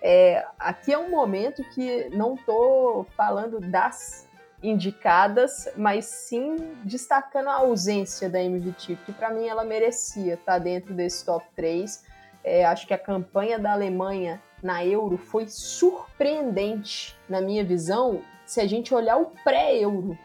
É, 0.00 0.46
aqui 0.56 0.92
é 0.92 0.98
um 0.98 1.10
momento 1.10 1.64
que 1.74 2.08
não 2.10 2.36
estou 2.36 3.02
falando 3.16 3.58
das 3.58 4.28
indicadas, 4.62 5.68
mas 5.76 6.04
sim 6.04 6.54
destacando 6.84 7.48
a 7.48 7.54
ausência 7.54 8.30
da 8.30 8.40
MVT, 8.40 8.96
que 9.04 9.12
para 9.12 9.30
mim 9.30 9.48
ela 9.48 9.64
merecia 9.64 10.34
estar 10.34 10.52
tá 10.52 10.58
dentro 10.60 10.94
desse 10.94 11.24
top 11.24 11.44
3. 11.56 12.04
É, 12.44 12.64
acho 12.64 12.86
que 12.86 12.94
a 12.94 12.98
campanha 12.98 13.58
da 13.58 13.72
Alemanha 13.72 14.40
na 14.62 14.84
Euro 14.84 15.18
foi 15.18 15.46
surpreendente, 15.48 17.16
na 17.28 17.40
minha 17.40 17.64
visão, 17.64 18.22
se 18.46 18.60
a 18.60 18.66
gente 18.66 18.94
olhar 18.94 19.16
o 19.16 19.32
pré-Euro. 19.42 20.16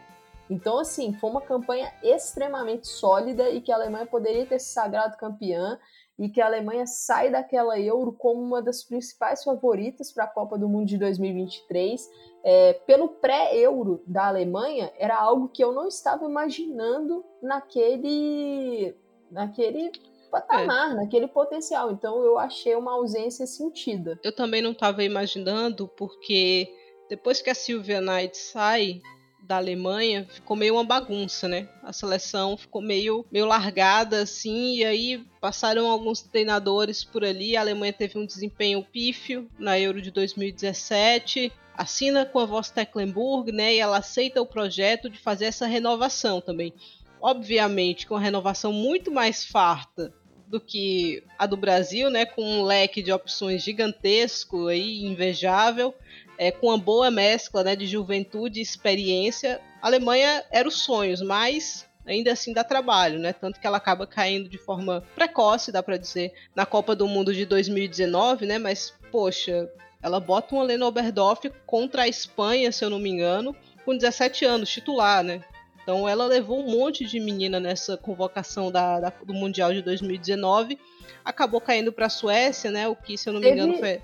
Então, 0.50 0.78
assim, 0.78 1.12
foi 1.12 1.30
uma 1.30 1.40
campanha 1.40 1.92
extremamente 2.02 2.86
sólida 2.86 3.50
e 3.50 3.60
que 3.60 3.70
a 3.70 3.74
Alemanha 3.74 4.06
poderia 4.06 4.46
ter 4.46 4.58
se 4.58 4.72
sagrado 4.72 5.16
campeã 5.16 5.78
e 6.18 6.28
que 6.28 6.40
a 6.40 6.46
Alemanha 6.46 6.86
sai 6.86 7.30
daquela 7.30 7.78
Euro 7.78 8.12
como 8.12 8.42
uma 8.42 8.62
das 8.62 8.82
principais 8.82 9.44
favoritas 9.44 10.10
para 10.10 10.24
a 10.24 10.28
Copa 10.28 10.58
do 10.58 10.68
Mundo 10.68 10.86
de 10.86 10.96
2023. 10.96 12.10
É, 12.42 12.72
pelo 12.86 13.08
pré-Euro 13.08 14.02
da 14.06 14.26
Alemanha, 14.26 14.90
era 14.98 15.16
algo 15.16 15.48
que 15.48 15.62
eu 15.62 15.72
não 15.72 15.86
estava 15.86 16.24
imaginando 16.24 17.24
naquele, 17.42 18.96
naquele 19.30 19.92
patamar, 20.30 20.92
é. 20.92 20.94
naquele 20.94 21.28
potencial. 21.28 21.90
Então 21.90 22.22
eu 22.22 22.38
achei 22.38 22.74
uma 22.74 22.92
ausência 22.92 23.46
sentida. 23.46 24.18
Eu 24.22 24.34
também 24.34 24.62
não 24.62 24.72
estava 24.72 25.02
imaginando, 25.02 25.88
porque 25.88 26.68
depois 27.08 27.40
que 27.40 27.50
a 27.50 27.54
Sylvia 27.54 28.00
Knight 28.00 28.36
sai, 28.36 29.00
da 29.48 29.56
Alemanha 29.56 30.26
ficou 30.28 30.54
meio 30.54 30.74
uma 30.74 30.84
bagunça, 30.84 31.48
né? 31.48 31.68
A 31.82 31.90
seleção 31.90 32.54
ficou 32.54 32.82
meio, 32.82 33.24
meio 33.32 33.46
largada 33.46 34.20
assim, 34.20 34.76
e 34.76 34.84
aí 34.84 35.24
passaram 35.40 35.90
alguns 35.90 36.20
treinadores 36.20 37.02
por 37.02 37.24
ali. 37.24 37.56
A 37.56 37.62
Alemanha 37.62 37.92
teve 37.92 38.18
um 38.18 38.26
desempenho 38.26 38.84
pífio 38.84 39.48
na 39.58 39.80
Euro 39.80 40.02
de 40.02 40.10
2017. 40.10 41.50
Assina 41.74 42.26
com 42.26 42.38
a 42.38 42.44
Voss 42.44 42.70
Tecklenburg, 42.70 43.50
né? 43.50 43.74
E 43.74 43.78
ela 43.78 43.96
aceita 43.96 44.42
o 44.42 44.46
projeto 44.46 45.08
de 45.08 45.18
fazer 45.18 45.46
essa 45.46 45.66
renovação 45.66 46.42
também. 46.42 46.74
Obviamente, 47.18 48.06
com 48.06 48.14
uma 48.14 48.20
renovação 48.20 48.70
muito 48.70 49.10
mais 49.10 49.44
farta 49.46 50.12
do 50.48 50.60
que 50.60 51.22
a 51.38 51.46
do 51.46 51.56
Brasil, 51.56 52.10
né? 52.10 52.24
Com 52.24 52.42
um 52.42 52.62
leque 52.62 53.02
de 53.02 53.12
opções 53.12 53.62
gigantesco 53.62 54.68
aí, 54.68 55.04
invejável 55.04 55.94
é, 56.38 56.52
com 56.52 56.68
uma 56.68 56.78
boa 56.78 57.10
mescla 57.10 57.64
né, 57.64 57.74
de 57.74 57.86
juventude 57.86 58.60
e 58.60 58.62
experiência. 58.62 59.60
A 59.82 59.88
Alemanha 59.88 60.44
era 60.50 60.68
os 60.68 60.76
sonhos, 60.76 61.20
mas 61.20 61.84
ainda 62.06 62.32
assim 62.32 62.52
dá 62.54 62.62
trabalho, 62.64 63.18
né? 63.18 63.32
Tanto 63.32 63.60
que 63.60 63.66
ela 63.66 63.76
acaba 63.76 64.06
caindo 64.06 64.48
de 64.48 64.56
forma 64.56 65.02
precoce, 65.14 65.72
dá 65.72 65.82
para 65.82 65.98
dizer, 65.98 66.32
na 66.54 66.64
Copa 66.64 66.94
do 66.94 67.08
Mundo 67.08 67.34
de 67.34 67.44
2019, 67.44 68.46
né? 68.46 68.58
Mas, 68.58 68.94
poxa, 69.10 69.68
ela 70.00 70.20
bota 70.20 70.54
uma 70.54 70.64
Lena 70.64 70.86
Oberdorf 70.86 71.50
contra 71.66 72.02
a 72.02 72.08
Espanha, 72.08 72.70
se 72.70 72.84
eu 72.84 72.88
não 72.88 73.00
me 73.00 73.10
engano, 73.10 73.54
com 73.84 73.96
17 73.96 74.44
anos, 74.44 74.70
titular, 74.70 75.22
né? 75.24 75.42
Então 75.88 76.06
ela 76.06 76.26
levou 76.26 76.60
um 76.60 76.70
monte 76.70 77.06
de 77.06 77.18
menina 77.18 77.58
nessa 77.58 77.96
convocação 77.96 78.70
da, 78.70 79.00
da 79.00 79.10
do 79.24 79.32
Mundial 79.32 79.72
de 79.72 79.80
2019. 79.80 80.78
Acabou 81.24 81.62
caindo 81.62 81.90
para 81.90 82.04
a 82.04 82.10
Suécia, 82.10 82.70
né? 82.70 82.86
O 82.86 82.94
que, 82.94 83.16
se 83.16 83.26
eu 83.26 83.32
não 83.32 83.40
me 83.40 83.50
engano, 83.50 83.78
foi, 83.78 84.02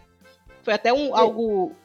foi 0.63 0.73
até 0.73 0.95
um, 0.95 1.15
algo 1.15 1.77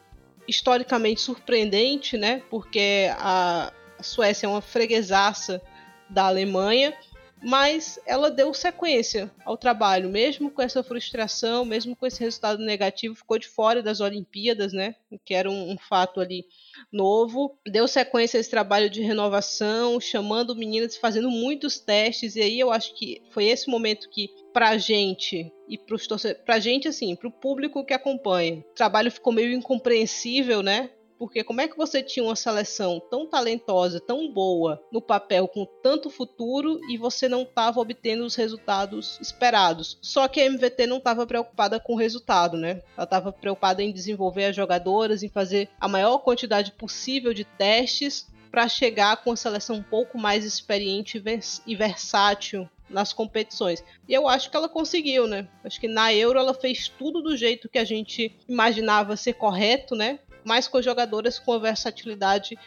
historicamente 0.48 1.20
surpreendente, 1.20 2.16
né? 2.16 2.42
Porque 2.48 3.10
a 3.18 3.70
Suécia 4.00 4.46
é 4.46 4.48
uma 4.48 4.62
freguesaça 4.62 5.60
da 6.08 6.24
Alemanha, 6.28 6.94
mas 7.42 7.98
ela 8.06 8.30
deu 8.30 8.52
sequência 8.52 9.30
ao 9.44 9.56
trabalho, 9.56 10.08
mesmo 10.08 10.50
com 10.50 10.62
essa 10.62 10.82
frustração, 10.82 11.64
mesmo 11.64 11.96
com 11.96 12.06
esse 12.06 12.20
resultado 12.20 12.62
negativo, 12.62 13.14
ficou 13.14 13.38
de 13.38 13.48
fora 13.48 13.82
das 13.82 14.00
Olimpíadas, 14.00 14.72
né? 14.72 14.94
Que 15.24 15.34
era 15.34 15.50
um, 15.50 15.72
um 15.72 15.78
fato 15.78 16.20
ali 16.20 16.44
novo. 16.92 17.58
Deu 17.66 17.88
sequência 17.88 18.38
a 18.38 18.40
esse 18.40 18.50
trabalho 18.50 18.90
de 18.90 19.02
renovação, 19.02 20.00
chamando 20.00 20.54
meninas, 20.54 20.96
fazendo 20.96 21.30
muitos 21.30 21.78
testes, 21.78 22.36
e 22.36 22.42
aí 22.42 22.60
eu 22.60 22.70
acho 22.70 22.94
que 22.94 23.22
foi 23.30 23.46
esse 23.46 23.68
momento 23.68 24.08
que 24.10 24.28
pra 24.52 24.76
gente 24.76 25.52
e 25.68 25.78
pros 25.78 26.06
torcedores, 26.06 26.44
pra 26.44 26.58
gente 26.58 26.88
assim, 26.88 27.14
pro 27.14 27.30
público 27.30 27.84
que 27.84 27.94
acompanha. 27.94 28.58
O 28.58 28.74
trabalho 28.74 29.10
ficou 29.10 29.32
meio 29.32 29.52
incompreensível, 29.52 30.62
né? 30.62 30.90
Porque 31.20 31.44
como 31.44 31.60
é 31.60 31.68
que 31.68 31.76
você 31.76 32.02
tinha 32.02 32.24
uma 32.24 32.34
seleção 32.34 32.98
tão 32.98 33.26
talentosa, 33.26 34.00
tão 34.00 34.32
boa 34.32 34.82
no 34.90 35.02
papel, 35.02 35.46
com 35.46 35.66
tanto 35.66 36.08
futuro, 36.08 36.80
e 36.88 36.96
você 36.96 37.28
não 37.28 37.42
estava 37.42 37.78
obtendo 37.78 38.24
os 38.24 38.34
resultados 38.34 39.18
esperados? 39.20 39.98
Só 40.00 40.26
que 40.26 40.40
a 40.40 40.46
MVT 40.46 40.86
não 40.86 40.96
estava 40.96 41.26
preocupada 41.26 41.78
com 41.78 41.92
o 41.92 41.98
resultado, 41.98 42.56
né? 42.56 42.82
Ela 42.96 43.04
estava 43.04 43.30
preocupada 43.30 43.82
em 43.82 43.92
desenvolver 43.92 44.46
as 44.46 44.56
jogadoras, 44.56 45.22
em 45.22 45.28
fazer 45.28 45.68
a 45.78 45.86
maior 45.86 46.16
quantidade 46.20 46.72
possível 46.72 47.34
de 47.34 47.44
testes 47.44 48.26
para 48.50 48.66
chegar 48.66 49.22
com 49.22 49.32
a 49.32 49.36
seleção 49.36 49.76
um 49.76 49.82
pouco 49.82 50.16
mais 50.16 50.46
experiente 50.46 51.22
e 51.66 51.76
versátil 51.76 52.66
nas 52.88 53.12
competições. 53.12 53.84
E 54.08 54.14
eu 54.14 54.26
acho 54.26 54.50
que 54.50 54.56
ela 54.56 54.70
conseguiu, 54.70 55.26
né? 55.26 55.46
Acho 55.62 55.78
que 55.78 55.86
na 55.86 56.14
Euro 56.14 56.38
ela 56.38 56.54
fez 56.54 56.88
tudo 56.88 57.20
do 57.20 57.36
jeito 57.36 57.68
que 57.68 57.78
a 57.78 57.84
gente 57.84 58.34
imaginava 58.48 59.18
ser 59.18 59.34
correto, 59.34 59.94
né? 59.94 60.18
Mas 60.44 60.68
com 60.68 60.80
jogadoras 60.80 61.38
com 61.38 61.52
a 61.52 61.58
versatilidade 61.58 62.58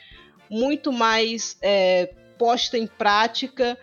muito 0.49 0.91
mais 0.91 1.57
é, 1.61 2.13
posta 2.37 2.77
em 2.77 2.87
prática. 2.87 3.77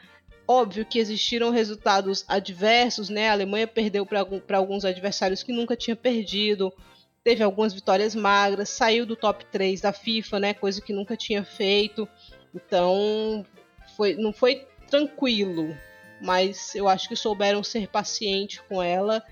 Óbvio 0.47 0.85
que 0.85 0.99
existiram 0.99 1.51
resultados 1.51 2.25
adversos, 2.27 3.09
né? 3.09 3.29
A 3.29 3.33
Alemanha 3.33 3.67
perdeu 3.67 4.05
para 4.05 4.59
alguns 4.59 4.85
adversários 4.85 5.43
que 5.43 5.53
nunca 5.53 5.77
tinha 5.77 5.97
perdido. 5.97 6.73
Teve 7.23 7.43
algumas 7.43 7.73
vitórias 7.73 8.15
magras, 8.15 8.71
saiu 8.71 9.05
do 9.05 9.15
top 9.15 9.45
3 9.47 9.81
da 9.81 9.93
FIFA, 9.93 10.41
né? 10.41 10.55
Coisa 10.55 10.81
que 10.81 10.93
nunca 10.93 11.17
tinha 11.17 11.45
feito. 11.45 12.09
Então, 12.55 13.45
foi, 13.97 14.15
não 14.15 14.33
foi 14.33 14.67
tranquilo, 14.89 15.77
mas 16.21 16.75
eu 16.75 16.89
acho 16.89 17.09
que 17.09 17.15
souberam 17.15 17.63
ser 17.63 17.87
paciente 17.89 18.61
com 18.69 18.83
ela 18.83 19.23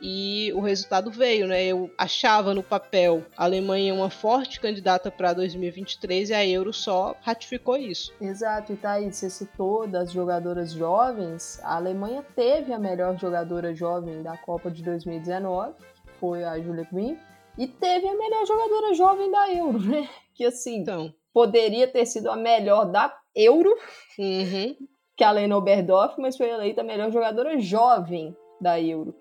e 0.00 0.52
o 0.54 0.60
resultado 0.60 1.10
veio, 1.10 1.46
né? 1.46 1.64
Eu 1.64 1.90
achava 1.96 2.54
no 2.54 2.62
papel 2.62 3.24
a 3.36 3.44
Alemanha 3.44 3.94
uma 3.94 4.10
forte 4.10 4.60
candidata 4.60 5.10
para 5.10 5.32
2023 5.32 6.30
e 6.30 6.34
a 6.34 6.46
Euro 6.46 6.72
só 6.72 7.16
ratificou 7.22 7.76
isso. 7.76 8.12
Exato, 8.20 8.72
e 8.72 8.76
tá 8.76 8.92
aí, 8.92 9.12
você 9.12 9.30
citou 9.30 9.86
das 9.86 10.12
jogadoras 10.12 10.72
jovens, 10.72 11.60
a 11.62 11.76
Alemanha 11.76 12.24
teve 12.34 12.72
a 12.72 12.78
melhor 12.78 13.18
jogadora 13.18 13.74
jovem 13.74 14.22
da 14.22 14.36
Copa 14.36 14.70
de 14.70 14.82
2019, 14.82 15.74
que 15.74 16.12
foi 16.20 16.44
a 16.44 16.58
Julia 16.60 16.86
Green, 16.92 17.18
e 17.56 17.66
teve 17.66 18.06
a 18.06 18.14
melhor 18.14 18.46
jogadora 18.46 18.94
jovem 18.94 19.30
da 19.30 19.52
Euro, 19.52 19.80
né? 19.80 20.08
Que 20.34 20.44
assim, 20.44 20.80
então. 20.80 21.14
poderia 21.32 21.88
ter 21.88 22.04
sido 22.04 22.30
a 22.30 22.36
melhor 22.36 22.84
da 22.84 23.16
Euro, 23.34 23.74
uhum 24.18 24.76
que 25.16 25.24
é 25.24 25.26
a 25.26 25.30
Lena 25.30 25.56
Oberdorf, 25.56 26.20
mas 26.20 26.36
foi 26.36 26.50
eleita 26.50 26.82
a 26.82 26.84
melhor 26.84 27.10
jogadora 27.10 27.58
jovem 27.58 28.36
da 28.60 28.78
Euro. 28.80 29.14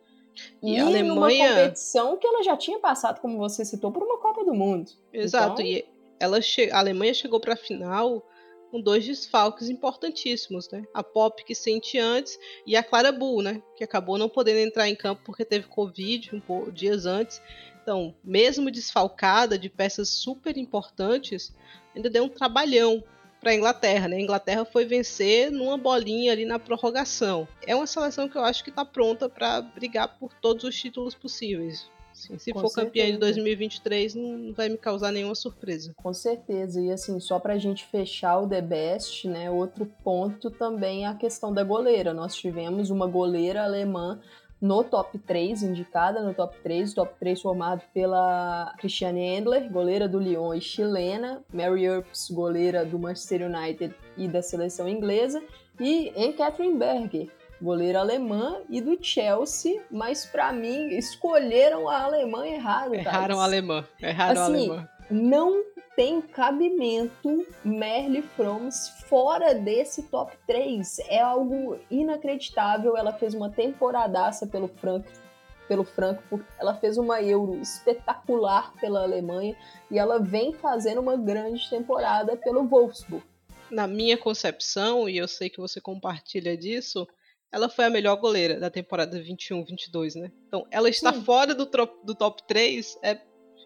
E, 0.62 0.74
e 0.74 0.80
a 0.80 0.86
Alemanha... 0.86 1.50
numa 1.50 1.56
competição 1.62 2.18
que 2.18 2.28
ela 2.28 2.44
já 2.44 2.58
tinha 2.58 2.80
passado, 2.80 3.20
como 3.22 3.38
você 3.38 3.64
citou, 3.64 3.92
por 3.92 4.04
uma 4.04 4.18
Copa 4.18 4.44
do 4.44 4.54
Mundo. 4.54 4.92
Exato, 5.14 5.62
então... 5.62 5.66
e 5.66 5.86
ela 6.20 6.42
che... 6.42 6.70
a 6.72 6.80
Alemanha 6.80 7.14
chegou 7.14 7.40
para 7.40 7.54
a 7.54 7.58
final 7.58 8.24
com 8.72 8.82
dois 8.82 9.06
desfalques 9.06 9.70
importantíssimos, 9.70 10.70
né? 10.70 10.84
A 10.94 11.02
Pop 11.04 11.44
que 11.46 11.56
sente 11.56 11.98
antes 11.98 12.38
e 12.66 12.76
a 12.76 12.84
Clara 12.84 13.12
Bull, 13.12 13.42
né? 13.42 13.62
Que 13.78 13.84
acabou 13.84 14.18
não 14.18 14.28
podendo 14.28 14.60
entrar 14.60 14.90
em 14.90 14.96
campo 14.96 15.22
porque 15.26 15.46
teve 15.46 15.68
Covid 15.68 16.36
um 16.36 16.40
pouco, 16.42 16.72
dias 16.72 17.06
antes. 17.06 17.42
Então, 17.82 18.16
mesmo 18.24 18.72
desfalcada 18.72 19.58
de 19.58 19.70
peças 19.70 20.10
super 20.10 20.58
importantes, 20.58 21.56
ainda 21.96 22.10
deu 22.10 22.24
um 22.24 22.30
trabalhão 22.30 23.04
para 23.46 23.52
a 23.52 23.56
Inglaterra, 23.56 24.08
né? 24.08 24.16
A 24.16 24.22
Inglaterra 24.22 24.66
foi 24.66 24.86
vencer 24.86 25.52
numa 25.52 25.78
bolinha 25.78 26.32
ali 26.32 26.46
na 26.46 26.58
prorrogação. 26.58 27.48
É 27.68 27.76
uma 27.76 27.86
seleção 27.86 28.28
que 28.28 28.36
eu 28.36 28.44
acho 28.44 28.64
que 28.64 28.72
está 28.72 28.84
pronta 28.84 29.30
para 29.30 29.62
brigar 29.62 30.18
por 30.18 30.34
todos 30.34 30.64
os 30.64 30.76
títulos 30.76 31.14
possíveis. 31.14 31.88
Sim, 32.12 32.40
se 32.40 32.52
Com 32.52 32.62
for 32.62 32.70
certeza. 32.70 32.88
campeã 32.88 33.12
de 33.12 33.18
2023, 33.20 34.16
não 34.16 34.52
vai 34.52 34.68
me 34.68 34.78
causar 34.78 35.12
nenhuma 35.12 35.36
surpresa. 35.36 35.94
Com 35.96 36.12
certeza. 36.12 36.82
E 36.82 36.90
assim, 36.90 37.20
só 37.20 37.38
para 37.38 37.54
a 37.54 37.58
gente 37.60 37.86
fechar 37.86 38.40
o 38.40 38.50
The 38.50 38.62
Best, 38.62 39.28
né? 39.28 39.52
Outro 39.52 39.86
ponto 40.04 40.50
também 40.50 41.04
é 41.04 41.08
a 41.08 41.14
questão 41.14 41.54
da 41.54 41.64
goleira. 41.64 42.16
Nós 42.16 42.34
tivemos 42.34 42.90
uma 42.90 43.06
goleira 43.06 43.64
alemã 43.64 44.20
no 44.62 44.84
top 44.84 45.18
3, 45.20 45.64
indicada 45.64 46.22
no 46.22 46.34
top 46.34 46.58
3, 46.64 46.94
top 46.94 47.14
3 47.20 47.42
formado 47.42 47.82
pela 47.94 48.74
Christiane 48.78 49.22
Endler, 49.22 49.70
goleira 49.70 50.08
do 50.08 50.20
Lyon 50.20 50.54
e 50.54 50.62
chilena, 50.62 51.44
Mary 51.54 51.84
Earps, 51.84 52.30
goleira 52.32 52.86
do 52.86 52.98
Manchester 52.98 53.50
United 53.50 53.94
e 54.18 54.28
da 54.28 54.42
seleção 54.42 54.88
inglesa, 54.88 55.44
e 55.80 56.12
Anne 56.16 56.34
Catherine 56.34 56.78
Berger, 56.78 57.30
goleira 57.62 58.00
alemã 58.00 58.58
e 58.70 58.82
do 58.82 58.98
Chelsea, 59.02 59.82
mas 59.92 60.26
para 60.26 60.52
mim 60.52 60.88
escolheram 60.90 61.88
a 61.90 62.02
alemã 62.02 62.46
errado. 62.46 62.94
Erraram 62.94 63.40
a 63.40 63.44
alemã, 63.44 63.86
erraram 64.02 64.42
assim, 64.42 64.70
a 64.70 64.74
alemã. 64.74 64.90
Não 65.10 65.64
tem 65.96 66.22
cabimento 66.22 67.46
Merle 67.64 68.22
Froms 68.22 68.90
fora 69.08 69.54
desse 69.54 70.04
top 70.04 70.36
3. 70.48 71.00
É 71.08 71.22
algo 71.22 71.80
inacreditável. 71.90 72.98
Ela 72.98 73.14
fez 73.14 73.34
uma 73.34 73.50
temporadaça 73.50 74.46
pelo 74.48 74.68
Frankfurt 74.68 75.26
pelo 75.68 75.84
Frankfurt, 75.84 76.46
ela 76.60 76.76
fez 76.76 76.98
uma 76.98 77.22
Euro 77.22 77.60
espetacular 77.60 78.74
pela 78.80 79.04
Alemanha 79.04 79.56
e 79.90 79.98
ela 79.98 80.20
vem 80.20 80.54
fazendo 80.54 81.02
uma 81.02 81.18
grande 81.18 81.70
temporada 81.70 82.38
pelo 82.38 82.68
Wolfsburg. 82.68 83.26
Na 83.70 83.88
minha 83.88 84.18
concepção, 84.18 85.10
e 85.10 85.18
eu 85.18 85.28
sei 85.28 85.50
que 85.50 85.60
você 85.60 85.82
compartilha 85.82 86.56
disso, 86.56 87.08
ela 87.52 87.68
foi 87.68 87.86
a 87.86 87.90
melhor 87.90 88.16
goleira 88.18 88.60
da 88.60 88.70
temporada 88.70 89.20
21-22, 89.20 90.20
né? 90.20 90.32
Então, 90.48 90.68
ela 90.70 90.90
está 90.90 91.12
Sim. 91.12 91.24
fora 91.24 91.56
do, 91.56 91.66
do 91.66 92.14
top 92.14 92.44
3 92.48 93.00
é 93.02 93.20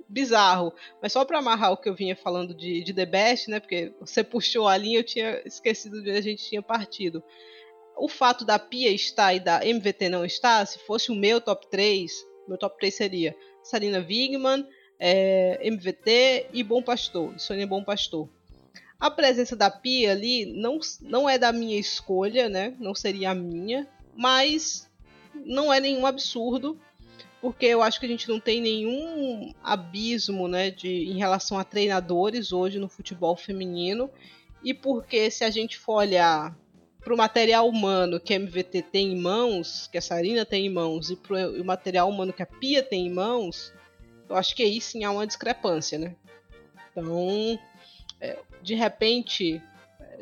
bizarro. 0.10 0.74
Mas 1.02 1.14
só 1.14 1.24
para 1.24 1.38
amarrar 1.38 1.72
o 1.72 1.78
que 1.78 1.88
eu 1.88 1.94
vinha 1.94 2.16
falando 2.16 2.54
de, 2.54 2.84
de 2.84 2.94
The 2.94 3.06
Best, 3.06 3.50
né? 3.50 3.60
Porque 3.60 3.94
você 4.00 4.24
puxou 4.24 4.68
a 4.68 4.76
linha, 4.76 5.00
eu 5.00 5.04
tinha 5.04 5.42
esquecido 5.46 6.02
de 6.02 6.10
onde 6.10 6.18
a 6.18 6.22
gente 6.22 6.44
tinha 6.44 6.62
partido. 6.62 7.24
O 7.96 8.08
fato 8.08 8.44
da 8.44 8.58
Pia 8.58 8.92
estar 8.92 9.34
e 9.34 9.40
da 9.40 9.64
MVT 9.66 10.10
não 10.10 10.26
estar, 10.26 10.66
se 10.66 10.80
fosse 10.80 11.12
o 11.12 11.16
meu 11.16 11.40
top 11.40 11.70
3, 11.70 12.12
meu 12.48 12.58
top 12.58 12.78
3 12.80 12.94
seria 12.94 13.36
Sarina 13.62 14.00
Wigman, 14.00 14.66
é, 14.98 15.60
MVT 15.62 16.48
e 16.54 16.64
Bom 16.64 16.82
Pastor, 16.82 17.38
Sônia 17.40 17.68
Bom 17.68 17.84
Pastor. 17.84 18.28
A 19.00 19.12
presença 19.12 19.56
da 19.56 19.70
Pia 19.70 20.12
ali 20.12 20.46
não, 20.46 20.80
não 21.02 21.30
é 21.30 21.38
da 21.38 21.54
minha 21.54 21.80
escolha, 21.80 22.50
né? 22.50 22.76
Não 22.80 22.94
seria 22.94 23.32
a 23.32 23.36
minha, 23.36 23.88
mas 24.16 24.90
não 25.34 25.72
é 25.72 25.80
nenhum 25.80 26.06
absurdo 26.06 26.80
porque 27.42 27.66
eu 27.66 27.82
acho 27.82 28.00
que 28.00 28.06
a 28.06 28.10
gente 28.10 28.28
não 28.28 28.40
tem 28.40 28.62
nenhum 28.62 29.54
abismo 29.64 30.48
né, 30.48 30.72
de, 30.72 30.90
em 30.90 31.18
relação 31.18 31.58
a 31.58 31.64
treinadores 31.64 32.52
hoje 32.52 32.80
no 32.80 32.90
futebol 32.90 33.36
feminino, 33.36 34.10
e 34.64 34.74
porque 34.74 35.32
se 35.32 35.44
a 35.44 35.50
gente 35.50 35.78
for 35.78 35.96
olhar 35.96 36.56
para 37.02 37.14
o 37.14 37.18
material 37.18 37.68
humano 37.68 38.20
que 38.20 38.34
a 38.34 38.40
MVT 38.40 38.82
tem 38.84 39.14
em 39.14 39.22
mãos, 39.22 39.88
que 39.88 39.98
a 39.98 40.02
Sarina 40.02 40.46
tem 40.46 40.66
em 40.66 40.70
mãos, 40.70 41.10
e 41.10 41.16
para 41.16 41.50
o 41.50 41.64
material 41.64 42.10
humano 42.10 42.34
que 42.34 42.44
a 42.44 42.46
Pia 42.46 42.84
tem 42.84 43.08
em 43.08 43.14
mãos, 43.14 43.74
eu 44.28 44.36
acho 44.36 44.54
que 44.54 44.64
aí 44.64 44.82
sim 44.82 45.06
há 45.06 45.12
uma 45.12 45.26
discrepância, 45.26 45.98
né? 45.98 46.16
Então, 46.92 47.58
é, 48.20 48.38
de 48.62 48.76
repente, 48.76 49.62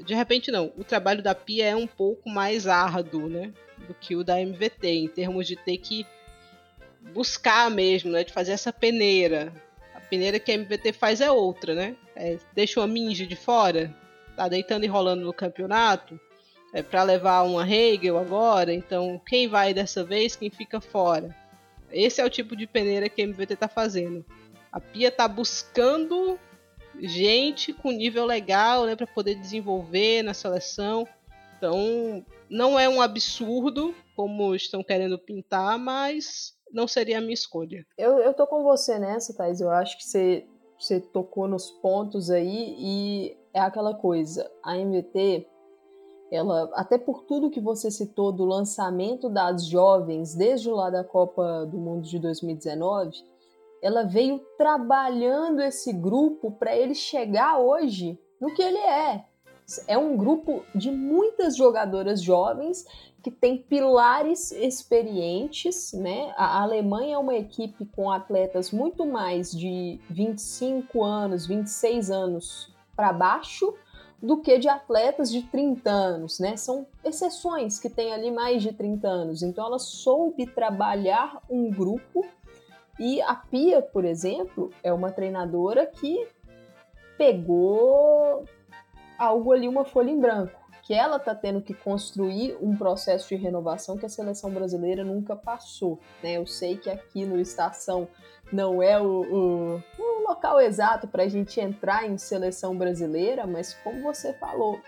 de 0.05 0.13
repente 0.13 0.51
não, 0.51 0.72
o 0.78 0.84
trabalho 0.84 1.24
da 1.24 1.34
Pia 1.34 1.65
é 1.65 1.76
um 1.76 1.88
pouco 1.88 2.30
mais 2.30 2.68
árduo, 2.68 3.28
né? 3.28 3.51
Do 3.88 3.95
que 3.95 4.15
o 4.15 4.24
da 4.24 4.39
MVT, 4.39 4.88
em 4.88 5.07
termos 5.07 5.47
de 5.47 5.55
ter 5.55 5.78
que 5.78 6.05
buscar 7.13 7.69
mesmo, 7.69 8.11
né? 8.11 8.23
De 8.23 8.31
fazer 8.31 8.51
essa 8.51 8.71
peneira. 8.71 9.53
A 9.95 9.99
peneira 9.99 10.39
que 10.39 10.51
a 10.51 10.55
MVT 10.55 10.93
faz 10.93 11.21
é 11.21 11.31
outra, 11.31 11.73
né? 11.73 11.95
É, 12.15 12.37
deixa 12.53 12.79
uma 12.79 12.87
Minji 12.87 13.25
de 13.25 13.35
fora, 13.35 13.95
tá 14.35 14.47
deitando 14.47 14.83
e 14.83 14.87
rolando 14.87 15.25
no 15.25 15.33
campeonato, 15.33 16.19
é 16.73 16.81
para 16.81 17.03
levar 17.03 17.43
uma 17.43 17.67
Hegel 17.67 18.17
agora, 18.17 18.73
então 18.73 19.21
quem 19.25 19.47
vai 19.47 19.73
dessa 19.73 20.03
vez, 20.03 20.35
quem 20.35 20.49
fica 20.49 20.81
fora. 20.81 21.35
Esse 21.91 22.19
é 22.19 22.25
o 22.25 22.29
tipo 22.29 22.55
de 22.55 22.67
peneira 22.67 23.07
que 23.07 23.21
a 23.21 23.25
MVT 23.25 23.55
tá 23.55 23.67
fazendo. 23.67 24.25
A 24.71 24.79
Pia 24.79 25.09
tá 25.09 25.27
buscando 25.27 26.37
gente 26.99 27.71
com 27.71 27.91
nível 27.91 28.25
legal, 28.25 28.85
né, 28.85 28.95
para 28.95 29.07
poder 29.07 29.35
desenvolver 29.35 30.23
na 30.23 30.33
seleção. 30.33 31.07
Então, 31.57 32.25
não 32.49 32.79
é 32.79 32.87
um 32.89 33.01
absurdo 33.01 33.95
como 34.15 34.55
estão 34.55 34.83
querendo 34.83 35.17
pintar, 35.17 35.77
mas 35.77 36.56
não 36.72 36.88
seria 36.88 37.18
a 37.18 37.22
minha 37.22 37.34
escolha. 37.34 37.86
Eu, 37.97 38.20
eu 38.20 38.34
tô 38.34 38.45
com 38.47 38.63
você 38.63 38.99
nessa, 38.99 39.36
Thais. 39.36 39.61
Eu 39.61 39.70
acho 39.70 39.97
que 39.97 40.05
você, 40.05 40.47
você 40.80 40.99
tocou 40.99 41.47
nos 41.47 41.72
pontos 41.72 42.30
aí 42.30 42.76
e 42.78 43.38
é 43.53 43.59
aquela 43.59 43.93
coisa. 43.93 44.49
A 44.63 44.78
MVT, 44.78 45.47
ela, 46.32 46.70
até 46.74 46.97
por 46.97 47.24
tudo 47.24 47.49
que 47.49 47.61
você 47.61 47.89
citou 47.89 48.32
do 48.32 48.45
lançamento 48.45 49.30
das 49.30 49.65
jovens 49.65 50.36
desde 50.36 50.70
lá 50.70 50.89
da 50.89 51.03
Copa 51.03 51.65
do 51.65 51.78
Mundo 51.78 52.07
de 52.07 52.20
2019, 52.20 53.11
ela 53.82 54.03
veio 54.03 54.39
trabalhando 54.57 55.61
esse 55.61 55.93
grupo 55.93 56.51
para 56.51 56.76
ele 56.76 56.95
chegar 56.95 57.59
hoje 57.59 58.20
no 58.39 58.53
que 58.53 58.61
ele 58.61 58.78
é. 58.78 59.26
É 59.86 59.97
um 59.97 60.15
grupo 60.15 60.63
de 60.74 60.89
muitas 60.89 61.57
jogadoras 61.57 62.22
jovens 62.22 62.86
que 63.22 63.30
tem 63.30 63.57
pilares 63.57 64.53
experientes, 64.53 65.91
né? 65.91 66.34
A 66.38 66.61
Alemanha 66.61 67.15
é 67.15 67.18
uma 67.18 67.36
equipe 67.36 67.86
com 67.86 68.09
atletas 68.09 68.72
muito 68.72 69.05
mais 69.05 69.51
de 69.51 69.99
25 70.09 71.03
anos, 71.03 71.45
26 71.45 72.09
anos 72.09 72.74
para 72.95 73.11
baixo 73.11 73.74
do 74.22 74.38
que 74.38 74.57
de 74.57 74.70
atletas 74.70 75.30
de 75.30 75.43
30 75.43 75.89
anos, 75.91 76.39
né? 76.39 76.55
São 76.55 76.88
exceções 77.03 77.78
que 77.78 77.89
têm 77.89 78.13
ali 78.13 78.32
mais 78.32 78.63
de 78.63 78.72
30 78.72 79.05
anos. 79.05 79.43
Então 79.43 79.65
ela 79.65 79.80
soube 79.80 80.47
trabalhar 80.47 81.41
um 81.49 81.70
grupo 81.70 82.26
e 82.97 83.22
a 83.22 83.36
Pia, 83.36 83.82
por 83.82 84.05
exemplo, 84.05 84.72
é 84.82 84.93
uma 84.93 85.11
treinadora 85.11 85.86
que 85.86 86.26
pegou 87.18 88.45
algo 89.18 89.51
ali, 89.51 89.68
uma 89.68 89.86
folha 89.86 90.09
em 90.09 90.20
branco 90.20 90.68
que 90.88 90.93
ela 90.93 91.18
está 91.18 91.36
tendo 91.36 91.61
que 91.61 91.74
construir 91.74 92.57
um 92.61 92.74
processo 92.74 93.28
de 93.28 93.36
renovação 93.36 93.97
que 93.97 94.05
a 94.05 94.09
seleção 94.09 94.49
brasileira 94.49 95.03
nunca 95.03 95.36
passou. 95.36 95.99
Né? 96.24 96.38
Eu 96.38 96.47
sei 96.47 96.78
que 96.78 96.89
aqui 96.89 97.26
no 97.26 97.38
Estação 97.38 98.07
não 98.53 98.82
é 98.82 98.97
o, 98.97 99.05
o, 99.05 99.84
o 99.99 100.28
local 100.30 100.61
exato 100.61 101.05
para 101.05 101.24
a 101.24 101.28
gente 101.28 101.59
entrar 101.59 102.07
em 102.07 102.18
seleção 102.18 102.74
brasileira, 102.74 103.45
mas 103.45 103.74
como 103.84 104.01
você 104.01 104.32
falou, 104.32 104.80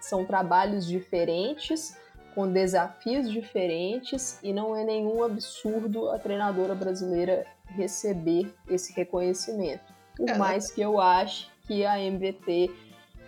são 0.00 0.24
trabalhos 0.24 0.86
diferentes, 0.86 1.96
com 2.36 2.46
desafios 2.52 3.28
diferentes, 3.28 4.38
e 4.44 4.52
não 4.52 4.76
é 4.76 4.84
nenhum 4.84 5.24
absurdo 5.24 6.08
a 6.08 6.20
treinadora 6.20 6.72
brasileira 6.72 7.44
receber 7.66 8.54
esse 8.68 8.92
reconhecimento. 8.92 9.92
Por 10.16 10.30
é, 10.30 10.38
mais 10.38 10.70
que 10.70 10.80
eu 10.80 11.00
ache 11.00 11.48
que 11.66 11.84
a 11.84 11.98
MVT, 11.98 12.70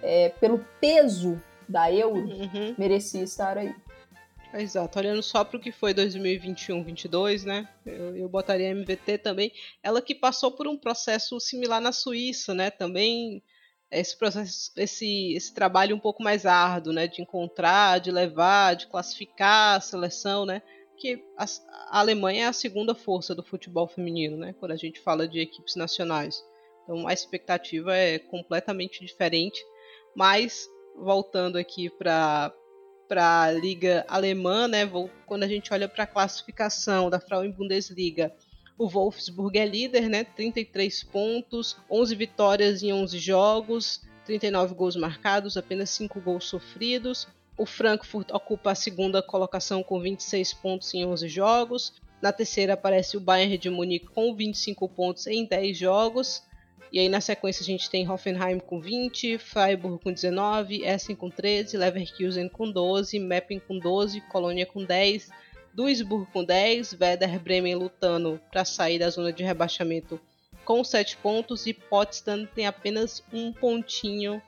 é, 0.03 0.29
pelo 0.29 0.65
peso 0.81 1.41
da 1.69 1.93
Euro 1.93 2.21
uhum. 2.21 2.75
merecia 2.77 3.23
estar 3.23 3.57
aí. 3.57 3.75
Exato, 4.53 4.99
olhando 4.99 5.23
só 5.23 5.45
para 5.45 5.57
o 5.57 5.61
que 5.61 5.71
foi 5.71 5.95
2021-22, 5.95 7.45
né? 7.45 7.69
Eu, 7.87 8.17
eu 8.17 8.29
botaria 8.29 8.69
a 8.69 8.75
MVT 8.75 9.19
também. 9.19 9.53
Ela 9.81 10.03
que 10.03 10.15
passou 10.15 10.51
por 10.51 10.67
um 10.67 10.77
processo 10.77 11.39
similar 11.39 11.81
na 11.81 11.93
Suíça, 11.93 12.53
né? 12.53 12.69
Também 12.69 13.43
esse 13.91 14.17
processo, 14.17 14.73
esse, 14.77 15.35
esse 15.35 15.55
trabalho 15.55 15.95
um 15.95 16.01
pouco 16.01 16.23
mais 16.23 16.47
árduo, 16.47 16.93
né? 16.93 17.07
De 17.07 17.23
encontrar, 17.23 18.01
de 18.01 18.11
levar, 18.11 18.75
de 18.75 18.89
classificar 18.89 19.77
a 19.77 19.81
seleção, 19.81 20.45
né? 20.45 20.63
Que 20.99 21.25
a, 21.39 21.45
a 21.89 22.01
Alemanha 22.01 22.45
é 22.45 22.49
a 22.49 22.53
segunda 22.53 22.93
força 22.93 23.37
do 23.37 23.45
futebol 23.45 23.87
feminino, 23.87 24.37
né? 24.37 24.53
Quando 24.59 24.73
a 24.73 24.77
gente 24.77 24.99
fala 24.99 25.29
de 25.29 25.39
equipes 25.39 25.77
nacionais. 25.77 26.43
Então 26.83 27.07
a 27.07 27.13
expectativa 27.13 27.97
é 27.97 28.19
completamente 28.19 29.05
diferente, 29.05 29.65
mas 30.15 30.69
voltando 30.97 31.57
aqui 31.57 31.89
para 31.91 32.53
para 33.09 33.43
a 33.43 33.51
liga 33.51 34.05
alemã, 34.07 34.69
né? 34.69 34.89
Quando 35.27 35.43
a 35.43 35.49
gente 35.49 35.75
olha 35.75 35.89
para 35.89 36.05
a 36.05 36.07
classificação 36.07 37.11
da 37.11 37.19
Frauen 37.19 37.51
Bundesliga, 37.51 38.33
o 38.79 38.89
Wolfsburg 38.89 39.59
é 39.59 39.67
líder, 39.67 40.09
né? 40.09 40.23
33 40.23 41.03
pontos, 41.03 41.77
11 41.91 42.15
vitórias 42.15 42.85
em 42.85 42.93
11 42.93 43.19
jogos, 43.19 44.01
39 44.25 44.75
gols 44.75 44.95
marcados, 44.95 45.57
apenas 45.57 45.91
5 45.91 46.21
gols 46.21 46.45
sofridos. 46.45 47.27
O 47.59 47.67
Frankfurt 47.67 48.31
ocupa 48.31 48.71
a 48.71 48.77
segunda 48.77 49.21
colocação 49.21 49.83
com 49.83 50.01
26 50.01 50.55
pontos 50.55 50.95
em 50.95 51.05
11 51.05 51.29
jogos. 51.29 51.93
Na 52.23 52.33
terceira 52.33 52.75
aparece 52.75 53.17
o 53.17 53.21
Bayern 53.21 53.59
de 53.59 53.69
Munique 53.69 54.07
com 54.07 54.35
25 54.35 54.89
pontos 54.89 55.27
em 55.27 55.45
10 55.45 55.77
jogos. 55.77 56.45
E 56.93 56.99
aí 56.99 57.09
na 57.09 57.21
sequência 57.21 57.63
a 57.63 57.67
gente 57.67 57.89
tem 57.89 58.09
Hoffenheim 58.09 58.59
com 58.59 58.81
20, 58.81 59.39
Freiburg 59.39 60.03
com 60.03 60.13
19, 60.13 60.85
Essen 60.85 61.15
com 61.15 61.31
13, 61.31 61.77
Leverkusen 61.77 62.49
com 62.49 62.71
12, 62.71 63.19
Meppen 63.19 63.61
com 63.61 63.79
12, 63.79 64.21
Colônia 64.23 64.67
com 64.67 64.85
10, 64.85 65.31
Duisburg 65.73 66.27
com 66.33 66.43
10, 66.43 66.97
Werder 67.01 67.39
Bremen 67.39 67.77
lutando 67.77 68.41
para 68.51 68.65
sair 68.65 68.99
da 68.99 69.09
zona 69.09 69.33
de 69.33 69.45
rebaixamento 69.45 70.21
com 70.65 70.83
7 70.85 71.17
pontos 71.19 71.67
e 71.67 71.73
Potsdam 71.73 72.47
tem 72.47 72.67
apenas 72.67 73.23
um 73.33 73.53
pontinho. 73.53 74.43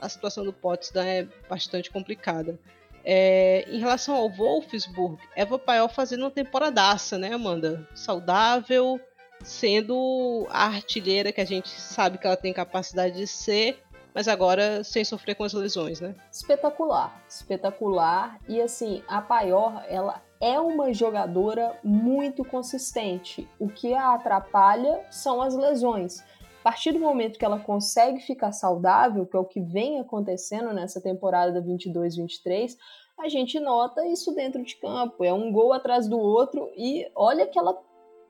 A 0.00 0.08
situação 0.08 0.44
do 0.44 0.52
Potsdam 0.52 1.02
é 1.02 1.26
bastante 1.48 1.90
complicada. 1.90 2.58
É, 3.04 3.64
em 3.68 3.78
relação 3.78 4.14
ao 4.14 4.28
Wolfsburg, 4.28 5.18
Eva 5.34 5.58
Paiol 5.58 5.88
fazendo 5.88 6.20
uma 6.20 6.30
temporadaça, 6.30 7.18
né, 7.18 7.32
Amanda? 7.32 7.88
Saudável, 7.94 9.00
sendo 9.42 10.46
a 10.50 10.66
artilheira 10.66 11.32
que 11.32 11.40
a 11.40 11.44
gente 11.44 11.68
sabe 11.68 12.18
que 12.18 12.26
ela 12.26 12.36
tem 12.36 12.52
capacidade 12.52 13.16
de 13.16 13.26
ser, 13.26 13.82
mas 14.14 14.26
agora 14.26 14.82
sem 14.82 15.04
sofrer 15.04 15.34
com 15.34 15.44
as 15.44 15.52
lesões, 15.52 16.00
né? 16.00 16.14
Espetacular, 16.32 17.22
espetacular. 17.28 18.38
E 18.48 18.60
assim, 18.60 19.02
a 19.06 19.22
Paior, 19.22 19.84
ela 19.88 20.22
é 20.40 20.58
uma 20.58 20.92
jogadora 20.92 21.78
muito 21.82 22.44
consistente. 22.44 23.48
O 23.58 23.68
que 23.68 23.94
a 23.94 24.14
atrapalha 24.14 25.04
são 25.10 25.42
as 25.42 25.54
lesões. 25.54 26.20
A 26.60 26.70
partir 26.70 26.92
do 26.92 26.98
momento 26.98 27.38
que 27.38 27.44
ela 27.44 27.60
consegue 27.60 28.20
ficar 28.20 28.52
saudável, 28.52 29.24
que 29.24 29.36
é 29.36 29.40
o 29.40 29.44
que 29.44 29.60
vem 29.60 30.00
acontecendo 30.00 30.72
nessa 30.72 31.00
temporada 31.00 31.62
22-23, 31.62 32.76
a 33.18 33.28
gente 33.28 33.58
nota 33.58 34.06
isso 34.06 34.34
dentro 34.34 34.62
de 34.62 34.76
campo. 34.76 35.24
É 35.24 35.32
um 35.32 35.50
gol 35.50 35.72
atrás 35.72 36.08
do 36.08 36.18
outro 36.18 36.70
e 36.76 37.10
olha 37.14 37.46
que 37.46 37.58
ela 37.58 37.74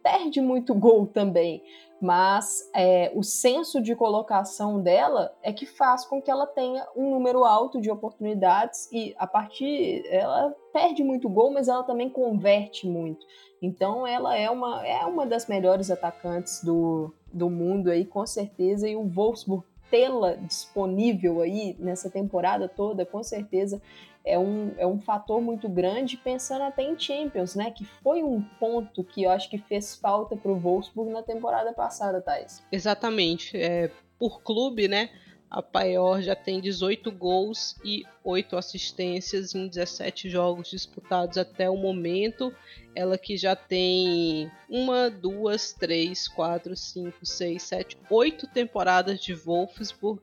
perde 0.03 0.40
muito 0.40 0.74
gol 0.74 1.07
também, 1.07 1.62
mas 2.01 2.70
é, 2.74 3.11
o 3.14 3.22
senso 3.22 3.80
de 3.80 3.94
colocação 3.96 4.80
dela 4.80 5.34
é 5.42 5.53
que 5.53 5.66
faz 5.66 6.05
com 6.05 6.22
que 6.22 6.30
ela 6.30 6.46
tenha 6.46 6.86
um 6.96 7.11
número 7.11 7.44
alto 7.44 7.80
de 7.80 7.90
oportunidades 7.90 8.88
e 8.92 9.14
a 9.18 9.26
partir 9.26 10.05
ela 10.09 10.55
perde 10.72 11.03
muito 11.03 11.28
gol, 11.28 11.53
mas 11.53 11.66
ela 11.68 11.82
também 11.82 12.09
converte 12.09 12.86
muito. 12.86 13.26
Então 13.61 14.07
ela 14.07 14.36
é 14.36 14.49
uma, 14.49 14.86
é 14.86 15.05
uma 15.05 15.26
das 15.26 15.49
melhores 15.49 15.90
atacantes 15.90 16.62
do, 16.62 17.12
do 17.32 17.51
mundo 17.51 17.90
aí, 17.90 18.05
com 18.05 18.24
certeza, 18.24 18.88
e 18.88 18.94
o 18.94 19.05
Wolfsburg 19.09 19.64
tê-la 19.90 20.34
disponível 20.34 21.40
aí 21.40 21.74
nessa 21.78 22.11
temporada 22.11 22.68
toda, 22.68 23.07
com 23.07 23.22
certeza 23.22 23.80
é 24.29 24.39
um, 24.39 24.72
é 24.76 24.87
um 24.87 25.01
fator 25.01 25.41
muito 25.41 25.68
grande, 25.68 26.16
pensando 26.16 26.62
até 26.62 26.83
em 26.83 26.99
Champions, 26.99 27.55
né? 27.55 27.70
Que 27.70 27.85
foi 27.85 28.22
um 28.22 28.43
ponto 28.61 29.03
que 29.03 29.22
eu 29.22 29.31
acho 29.31 29.49
que 29.49 29.59
fez 29.59 29.97
falta 29.97 30.37
para 30.37 30.53
o 30.53 30.59
Wolfsburg 30.59 31.11
na 31.11 31.22
temporada 31.22 31.72
passada, 31.72 32.20
Thais. 32.20 32.62
Exatamente. 32.70 33.57
É, 33.57 33.91
por 34.18 34.43
clube, 34.43 34.87
né? 34.87 35.11
A 35.51 35.62
Paior 35.62 36.20
já 36.20 36.37
tem 36.37 36.61
18 36.61 37.11
gols 37.11 37.74
e 37.83 38.05
8 38.22 38.55
assistências 38.55 39.55
em 39.55 39.66
17 39.66 40.29
jogos 40.29 40.68
disputados 40.68 41.39
até 41.39 41.70
o 41.70 41.76
momento. 41.76 42.55
Ela 42.95 43.16
que 43.16 43.35
já 43.35 43.57
tem 43.57 44.51
uma, 44.68 45.09
duas, 45.09 45.72
três, 45.72 46.29
quatro, 46.29 46.76
cinco, 46.76 47.24
seis, 47.24 47.62
sete, 47.62 47.97
oito 48.11 48.47
temporadas 48.47 49.20
de 49.20 49.33
Wolfsburg, 49.33 50.20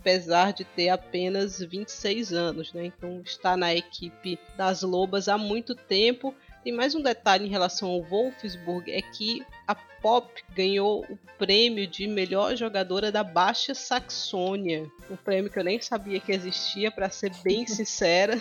apesar 0.00 0.52
de 0.54 0.64
ter 0.64 0.88
apenas 0.88 1.60
26 1.60 2.32
anos, 2.32 2.72
né? 2.72 2.86
Então 2.86 3.20
está 3.22 3.54
na 3.56 3.74
equipe 3.74 4.38
das 4.56 4.82
Lobas 4.82 5.28
há 5.28 5.36
muito 5.36 5.74
tempo. 5.74 6.34
Tem 6.64 6.72
mais 6.72 6.94
um 6.94 7.02
detalhe 7.02 7.46
em 7.46 7.50
relação 7.50 7.88
ao 7.90 8.02
Wolfsburg 8.02 8.90
é 8.90 9.02
que 9.02 9.44
a 9.66 9.74
Pop 9.74 10.42
ganhou 10.54 11.04
o 11.10 11.18
prêmio 11.38 11.86
de 11.86 12.06
melhor 12.06 12.56
jogadora 12.56 13.12
da 13.12 13.22
Baixa 13.22 13.74
Saxônia, 13.74 14.90
um 15.10 15.16
prêmio 15.16 15.50
que 15.50 15.58
eu 15.58 15.64
nem 15.64 15.78
sabia 15.80 16.18
que 16.18 16.32
existia, 16.32 16.90
para 16.90 17.10
ser 17.10 17.32
bem 17.44 17.66
sincera, 17.68 18.40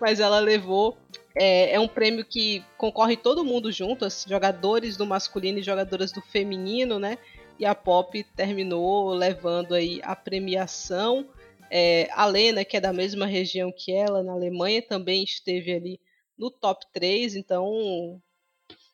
mas 0.00 0.20
ela 0.20 0.38
levou. 0.38 0.96
É, 1.38 1.74
é, 1.74 1.80
um 1.80 1.88
prêmio 1.88 2.24
que 2.24 2.64
concorre 2.78 3.14
todo 3.14 3.44
mundo 3.44 3.70
junto, 3.70 4.06
jogadores 4.26 4.96
do 4.96 5.04
masculino 5.04 5.58
e 5.58 5.62
jogadoras 5.62 6.10
do 6.10 6.22
feminino, 6.22 6.98
né? 6.98 7.18
E 7.58 7.64
a 7.64 7.74
Pop 7.74 8.22
terminou 8.36 9.10
levando 9.10 9.74
aí 9.74 10.00
a 10.02 10.14
premiação. 10.14 11.28
É, 11.70 12.08
a 12.12 12.26
Lena, 12.26 12.64
que 12.64 12.76
é 12.76 12.80
da 12.80 12.92
mesma 12.92 13.26
região 13.26 13.72
que 13.72 13.92
ela, 13.92 14.22
na 14.22 14.32
Alemanha, 14.32 14.82
também 14.82 15.24
esteve 15.24 15.72
ali 15.72 16.00
no 16.38 16.50
top 16.50 16.84
3, 16.92 17.34
então 17.34 18.20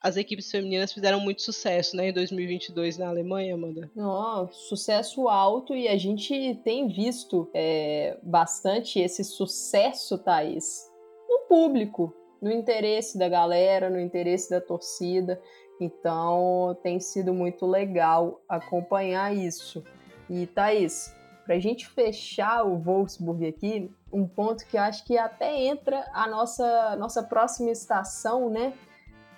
as 0.03 0.17
equipes 0.17 0.51
femininas 0.51 0.93
fizeram 0.93 1.21
muito 1.21 1.43
sucesso 1.43 1.97
né, 1.97 2.09
em 2.09 2.13
2022 2.13 2.99
na 2.99 3.09
Alemanha, 3.09 3.55
Amanda. 3.55 3.91
Oh, 3.97 4.49
sucesso 4.51 5.29
alto 5.29 5.77
e 5.77 5.87
a 5.87 5.97
gente 5.97 6.61
tem 6.65 6.89
visto 6.89 7.49
é, 7.55 8.19
bastante 8.23 8.99
esse 8.99 9.23
sucesso, 9.23 10.19
Thaís, 10.19 10.91
no 11.29 11.47
público, 11.49 12.13
no 12.41 12.51
interesse 12.51 13.17
da 13.17 13.29
galera, 13.29 13.89
no 13.89 14.01
interesse 14.01 14.51
da 14.51 14.61
torcida. 14.61 15.41
Então 15.85 16.77
tem 16.83 17.01
sido 17.01 17.35
muito 17.35 17.67
legal 17.67 18.41
acompanhar 18.49 19.35
isso. 19.35 19.85
E 20.29 20.47
Thaís, 20.47 21.15
para 21.45 21.57
a 21.57 21.59
gente 21.59 21.89
fechar 21.89 22.65
o 22.65 22.79
Wolfsburg 22.79 23.47
aqui, 23.47 23.91
um 24.13 24.27
ponto 24.27 24.67
que 24.67 24.79
acho 24.79 25.05
que 25.05 25.19
até 25.19 25.65
entra 25.65 26.05
a 26.13 26.29
nossa, 26.29 26.97
nossa 26.97 27.23
próxima 27.23 27.71
estação, 27.71 28.49
né? 28.49 28.73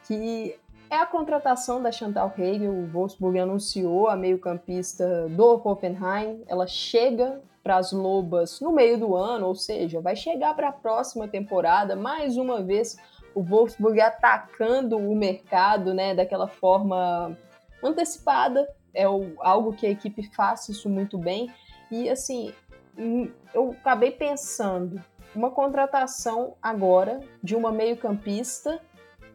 Que 0.07 0.57
é 0.91 0.97
a 0.97 1.07
contratação 1.07 1.83
da 1.83 1.91
Chantal 1.91 2.33
Hegel. 2.37 2.73
O 2.73 2.87
Wolfsburg 2.87 3.39
anunciou 3.39 4.09
a 4.09 4.17
meio-campista 4.17 5.29
do 5.31 5.61
Hoffenheim. 5.65 6.43
Ela 6.47 6.67
chega 6.67 7.41
para 7.63 7.79
as 7.79 7.93
Lobas 7.93 8.61
no 8.61 8.71
meio 8.71 8.99
do 8.99 9.17
ano, 9.17 9.47
ou 9.47 9.55
seja, 9.55 9.99
vai 9.99 10.15
chegar 10.15 10.55
para 10.55 10.69
a 10.69 10.73
próxima 10.73 11.27
temporada, 11.27 11.97
mais 11.97 12.37
uma 12.37 12.63
vez 12.63 12.99
o 13.35 13.43
Wolfsburg 13.43 14.01
atacando 14.01 14.97
o 14.97 15.15
mercado, 15.15 15.93
né, 15.93 16.15
daquela 16.15 16.49
forma 16.49 17.37
antecipada. 17.83 18.67
É 18.95 19.05
algo 19.05 19.73
que 19.73 19.87
a 19.87 19.91
equipe 19.91 20.23
faz 20.35 20.69
isso 20.69 20.89
muito 20.89 21.19
bem. 21.19 21.53
E 21.91 22.09
assim, 22.09 22.53
hum, 22.97 23.31
eu 23.53 23.73
acabei 23.81 24.13
pensando 24.13 25.03
uma 25.35 25.51
contratação 25.51 26.55
agora 26.63 27.21
de 27.43 27.57
uma 27.57 27.73
meio-campista, 27.73 28.81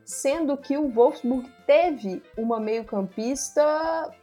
sendo 0.06 0.58
que 0.58 0.78
o 0.78 0.90
Wolfsburg 0.90 1.48
teve 1.68 2.24
uma 2.38 2.60
meio-campista 2.60 3.62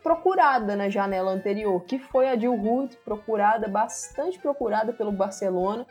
procurada 0.02 0.74
na 0.74 0.88
janela 0.88 1.30
anterior, 1.30 1.84
que 1.84 1.98
foi 1.98 2.28
a 2.28 2.34
Dilrud, 2.34 2.96
procurada, 3.04 3.68
bastante 3.68 4.38
procurada 4.38 4.92
pelo 4.92 5.12
Barcelona, 5.12 5.86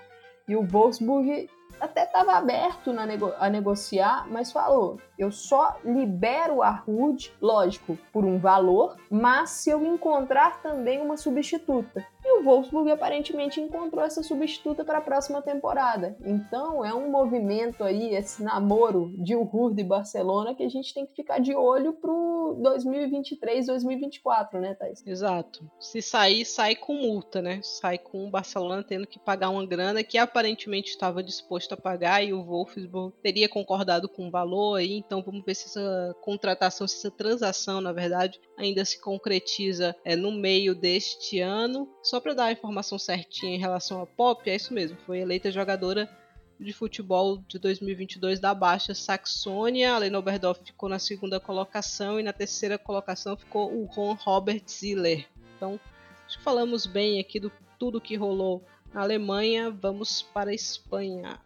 e 0.47 0.55
o 0.55 0.65
Wolfsburg 0.65 1.49
até 1.79 2.03
estava 2.03 2.33
aberto 2.33 2.93
nego 2.93 3.33
a 3.39 3.49
negociar, 3.49 4.25
mas 4.27 4.51
falou: 4.51 4.99
eu 5.17 5.31
só 5.31 5.77
libero 5.83 6.61
a 6.61 6.69
Rude, 6.69 7.31
lógico, 7.41 7.97
por 8.11 8.25
um 8.25 8.37
valor, 8.37 8.97
mas 9.09 9.51
se 9.51 9.69
eu 9.69 9.85
encontrar 9.85 10.61
também 10.61 11.01
uma 11.01 11.17
substituta. 11.17 12.05
E 12.23 12.39
o 12.39 12.43
Wolfsburg 12.43 12.89
aparentemente 12.89 13.61
encontrou 13.61 14.03
essa 14.03 14.23
substituta 14.23 14.83
para 14.83 14.97
a 14.97 15.01
próxima 15.01 15.43
temporada. 15.43 16.17
Então 16.25 16.83
é 16.83 16.91
um 16.91 17.11
movimento 17.11 17.83
aí, 17.83 18.15
esse 18.15 18.43
namoro 18.43 19.13
de 19.17 19.35
Ururde 19.35 19.81
e 19.81 19.83
Barcelona 19.83 20.55
que 20.55 20.63
a 20.63 20.69
gente 20.69 20.91
tem 20.91 21.05
que 21.05 21.13
ficar 21.13 21.39
de 21.39 21.53
olho 21.55 21.93
pro 21.93 22.57
2023, 22.61 23.67
2024, 23.67 24.59
né, 24.59 24.73
Thais? 24.73 25.05
Exato. 25.05 25.69
Se 25.79 26.01
sair, 26.01 26.45
sai 26.45 26.75
com 26.75 26.95
multa, 26.95 27.43
né? 27.43 27.59
Sai 27.61 27.99
com 27.99 28.27
o 28.27 28.31
Barcelona 28.31 28.83
tendo 28.83 29.05
que 29.05 29.19
pagar 29.19 29.49
uma 29.49 29.65
grana 29.65 30.03
que 30.03 30.17
aparentemente 30.17 30.89
estava 30.89 31.21
disposto 31.21 31.73
a 31.73 31.77
pagar 31.77 32.23
e 32.23 32.33
o 32.33 32.43
Wolfsburg 32.43 33.13
teria 33.21 33.47
concordado 33.47 34.09
com 34.09 34.27
o 34.27 34.31
valor 34.31 34.77
aí. 34.77 35.03
Então 35.05 35.21
vamos 35.21 35.45
ver 35.45 35.55
se 35.55 35.67
essa 35.67 36.15
contratação, 36.21 36.87
se 36.87 36.97
essa 36.97 37.11
transação, 37.11 37.79
na 37.79 37.91
verdade, 37.91 38.39
ainda 38.57 38.83
se 38.83 38.99
concretiza 38.99 39.95
é, 40.03 40.15
no 40.15 40.31
meio 40.31 40.73
deste 40.73 41.39
ano. 41.39 41.87
Só 42.01 42.19
para 42.19 42.33
dar 42.33 42.45
a 42.45 42.51
informação 42.51 42.97
certinha 42.97 43.55
em 43.55 43.59
relação 43.59 44.01
a 44.01 44.05
Pop, 44.05 44.49
é 44.49 44.55
isso 44.55 44.73
mesmo, 44.73 44.97
foi 45.05 45.19
eleita 45.19 45.51
jogadora 45.51 46.09
de 46.59 46.73
futebol 46.73 47.37
de 47.47 47.59
2022 47.59 48.39
da 48.39 48.53
Baixa 48.53 48.93
Saxônia. 48.93 49.93
A 49.93 49.97
Lena 49.99 50.19
Oberdorf 50.19 50.61
ficou 50.63 50.89
na 50.89 50.99
segunda 50.99 51.39
colocação 51.39 52.19
e 52.19 52.23
na 52.23 52.33
terceira 52.33 52.77
colocação 52.77 53.35
ficou 53.35 53.73
o 53.73 53.85
Ron 53.85 54.13
Robert 54.13 54.63
Ziller. 54.67 55.27
Então, 55.55 55.79
acho 56.25 56.37
que 56.37 56.43
falamos 56.43 56.85
bem 56.85 57.19
aqui 57.19 57.39
do 57.39 57.51
tudo 57.77 58.01
que 58.01 58.15
rolou 58.15 58.63
na 58.93 59.01
Alemanha. 59.01 59.69
Vamos 59.69 60.21
para 60.21 60.51
a 60.51 60.53
Espanha. 60.53 61.39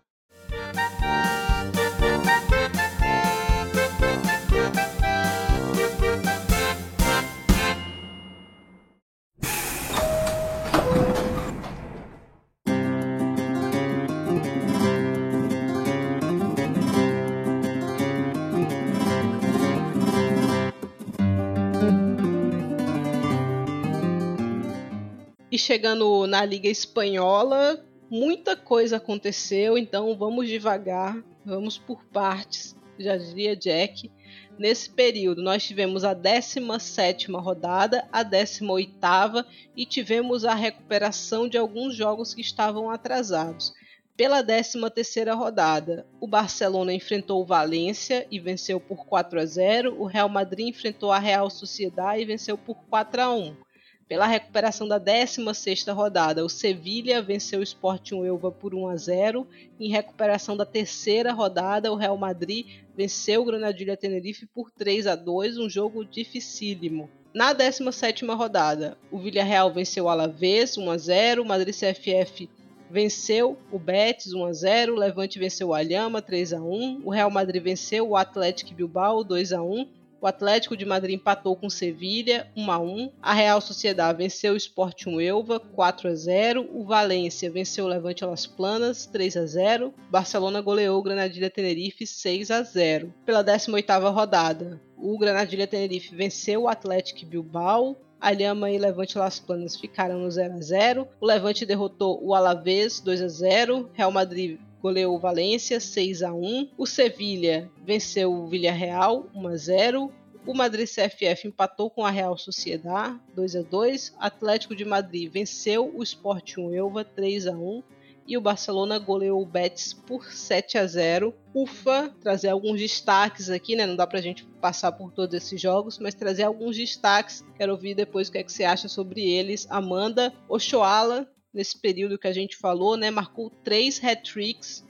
Chegando 25.70 26.26
na 26.26 26.44
Liga 26.44 26.68
Espanhola, 26.68 27.80
muita 28.10 28.56
coisa 28.56 28.98
aconteceu, 28.98 29.78
então 29.78 30.18
vamos 30.18 30.48
devagar, 30.48 31.24
vamos 31.46 31.78
por 31.78 32.04
partes, 32.06 32.76
já 32.98 33.16
diria 33.16 33.56
Jack. 33.56 34.12
Nesse 34.58 34.90
período, 34.90 35.44
nós 35.44 35.64
tivemos 35.64 36.04
a 36.04 36.16
17 36.16 37.32
rodada, 37.34 38.10
a 38.12 38.24
18 38.24 39.46
e 39.78 39.86
tivemos 39.86 40.44
a 40.44 40.56
recuperação 40.56 41.48
de 41.48 41.56
alguns 41.56 41.94
jogos 41.96 42.34
que 42.34 42.42
estavam 42.42 42.90
atrasados. 42.90 43.72
Pela 44.18 44.44
13ª 44.44 45.38
rodada, 45.38 46.04
o 46.20 46.26
Barcelona 46.26 46.96
enfrentou 46.96 47.44
o 47.44 47.46
Valência 47.46 48.26
e 48.32 48.40
venceu 48.40 48.80
por 48.80 49.06
4 49.06 49.40
a 49.40 49.46
0. 49.46 50.02
O 50.02 50.08
Real 50.08 50.30
Madrid 50.30 50.68
enfrentou 50.68 51.12
a 51.12 51.20
Real 51.20 51.48
Sociedade 51.48 52.24
e 52.24 52.26
venceu 52.26 52.58
por 52.58 52.78
4 52.90 53.22
a 53.22 53.32
1. 53.32 53.69
Pela 54.10 54.26
recuperação 54.26 54.88
da 54.88 55.00
16ª 55.00 55.94
rodada, 55.94 56.44
o 56.44 56.50
Sevilha 56.50 57.22
venceu 57.22 57.60
o 57.60 57.64
Sporting 57.64 58.16
Huelva 58.16 58.52
por 58.52 58.74
1 58.74 58.88
a 58.88 58.98
0. 58.98 59.48
Em 59.80 59.88
recuperação 59.88 60.58
da 60.58 60.66
terceira 60.66 61.32
rodada, 61.32 61.92
o 61.92 61.96
Real 61.96 62.18
Madrid 62.18 62.66
venceu 62.98 63.44
o 63.44 63.46
Granadilha 63.46 63.96
Tenerife 63.96 64.48
por 64.48 64.72
3 64.72 65.06
a 65.06 65.16
2, 65.16 65.60
um 65.60 65.70
jogo 65.70 66.04
dificílimo. 66.04 67.08
Na 67.32 67.54
17ª 67.54 68.36
rodada, 68.36 68.98
o 69.12 69.20
Villarreal 69.20 69.72
venceu 69.72 70.06
o 70.06 70.10
Alavés 70.10 70.76
1 70.76 70.90
a 70.90 70.98
0, 70.98 71.44
o 71.44 71.46
Madrid 71.46 71.76
CFF 71.76 72.50
venceu 72.90 73.60
o 73.72 73.78
Betis 73.78 74.34
1 74.34 74.44
a 74.44 74.54
0, 74.54 74.96
o 74.96 74.98
Levante 74.98 75.38
venceu 75.38 75.68
o 75.68 75.74
Alhama 75.76 76.20
3 76.20 76.54
a 76.54 76.60
1, 76.60 77.04
o 77.06 77.12
Real 77.12 77.30
Madrid 77.30 77.62
venceu 77.62 78.10
o 78.10 78.18
Atlético 78.18 78.74
Bilbao 78.74 79.24
2 79.24 79.54
a 79.54 79.62
1 79.62 79.99
o 80.22 80.28
Atlético 80.28 80.76
de 80.76 80.86
Madrid 80.86 81.16
empatou 81.16 81.56
com 81.56 81.70
Sevilha 81.70 82.48
1 82.56 82.72
a 82.72 82.80
1. 82.80 83.12
A 83.22 83.34
Real 83.34 83.62
Sociedade 83.62 84.18
venceu 84.18 84.54
o 84.54 84.58
Sporting 84.58 85.16
Huelva 85.16 85.60
4 85.60 86.10
a 86.10 86.16
0. 86.16 86.70
O 86.74 86.84
Valência 86.86 87.50
venceu 87.50 87.86
o 87.86 87.88
Levante 87.88 88.26
Las 88.26 88.46
Planas 88.46 89.06
3 89.06 89.38
a 89.38 89.46
0. 89.46 89.94
Barcelona 90.10 90.62
goleou 90.62 91.00
o 91.00 91.04
Granadilha 91.04 91.50
Tenerife 91.50 92.06
6 92.06 92.52
a 92.52 92.64
0. 92.64 93.14
Pela 93.26 93.44
18ª 93.44 94.12
rodada, 94.12 94.82
o 94.98 95.18
Granadilha 95.18 95.68
Tenerife 95.68 96.16
venceu 96.16 96.64
o 96.64 96.68
Atlético 96.68 97.26
Bilbao 97.26 97.98
Alhama 98.20 98.70
e 98.70 98.78
Levante 98.78 99.18
Las 99.18 99.40
Planas 99.40 99.78
ficaram 99.78 100.20
no 100.20 100.30
0 100.30 100.56
a 100.56 100.62
0. 100.62 101.08
O 101.22 101.26
Levante 101.26 101.66
derrotou 101.66 102.20
o 102.22 102.36
Alavés 102.36 103.00
2 103.00 103.22
a 103.22 103.28
0. 103.30 103.90
Real 103.94 104.12
Madrid 104.12 104.60
goleou 104.82 105.16
o 105.16 105.20
Valência 105.20 105.80
6 105.80 106.24
a 106.24 106.34
1. 106.34 106.70
O 106.78 106.86
Sevilha 106.86 107.70
venceu 107.86 108.34
o 108.34 108.48
Villarreal 108.48 109.28
1 109.34 109.48
a 109.48 109.56
0. 109.56 110.14
O 110.46 110.54
Madrid 110.54 110.88
CFF 110.88 111.48
empatou 111.48 111.90
com 111.90 112.06
a 112.06 112.10
Real 112.10 112.38
Sociedad 112.38 113.20
2 113.36 113.56
a 113.56 113.62
2. 113.62 114.16
Atlético 114.18 114.76
de 114.76 114.86
Madrid 114.86 115.32
venceu 115.32 115.94
o 115.96 116.02
Sporting 116.02 116.74
Elva 116.74 117.04
3 117.04 117.48
a 117.48 117.52
1 117.52 117.84
e 118.30 118.38
o 118.38 118.42
Barcelona 118.42 119.00
goleou 119.00 119.42
o 119.42 119.46
Betis 119.46 119.92
por 119.92 120.32
7 120.32 120.78
a 120.78 120.86
0. 120.86 121.34
Ufa, 121.54 122.14
trazer 122.22 122.50
alguns 122.50 122.80
destaques 122.80 123.50
aqui, 123.50 123.76
né? 123.76 123.88
Não 123.88 123.96
dá 123.96 124.06
pra 124.06 124.22
gente 124.22 124.46
passar 124.62 124.92
por 124.92 125.12
todos 125.12 125.34
esses 125.34 125.60
jogos, 125.60 125.98
mas 125.98 126.14
trazer 126.14 126.44
alguns 126.44 126.78
destaques. 126.78 127.44
Quero 127.58 127.72
ouvir 127.72 127.96
depois 127.96 128.30
o 128.30 128.32
que, 128.32 128.38
é 128.38 128.44
que 128.44 128.54
você 128.54 128.64
acha 128.64 128.88
sobre 128.88 129.28
eles. 129.28 129.66
Amanda 129.68 130.32
Ochoala, 130.48 131.28
nesse 131.54 131.78
período 131.78 132.18
que 132.18 132.28
a 132.28 132.34
gente 132.34 132.58
falou, 132.58 132.96
né? 132.96 133.10
Marcou 133.12 133.50
3 133.64 134.04
hat-tricks, 134.04 134.86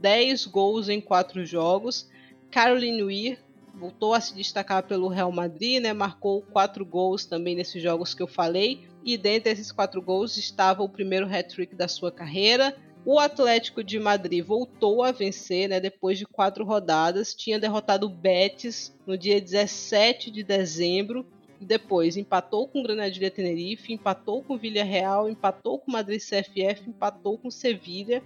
10 0.00 0.46
gols 0.46 0.88
em 0.88 1.00
4 1.00 1.44
jogos. 1.44 2.08
Caroline 2.50 3.02
Weir 3.02 3.38
voltou 3.74 4.14
a 4.14 4.20
se 4.20 4.34
destacar 4.34 4.82
pelo 4.82 5.08
Real 5.08 5.32
Madrid, 5.32 5.82
né? 5.82 5.92
Marcou 5.92 6.42
4 6.42 6.84
gols 6.84 7.24
também 7.24 7.54
nesses 7.54 7.82
jogos 7.82 8.14
que 8.14 8.22
eu 8.22 8.26
falei 8.26 8.86
e 9.04 9.16
dentre 9.16 9.52
esses 9.52 9.72
quatro 9.72 10.00
gols 10.00 10.36
estava 10.36 10.82
o 10.82 10.88
primeiro 10.88 11.26
hat-trick 11.26 11.74
da 11.74 11.88
sua 11.88 12.12
carreira. 12.12 12.76
O 13.04 13.18
Atlético 13.18 13.82
de 13.82 13.98
Madrid 13.98 14.44
voltou 14.44 15.02
a 15.02 15.10
vencer 15.10 15.68
né, 15.68 15.80
depois 15.80 16.18
de 16.18 16.24
quatro 16.24 16.64
rodadas, 16.64 17.34
tinha 17.34 17.58
derrotado 17.58 18.06
o 18.06 18.10
Betis 18.10 18.96
no 19.04 19.18
dia 19.18 19.40
17 19.40 20.30
de 20.30 20.44
dezembro 20.44 21.26
depois 21.62 22.16
empatou 22.16 22.68
com 22.68 22.82
Granadilha 22.82 23.30
Tenerife, 23.30 23.92
empatou 23.92 24.42
com 24.42 24.58
Villarreal, 24.58 25.28
empatou 25.28 25.78
com 25.78 25.92
Madrid 25.92 26.20
CFF, 26.20 26.88
empatou 26.88 27.38
com 27.38 27.50
Sevilha 27.50 28.22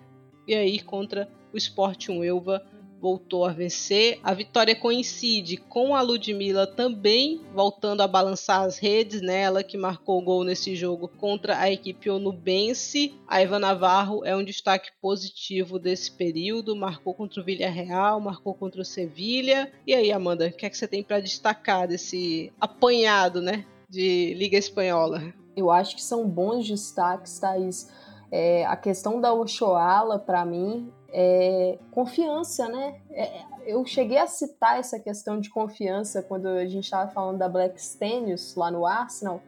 e 0.47 0.55
aí 0.55 0.81
contra 0.81 1.29
o 1.53 1.57
Sporting 1.57 2.19
Huelva 2.19 2.65
voltou 3.01 3.45
a 3.45 3.53
vencer. 3.53 4.19
A 4.23 4.35
vitória 4.35 4.75
coincide 4.75 5.57
com 5.57 5.95
a 5.95 6.01
Ludmilla 6.01 6.67
também 6.67 7.41
voltando 7.55 8.01
a 8.01 8.09
balançar 8.09 8.63
as 8.63 8.79
redes, 8.79 9.21
né? 9.21 9.43
Ela 9.43 9.63
que 9.63 9.77
marcou 9.77 10.19
o 10.19 10.25
gol 10.25 10.45
nesse 10.45 10.75
jogo 10.75 11.09
contra 11.09 11.59
a 11.59 11.71
equipe 11.71 12.11
onubense. 12.11 13.15
A 13.27 13.41
Eva 13.41 13.59
Navarro 13.59 14.25
é 14.25 14.37
um 14.37 14.45
destaque 14.45 14.91
positivo 15.01 15.79
desse 15.79 16.11
período, 16.11 16.77
marcou 16.77 17.15
contra 17.15 17.41
o 17.41 17.45
Villarreal, 17.45 18.21
marcou 18.21 18.55
contra 18.55 18.81
o 18.81 18.85
Sevilha. 18.85 19.73
E 19.87 19.95
aí, 19.95 20.13
Amanda, 20.13 20.47
o 20.47 20.53
que 20.53 20.67
é 20.67 20.71
que 20.71 20.77
você 20.77 20.89
tem 20.89 21.03
para 21.03 21.21
destacar 21.21 21.89
desse 21.89 22.53
apanhado, 22.61 23.41
né, 23.41 23.65
de 23.89 24.35
Liga 24.35 24.57
Espanhola? 24.57 25.23
Eu 25.57 25.71
acho 25.71 25.97
que 25.97 26.03
são 26.03 26.29
bons 26.29 26.67
destaques, 26.67 27.39
Thaís. 27.39 27.89
É, 28.31 28.67
a 28.67 28.77
questão 28.77 29.21
da 29.21 29.33
Ochoala, 29.33 30.19
para 30.19 30.45
mim, 30.45 30.93
é, 31.19 31.79
confiança, 31.93 32.69
né? 32.69 33.01
É, 33.11 33.41
eu 33.67 33.83
cheguei 33.87 34.19
a 34.19 34.27
citar 34.27 34.79
essa 34.79 35.01
questão 35.01 35.41
de 35.41 35.49
confiança 35.49 36.23
quando 36.23 36.47
a 36.47 36.67
gente 36.67 36.85
estava 36.85 37.11
falando 37.11 37.39
da 37.39 37.49
Black 37.49 37.83
Stenius 37.83 38.55
lá 38.55 38.71
no 38.71 38.85
Arsenal. 38.85 39.41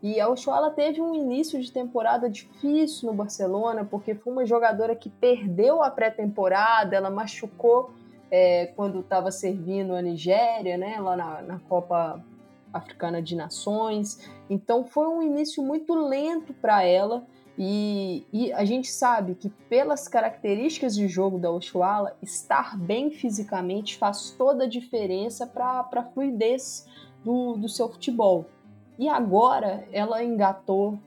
E 0.00 0.20
a 0.20 0.28
Ochoala 0.28 0.70
teve 0.70 1.00
um 1.00 1.16
início 1.16 1.60
de 1.60 1.72
temporada 1.72 2.30
difícil 2.30 3.10
no 3.10 3.12
Barcelona, 3.12 3.84
porque 3.84 4.14
foi 4.14 4.32
uma 4.32 4.46
jogadora 4.46 4.94
que 4.94 5.10
perdeu 5.10 5.82
a 5.82 5.90
pré-temporada, 5.90 6.94
ela 6.94 7.10
machucou 7.10 7.90
é, 8.30 8.66
quando 8.76 9.00
estava 9.00 9.32
servindo 9.32 9.96
a 9.96 10.02
Nigéria, 10.02 10.78
né, 10.78 11.00
lá 11.00 11.16
na, 11.16 11.42
na 11.42 11.58
Copa 11.58 12.24
Africana 12.72 13.20
de 13.20 13.34
Nações. 13.34 14.30
Então 14.48 14.84
foi 14.84 15.08
um 15.08 15.20
início 15.20 15.60
muito 15.60 15.92
lento 15.92 16.54
para 16.54 16.84
ela. 16.84 17.26
E, 17.58 18.26
e, 18.32 18.52
a 18.52 18.64
gente 18.64 18.88
sabe 18.88 19.34
que, 19.34 19.48
pelas 19.48 20.06
características 20.08 20.94
de 20.94 21.08
jogo 21.08 21.38
da 21.38 21.50
Oshuala, 21.50 22.14
estar 22.22 22.78
bem 22.78 23.10
fisicamente 23.10 23.96
faz 23.96 24.30
toda 24.30 24.64
a 24.64 24.68
diferença 24.68 25.46
para 25.46 25.88
a 25.90 26.02
fluidez 26.02 26.86
do, 27.24 27.54
do 27.56 27.68
seu 27.68 27.88
futebol. 27.88 28.44
E 28.98 29.08
agora 29.08 29.86
ela 29.90 30.22
engatou, 30.22 30.98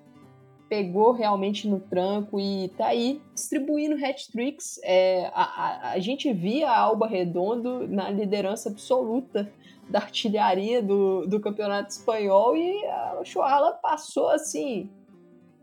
pegou 0.68 1.12
realmente 1.12 1.68
no 1.68 1.80
tranco 1.80 2.40
e 2.40 2.70
tá 2.70 2.88
aí 2.88 3.22
distribuindo 3.34 4.04
hat-tricks. 4.04 4.80
É, 4.84 5.32
a, 5.34 5.44
a, 5.44 5.92
a, 5.92 6.00
gente 6.00 6.34
via 6.34 6.70
a 6.70 6.80
Alba 6.80 7.08
Redondo 7.08 7.88
na 7.88 8.10
liderança 8.10 8.70
absoluta 8.70 9.52
da 9.88 10.00
artilharia 10.00 10.82
do, 10.82 11.28
do 11.28 11.40
campeonato 11.40 11.92
espanhol 11.92 12.56
e 12.56 12.86
a 12.86 13.20
Oshuala 13.22 13.74
passou 13.74 14.30
assim 14.30 14.90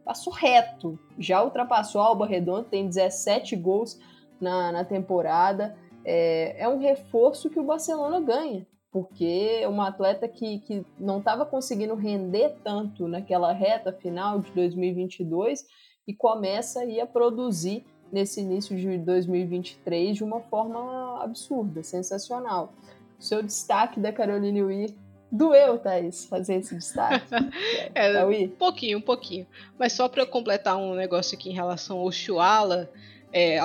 passou 0.06 0.32
reto. 0.32 0.96
Já 1.18 1.42
ultrapassou 1.42 2.00
a 2.00 2.06
Alba 2.06 2.26
Redondo, 2.26 2.68
tem 2.68 2.86
17 2.86 3.56
gols 3.56 3.98
na, 4.40 4.70
na 4.70 4.84
temporada. 4.84 5.76
É, 6.04 6.62
é 6.62 6.68
um 6.68 6.78
reforço 6.78 7.50
que 7.50 7.58
o 7.58 7.64
Barcelona 7.64 8.20
ganha, 8.20 8.64
porque 8.92 9.58
é 9.60 9.68
uma 9.68 9.88
atleta 9.88 10.28
que, 10.28 10.60
que 10.60 10.86
não 10.96 11.18
estava 11.18 11.44
conseguindo 11.44 11.96
render 11.96 12.54
tanto 12.62 13.08
naquela 13.08 13.52
reta 13.52 13.92
final 13.92 14.38
de 14.38 14.52
2022 14.52 15.66
e 16.06 16.14
começa 16.14 16.80
aí 16.80 17.00
a 17.00 17.06
produzir 17.06 17.84
nesse 18.12 18.40
início 18.40 18.76
de 18.76 18.98
2023 18.98 20.16
de 20.16 20.22
uma 20.22 20.40
forma 20.42 21.20
absurda, 21.20 21.82
sensacional. 21.82 22.72
Seu 23.18 23.42
destaque 23.42 23.98
da 23.98 24.12
Caroline 24.12 24.62
Weir 24.62 24.94
Doeu, 25.30 25.78
Thaís, 25.78 26.24
fazer 26.26 26.56
esse 26.56 26.74
destaque. 26.74 27.26
é, 27.94 28.12
tá 28.12 28.26
um 28.26 28.48
pouquinho, 28.48 28.98
um 28.98 29.02
pouquinho. 29.02 29.46
Mas 29.78 29.92
só 29.92 30.08
para 30.08 30.24
completar 30.24 30.76
um 30.76 30.94
negócio 30.94 31.36
aqui 31.36 31.50
em 31.50 31.54
relação 31.54 31.98
ao 31.98 32.12
Chuala, 32.12 32.90
é, 33.32 33.58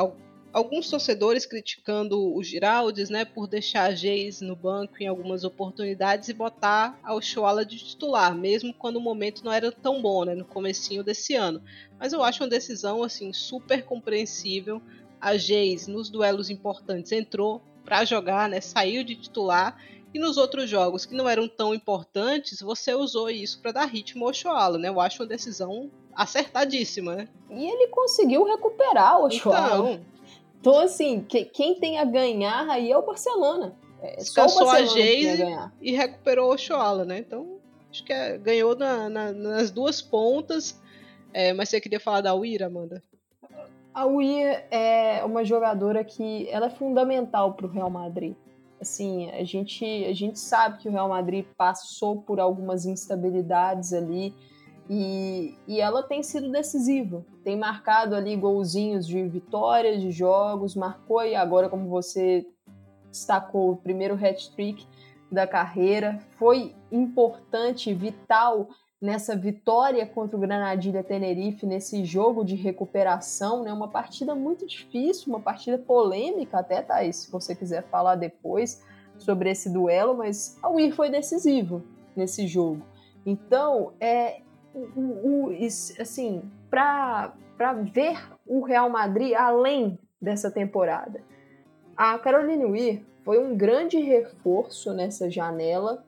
alguns 0.51 0.89
torcedores 0.89 1.45
criticando 1.45 2.33
o 2.35 2.43
Giraldes, 2.43 3.09
né, 3.09 3.25
por 3.25 3.47
deixar 3.47 3.83
a 3.83 3.95
Geis 3.95 4.41
no 4.41 4.55
banco 4.55 4.95
em 4.99 5.07
algumas 5.07 5.43
oportunidades 5.43 6.29
e 6.29 6.33
botar 6.33 6.99
o 7.07 7.21
Chuala 7.21 7.65
de 7.65 7.77
titular, 7.77 8.35
mesmo 8.35 8.73
quando 8.73 8.97
o 8.97 9.01
momento 9.01 9.43
não 9.45 9.51
era 9.51 9.71
tão 9.71 10.01
bom, 10.01 10.25
né, 10.25 10.35
no 10.35 10.45
comecinho 10.45 11.03
desse 11.03 11.35
ano. 11.35 11.61
Mas 11.99 12.11
eu 12.11 12.23
acho 12.23 12.43
uma 12.43 12.49
decisão 12.49 13.03
assim 13.03 13.31
super 13.31 13.83
compreensível. 13.83 14.81
A 15.19 15.37
Geis 15.37 15.87
nos 15.87 16.09
duelos 16.09 16.49
importantes 16.49 17.11
entrou 17.11 17.61
para 17.85 18.03
jogar, 18.03 18.49
né, 18.49 18.61
saiu 18.61 19.03
de 19.03 19.15
titular 19.15 19.77
e 20.13 20.19
nos 20.19 20.37
outros 20.37 20.69
jogos 20.69 21.05
que 21.05 21.15
não 21.15 21.27
eram 21.27 21.47
tão 21.47 21.73
importantes, 21.73 22.61
você 22.61 22.93
usou 22.93 23.29
isso 23.29 23.61
para 23.61 23.71
dar 23.71 23.85
ritmo 23.85 24.25
ao 24.25 24.33
Shoala, 24.33 24.77
né? 24.77 24.89
Eu 24.89 24.99
acho 24.99 25.21
uma 25.21 25.27
decisão 25.27 25.89
acertadíssima, 26.13 27.15
né? 27.15 27.27
E 27.49 27.69
ele 27.69 27.87
conseguiu 27.87 28.43
recuperar 28.43 29.21
o 29.21 29.31
Shoala. 29.31 29.91
Então, 29.91 30.05
então 30.59 30.79
assim, 30.79 31.21
que, 31.21 31.45
quem 31.45 31.75
tem 31.75 31.97
a 31.97 32.03
ganhar 32.03 32.69
aí 32.69 32.91
é 32.91 32.97
o 32.97 33.05
Barcelona. 33.05 33.73
É 34.01 34.17
o 34.21 34.35
Barcelona 34.35 34.79
a 34.79 34.85
Geise 34.85 35.45
e 35.79 35.91
recuperou 35.93 36.53
o 36.53 36.57
Shoala, 36.57 37.05
né? 37.05 37.19
Então, 37.19 37.57
acho 37.89 38.03
que 38.03 38.11
é, 38.11 38.37
ganhou 38.37 38.75
na, 38.75 39.09
na, 39.09 39.31
nas 39.31 39.71
duas 39.71 40.01
pontas. 40.01 40.77
É, 41.33 41.53
mas 41.53 41.69
você 41.69 41.79
queria 41.79 41.99
falar 41.99 42.19
da 42.19 42.35
Uira, 42.35 42.65
Amanda? 42.65 43.01
A 43.93 44.05
Uir 44.05 44.65
é 44.69 45.23
uma 45.23 45.45
jogadora 45.45 46.03
que 46.03 46.49
ela 46.49 46.65
é 46.65 46.69
fundamental 46.69 47.53
para 47.53 47.65
o 47.65 47.69
Real 47.69 47.89
Madrid 47.89 48.35
assim, 48.81 49.29
a 49.29 49.43
gente, 49.43 49.85
a 50.05 50.13
gente 50.13 50.39
sabe 50.39 50.79
que 50.79 50.89
o 50.89 50.91
Real 50.91 51.07
Madrid 51.07 51.45
passou 51.55 52.21
por 52.21 52.39
algumas 52.39 52.85
instabilidades 52.85 53.93
ali 53.93 54.33
e, 54.89 55.55
e 55.67 55.79
ela 55.79 56.03
tem 56.03 56.23
sido 56.23 56.51
decisiva. 56.51 57.23
Tem 57.43 57.55
marcado 57.55 58.15
ali 58.15 58.35
golzinhos 58.35 59.07
de 59.07 59.23
vitórias 59.27 60.01
de 60.01 60.11
jogos, 60.11 60.75
marcou 60.75 61.23
e 61.23 61.35
agora, 61.35 61.69
como 61.69 61.87
você 61.87 62.45
destacou, 63.09 63.71
o 63.71 63.77
primeiro 63.77 64.15
hat-trick 64.15 64.85
da 65.31 65.47
carreira. 65.47 66.19
Foi 66.37 66.75
importante, 66.91 67.93
vital 67.93 68.69
nessa 69.01 69.35
vitória 69.35 70.05
contra 70.05 70.37
o 70.37 70.39
Granadilha 70.39 71.03
Tenerife, 71.03 71.65
nesse 71.65 72.05
jogo 72.05 72.45
de 72.45 72.55
recuperação, 72.55 73.63
né? 73.63 73.73
Uma 73.73 73.87
partida 73.87 74.35
muito 74.35 74.67
difícil, 74.67 75.29
uma 75.29 75.39
partida 75.39 75.79
polêmica 75.79 76.59
até, 76.59 76.83
Thaís, 76.83 77.15
se 77.15 77.31
você 77.31 77.55
quiser 77.55 77.83
falar 77.89 78.15
depois 78.15 78.83
sobre 79.17 79.49
esse 79.49 79.69
duelo, 79.69 80.15
mas 80.15 80.57
a 80.61 80.69
UIR 80.69 80.93
foi 80.93 81.09
decisivo 81.09 81.83
nesse 82.15 82.45
jogo. 82.45 82.83
Então, 83.25 83.93
é, 83.99 84.41
o, 84.73 85.49
o, 85.49 85.51
assim, 85.99 86.43
para 86.69 87.33
ver 87.91 88.19
o 88.45 88.61
Real 88.61 88.89
Madrid 88.89 89.33
além 89.33 89.97
dessa 90.21 90.51
temporada, 90.51 91.23
a 91.97 92.17
Caroline 92.19 92.65
Weir 92.65 93.03
foi 93.23 93.39
um 93.39 93.55
grande 93.55 93.99
reforço 93.99 94.93
nessa 94.93 95.29
janela 95.29 96.03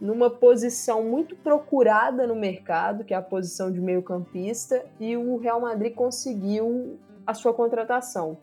numa 0.00 0.28
posição 0.28 1.02
muito 1.02 1.34
procurada 1.36 2.26
no 2.26 2.36
mercado, 2.36 3.04
que 3.04 3.14
é 3.14 3.16
a 3.16 3.22
posição 3.22 3.70
de 3.72 3.80
meio-campista, 3.80 4.84
e 5.00 5.16
o 5.16 5.36
Real 5.36 5.60
Madrid 5.60 5.94
conseguiu 5.94 6.98
a 7.26 7.34
sua 7.34 7.52
contratação. 7.54 8.38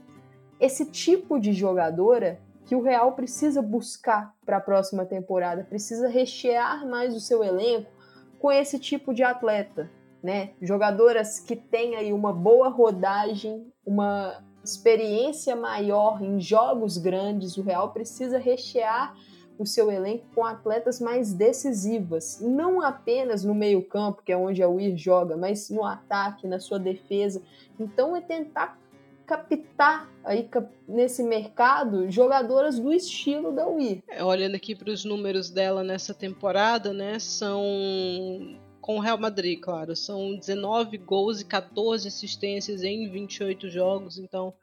Esse 0.59 0.85
tipo 0.85 1.39
de 1.39 1.53
jogadora 1.53 2.39
que 2.65 2.75
o 2.75 2.81
Real 2.81 3.11
precisa 3.11 3.61
buscar 3.61 4.33
para 4.45 4.57
a 4.57 4.61
próxima 4.61 5.05
temporada, 5.05 5.63
precisa 5.63 6.07
rechear 6.07 6.87
mais 6.87 7.15
o 7.15 7.19
seu 7.19 7.43
elenco 7.43 7.91
com 8.39 8.51
esse 8.51 8.79
tipo 8.79 9.13
de 9.13 9.23
atleta, 9.23 9.89
né? 10.21 10.51
Jogadoras 10.61 11.39
que 11.39 11.55
têm 11.55 11.95
aí 11.95 12.11
uma 12.13 12.33
boa 12.33 12.69
rodagem, 12.69 13.71
uma 13.85 14.41
experiência 14.63 15.55
maior 15.55 16.21
em 16.23 16.39
jogos 16.39 16.97
grandes, 16.97 17.57
o 17.57 17.61
Real 17.61 17.91
precisa 17.91 18.37
rechear 18.37 19.13
o 19.57 19.65
seu 19.65 19.91
elenco 19.91 20.25
com 20.33 20.45
atletas 20.45 20.99
mais 20.99 21.33
decisivas, 21.33 22.39
não 22.41 22.81
apenas 22.81 23.43
no 23.43 23.53
meio-campo, 23.53 24.23
que 24.23 24.31
é 24.31 24.37
onde 24.37 24.63
a 24.63 24.67
Weir 24.67 24.97
joga, 24.97 25.37
mas 25.37 25.69
no 25.69 25.83
ataque, 25.85 26.47
na 26.47 26.59
sua 26.59 26.79
defesa. 26.79 27.41
Então 27.79 28.15
é 28.15 28.21
tentar 28.21 28.79
captar 29.25 30.09
aí 30.23 30.49
nesse 30.87 31.23
mercado 31.23 32.09
jogadoras 32.11 32.79
do 32.79 32.91
estilo 32.91 33.51
da 33.51 33.67
Weir. 33.67 34.03
É, 34.09 34.23
olhando 34.23 34.55
aqui 34.55 34.75
para 34.75 34.91
os 34.91 35.05
números 35.05 35.49
dela 35.49 35.83
nessa 35.83 36.13
temporada, 36.13 36.93
né, 36.93 37.19
são 37.19 37.61
com 38.81 38.97
o 38.97 38.99
Real 38.99 39.17
Madrid, 39.17 39.59
claro, 39.61 39.95
são 39.95 40.35
19 40.35 40.97
gols 40.97 41.39
e 41.39 41.45
14 41.45 42.05
assistências 42.05 42.83
em 42.83 43.09
28 43.09 43.69
jogos, 43.69 44.17
então 44.17 44.53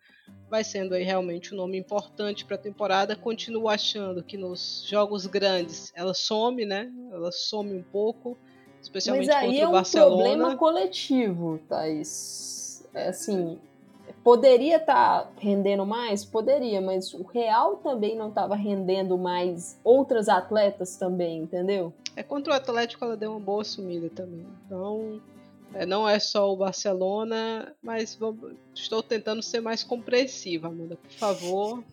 vai 0.48 0.64
sendo 0.64 0.94
aí 0.94 1.04
realmente 1.04 1.54
um 1.54 1.56
nome 1.56 1.78
importante 1.78 2.44
para 2.44 2.56
a 2.56 2.58
temporada. 2.58 3.14
Continuo 3.14 3.68
achando 3.68 4.22
que 4.22 4.36
nos 4.36 4.84
jogos 4.88 5.26
grandes 5.26 5.92
ela 5.94 6.12
some, 6.12 6.66
né? 6.66 6.92
Ela 7.12 7.30
some 7.30 7.72
um 7.72 7.82
pouco, 7.82 8.36
especialmente 8.82 9.28
Mas 9.28 9.36
aí 9.36 9.46
contra 9.46 9.62
é 9.62 9.68
o 9.68 9.72
Barcelona. 9.72 10.14
um 10.14 10.16
problema 10.16 10.56
coletivo, 10.56 11.60
Thaís. 11.68 12.84
É 12.92 13.08
assim, 13.08 13.58
poderia 14.24 14.76
estar 14.76 15.22
tá 15.22 15.30
rendendo 15.38 15.86
mais? 15.86 16.24
Poderia, 16.24 16.80
mas 16.80 17.14
o 17.14 17.22
Real 17.22 17.76
também 17.76 18.16
não 18.16 18.28
estava 18.28 18.56
rendendo 18.56 19.16
mais 19.16 19.78
outras 19.84 20.28
atletas 20.28 20.96
também, 20.96 21.38
entendeu? 21.38 21.92
É 22.16 22.22
contra 22.22 22.52
o 22.52 22.56
Atlético 22.56 23.04
ela 23.04 23.16
deu 23.16 23.30
uma 23.30 23.40
boa 23.40 23.62
sumida 23.62 24.10
também. 24.10 24.46
Então, 24.66 25.20
não 25.86 26.08
é 26.08 26.18
só 26.18 26.52
o 26.52 26.56
Barcelona, 26.56 27.74
mas 27.82 28.14
vamos, 28.14 28.54
estou 28.74 29.02
tentando 29.02 29.42
ser 29.42 29.60
mais 29.60 29.84
compreensiva, 29.84 30.68
Amanda. 30.68 30.96
Por 30.96 31.12
favor, 31.12 31.84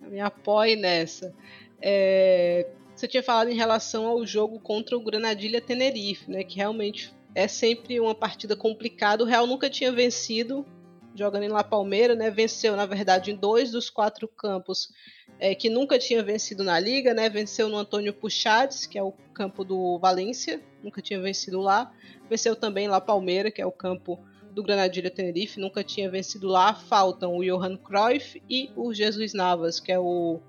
me 0.00 0.20
apoie 0.20 0.76
nessa. 0.76 1.34
É, 1.80 2.68
você 2.94 3.08
tinha 3.08 3.22
falado 3.22 3.48
em 3.48 3.56
relação 3.56 4.06
ao 4.06 4.26
jogo 4.26 4.58
contra 4.60 4.96
o 4.96 5.02
Granadilha 5.02 5.60
Tenerife, 5.60 6.30
né? 6.30 6.44
Que 6.44 6.56
realmente 6.56 7.14
é 7.34 7.48
sempre 7.48 7.98
uma 8.00 8.14
partida 8.14 8.56
complicada. 8.56 9.22
O 9.22 9.26
Real 9.26 9.46
nunca 9.46 9.70
tinha 9.70 9.92
vencido 9.92 10.66
jogando 11.14 11.44
em 11.44 11.48
La 11.48 11.64
Palmeira, 11.64 12.14
né? 12.14 12.30
Venceu, 12.30 12.76
na 12.76 12.86
verdade, 12.86 13.30
em 13.30 13.36
dois 13.36 13.70
dos 13.70 13.88
quatro 13.88 14.28
campos 14.28 14.92
é, 15.40 15.54
que 15.54 15.70
nunca 15.70 15.98
tinha 15.98 16.22
vencido 16.22 16.62
na 16.62 16.78
liga, 16.78 17.14
né? 17.14 17.30
Venceu 17.30 17.66
no 17.70 17.78
Antônio 17.78 18.12
Puchades, 18.12 18.84
que 18.84 18.98
é 18.98 19.02
o 19.02 19.10
campo 19.32 19.64
do 19.64 19.98
Valência, 19.98 20.60
nunca 20.84 21.00
tinha 21.00 21.18
vencido 21.18 21.60
lá. 21.62 21.90
Venceu 22.28 22.54
também 22.54 22.86
lá 22.86 23.00
Palmeira, 23.00 23.50
que 23.50 23.62
é 23.62 23.66
o 23.66 23.72
campo 23.72 24.20
do 24.52 24.62
Granadilha 24.62 25.10
Tenerife, 25.10 25.58
nunca 25.58 25.82
tinha 25.82 26.10
vencido 26.10 26.46
lá. 26.46 26.74
Faltam 26.74 27.38
o 27.38 27.42
Johan 27.42 27.78
Cruyff 27.78 28.42
e 28.50 28.70
o 28.76 28.92
Jesus 28.92 29.32
Navas, 29.32 29.80
que 29.80 29.90
é 29.90 29.98
o, 29.98 30.40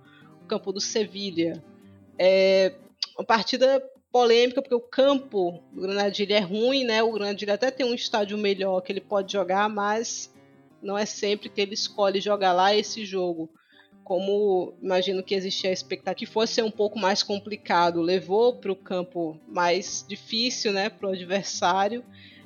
o 0.43 0.45
campo 0.45 0.73
do 0.73 0.81
Sevilha. 0.81 1.63
É 2.19 2.73
uma 3.17 3.23
partida 3.23 3.81
polêmica 4.11 4.61
porque 4.61 4.75
o 4.75 4.81
campo 4.81 5.63
do 5.71 5.83
Granadilha 5.83 6.35
é 6.35 6.41
ruim, 6.41 6.83
né? 6.83 7.01
O 7.01 7.13
Granadilha 7.13 7.53
até 7.53 7.71
tem 7.71 7.85
um 7.85 7.93
estádio 7.93 8.37
melhor 8.37 8.81
que 8.81 8.91
ele 8.91 8.99
pode 8.99 9.31
jogar, 9.31 9.69
mas 9.69 10.33
não 10.81 10.97
é 10.97 11.05
sempre 11.05 11.47
que 11.47 11.61
ele 11.61 11.75
escolhe 11.75 12.19
jogar 12.19 12.51
lá 12.51 12.75
esse 12.75 13.05
jogo 13.05 13.49
como 14.12 14.74
imagino 14.82 15.24
que 15.24 15.34
existia 15.34 15.70
a 15.70 15.74
expectativa 15.74 16.14
que 16.14 16.26
fosse 16.26 16.55
ser 16.55 16.66
um 16.66 16.70
pouco 16.70 16.99
mais 16.99 17.24
complicado, 17.24 18.01
levou 18.01 18.53
para 18.53 18.70
o 18.70 18.76
campo 18.76 19.39
mais 19.47 20.05
difícil, 20.05 20.74
né, 20.74 20.89
para 20.89 21.07
o 21.07 21.14
adversário. 21.14 22.03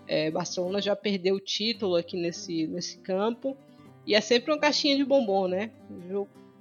É, 0.08 0.30
Barcelona 0.30 0.80
já 0.80 0.96
perdeu 0.96 1.34
o 1.34 1.40
título 1.40 1.96
aqui 1.96 2.16
nesse, 2.18 2.68
nesse 2.68 3.00
campo 3.00 3.58
e 4.06 4.14
é 4.14 4.22
sempre 4.22 4.52
uma 4.52 4.60
caixinha 4.60 4.96
de 4.96 5.04
bombom, 5.04 5.48
né? 5.48 5.72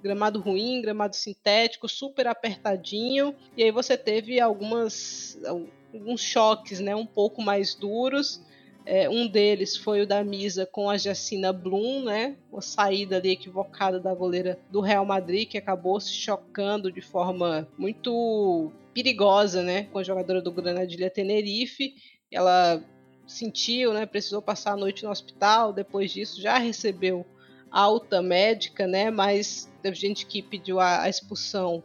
Gramado 0.02 0.40
ruim, 0.40 0.80
gramado 0.80 1.14
sintético, 1.14 1.86
super 1.86 2.26
apertadinho 2.26 3.34
e 3.58 3.62
aí 3.62 3.70
você 3.70 3.98
teve 3.98 4.40
algumas 4.40 5.38
alguns 5.92 6.22
choques, 6.22 6.80
né, 6.80 6.96
um 6.96 7.04
pouco 7.04 7.42
mais 7.42 7.74
duros 7.74 8.40
é, 8.86 9.08
um 9.08 9.26
deles 9.26 9.76
foi 9.76 10.02
o 10.02 10.06
da 10.06 10.22
Misa 10.22 10.66
com 10.66 10.90
a 10.90 10.98
Jacina 10.98 11.52
Blum, 11.52 12.04
né? 12.04 12.36
Uma 12.52 12.60
saída 12.60 13.16
ali 13.16 13.30
equivocada 13.30 13.98
da 13.98 14.14
goleira 14.14 14.58
do 14.70 14.80
Real 14.80 15.06
Madrid, 15.06 15.48
que 15.48 15.56
acabou 15.56 15.98
se 15.98 16.12
chocando 16.12 16.92
de 16.92 17.00
forma 17.00 17.66
muito 17.78 18.70
perigosa, 18.92 19.62
né? 19.62 19.84
Com 19.84 19.98
a 19.98 20.02
jogadora 20.02 20.42
do 20.42 20.52
Granadilha 20.52 21.08
Tenerife. 21.08 21.94
Ela 22.30 22.82
sentiu, 23.26 23.94
né? 23.94 24.04
Precisou 24.04 24.42
passar 24.42 24.72
a 24.72 24.76
noite 24.76 25.02
no 25.02 25.10
hospital. 25.10 25.72
Depois 25.72 26.12
disso, 26.12 26.40
já 26.40 26.58
recebeu 26.58 27.24
alta 27.70 28.20
médica, 28.20 28.86
né? 28.86 29.10
Mas 29.10 29.72
teve 29.82 29.96
gente 29.96 30.26
que 30.26 30.42
pediu 30.42 30.78
a, 30.78 31.02
a 31.02 31.08
expulsão 31.08 31.82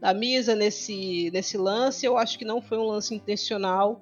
da 0.00 0.14
Misa 0.14 0.54
nesse, 0.54 1.30
nesse 1.30 1.58
lance. 1.58 2.06
Eu 2.06 2.16
acho 2.16 2.38
que 2.38 2.44
não 2.44 2.62
foi 2.62 2.78
um 2.78 2.86
lance 2.86 3.14
intencional 3.14 4.00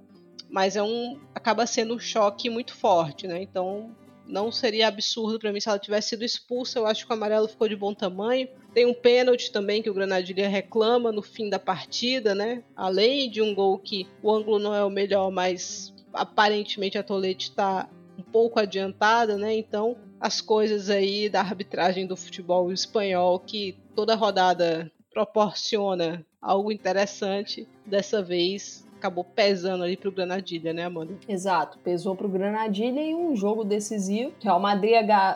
mas 0.49 0.77
é 0.77 0.83
um 0.83 1.19
acaba 1.35 1.67
sendo 1.67 1.95
um 1.95 1.99
choque 1.99 2.49
muito 2.49 2.75
forte, 2.75 3.27
né? 3.27 3.43
Então 3.43 3.95
não 4.27 4.51
seria 4.51 4.89
absurdo 4.89 5.39
para 5.39 5.53
mim 5.53 5.61
se 5.61 5.69
ela 5.69 5.79
tivesse 5.79 6.11
sido 6.11 6.25
expulsa. 6.25 6.79
Eu 6.79 6.87
acho 6.87 7.07
que 7.07 7.13
o 7.13 7.15
amarelo 7.15 7.49
ficou 7.49 7.69
de 7.69 7.77
bom 7.77 7.95
tamanho. 7.95 8.49
Tem 8.75 8.85
um 8.85 8.95
pênalti 8.95 9.53
também 9.53 9.83
que 9.83 9.91
o 9.91 9.95
Granadilha 9.95 10.49
reclama 10.49 11.13
no 11.13 11.23
fim 11.23 11.49
da 11.49 11.59
partida, 11.59 12.35
né? 12.35 12.63
Além 12.75 13.31
de 13.31 13.41
um 13.41 13.55
gol 13.55 13.79
que 13.79 14.07
o 14.23 14.33
ângulo 14.33 14.59
não 14.59 14.75
é 14.75 14.85
o 14.85 14.91
melhor, 14.91 15.31
mas 15.31 15.95
aparentemente 16.13 16.99
a 16.99 17.03
Tolete 17.03 17.51
está 17.51 17.89
um 18.19 18.23
pouco 18.23 18.59
adiantada, 18.59 19.37
né? 19.37 19.55
Então 19.55 19.97
as 20.21 20.41
coisas 20.41 20.91
aí 20.91 21.29
da 21.29 21.41
arbitragem 21.41 22.07
do 22.07 22.17
futebol 22.17 22.73
espanhol 22.73 23.39
que 23.39 23.79
toda 23.95 24.15
rodada 24.15 24.91
proporciona 25.13 26.25
algo 26.41 26.71
interessante, 26.71 27.67
dessa 27.85 28.23
vez 28.23 28.86
acabou 28.97 29.25
pesando 29.25 29.85
ali 29.85 29.97
pro 29.97 30.11
Granadilha, 30.11 30.73
né, 30.73 30.85
Amanda? 30.85 31.15
Exato, 31.29 31.79
pesou 31.79 32.17
pro 32.17 32.29
Granadilha 32.29 33.01
e 33.01 33.15
um 33.15 33.37
jogo 33.37 33.65
decisivo. 33.65 34.33
Real 34.41 34.59
Madrid 34.59 34.95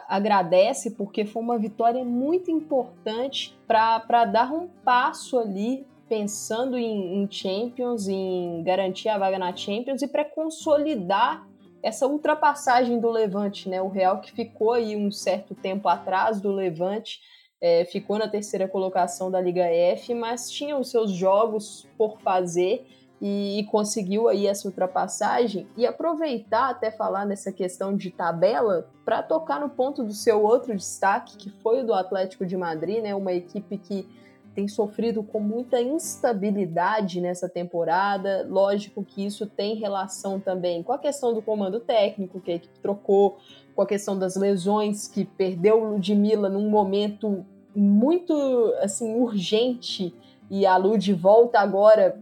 agradece 0.08 0.92
porque 0.92 1.24
foi 1.24 1.42
uma 1.42 1.58
vitória 1.58 2.04
muito 2.04 2.50
importante 2.50 3.56
para 3.66 4.24
dar 4.24 4.52
um 4.52 4.68
passo 4.84 5.38
ali 5.38 5.86
pensando 6.08 6.76
em, 6.76 7.22
em, 7.22 7.30
Champions, 7.30 8.08
em 8.08 8.64
garantir 8.64 9.08
a 9.08 9.16
vaga 9.16 9.38
na 9.38 9.54
Champions 9.54 10.02
e 10.02 10.08
para 10.08 10.24
consolidar 10.24 11.46
essa 11.82 12.06
ultrapassagem 12.06 12.98
do 12.98 13.08
Levante, 13.08 13.68
né? 13.68 13.80
O 13.80 13.88
Real 13.88 14.20
que 14.20 14.32
ficou 14.32 14.72
aí 14.72 14.96
um 14.96 15.10
certo 15.10 15.54
tempo 15.54 15.88
atrás 15.88 16.40
do 16.40 16.50
Levante, 16.50 17.20
é, 17.60 17.84
ficou 17.84 18.18
na 18.18 18.26
terceira 18.26 18.66
colocação 18.66 19.30
da 19.30 19.40
Liga 19.40 19.64
F, 19.64 20.12
mas 20.14 20.50
tinha 20.50 20.76
os 20.76 20.90
seus 20.90 21.12
jogos 21.12 21.86
por 21.96 22.20
fazer 22.20 22.86
e, 23.20 23.66
conseguiu 23.70 24.28
aí 24.28 24.46
essa 24.46 24.66
ultrapassagem 24.66 25.66
e 25.76 25.86
aproveitar 25.86 26.70
até 26.70 26.90
falar 26.90 27.26
nessa 27.26 27.52
questão 27.52 27.94
de 27.94 28.10
tabela 28.10 28.88
para 29.04 29.22
tocar 29.22 29.60
no 29.60 29.68
ponto 29.68 30.02
do 30.02 30.12
seu 30.12 30.42
outro 30.42 30.74
destaque, 30.74 31.36
que 31.36 31.50
foi 31.50 31.82
o 31.82 31.86
do 31.86 31.92
Atlético 31.92 32.46
de 32.46 32.56
Madrid, 32.56 33.02
né, 33.02 33.14
uma 33.14 33.32
equipe 33.32 33.76
que 33.76 34.08
tem 34.54 34.66
sofrido 34.66 35.22
com 35.22 35.38
muita 35.38 35.80
instabilidade 35.80 37.20
nessa 37.20 37.48
temporada. 37.48 38.46
Lógico 38.48 39.04
que 39.04 39.24
isso 39.24 39.46
tem 39.46 39.76
relação 39.76 40.40
também 40.40 40.82
com 40.82 40.92
a 40.92 40.98
questão 40.98 41.32
do 41.32 41.40
comando 41.40 41.78
técnico, 41.78 42.40
que 42.40 42.50
a 42.50 42.54
equipe 42.54 42.78
trocou, 42.80 43.38
com 43.74 43.82
a 43.82 43.86
questão 43.86 44.18
das 44.18 44.34
lesões, 44.34 45.06
que 45.06 45.24
perdeu 45.24 45.80
o 45.80 45.92
Ludmilla 45.92 46.48
num 46.48 46.68
momento 46.68 47.44
muito 47.74 48.34
assim 48.80 49.14
urgente 49.14 50.12
e 50.50 50.66
a 50.66 50.76
Lud 50.76 51.12
volta 51.14 51.60
agora, 51.60 52.20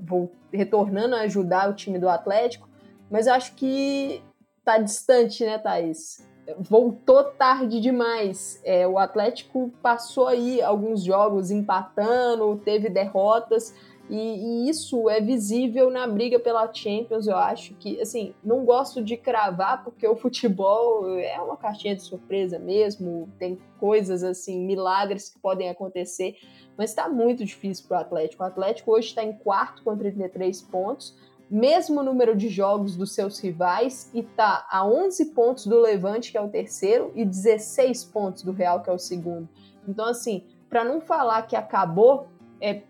retornando 0.53 1.17
a 1.17 1.21
ajudar 1.21 1.71
o 1.71 1.75
time 1.75 1.99
do 1.99 2.09
Atlético, 2.09 2.69
mas 3.11 3.27
acho 3.27 3.55
que 3.55 4.23
tá 4.65 4.77
distante, 4.77 5.45
né, 5.45 5.57
Thaís? 5.57 6.29
Voltou 6.59 7.25
tarde 7.25 7.81
demais. 7.81 8.61
É, 8.65 8.87
o 8.87 8.99
Atlético 8.99 9.73
passou 9.83 10.27
aí 10.27 10.61
alguns 10.61 11.03
jogos 11.03 11.51
empatando, 11.51 12.61
teve 12.65 12.89
derrotas, 12.89 13.75
e, 14.11 14.17
e, 14.17 14.71
isso 14.71 15.11
é 15.11 15.21
visível 15.21 15.91
na 15.91 16.07
briga 16.07 16.39
pela 16.39 16.73
Champions. 16.73 17.27
Eu 17.27 17.37
acho 17.37 17.75
que, 17.75 18.01
assim, 18.01 18.35
não 18.43 18.65
gosto 18.65 19.03
de 19.03 19.17
cravar, 19.17 19.85
porque 19.85 20.07
o 20.09 20.17
futebol 20.17 21.19
é 21.19 21.39
uma 21.41 21.57
caixinha 21.57 21.95
de 21.95 22.03
surpresa 22.03 22.59
mesmo, 22.59 23.29
tem 23.39 23.59
coisas 23.79 24.25
assim, 24.25 24.65
milagres 24.65 25.29
que 25.29 25.39
podem 25.39 25.69
acontecer 25.69 26.37
mas 26.79 26.91
está 26.91 27.09
muito 27.09 27.45
difícil 27.45 27.87
para 27.89 27.99
o 27.99 28.01
Atlético. 28.01 28.45
O 28.45 28.47
Atlético 28.47 28.93
hoje 28.93 29.09
está 29.09 29.25
em 29.25 29.33
quarto 29.33 29.83
com 29.83 29.97
33 29.97 30.63
pontos, 30.63 31.17
mesmo 31.51 32.05
número 32.05 32.37
de 32.37 32.49
jogos 32.49 32.95
dos 32.95 33.13
seus 33.13 33.41
rivais, 33.41 34.09
e 34.15 34.21
está 34.21 34.65
a 34.71 34.87
11 34.87 35.35
pontos 35.35 35.67
do 35.67 35.81
Levante, 35.81 36.31
que 36.31 36.39
é 36.39 36.41
o 36.41 36.49
terceiro, 36.49 37.11
e 37.17 37.25
16 37.25 38.05
pontos 38.05 38.45
do 38.45 38.53
Real, 38.53 38.81
que 38.81 38.89
é 38.89 38.93
o 38.93 38.99
segundo. 38.99 39.49
Então, 39.89 40.07
assim, 40.07 40.45
para 40.71 40.85
não 40.85 41.01
falar 41.01 41.43
que 41.43 41.57
acabou, 41.57 42.29
é 42.61 42.83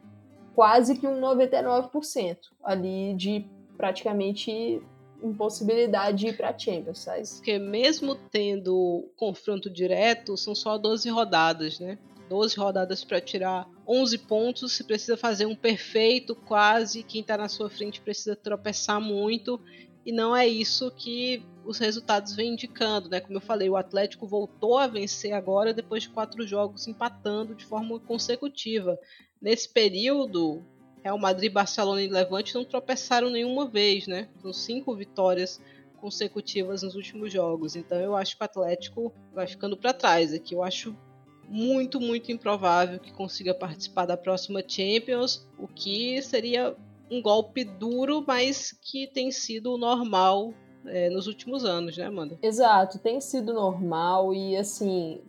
quase 0.54 0.96
que 0.96 1.06
um 1.06 1.18
99% 1.20 2.36
ali 2.62 3.14
de 3.14 3.46
praticamente 3.76 4.82
impossibilidade 5.22 6.18
de 6.18 6.26
ir 6.28 6.36
para 6.36 6.56
Champions, 6.56 6.98
sabe? 6.98 7.22
Porque 7.36 7.58
mesmo 7.58 8.14
tendo 8.14 9.08
confronto 9.16 9.70
direto, 9.70 10.36
são 10.36 10.54
só 10.54 10.76
12 10.76 11.08
rodadas, 11.08 11.78
né? 11.80 11.96
12 12.28 12.56
rodadas 12.56 13.04
para 13.04 13.20
tirar 13.20 13.68
11 13.86 14.18
pontos, 14.18 14.72
você 14.72 14.84
precisa 14.84 15.16
fazer 15.16 15.46
um 15.46 15.56
perfeito 15.56 16.34
quase, 16.34 17.02
quem 17.02 17.20
está 17.22 17.36
na 17.36 17.48
sua 17.48 17.70
frente 17.70 18.00
precisa 18.00 18.36
tropeçar 18.36 19.00
muito, 19.00 19.60
e 20.04 20.12
não 20.12 20.34
é 20.34 20.46
isso 20.46 20.90
que 20.90 21.42
os 21.64 21.78
resultados 21.78 22.34
vêm 22.34 22.54
indicando, 22.54 23.10
né? 23.10 23.20
Como 23.20 23.36
eu 23.36 23.42
falei, 23.42 23.68
o 23.68 23.76
Atlético 23.76 24.26
voltou 24.26 24.78
a 24.78 24.86
vencer 24.86 25.32
agora 25.32 25.74
depois 25.74 26.04
de 26.04 26.08
quatro 26.08 26.46
jogos 26.46 26.86
empatando 26.88 27.54
de 27.54 27.66
forma 27.66 28.00
consecutiva. 28.00 28.98
Nesse 29.40 29.68
período, 29.68 30.64
Real 31.02 31.18
Madrid, 31.18 31.52
Barcelona 31.52 32.02
e 32.02 32.08
Levante 32.08 32.54
não 32.54 32.64
tropeçaram 32.64 33.28
nenhuma 33.28 33.66
vez, 33.66 34.06
né? 34.06 34.28
São 34.40 34.52
cinco 34.52 34.94
vitórias 34.96 35.60
consecutivas 36.00 36.82
nos 36.82 36.94
últimos 36.94 37.32
jogos. 37.32 37.76
Então 37.76 37.98
eu 38.00 38.16
acho 38.16 38.36
que 38.36 38.42
o 38.42 38.46
Atlético 38.46 39.12
vai 39.34 39.46
ficando 39.46 39.76
para 39.76 39.92
trás 39.92 40.32
aqui. 40.32 40.54
Eu 40.54 40.62
acho 40.62 40.96
muito, 41.48 42.00
muito 42.00 42.30
improvável 42.30 42.98
que 42.98 43.12
consiga 43.12 43.54
participar 43.54 44.06
da 44.06 44.16
próxima 44.16 44.62
Champions, 44.66 45.46
o 45.58 45.66
que 45.66 46.20
seria 46.22 46.76
um 47.10 47.22
golpe 47.22 47.64
duro, 47.64 48.22
mas 48.26 48.72
que 48.72 49.06
tem 49.06 49.30
sido 49.30 49.78
normal 49.78 50.52
é, 50.86 51.08
nos 51.08 51.26
últimos 51.26 51.64
anos, 51.64 51.96
né, 51.96 52.04
Amanda? 52.04 52.38
Exato, 52.42 52.98
tem 52.98 53.20
sido 53.20 53.52
normal 53.52 54.34
e 54.34 54.56
assim, 54.56 55.20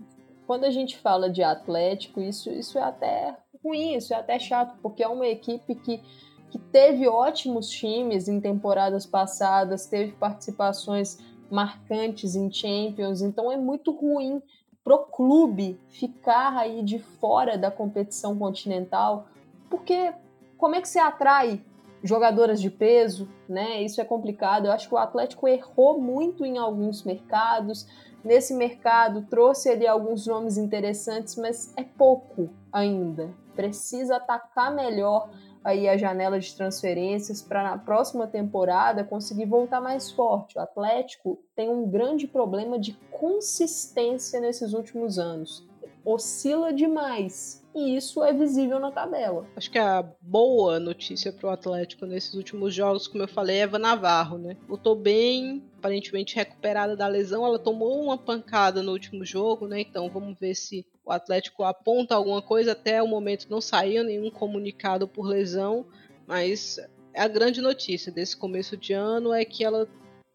quando 0.45 0.65
a 0.65 0.71
gente 0.71 0.97
fala 0.97 1.29
de 1.29 1.41
Atlético, 1.41 2.21
isso, 2.21 2.49
isso 2.49 2.77
é 2.77 2.83
até 2.83 3.37
ruim, 3.63 3.95
isso 3.95 4.13
é 4.13 4.17
até 4.17 4.37
chato, 4.37 4.77
porque 4.81 5.03
é 5.03 5.07
uma 5.07 5.27
equipe 5.27 5.75
que 5.75 6.01
que 6.49 6.57
teve 6.57 7.07
ótimos 7.07 7.69
times 7.69 8.27
em 8.27 8.41
temporadas 8.41 9.05
passadas, 9.05 9.85
teve 9.85 10.13
participações 10.13 11.19
marcantes 11.49 12.35
em 12.35 12.51
Champions, 12.51 13.21
então 13.21 13.51
é 13.51 13.57
muito 13.57 13.91
ruim 13.91 14.41
pro 14.89 14.97
clube 14.97 15.79
ficar 15.87 16.57
aí 16.57 16.81
de 16.81 16.97
fora 16.97 17.59
da 17.59 17.69
competição 17.69 18.35
continental, 18.35 19.27
porque 19.69 20.11
como 20.57 20.73
é 20.73 20.81
que 20.81 20.89
você 20.89 20.97
atrai 20.97 21.63
jogadoras 22.03 22.59
de 22.59 22.71
peso, 22.71 23.29
né? 23.47 23.83
Isso 23.83 24.01
é 24.01 24.03
complicado. 24.03 24.65
Eu 24.65 24.71
acho 24.71 24.87
que 24.87 24.95
o 24.95 24.97
Atlético 24.97 25.47
errou 25.47 26.01
muito 26.01 26.43
em 26.43 26.57
alguns 26.57 27.03
mercados. 27.03 27.87
Nesse 28.23 28.55
mercado 28.55 29.21
trouxe 29.29 29.69
ali 29.69 29.85
alguns 29.85 30.25
nomes 30.25 30.57
interessantes, 30.57 31.35
mas 31.35 31.71
é 31.77 31.83
pouco 31.83 32.49
ainda. 32.71 33.29
Precisa 33.55 34.15
atacar 34.15 34.73
melhor 34.73 35.29
aí 35.63 35.87
a 35.87 35.97
janela 35.97 36.39
de 36.39 36.53
transferências 36.55 37.41
para 37.41 37.63
na 37.63 37.77
próxima 37.77 38.27
temporada 38.27 39.03
conseguir 39.03 39.45
voltar 39.45 39.81
mais 39.81 40.11
forte. 40.11 40.57
O 40.57 40.61
Atlético 40.61 41.39
tem 41.55 41.69
um 41.69 41.89
grande 41.89 42.27
problema 42.27 42.79
de 42.79 42.93
consistência 43.11 44.39
nesses 44.39 44.73
últimos 44.73 45.19
anos. 45.19 45.67
Oscila 46.05 46.71
demais. 46.71 47.59
E 47.75 47.95
isso 47.95 48.23
é 48.23 48.33
visível 48.33 48.79
na 48.79 48.91
tabela. 48.91 49.45
Acho 49.55 49.69
que 49.69 49.77
a 49.77 50.03
boa 50.21 50.79
notícia 50.79 51.31
para 51.31 51.47
o 51.47 51.51
Atlético 51.51 52.05
nesses 52.05 52.33
últimos 52.33 52.73
jogos, 52.73 53.07
como 53.07 53.23
eu 53.23 53.27
falei, 53.27 53.57
é 53.57 53.59
Eva 53.59 53.77
Navarro, 53.77 54.37
né? 54.37 54.57
Lutou 54.67 54.95
bem, 54.95 55.63
aparentemente 55.77 56.35
recuperada 56.35 56.95
da 56.95 57.07
lesão. 57.07 57.45
Ela 57.45 57.59
tomou 57.59 58.01
uma 58.01 58.17
pancada 58.17 58.81
no 58.81 58.91
último 58.91 59.23
jogo, 59.23 59.67
né? 59.67 59.81
Então 59.81 60.09
vamos 60.09 60.37
ver 60.39 60.55
se 60.55 60.85
o 61.09 61.11
Atlético 61.11 61.63
aponta 61.63 62.13
alguma 62.13 62.41
coisa. 62.41 62.73
Até 62.73 63.01
o 63.01 63.07
momento 63.07 63.47
não 63.49 63.59
saiu 63.59 64.03
nenhum 64.03 64.29
comunicado 64.29 65.07
por 65.07 65.27
lesão, 65.27 65.87
mas 66.27 66.79
a 67.15 67.27
grande 67.27 67.61
notícia 67.61 68.11
desse 68.11 68.37
começo 68.37 68.77
de 68.77 68.93
ano 68.93 69.33
é 69.33 69.43
que 69.43 69.63
ela 69.63 69.87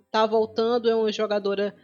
está 0.04 0.26
voltando, 0.26 0.90
é 0.90 0.94
uma 0.94 1.12
jogadora 1.12 1.74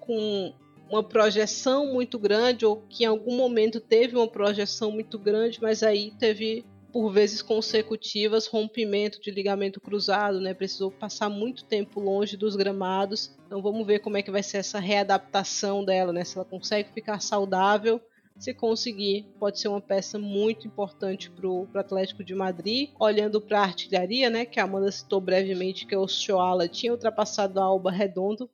com 0.00 0.52
uma 0.88 1.04
projeção 1.04 1.92
muito 1.92 2.18
grande, 2.18 2.66
ou 2.66 2.82
que 2.88 3.04
em 3.04 3.06
algum 3.06 3.36
momento 3.36 3.78
teve 3.78 4.16
uma 4.16 4.26
projeção 4.26 4.90
muito 4.90 5.16
grande, 5.16 5.62
mas 5.62 5.84
aí 5.84 6.12
teve 6.18 6.64
por 6.92 7.12
vezes 7.12 7.40
consecutivas 7.40 8.48
rompimento 8.48 9.20
de 9.20 9.30
ligamento 9.30 9.80
cruzado, 9.80 10.40
né? 10.40 10.52
Precisou 10.52 10.90
passar 10.90 11.28
muito 11.28 11.64
tempo 11.64 12.00
longe 12.00 12.36
dos 12.36 12.56
gramados. 12.56 13.38
Então 13.46 13.62
vamos 13.62 13.86
ver 13.86 14.00
como 14.00 14.16
é 14.16 14.22
que 14.22 14.30
vai 14.32 14.42
ser 14.42 14.58
essa 14.58 14.80
readaptação 14.80 15.84
dela, 15.84 16.12
né? 16.12 16.24
Se 16.24 16.36
ela 16.36 16.44
consegue 16.44 16.92
ficar 16.92 17.20
saudável 17.20 18.00
se 18.40 18.54
conseguir, 18.54 19.26
pode 19.38 19.60
ser 19.60 19.68
uma 19.68 19.80
peça 19.80 20.18
muito 20.18 20.66
importante 20.66 21.30
para 21.30 21.46
o 21.46 21.68
Atlético 21.74 22.24
de 22.24 22.34
Madrid. 22.34 22.90
Olhando 22.98 23.40
para 23.40 23.60
a 23.60 23.64
artilharia, 23.64 24.30
né, 24.30 24.46
que 24.46 24.58
a 24.58 24.64
Amanda 24.64 24.90
citou 24.90 25.20
brevemente, 25.20 25.86
que 25.86 25.94
o 25.94 26.08
Shoala 26.08 26.66
tinha 26.66 26.92
ultrapassado 26.92 27.60
a 27.60 27.64
Alba 27.64 27.90
Redondo 27.90 28.48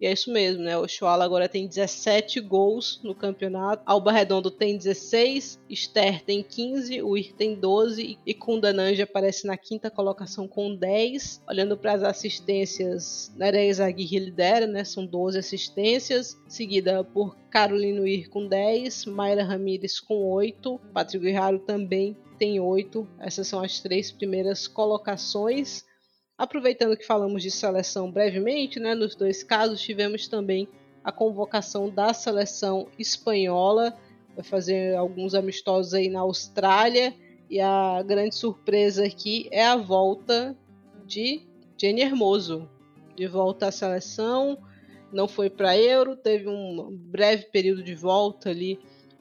e 0.00 0.06
é 0.06 0.12
isso 0.12 0.30
mesmo, 0.30 0.62
né? 0.62 0.76
O 0.76 0.86
Shoala 0.86 1.24
agora 1.24 1.48
tem 1.48 1.66
17 1.66 2.40
gols 2.40 3.00
no 3.02 3.14
campeonato. 3.14 3.82
Alba 3.86 4.12
Redondo 4.12 4.50
tem 4.50 4.76
16, 4.76 5.58
Esther 5.68 6.22
tem 6.22 6.42
15, 6.42 7.02
o 7.02 7.16
Ir 7.16 7.32
tem 7.32 7.54
12 7.54 8.18
e 8.24 8.34
Kundananja 8.34 9.04
aparece 9.04 9.46
na 9.46 9.56
quinta 9.56 9.90
colocação 9.90 10.46
com 10.46 10.74
10. 10.74 11.42
Olhando 11.48 11.76
para 11.78 11.94
as 11.94 12.02
assistências, 12.02 13.32
Nereia 13.36 13.84
Aguirre 13.84 14.18
lidera, 14.18 14.66
né? 14.66 14.84
São 14.84 15.06
12 15.06 15.38
assistências, 15.38 16.36
seguida 16.46 17.02
por 17.02 17.36
Carolino 17.50 18.06
Ir 18.06 18.28
com 18.28 18.46
10, 18.46 19.06
Mayra 19.06 19.44
Ramírez 19.44 19.98
com 19.98 20.30
8, 20.30 20.78
Patrick 20.92 21.24
Guerraro 21.24 21.58
também 21.60 22.14
tem 22.38 22.60
8. 22.60 23.08
Essas 23.18 23.48
são 23.48 23.62
as 23.62 23.80
três 23.80 24.12
primeiras 24.12 24.68
colocações. 24.68 25.84
Aproveitando 26.38 26.96
que 26.98 27.06
falamos 27.06 27.42
de 27.42 27.50
seleção 27.50 28.10
brevemente, 28.10 28.78
né, 28.78 28.94
nos 28.94 29.14
dois 29.14 29.42
casos 29.42 29.80
tivemos 29.80 30.28
também 30.28 30.68
a 31.02 31.10
convocação 31.10 31.88
da 31.88 32.12
seleção 32.12 32.88
espanhola, 32.98 33.96
vai 34.34 34.44
fazer 34.44 34.94
alguns 34.96 35.34
amistosos 35.34 35.94
aí 35.94 36.10
na 36.10 36.20
Austrália, 36.20 37.14
e 37.48 37.58
a 37.58 38.02
grande 38.02 38.34
surpresa 38.34 39.06
aqui 39.06 39.48
é 39.50 39.64
a 39.64 39.76
volta 39.76 40.54
de 41.06 41.40
Jenny 41.80 42.02
Hermoso, 42.02 42.68
de 43.16 43.26
volta 43.26 43.68
à 43.68 43.72
seleção, 43.72 44.58
não 45.10 45.26
foi 45.26 45.48
para 45.48 45.78
Euro, 45.78 46.16
teve 46.16 46.48
um 46.48 46.90
breve 46.90 47.44
período 47.44 47.82
de 47.82 47.94
volta 47.94 48.50
ali 48.50 48.72
em 48.72 48.78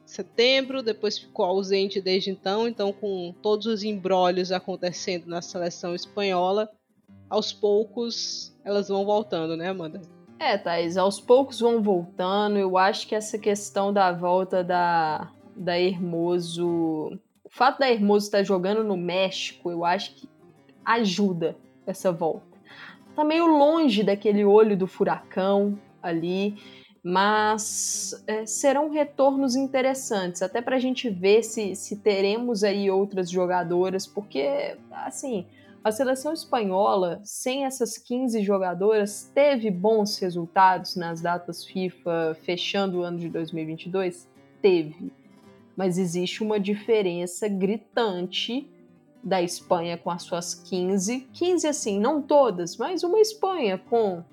setembro, 0.08 0.84
depois 0.84 1.18
ficou 1.18 1.46
ausente 1.46 2.02
desde 2.02 2.30
então, 2.30 2.68
então 2.68 2.92
com 2.92 3.34
todos 3.42 3.68
os 3.68 3.84
embrólios 3.84 4.52
acontecendo 4.52 5.28
na 5.28 5.42
seleção 5.42 5.96
espanhola, 5.96 6.70
aos 7.36 7.52
poucos 7.52 8.56
elas 8.64 8.88
vão 8.88 9.06
voltando, 9.06 9.58
né, 9.58 9.70
Amanda? 9.70 10.02
É, 10.40 10.58
Thaís, 10.58 10.96
aos 10.96 11.20
poucos 11.20 11.60
vão 11.60 11.82
voltando. 11.82 12.58
Eu 12.58 12.78
acho 12.78 13.08
que 13.08 13.14
essa 13.14 13.38
questão 13.38 13.92
da 13.92 14.12
volta 14.12 14.64
da, 14.64 15.30
da 15.56 15.78
Hermoso. 15.78 17.20
O 17.44 17.50
fato 17.50 17.80
da 17.80 17.92
Hermoso 17.92 18.26
estar 18.26 18.44
jogando 18.44 18.84
no 18.84 18.98
México, 18.98 19.70
eu 19.70 19.84
acho 19.84 20.16
que 20.16 20.30
ajuda 20.84 21.56
essa 21.86 22.12
volta. 22.12 22.56
Tá 23.16 23.24
meio 23.24 23.46
longe 23.46 24.04
daquele 24.04 24.44
olho 24.44 24.78
do 24.78 24.88
furacão 24.88 25.78
ali, 26.02 26.58
mas 27.04 28.24
é, 28.28 28.46
serão 28.46 28.90
retornos 28.90 29.56
interessantes, 29.56 30.42
até 30.42 30.62
para 30.62 30.76
a 30.76 30.80
gente 30.80 31.10
ver 31.10 31.44
se, 31.44 31.76
se 31.76 31.98
teremos 31.98 32.64
aí 32.64 32.90
outras 32.90 33.30
jogadoras, 33.30 34.06
porque, 34.06 34.76
assim, 34.92 35.46
a 35.86 35.92
seleção 35.92 36.34
espanhola, 36.34 37.22
sem 37.24 37.64
essas 37.64 37.96
15 37.96 38.42
jogadoras, 38.42 39.32
teve 39.36 39.70
bons 39.70 40.18
resultados 40.18 40.96
nas 40.96 41.22
datas 41.22 41.64
FIFA 41.64 42.36
fechando 42.42 42.98
o 42.98 43.04
ano 43.04 43.20
de 43.20 43.30
2022? 43.30 44.28
Teve. 44.64 45.14
Mas 45.78 46.00
existe 46.00 46.42
uma 46.42 46.60
diferença 46.60 47.48
gritante 47.48 48.68
da 49.24 49.44
Espanha 49.44 49.96
com 49.96 50.10
as 50.10 50.24
suas 50.24 50.56
15. 50.56 51.28
15, 51.32 51.68
assim, 51.68 52.00
não 52.00 52.20
todas, 52.20 52.78
mas 52.78 53.04
uma 53.04 53.20
Espanha 53.20 53.78
com 53.78 54.24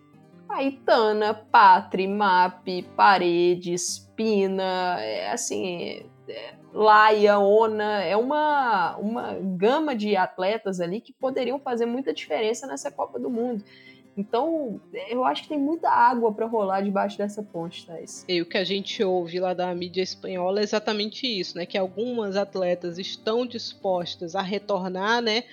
Aitana, 0.49 1.35
Patri, 1.35 2.09
Map, 2.09 2.67
Paredes, 2.97 4.11
Pina, 4.17 4.97
é, 5.01 5.31
assim, 5.31 6.07
é, 6.27 6.55
Laia, 6.73 7.39
Ona, 7.39 8.03
é 8.03 8.17
uma, 8.17 8.97
uma 8.97 9.35
gama 9.35 9.95
de 9.95 10.17
atletas 10.17 10.81
ali 10.81 11.01
que 11.01 11.13
poderiam 11.13 11.59
fazer 11.59 11.87
muita 11.87 12.13
diferença 12.13 12.67
nessa 12.67 12.91
Copa 12.91 13.19
do 13.19 13.29
Mundo. 13.29 13.65
Então, 14.17 14.81
eu 15.09 15.25
acho 15.25 15.43
que 15.43 15.49
tem 15.49 15.59
muita 15.59 15.89
água 15.89 16.33
para 16.33 16.47
rolar 16.47 16.83
debaixo 16.83 17.17
dessa 17.17 17.43
ponte, 17.43 17.87
Thais. 17.87 18.25
E 18.29 18.43
o 18.43 18.47
que 18.47 18.59
a 18.59 18.65
gente 18.65 19.03
ouve 19.03 19.41
lá 19.41 19.55
da 19.55 19.75
mídia 19.75 20.03
espanhola 20.03 20.61
é 20.61 20.63
exatamente 20.63 21.27
isso, 21.27 21.57
né? 21.57 21.65
Que 21.65 21.79
algumas 21.79 22.37
atletas 22.37 22.99
estão 22.99 23.47
dispostas 23.47 24.35
a 24.35 24.43
retornar, 24.43 25.23
né? 25.23 25.45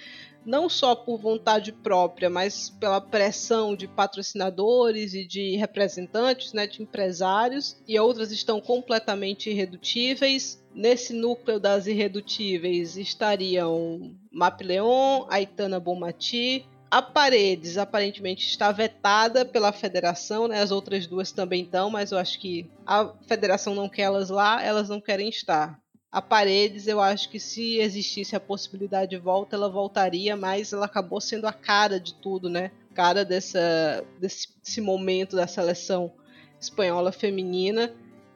não 0.45 0.69
só 0.69 0.95
por 0.95 1.19
vontade 1.19 1.71
própria, 1.71 2.29
mas 2.29 2.69
pela 2.69 3.01
pressão 3.01 3.75
de 3.75 3.87
patrocinadores 3.87 5.13
e 5.13 5.25
de 5.25 5.55
representantes, 5.57 6.53
né, 6.53 6.65
de 6.65 6.81
empresários, 6.81 7.77
e 7.87 7.99
outras 7.99 8.31
estão 8.31 8.59
completamente 8.59 9.49
irredutíveis. 9.49 10.63
Nesse 10.79 11.11
núcleo 11.11 11.59
das 11.59 11.87
irredutíveis 11.87 12.95
estariam 12.95 14.15
Mapleon, 14.31 15.25
Aitana 15.27 15.77
Bomati, 15.77 16.65
a 16.89 17.01
Paredes 17.01 17.77
aparentemente 17.77 18.47
está 18.47 18.71
vetada 18.71 19.43
pela 19.43 19.73
federação, 19.73 20.47
né? 20.47 20.61
As 20.61 20.71
outras 20.71 21.05
duas 21.05 21.33
também 21.33 21.63
estão, 21.63 21.89
mas 21.89 22.13
eu 22.13 22.17
acho 22.17 22.39
que 22.39 22.65
a 22.85 23.11
federação 23.27 23.75
não 23.75 23.89
quer 23.89 24.03
elas 24.03 24.29
lá, 24.29 24.63
elas 24.63 24.87
não 24.87 25.01
querem 25.01 25.27
estar. 25.27 25.77
A 26.09 26.21
Paredes, 26.21 26.87
eu 26.87 27.01
acho 27.01 27.27
que 27.27 27.41
se 27.41 27.79
existisse 27.79 28.33
a 28.33 28.39
possibilidade 28.39 29.09
de 29.09 29.17
volta, 29.17 29.57
ela 29.57 29.69
voltaria, 29.69 30.37
mas 30.37 30.71
ela 30.71 30.85
acabou 30.85 31.19
sendo 31.19 31.45
a 31.45 31.51
cara 31.51 31.99
de 31.99 32.13
tudo, 32.13 32.47
né? 32.47 32.71
Cara 32.95 33.25
dessa, 33.25 34.01
desse 34.17 34.79
momento 34.79 35.35
da 35.35 35.45
seleção 35.45 36.09
espanhola 36.57 37.11
feminina. 37.11 37.93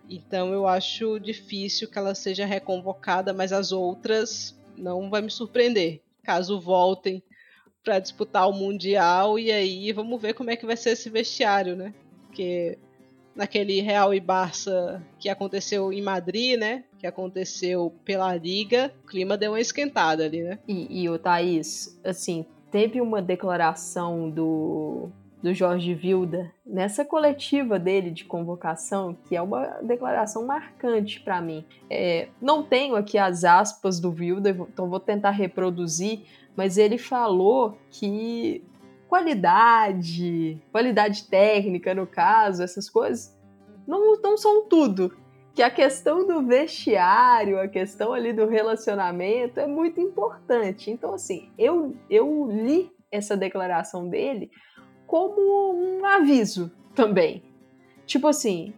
Então 0.10 0.54
eu 0.54 0.68
acho 0.68 1.20
difícil 1.20 1.90
que 1.90 1.98
ela 1.98 2.14
seja 2.14 2.46
reconvocada, 2.46 3.34
mas 3.34 3.54
as 3.54 3.72
outras 3.72 4.56
não 4.78 5.10
vai 5.10 5.22
me 5.22 5.30
surpreender. 5.30 6.02
Caso 6.24 6.60
voltem 6.60 7.22
para 7.84 8.00
disputar 8.00 8.48
o 8.50 8.54
Mundial, 8.54 9.38
e 9.38 9.52
aí 9.52 9.92
vamos 9.92 10.22
ver 10.22 10.34
como 10.34 10.50
é 10.50 10.56
que 10.56 10.66
vai 10.66 10.78
ser 10.78 10.92
esse 10.92 11.10
vestiário, 11.10 11.76
né? 11.76 11.94
Porque 12.28 12.78
naquele 13.36 13.82
Real 13.82 14.14
e 14.14 14.20
Barça 14.20 15.04
que 15.20 15.28
aconteceu 15.28 15.92
em 15.92 16.02
Madrid, 16.02 16.58
né? 16.58 16.86
Que 16.98 17.06
aconteceu 17.06 17.94
pela 18.06 18.34
Liga, 18.36 18.94
o 19.04 19.08
clima 19.08 19.38
deu 19.38 19.52
uma 19.52 19.60
esquentada 19.60 20.24
ali, 20.24 20.44
né? 20.44 20.60
E, 20.68 21.04
e 21.04 21.10
o 21.10 21.20
Thaís, 21.20 22.00
assim, 22.04 22.46
teve 22.72 23.02
uma 23.02 23.22
declaração 23.22 24.30
do, 24.30 25.10
do 25.44 25.54
Jorge 25.54 25.94
Vilda 25.94 26.50
nessa 26.66 27.04
coletiva 27.04 27.78
dele 27.78 28.10
de 28.10 28.24
convocação, 28.24 29.14
que 29.28 29.36
é 29.36 29.42
uma 29.42 29.66
declaração 29.82 30.46
marcante 30.46 31.20
para 31.20 31.42
mim. 31.42 31.66
É, 31.90 32.30
não 32.42 32.64
tenho 32.64 32.96
aqui 32.96 33.18
as 33.18 33.44
aspas 33.44 34.00
do 34.00 34.10
Vilda, 34.10 34.52
então 34.52 34.90
vou 34.90 35.02
tentar 35.02 35.32
reproduzir, 35.32 36.22
mas 36.56 36.78
ele 36.78 36.98
falou 36.98 37.78
que 37.92 38.64
qualidade, 39.10 40.62
qualidade 40.72 41.26
técnica 41.26 41.94
no 41.94 42.08
caso, 42.08 42.64
essas 42.64 42.90
coisas, 42.90 43.38
não, 43.86 44.16
não 44.22 44.38
são 44.38 44.66
tudo. 44.70 45.14
Que 45.54 45.62
a 45.62 45.70
questão 45.70 46.26
do 46.26 46.42
vestiário, 46.42 47.60
a 47.60 47.68
questão 47.68 48.14
ali 48.14 48.32
do 48.32 48.48
relacionamento 48.48 49.60
é 49.60 49.68
muito 49.68 50.00
importante. 50.00 50.90
Então, 50.90 51.14
assim, 51.14 51.52
eu, 51.60 51.96
eu 52.10 52.48
li 52.50 52.90
essa 53.12 53.38
declaração 53.38 54.10
dele 54.10 54.50
como 55.14 55.76
um 55.76 56.04
aviso 56.04 56.72
também. 56.96 57.44
Tipo 58.04 58.30
assim, 58.30 58.74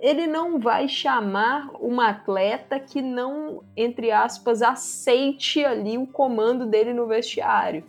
ele 0.00 0.26
não 0.26 0.58
vai 0.58 0.88
chamar 0.88 1.68
uma 1.78 2.08
atleta 2.08 2.80
que 2.80 3.02
não, 3.02 3.62
entre 3.76 4.10
aspas, 4.10 4.62
aceite 4.62 5.62
ali 5.62 5.98
o 5.98 6.06
comando 6.06 6.64
dele 6.64 6.94
no 6.94 7.06
vestiário. 7.06 7.84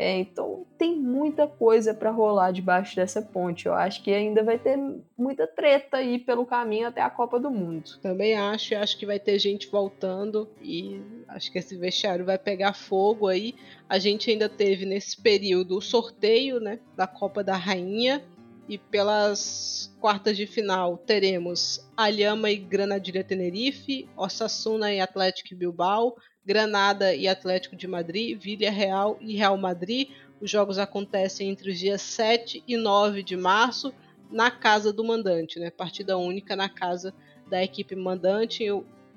É, 0.00 0.16
então 0.16 0.64
tem 0.78 0.94
muita 0.94 1.48
coisa 1.48 1.92
para 1.92 2.12
rolar 2.12 2.52
debaixo 2.52 2.94
dessa 2.94 3.20
ponte. 3.20 3.66
Eu 3.66 3.74
acho 3.74 4.00
que 4.00 4.12
ainda 4.12 4.44
vai 4.44 4.56
ter 4.56 4.78
muita 5.18 5.44
treta 5.44 5.96
aí 5.96 6.20
pelo 6.20 6.46
caminho 6.46 6.86
até 6.86 7.02
a 7.02 7.10
Copa 7.10 7.40
do 7.40 7.50
Mundo. 7.50 7.98
Também 8.00 8.36
acho, 8.36 8.76
acho 8.76 8.96
que 8.96 9.04
vai 9.04 9.18
ter 9.18 9.40
gente 9.40 9.66
voltando 9.66 10.48
e 10.62 11.02
acho 11.26 11.50
que 11.50 11.58
esse 11.58 11.76
vestiário 11.76 12.24
vai 12.24 12.38
pegar 12.38 12.74
fogo 12.74 13.26
aí. 13.26 13.56
A 13.88 13.98
gente 13.98 14.30
ainda 14.30 14.48
teve 14.48 14.86
nesse 14.86 15.20
período 15.20 15.76
o 15.76 15.82
sorteio, 15.82 16.60
né, 16.60 16.78
da 16.96 17.08
Copa 17.08 17.42
da 17.42 17.56
Rainha 17.56 18.24
e 18.68 18.78
pelas 18.78 19.92
quartas 19.98 20.36
de 20.36 20.46
final 20.46 20.96
teremos 20.98 21.90
Alhama 21.96 22.50
e 22.50 22.56
Granadilha 22.56 23.24
Tenerife, 23.24 24.08
Osasuna 24.16 24.92
e 24.92 25.00
Atlético 25.00 25.56
Bilbao, 25.56 26.14
Granada 26.44 27.14
e 27.14 27.28
Atlético 27.28 27.76
de 27.76 27.86
Madrid, 27.86 28.40
Vila 28.40 28.70
Real 28.70 29.18
e 29.20 29.36
Real 29.36 29.56
Madrid. 29.56 30.08
Os 30.40 30.50
jogos 30.50 30.78
acontecem 30.78 31.48
entre 31.50 31.70
os 31.70 31.78
dias 31.78 32.00
7 32.00 32.62
e 32.66 32.76
9 32.76 33.22
de 33.22 33.36
março 33.36 33.92
na 34.30 34.50
casa 34.50 34.92
do 34.92 35.04
mandante, 35.04 35.58
né? 35.58 35.70
Partida 35.70 36.16
única 36.16 36.54
na 36.54 36.68
casa 36.68 37.14
da 37.48 37.62
equipe 37.62 37.96
mandante, 37.96 38.64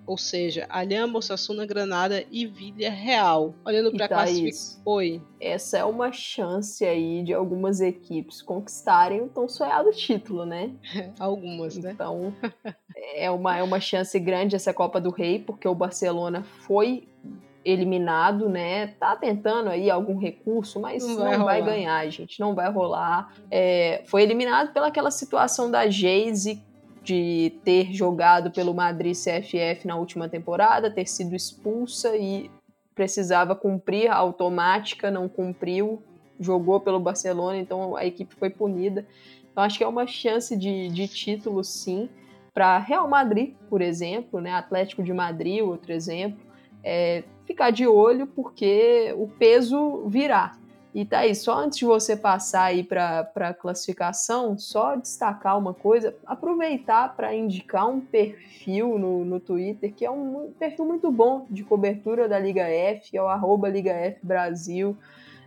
ou 0.05 0.17
seja, 0.17 0.65
Alhama, 0.69 1.19
Osasuna, 1.19 1.65
Granada 1.65 2.25
e 2.31 2.45
Vila 2.45 2.89
Real. 2.89 3.53
Olhando 3.65 3.91
para 3.91 4.05
a 4.05 4.09
classificação. 4.09 4.81
Oi. 4.85 5.21
Essa 5.39 5.79
é 5.79 5.85
uma 5.85 6.11
chance 6.11 6.83
aí 6.83 7.23
de 7.23 7.33
algumas 7.33 7.81
equipes 7.81 8.41
conquistarem 8.41 9.21
o 9.21 9.29
tão 9.29 9.47
sonhado 9.47 9.91
título, 9.91 10.45
né? 10.45 10.71
algumas, 11.19 11.77
né? 11.77 11.91
Então, 11.91 12.33
é 13.15 13.29
uma, 13.31 13.57
é 13.57 13.63
uma 13.63 13.79
chance 13.79 14.17
grande 14.19 14.55
essa 14.55 14.73
Copa 14.73 15.01
do 15.01 15.09
Rei, 15.09 15.39
porque 15.39 15.67
o 15.67 15.75
Barcelona 15.75 16.43
foi 16.43 17.07
eliminado, 17.63 18.49
né? 18.49 18.87
Tá 18.99 19.15
tentando 19.15 19.69
aí 19.69 19.89
algum 19.89 20.17
recurso, 20.17 20.79
mas 20.79 21.05
não, 21.05 21.17
vai, 21.17 21.37
não 21.37 21.45
vai, 21.45 21.61
ganhar, 21.61 22.09
gente. 22.09 22.39
Não 22.39 22.55
vai 22.55 22.71
rolar. 22.71 23.33
É, 23.49 24.03
foi 24.05 24.23
eliminado 24.23 24.73
pelaquela 24.73 25.11
situação 25.11 25.69
da 25.69 25.87
Geise 25.87 26.61
de 27.03 27.53
ter 27.63 27.91
jogado 27.93 28.51
pelo 28.51 28.73
Madrid 28.73 29.15
CFF 29.15 29.87
na 29.87 29.95
última 29.95 30.29
temporada, 30.29 30.91
ter 30.91 31.07
sido 31.07 31.35
expulsa 31.35 32.15
e 32.15 32.49
precisava 32.93 33.55
cumprir 33.55 34.09
a 34.09 34.15
automática, 34.15 35.09
não 35.09 35.27
cumpriu, 35.27 36.01
jogou 36.39 36.79
pelo 36.79 36.99
Barcelona, 36.99 37.57
então 37.57 37.95
a 37.95 38.05
equipe 38.05 38.35
foi 38.35 38.49
punida. 38.49 39.05
Então 39.51 39.63
acho 39.63 39.77
que 39.77 39.83
é 39.83 39.87
uma 39.87 40.05
chance 40.07 40.55
de, 40.55 40.89
de 40.89 41.07
título, 41.07 41.63
sim, 41.63 42.09
para 42.53 42.77
Real 42.77 43.07
Madrid, 43.07 43.55
por 43.69 43.81
exemplo, 43.81 44.41
né? 44.41 44.53
Atlético 44.53 45.03
de 45.03 45.13
Madrid, 45.13 45.61
outro 45.61 45.91
exemplo, 45.91 46.39
é, 46.83 47.23
ficar 47.45 47.71
de 47.71 47.87
olho 47.87 48.27
porque 48.27 49.13
o 49.17 49.27
peso 49.27 50.07
virá. 50.07 50.53
E 50.93 51.05
tá 51.05 51.19
aí, 51.19 51.33
só 51.33 51.57
antes 51.57 51.79
de 51.79 51.85
você 51.85 52.17
passar 52.17 52.63
aí 52.63 52.83
para 52.83 53.31
a 53.33 53.53
classificação, 53.53 54.57
só 54.57 54.97
destacar 54.97 55.57
uma 55.57 55.73
coisa, 55.73 56.13
aproveitar 56.25 57.15
para 57.15 57.33
indicar 57.33 57.87
um 57.87 58.01
perfil 58.01 58.99
no, 58.99 59.23
no 59.23 59.39
Twitter, 59.39 59.93
que 59.93 60.05
é 60.05 60.11
um 60.11 60.51
perfil 60.59 60.83
muito 60.83 61.09
bom 61.09 61.45
de 61.49 61.63
cobertura 61.63 62.27
da 62.27 62.37
Liga 62.37 62.63
F, 62.63 63.15
é 63.15 63.21
o 63.21 63.27
arroba 63.27 63.69
Liga 63.69 63.91
F 63.91 64.19
Brasil. 64.21 64.97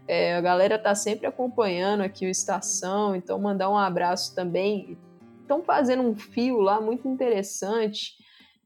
É, 0.08 0.34
a 0.34 0.40
galera 0.40 0.78
tá 0.78 0.94
sempre 0.94 1.26
acompanhando 1.26 2.00
aqui 2.02 2.26
o 2.26 2.30
Estação, 2.30 3.14
então 3.14 3.38
mandar 3.38 3.68
um 3.68 3.76
abraço 3.76 4.34
também. 4.34 4.96
Estão 5.44 5.62
fazendo 5.62 6.02
um 6.02 6.16
fio 6.16 6.58
lá 6.58 6.80
muito 6.80 7.06
interessante 7.06 8.14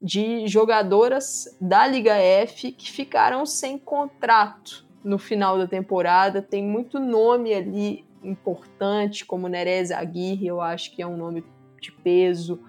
de 0.01 0.47
jogadoras 0.47 1.57
da 1.61 1.85
Liga 1.89 2.15
F 2.15 2.71
que 2.71 2.89
ficaram 2.89 3.45
sem 3.45 3.77
contrato 3.77 4.87
no 5.03 5.19
final 5.19 5.59
da 5.59 5.67
temporada. 5.67 6.41
Tem 6.41 6.63
muito 6.63 7.01
nome 7.01 7.53
ali 7.53 8.07
importante, 8.23 9.27
como 9.27 9.49
Nereza 9.49 9.97
Aguirre, 9.97 10.47
eu 10.47 10.61
acho 10.61 10.95
que 10.95 11.03
é 11.03 11.07
um 11.07 11.17
nome 11.17 11.45
de 11.81 11.91
peso. 11.91 12.63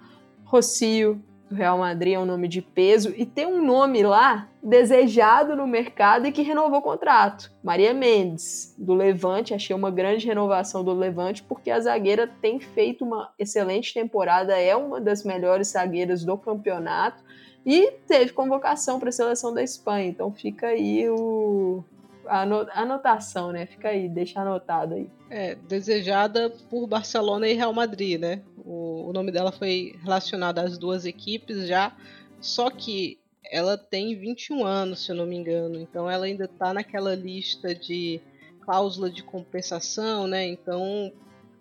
Rocio, 0.44 1.22
do 1.50 1.56
Real 1.56 1.76
Madrid, 1.76 2.14
é 2.14 2.18
um 2.18 2.24
nome 2.24 2.46
de 2.46 2.62
peso. 2.62 3.12
E 3.16 3.26
tem 3.26 3.44
um 3.44 3.64
nome 3.64 4.04
lá 4.04 4.48
desejado 4.62 5.56
no 5.56 5.66
mercado 5.66 6.26
e 6.26 6.32
que 6.32 6.42
renovou 6.42 6.78
o 6.78 6.82
contrato. 6.82 7.52
Maria 7.62 7.92
Mendes, 7.92 8.74
do 8.78 8.94
Levante. 8.94 9.52
Achei 9.52 9.74
uma 9.74 9.90
grande 9.90 10.26
renovação 10.26 10.84
do 10.84 10.92
Levante, 10.92 11.42
porque 11.42 11.70
a 11.70 11.80
zagueira 11.80 12.28
tem 12.40 12.60
feito 12.60 13.04
uma 13.04 13.32
excelente 13.36 13.92
temporada, 13.92 14.56
é 14.56 14.76
uma 14.76 15.00
das 15.00 15.24
melhores 15.24 15.68
zagueiras 15.68 16.24
do 16.24 16.38
campeonato. 16.38 17.22
E 17.66 17.90
teve 18.06 18.32
convocação 18.32 19.00
para 19.00 19.08
a 19.08 19.12
seleção 19.12 19.52
da 19.52 19.62
Espanha. 19.62 20.06
Então 20.08 20.32
fica 20.32 20.68
aí 20.68 21.10
o, 21.10 21.84
a 22.26 22.42
anotação, 22.80 23.50
né? 23.50 23.66
Fica 23.66 23.88
aí, 23.88 24.08
deixa 24.08 24.40
anotado 24.40 24.94
aí. 24.94 25.10
É, 25.28 25.54
desejada 25.54 26.50
por 26.70 26.86
Barcelona 26.86 27.48
e 27.48 27.54
Real 27.54 27.72
Madrid, 27.72 28.20
né? 28.20 28.42
O, 28.64 29.08
o 29.08 29.12
nome 29.12 29.30
dela 29.30 29.52
foi 29.52 29.96
relacionado 30.02 30.58
às 30.58 30.78
duas 30.78 31.04
equipes 31.04 31.66
já, 31.66 31.96
só 32.40 32.70
que 32.70 33.18
ela 33.44 33.76
tem 33.76 34.16
21 34.16 34.64
anos, 34.64 35.04
se 35.04 35.12
eu 35.12 35.16
não 35.16 35.26
me 35.26 35.36
engano, 35.36 35.80
então 35.80 36.08
ela 36.10 36.26
ainda 36.26 36.44
está 36.44 36.72
naquela 36.72 37.14
lista 37.14 37.74
de 37.74 38.20
cláusula 38.60 39.10
de 39.10 39.22
compensação, 39.22 40.26
né? 40.26 40.46
Então, 40.46 41.12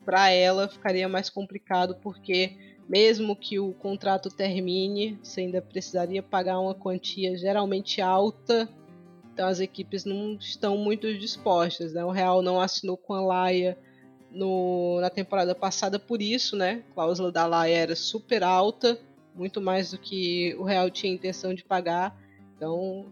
para 0.06 0.30
ela 0.30 0.68
ficaria 0.68 1.08
mais 1.08 1.30
complicado 1.30 1.96
porque 2.02 2.56
mesmo 2.88 3.36
que 3.36 3.60
o 3.60 3.74
contrato 3.74 4.30
termine, 4.30 5.18
você 5.24 5.42
ainda 5.42 5.62
precisaria 5.62 6.22
pagar 6.22 6.60
uma 6.60 6.76
quantia 6.76 7.38
geralmente 7.38 8.02
alta 8.02 8.70
então 9.40 9.48
as 9.48 9.62
equipes 9.62 10.04
não 10.04 10.34
estão 10.34 10.76
muito 10.76 11.18
dispostas. 11.18 11.94
Né? 11.94 12.04
O 12.04 12.12
Real 12.12 12.42
não 12.42 12.60
assinou 12.60 12.98
com 12.98 13.14
a 13.14 13.22
Laia 13.22 13.78
no, 14.32 15.00
na 15.02 15.10
temporada 15.10 15.56
passada 15.56 16.00
por 16.00 16.22
isso, 16.22 16.56
né? 16.56 16.84
A 16.92 16.94
cláusula 16.94 17.32
da 17.32 17.46
Laia 17.46 17.76
era 17.76 17.96
super 17.96 18.44
alta, 18.44 19.00
muito 19.36 19.62
mais 19.62 19.92
do 19.92 19.98
que 19.98 20.56
o 20.58 20.64
Real 20.64 20.90
tinha 20.90 21.14
intenção 21.14 21.54
de 21.54 21.64
pagar. 21.64 22.16
Então 22.56 23.06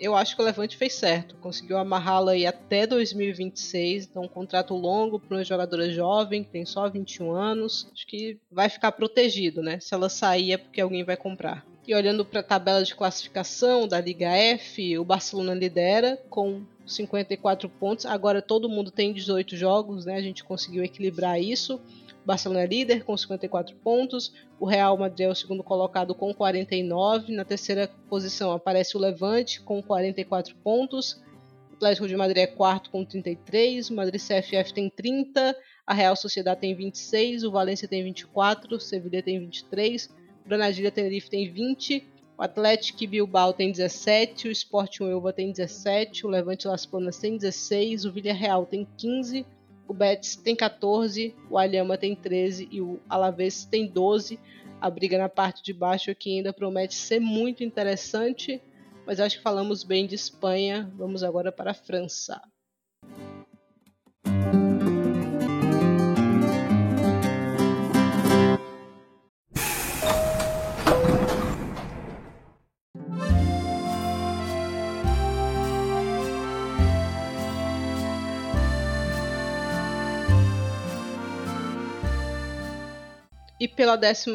eu 0.00 0.16
acho 0.16 0.34
que 0.34 0.40
o 0.40 0.44
Levante 0.44 0.78
fez 0.78 0.94
certo, 0.94 1.36
conseguiu 1.36 1.76
amarrá-la 1.76 2.32
aí 2.32 2.46
até 2.46 2.86
2026, 2.86 4.06
então 4.06 4.22
um 4.22 4.28
contrato 4.28 4.74
longo 4.74 5.20
para 5.20 5.36
uma 5.36 5.44
jogadora 5.44 5.90
jovem 5.90 6.42
que 6.42 6.48
tem 6.48 6.64
só 6.64 6.88
21 6.88 7.32
anos, 7.32 7.86
acho 7.92 8.06
que 8.06 8.38
vai 8.50 8.70
ficar 8.70 8.92
protegido, 8.92 9.62
né? 9.62 9.78
Se 9.78 9.92
ela 9.92 10.08
sair 10.08 10.52
é 10.52 10.56
porque 10.56 10.80
alguém 10.80 11.04
vai 11.04 11.18
comprar. 11.18 11.66
E 11.90 11.94
olhando 11.96 12.24
para 12.24 12.38
a 12.38 12.44
tabela 12.44 12.84
de 12.84 12.94
classificação 12.94 13.88
da 13.88 14.00
Liga 14.00 14.28
F, 14.28 14.96
o 14.96 15.04
Barcelona 15.04 15.52
lidera 15.52 16.16
com 16.30 16.62
54 16.86 17.68
pontos. 17.68 18.06
Agora 18.06 18.40
todo 18.40 18.68
mundo 18.68 18.92
tem 18.92 19.12
18 19.12 19.56
jogos, 19.56 20.04
né? 20.04 20.14
A 20.14 20.20
gente 20.20 20.44
conseguiu 20.44 20.84
equilibrar 20.84 21.42
isso. 21.42 21.80
O 22.22 22.26
Barcelona 22.26 22.62
é 22.62 22.66
líder 22.68 23.02
com 23.02 23.16
54 23.16 23.74
pontos, 23.78 24.32
o 24.60 24.66
Real 24.66 24.96
Madrid 24.96 25.26
é 25.26 25.30
o 25.32 25.34
segundo 25.34 25.64
colocado 25.64 26.14
com 26.14 26.32
49, 26.32 27.32
na 27.32 27.44
terceira 27.44 27.90
posição 28.08 28.52
aparece 28.52 28.96
o 28.96 29.00
Levante 29.00 29.60
com 29.60 29.82
44 29.82 30.54
pontos, 30.62 31.20
o 31.72 31.74
Atlético 31.74 32.06
de 32.06 32.14
Madrid 32.14 32.44
é 32.44 32.46
quarto 32.46 32.88
com 32.90 33.04
33, 33.04 33.90
o 33.90 33.94
Madrid 33.94 34.20
CFF 34.20 34.72
tem 34.72 34.88
30, 34.88 35.56
a 35.84 35.94
Real 35.94 36.14
Sociedade 36.14 36.60
tem 36.60 36.72
26, 36.72 37.42
o 37.42 37.50
Valência 37.50 37.88
tem 37.88 38.04
24, 38.04 38.76
o 38.76 38.78
Sevilha 38.78 39.22
tem 39.22 39.40
23, 39.40 40.06
o 40.06 40.19
Granadilha 40.50 40.90
Tenerife 40.90 41.30
tem 41.30 41.48
20, 41.48 42.04
o 42.36 42.42
Atlético 42.42 43.06
Bilbao 43.06 43.52
tem 43.52 43.70
17, 43.70 44.48
o 44.48 44.50
Sporting 44.50 45.04
Huelva 45.04 45.32
tem 45.32 45.52
17, 45.52 46.26
o 46.26 46.28
Levante 46.28 46.66
Las 46.66 46.84
Palmas 46.84 47.18
tem 47.18 47.36
16, 47.36 48.04
o 48.04 48.10
Villarreal 48.10 48.66
tem 48.66 48.84
15, 48.96 49.46
o 49.86 49.94
Betis 49.94 50.34
tem 50.34 50.56
14, 50.56 51.36
o 51.48 51.56
Alhama 51.56 51.96
tem 51.96 52.16
13 52.16 52.68
e 52.68 52.80
o 52.80 52.98
Alavés 53.08 53.64
tem 53.64 53.86
12. 53.86 54.40
A 54.80 54.90
briga 54.90 55.16
na 55.18 55.28
parte 55.28 55.62
de 55.62 55.72
baixo 55.72 56.10
aqui 56.10 56.38
ainda 56.38 56.52
promete 56.52 56.96
ser 56.96 57.20
muito 57.20 57.62
interessante, 57.62 58.60
mas 59.06 59.20
acho 59.20 59.36
que 59.36 59.44
falamos 59.44 59.84
bem 59.84 60.04
de 60.04 60.16
Espanha. 60.16 60.92
Vamos 60.96 61.22
agora 61.22 61.52
para 61.52 61.70
a 61.70 61.74
França. 61.74 62.42
E 83.60 83.68
pela 83.68 83.98
14 83.98 84.30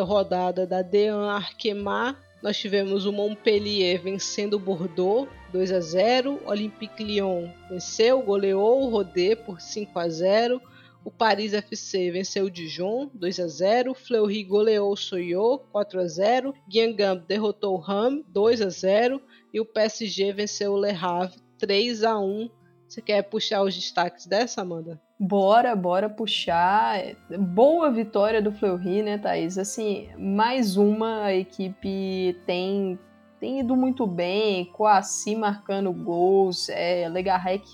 rodada 0.00 0.66
da 0.66 0.82
D1 0.82 1.28
Arkema, 1.28 2.16
nós 2.42 2.56
tivemos 2.56 3.04
o 3.04 3.12
Montpellier 3.12 4.00
vencendo 4.00 4.54
o 4.54 4.58
Bordeaux 4.58 5.28
2 5.52 5.70
a 5.70 5.80
0, 5.80 6.40
o 6.42 6.48
Olympique 6.48 7.04
Lyon 7.04 7.50
venceu, 7.68 8.22
goleou 8.22 8.82
o 8.82 8.88
Rodé 8.88 9.36
por 9.36 9.60
5 9.60 9.98
a 9.98 10.08
0, 10.08 10.62
o 11.04 11.10
Paris 11.10 11.52
FC 11.52 12.10
venceu 12.10 12.46
o 12.46 12.50
Dijon 12.50 13.10
2 13.12 13.40
a 13.40 13.48
0, 13.48 13.90
o 13.90 13.94
Fleury 13.94 14.42
goleou 14.42 14.90
o 14.90 14.96
Soyot 14.96 15.62
4 15.70 16.00
a 16.00 16.08
0, 16.08 16.54
Guingamp 16.66 17.26
derrotou 17.26 17.78
o 17.78 17.84
Ham 17.84 18.22
2 18.28 18.62
a 18.62 18.70
0 18.70 19.20
e 19.52 19.60
o 19.60 19.66
PSG 19.66 20.32
venceu 20.32 20.72
o 20.72 20.80
Le 20.80 20.92
Havre 20.92 21.38
3 21.58 22.02
a 22.02 22.18
1. 22.18 22.48
Você 22.94 23.02
quer 23.02 23.22
puxar 23.22 23.60
os 23.62 23.74
destaques 23.74 24.24
dessa, 24.24 24.62
Amanda? 24.62 25.00
Bora, 25.18 25.74
bora 25.74 26.08
puxar. 26.08 27.00
Boa 27.28 27.90
vitória 27.90 28.40
do 28.40 28.52
Fleury, 28.52 29.02
né, 29.02 29.18
Thaís? 29.18 29.58
Assim, 29.58 30.08
mais 30.16 30.76
uma 30.76 31.32
equipe 31.32 32.40
tem, 32.46 32.96
tem 33.40 33.58
ido 33.58 33.74
muito 33.74 34.06
bem, 34.06 34.66
Coassi 34.66 35.34
marcando 35.34 35.92
gols, 35.92 36.68
é, 36.68 37.08
Legarrec 37.08 37.64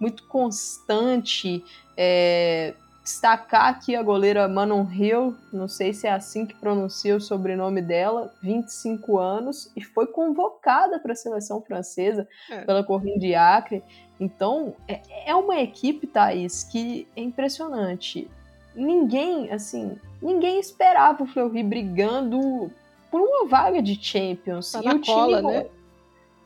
muito 0.00 0.26
constante. 0.26 1.62
É, 1.94 2.74
destacar 3.02 3.68
aqui 3.68 3.96
a 3.96 4.02
goleira 4.02 4.46
Manon 4.46 4.86
Hill, 4.90 5.36
não 5.52 5.66
sei 5.66 5.92
se 5.92 6.06
é 6.06 6.12
assim 6.12 6.46
que 6.46 6.54
pronuncia 6.54 7.16
o 7.16 7.20
sobrenome 7.20 7.82
dela, 7.82 8.32
25 8.42 9.18
anos, 9.18 9.72
e 9.76 9.82
foi 9.82 10.06
convocada 10.06 11.00
para 11.00 11.12
a 11.12 11.16
seleção 11.16 11.60
francesa 11.60 12.28
é. 12.50 12.60
pela 12.60 12.84
Corrida 12.84 13.18
de 13.18 13.34
Acre. 13.34 13.82
Então, 14.20 14.74
é, 14.86 15.00
é 15.26 15.34
uma 15.34 15.60
equipe, 15.60 16.06
Thaís, 16.06 16.62
que 16.62 17.08
é 17.16 17.22
impressionante. 17.22 18.30
Ninguém, 18.74 19.50
assim, 19.50 19.98
ninguém 20.22 20.60
esperava 20.60 21.24
o 21.24 21.26
Fleury 21.26 21.62
brigando 21.62 22.70
por 23.10 23.20
uma 23.20 23.46
vaga 23.46 23.82
de 23.82 23.98
Champions. 24.00 24.72
Tá 24.72 24.80
e 24.80 24.84
na 24.84 24.94
o 24.94 25.04
cola, 25.04 25.38
time, 25.38 25.52
né? 25.52 25.66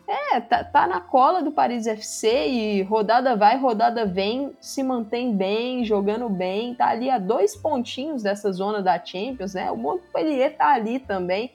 É, 0.09 0.41
tá, 0.41 0.63
tá, 0.63 0.87
na 0.87 1.01
cola 1.01 1.43
do 1.43 1.51
Paris 1.51 1.87
FC 1.87 2.47
e 2.47 2.83
rodada 2.83 3.35
vai, 3.35 3.59
rodada 3.59 4.07
vem, 4.07 4.57
se 4.61 4.81
mantém 4.83 5.37
bem, 5.37 5.85
jogando 5.85 6.29
bem, 6.29 6.75
tá 6.75 6.89
ali 6.89 7.11
a 7.11 7.19
dois 7.19 7.57
pontinhos 7.57 8.23
dessa 8.23 8.53
zona 8.53 8.81
da 8.81 9.05
Champions, 9.05 9.55
né? 9.55 9.69
O 9.71 9.77
Montpellier 9.77 10.57
tá 10.57 10.73
ali 10.73 11.01
também. 11.01 11.51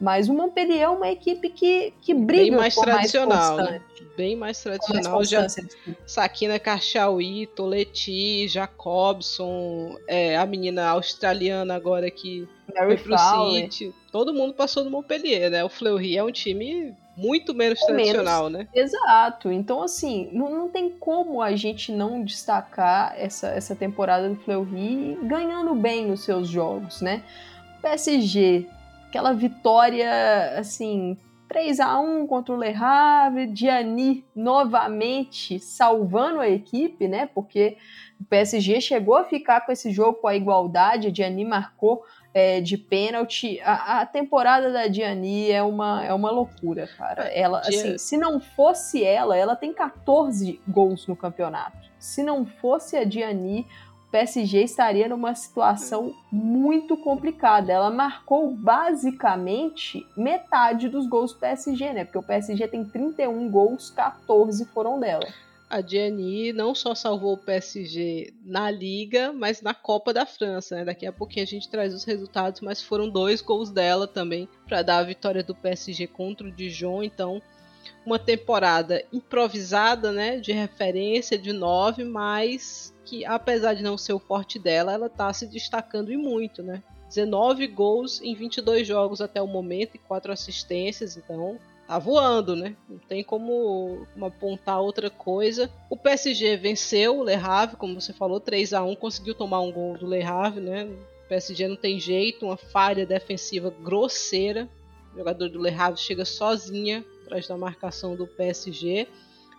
Mas 0.00 0.28
o 0.28 0.34
Montpellier 0.34 0.80
é 0.80 0.88
uma 0.88 1.08
equipe 1.08 1.48
que, 1.48 1.94
que 2.02 2.12
briga 2.12 2.42
Bem 2.42 2.50
mais 2.50 2.74
tradicional, 2.74 3.56
mais 3.56 3.70
né? 3.70 3.82
Bem 4.16 4.34
mais 4.34 4.60
tradicional. 4.60 5.14
Mais 5.14 5.28
já 5.28 5.46
Sakina 6.04 6.58
Karchaui, 6.58 7.46
Toleti, 7.54 8.48
Jacobson, 8.48 9.96
é, 10.08 10.36
a 10.36 10.44
menina 10.44 10.88
australiana 10.88 11.76
agora 11.76 12.10
que 12.10 12.48
Mary 12.74 12.96
foi 12.96 12.96
pro 12.96 13.16
Fowler. 13.16 13.62
City. 13.62 13.94
Todo 14.10 14.34
mundo 14.34 14.54
passou 14.54 14.82
no 14.82 14.90
Montpellier, 14.90 15.48
né? 15.48 15.62
O 15.62 15.68
Fleury 15.68 16.18
é 16.18 16.24
um 16.24 16.32
time 16.32 16.96
muito 17.16 17.54
menos 17.54 17.80
tradicional, 17.80 18.50
menos. 18.50 18.66
né? 18.66 18.68
Exato. 18.74 19.50
Então, 19.50 19.82
assim, 19.82 20.28
não, 20.32 20.50
não 20.50 20.68
tem 20.68 20.90
como 20.90 21.42
a 21.42 21.54
gente 21.54 21.92
não 21.92 22.24
destacar 22.24 23.14
essa, 23.16 23.48
essa 23.48 23.76
temporada 23.76 24.28
do 24.28 24.36
Fleury 24.36 25.18
ganhando 25.22 25.74
bem 25.74 26.06
nos 26.06 26.24
seus 26.24 26.48
jogos, 26.48 27.00
né? 27.00 27.22
PSG 27.80 28.66
aquela 29.12 29.34
vitória 29.34 30.58
assim 30.58 31.18
3 31.46 31.80
a 31.80 32.00
1 32.00 32.26
contra 32.26 32.54
o 32.54 32.58
Le 32.58 32.74
Havre, 32.74 33.46
Diani 33.46 34.24
novamente 34.34 35.60
salvando 35.60 36.40
a 36.40 36.48
equipe, 36.48 37.06
né? 37.06 37.26
Porque 37.26 37.76
o 38.18 38.24
PSG 38.24 38.80
chegou 38.80 39.16
a 39.16 39.24
ficar 39.24 39.60
com 39.60 39.70
esse 39.70 39.92
jogo 39.92 40.14
com 40.14 40.28
a 40.28 40.34
igualdade, 40.34 41.12
Diani 41.12 41.44
marcou 41.44 42.02
é, 42.34 42.60
de 42.60 42.76
pênalti. 42.76 43.60
A, 43.60 44.00
a, 44.00 44.06
temporada 44.06 44.72
da 44.72 44.86
Diani 44.86 45.50
é 45.50 45.62
uma, 45.62 46.04
é 46.04 46.12
uma 46.12 46.30
loucura, 46.30 46.88
cara. 46.96 47.28
É, 47.28 47.40
ela, 47.40 47.60
assim, 47.60 47.98
se 47.98 48.16
não 48.16 48.40
fosse 48.40 49.04
ela, 49.04 49.36
ela 49.36 49.56
tem 49.56 49.72
14 49.72 50.60
gols 50.66 51.06
no 51.06 51.16
campeonato. 51.16 51.90
Se 51.98 52.22
não 52.22 52.44
fosse 52.44 52.96
a 52.96 53.04
Diani, 53.04 53.66
PSG 54.10 54.64
estaria 54.64 55.08
numa 55.08 55.34
situação 55.34 56.14
muito 56.30 56.96
complicada. 56.98 57.72
Ela 57.72 57.90
marcou 57.90 58.50
basicamente 58.54 60.06
metade 60.16 60.88
dos 60.88 61.06
gols 61.06 61.32
do 61.32 61.38
PSG, 61.38 61.92
né? 61.92 62.04
Porque 62.04 62.18
o 62.18 62.22
PSG 62.22 62.68
tem 62.68 62.84
31 62.84 63.50
gols, 63.50 63.90
14 63.90 64.64
foram 64.66 65.00
dela. 65.00 65.26
A 65.72 65.80
Gianni 65.80 66.52
não 66.52 66.74
só 66.74 66.94
salvou 66.94 67.32
o 67.32 67.38
PSG 67.38 68.34
na 68.44 68.70
Liga, 68.70 69.32
mas 69.32 69.62
na 69.62 69.72
Copa 69.72 70.12
da 70.12 70.26
França, 70.26 70.76
né? 70.76 70.84
Daqui 70.84 71.06
a 71.06 71.12
pouquinho 71.12 71.44
a 71.44 71.48
gente 71.48 71.66
traz 71.66 71.94
os 71.94 72.04
resultados, 72.04 72.60
mas 72.60 72.82
foram 72.82 73.08
dois 73.08 73.40
gols 73.40 73.70
dela 73.70 74.06
também 74.06 74.46
para 74.68 74.82
dar 74.82 74.98
a 74.98 75.02
vitória 75.02 75.42
do 75.42 75.54
PSG 75.54 76.08
contra 76.08 76.46
o 76.46 76.52
Dijon. 76.52 77.02
Então, 77.02 77.40
uma 78.04 78.18
temporada 78.18 79.02
improvisada, 79.10 80.12
né? 80.12 80.38
De 80.38 80.52
referência 80.52 81.38
de 81.38 81.54
nove, 81.54 82.04
mas 82.04 82.94
que 83.06 83.24
apesar 83.24 83.72
de 83.72 83.82
não 83.82 83.96
ser 83.96 84.12
o 84.12 84.18
forte 84.18 84.58
dela, 84.58 84.92
ela 84.92 85.06
está 85.06 85.32
se 85.32 85.46
destacando 85.46 86.12
e 86.12 86.18
muito, 86.18 86.62
né? 86.62 86.82
19 87.08 87.66
gols 87.68 88.20
em 88.20 88.34
22 88.34 88.86
jogos 88.86 89.22
até 89.22 89.40
o 89.40 89.46
momento 89.46 89.94
e 89.94 89.98
4 89.98 90.32
assistências, 90.32 91.16
então 91.16 91.58
tá 91.86 91.98
voando, 91.98 92.56
né? 92.56 92.76
Não 92.88 92.98
tem 92.98 93.22
como, 93.22 94.06
apontar 94.20 94.80
outra 94.80 95.10
coisa. 95.10 95.70
O 95.90 95.96
PSG 95.96 96.56
venceu 96.56 97.18
o 97.18 97.24
Le 97.24 97.34
Havre, 97.34 97.76
como 97.76 98.00
você 98.00 98.12
falou, 98.12 98.40
3 98.40 98.72
a 98.72 98.82
1 98.82 98.96
conseguiu 98.96 99.34
tomar 99.34 99.60
um 99.60 99.72
gol 99.72 99.96
do 99.98 100.06
Le 100.06 100.22
Havre, 100.22 100.60
né? 100.60 100.84
O 100.84 101.28
PSG 101.28 101.68
não 101.68 101.76
tem 101.76 101.98
jeito, 101.98 102.46
uma 102.46 102.56
falha 102.56 103.06
defensiva 103.06 103.72
grosseira. 103.82 104.68
O 105.12 105.18
jogador 105.18 105.48
do 105.48 105.60
Le 105.60 105.70
Havre 105.70 106.00
chega 106.00 106.24
sozinha 106.24 107.04
atrás 107.24 107.46
da 107.46 107.56
marcação 107.56 108.16
do 108.16 108.26
PSG. 108.26 109.06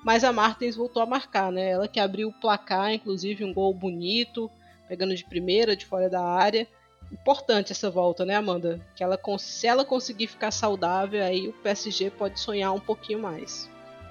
Mas 0.03 0.23
a 0.23 0.33
Martins 0.33 0.75
voltou 0.75 1.01
a 1.01 1.05
marcar, 1.05 1.51
né? 1.51 1.71
Ela 1.71 1.87
que 1.87 1.99
abriu 1.99 2.27
o 2.29 2.33
placar, 2.33 2.93
inclusive 2.93 3.43
um 3.45 3.53
gol 3.53 3.73
bonito, 3.73 4.51
pegando 4.87 5.15
de 5.15 5.23
primeira, 5.23 5.75
de 5.75 5.85
fora 5.85 6.09
da 6.09 6.21
área. 6.21 6.67
Importante 7.11 7.71
essa 7.71 7.89
volta, 7.89 8.25
né, 8.25 8.35
Amanda? 8.35 8.79
Que 8.95 9.03
ela, 9.03 9.19
se 9.37 9.67
ela 9.67 9.85
conseguir 9.85 10.27
ficar 10.27 10.51
saudável, 10.51 11.23
aí 11.23 11.47
o 11.47 11.53
PSG 11.53 12.09
pode 12.11 12.39
sonhar 12.39 12.73
um 12.73 12.79
pouquinho 12.79 13.19
mais. 13.19 13.69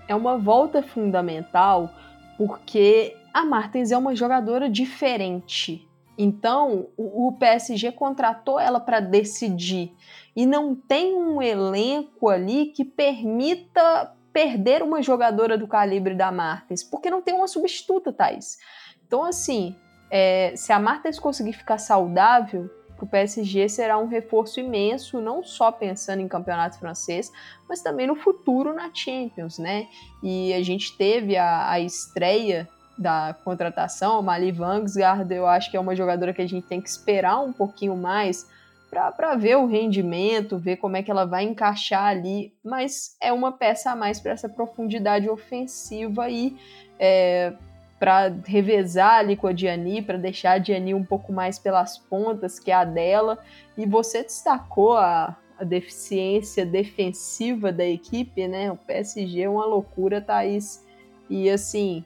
É 0.08 0.14
uma 0.14 0.36
volta 0.38 0.82
fundamental 0.82 1.90
porque 2.36 3.16
a 3.32 3.44
Martins 3.44 3.90
é 3.90 3.98
uma 3.98 4.14
jogadora 4.14 4.68
diferente. 4.68 5.88
Então, 6.16 6.88
o 6.96 7.32
PSG 7.38 7.92
contratou 7.92 8.60
ela 8.60 8.78
para 8.78 9.00
decidir 9.00 9.92
e 10.36 10.44
não 10.44 10.74
tem 10.74 11.14
um 11.14 11.40
elenco 11.40 12.28
ali 12.28 12.66
que 12.66 12.84
permita 12.84 14.14
perder 14.32 14.82
uma 14.82 15.02
jogadora 15.02 15.58
do 15.58 15.66
calibre 15.66 16.14
da 16.14 16.30
Martens, 16.30 16.82
porque 16.82 17.10
não 17.10 17.22
tem 17.22 17.34
uma 17.34 17.48
substituta, 17.48 18.12
Thais. 18.12 18.58
Então, 19.06 19.24
assim, 19.24 19.76
é, 20.10 20.54
se 20.56 20.72
a 20.72 20.78
Martens 20.78 21.18
conseguir 21.18 21.52
ficar 21.52 21.78
saudável, 21.78 22.70
para 23.02 23.06
o 23.06 23.08
PSG 23.08 23.68
será 23.68 23.98
um 23.98 24.06
reforço 24.06 24.60
imenso, 24.60 25.20
não 25.20 25.42
só 25.42 25.72
pensando 25.72 26.20
em 26.20 26.28
campeonato 26.28 26.78
francês, 26.78 27.32
mas 27.68 27.82
também 27.82 28.06
no 28.06 28.14
futuro 28.14 28.72
na 28.72 28.90
Champions, 28.94 29.58
né? 29.58 29.88
E 30.22 30.52
a 30.54 30.62
gente 30.62 30.96
teve 30.96 31.36
a, 31.36 31.70
a 31.70 31.80
estreia 31.80 32.68
da 32.96 33.34
contratação, 33.44 34.18
a 34.18 34.22
Mali 34.22 34.52
Vangsgaard, 34.52 35.32
eu 35.34 35.46
acho 35.46 35.70
que 35.70 35.76
é 35.76 35.80
uma 35.80 35.96
jogadora 35.96 36.32
que 36.32 36.42
a 36.42 36.46
gente 36.46 36.66
tem 36.66 36.80
que 36.80 36.88
esperar 36.88 37.40
um 37.40 37.52
pouquinho 37.52 37.96
mais 37.96 38.46
para 38.88 39.34
ver 39.34 39.56
o 39.56 39.66
rendimento, 39.66 40.58
ver 40.58 40.76
como 40.76 40.96
é 40.96 41.02
que 41.02 41.10
ela 41.10 41.24
vai 41.24 41.44
encaixar 41.44 42.04
ali, 42.04 42.54
mas 42.62 43.16
é 43.20 43.32
uma 43.32 43.50
peça 43.50 43.90
a 43.90 43.96
mais 43.96 44.20
para 44.20 44.32
essa 44.32 44.48
profundidade 44.48 45.28
ofensiva 45.28 46.28
e 46.28 46.56
é, 47.00 47.54
para 48.02 48.34
revezar 48.44 49.20
ali 49.20 49.36
com 49.36 49.46
a 49.46 49.52
Diani, 49.52 50.02
para 50.02 50.18
deixar 50.18 50.54
a 50.54 50.58
Diani 50.58 50.92
um 50.92 51.04
pouco 51.04 51.32
mais 51.32 51.56
pelas 51.56 51.98
pontas, 51.98 52.58
que 52.58 52.72
é 52.72 52.74
a 52.74 52.84
dela. 52.84 53.38
E 53.78 53.86
você 53.86 54.24
destacou 54.24 54.96
a, 54.96 55.36
a 55.56 55.62
deficiência 55.62 56.66
defensiva 56.66 57.70
da 57.70 57.86
equipe, 57.86 58.48
né? 58.48 58.72
O 58.72 58.76
PSG 58.76 59.42
é 59.42 59.48
uma 59.48 59.64
loucura, 59.64 60.20
Thaís. 60.20 60.84
E 61.30 61.48
assim, 61.48 62.04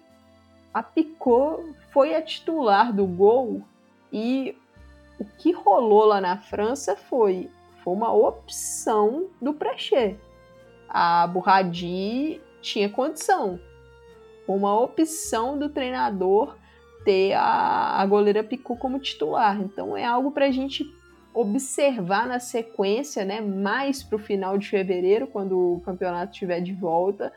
a 0.75 0.83
Picot 0.83 1.63
foi 1.91 2.15
a 2.15 2.21
titular 2.21 2.93
do 2.93 3.07
gol 3.07 3.63
e 4.13 4.55
o 5.19 5.25
que 5.25 5.51
rolou 5.51 6.05
lá 6.05 6.21
na 6.21 6.37
França 6.37 6.95
foi, 6.95 7.49
foi 7.83 7.95
uma 7.95 8.13
opção 8.13 9.29
do 9.41 9.55
Preché. 9.55 10.15
A 10.91 11.27
Burradi 11.27 12.39
tinha 12.61 12.91
condição. 12.91 13.59
Uma 14.47 14.79
opção 14.79 15.59
do 15.59 15.69
treinador 15.69 16.57
ter 17.05 17.35
a, 17.35 18.01
a 18.01 18.07
goleira 18.07 18.43
Picu 18.43 18.77
como 18.77 18.99
titular. 18.99 19.61
Então 19.61 19.97
é 19.97 20.05
algo 20.05 20.31
para 20.31 20.47
a 20.47 20.51
gente 20.51 20.85
observar 21.33 22.27
na 22.27 22.41
sequência, 22.41 23.23
né, 23.25 23.43
mais 23.43 24.03
para 24.03 24.17
o 24.17 24.19
final 24.19 24.57
de 24.57 24.67
fevereiro, 24.69 25.27
quando 25.27 25.75
o 25.75 25.81
campeonato 25.81 26.33
estiver 26.33 26.61
de 26.63 26.73
volta, 26.73 27.31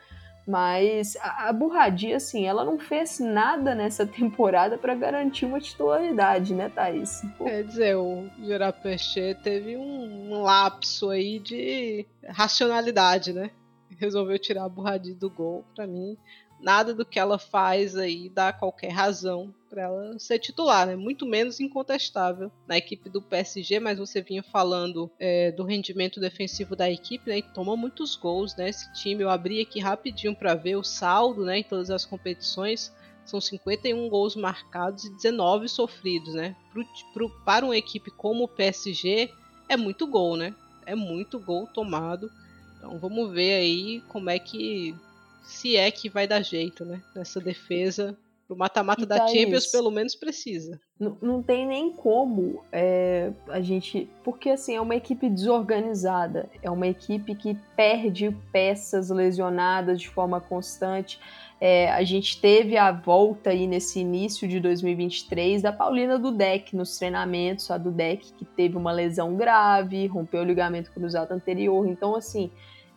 mas 0.47 1.17
a, 1.17 1.49
a 1.49 1.53
Burradia, 1.53 2.15
assim, 2.15 2.45
ela 2.45 2.63
não 2.63 2.79
fez 2.79 3.19
nada 3.19 3.75
nessa 3.75 4.07
temporada 4.07 4.77
para 4.77 4.95
garantir 4.95 5.45
uma 5.45 5.59
titularidade, 5.59 6.55
né, 6.55 6.69
Thaís? 6.69 7.21
Quer 7.37 7.63
dizer, 7.63 7.95
o 7.97 8.27
Gerard 8.41 8.81
Pechet 8.81 9.35
teve 9.43 9.75
um, 9.75 10.33
um 10.33 10.41
lapso 10.41 11.09
aí 11.09 11.37
de 11.37 12.07
racionalidade, 12.27 13.33
né? 13.33 13.51
Resolveu 13.99 14.39
tirar 14.39 14.63
a 14.63 14.69
Burradia 14.69 15.13
do 15.13 15.29
gol. 15.29 15.65
Para 15.75 15.85
mim, 15.85 16.17
nada 16.61 16.93
do 16.93 17.05
que 17.05 17.19
ela 17.19 17.39
faz 17.39 17.95
aí 17.95 18.29
dá 18.29 18.51
qualquer 18.51 18.91
razão 18.91 19.53
para 19.69 19.83
ela 19.83 20.19
ser 20.19 20.39
titular, 20.39 20.87
né? 20.87 20.95
Muito 20.95 21.25
menos 21.25 21.59
incontestável 21.59 22.51
na 22.67 22.77
equipe 22.77 23.09
do 23.09 23.21
PSG, 23.21 23.79
mas 23.79 23.99
você 23.99 24.21
vinha 24.21 24.41
falando 24.41 25.09
é, 25.19 25.51
do 25.51 25.63
rendimento 25.63 26.19
defensivo 26.19 26.75
da 26.75 26.89
equipe, 26.89 27.29
né? 27.29 27.37
E 27.37 27.43
toma 27.43 27.77
muitos 27.77 28.15
gols, 28.15 28.55
né? 28.55 28.69
Esse 28.69 28.91
time, 28.93 29.23
eu 29.23 29.29
abri 29.29 29.61
aqui 29.61 29.79
rapidinho 29.79 30.35
para 30.35 30.55
ver 30.55 30.75
o 30.75 30.83
saldo, 30.83 31.45
né? 31.45 31.59
Em 31.59 31.63
todas 31.63 31.91
as 31.91 32.05
competições, 32.05 32.91
são 33.25 33.39
51 33.39 34.09
gols 34.09 34.35
marcados 34.35 35.05
e 35.05 35.15
19 35.15 35.69
sofridos, 35.69 36.33
né? 36.33 36.55
Pro, 36.71 36.83
pro, 37.13 37.29
para 37.45 37.63
uma 37.63 37.77
equipe 37.77 38.09
como 38.09 38.45
o 38.45 38.47
PSG, 38.47 39.31
é 39.67 39.77
muito 39.77 40.07
gol, 40.07 40.35
né? 40.35 40.53
É 40.85 40.95
muito 40.95 41.39
gol 41.39 41.67
tomado. 41.67 42.31
Então 42.77 42.97
vamos 42.97 43.31
ver 43.31 43.53
aí 43.55 44.01
como 44.07 44.29
é 44.29 44.39
que 44.39 44.95
se 45.43 45.75
é 45.75 45.89
que 45.91 46.09
vai 46.09 46.27
dar 46.27 46.41
jeito, 46.41 46.85
né? 46.85 47.01
Nessa 47.15 47.39
defesa 47.39 48.17
o 48.49 48.55
mata-mata 48.55 49.05
da 49.05 49.27
Champions, 49.27 49.67
pelo 49.67 49.91
menos, 49.91 50.15
precisa. 50.15 50.81
Não, 50.99 51.15
não 51.21 51.43
tem 51.43 51.67
nem 51.67 51.91
como 51.91 52.63
é, 52.71 53.31
a 53.47 53.61
gente. 53.61 54.09
Porque, 54.23 54.49
assim, 54.49 54.75
é 54.75 54.81
uma 54.81 54.95
equipe 54.95 55.29
desorganizada. 55.29 56.49
É 56.63 56.69
uma 56.69 56.87
equipe 56.87 57.35
que 57.35 57.55
perde 57.75 58.35
peças 58.51 59.11
lesionadas 59.11 60.01
de 60.01 60.09
forma 60.09 60.41
constante. 60.41 61.19
É, 61.61 61.91
a 61.91 62.03
gente 62.03 62.41
teve 62.41 62.75
a 62.75 62.91
volta 62.91 63.51
aí 63.51 63.67
nesse 63.67 63.99
início 63.99 64.47
de 64.47 64.59
2023 64.59 65.61
da 65.61 65.71
Paulina 65.71 66.17
Dudek 66.17 66.75
nos 66.75 66.97
treinamentos. 66.97 67.69
A 67.69 67.77
Dudek 67.77 68.33
que 68.33 68.45
teve 68.45 68.75
uma 68.75 68.91
lesão 68.91 69.35
grave, 69.35 70.07
rompeu 70.07 70.41
o 70.41 70.45
ligamento 70.45 70.91
cruzado 70.91 71.33
anterior. 71.33 71.87
Então, 71.87 72.15
assim 72.15 72.49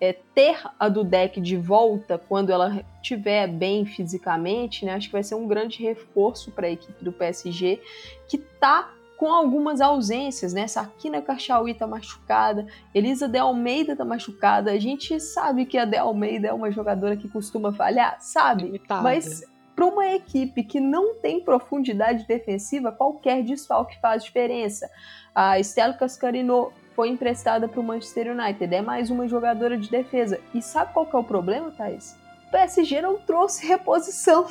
é, 0.03 0.13
ter 0.35 0.61
a 0.81 0.89
do 0.89 1.05
deck 1.05 1.41
de 1.41 1.57
volta 1.57 2.19
quando 2.19 2.51
ela 2.51 2.85
estiver 3.01 3.47
bem 3.47 3.87
fisicamente, 3.87 4.85
né, 4.85 4.95
acho 4.95 5.07
que 5.07 5.13
vai 5.13 5.23
ser 5.23 5.37
um 5.37 5.47
grande 5.47 5.81
reforço 5.81 6.51
para 6.51 6.67
a 6.67 6.71
equipe 6.71 7.05
do 7.05 7.13
PSG, 7.13 7.81
que 8.27 8.37
está 8.37 8.91
com 9.17 9.31
algumas 9.31 9.81
ausências, 9.81 10.53
né? 10.53 10.67
Sakina 10.67 11.23
Cachauí 11.23 11.73
tá 11.75 11.87
machucada, 11.87 12.67
Elisa 12.93 13.29
de 13.29 13.39
Almeida 13.39 13.95
tá 13.95 14.05
machucada. 14.05 14.73
A 14.73 14.79
gente 14.81 15.21
sabe 15.21 15.65
que 15.65 15.79
a 15.79 15.85
de 15.85 15.97
Almeida 15.97 16.49
é 16.49 16.53
uma 16.53 16.73
jogadora 16.73 17.17
que 17.17 17.29
costuma 17.29 17.73
falhar, 17.73 18.17
sabe? 18.21 18.65
Limitada. 18.65 19.03
Mas 19.03 19.45
para 19.77 19.87
uma 19.87 20.09
equipe 20.09 20.65
que 20.65 20.81
não 20.81 21.15
tem 21.15 21.41
profundidade 21.41 22.27
defensiva, 22.27 22.91
qualquer 22.91 23.45
desfalque 23.45 24.01
faz 24.01 24.25
diferença. 24.25 24.91
A 25.33 25.61
Estela 25.61 25.95
Cascarino 25.95 26.73
foi 26.95 27.09
emprestada 27.09 27.69
para 27.69 27.81
o 27.81 27.83
Manchester 27.83 28.33
United. 28.33 28.75
É 28.75 28.83
mais 28.83 29.11
uma 29.11 29.27
jogadora 29.27 29.77
de 29.77 29.91
defesa. 29.91 30.41
E 30.55 30.63
sabe 30.63 30.93
qual 30.93 31.07
que 31.07 31.17
é 31.17 31.19
o 31.19 31.25
problema, 31.25 31.71
Thais? 31.71 32.17
O 32.49 32.51
PSG 32.51 33.01
não 33.01 33.19
trouxe 33.19 33.67
reposição. 33.69 34.47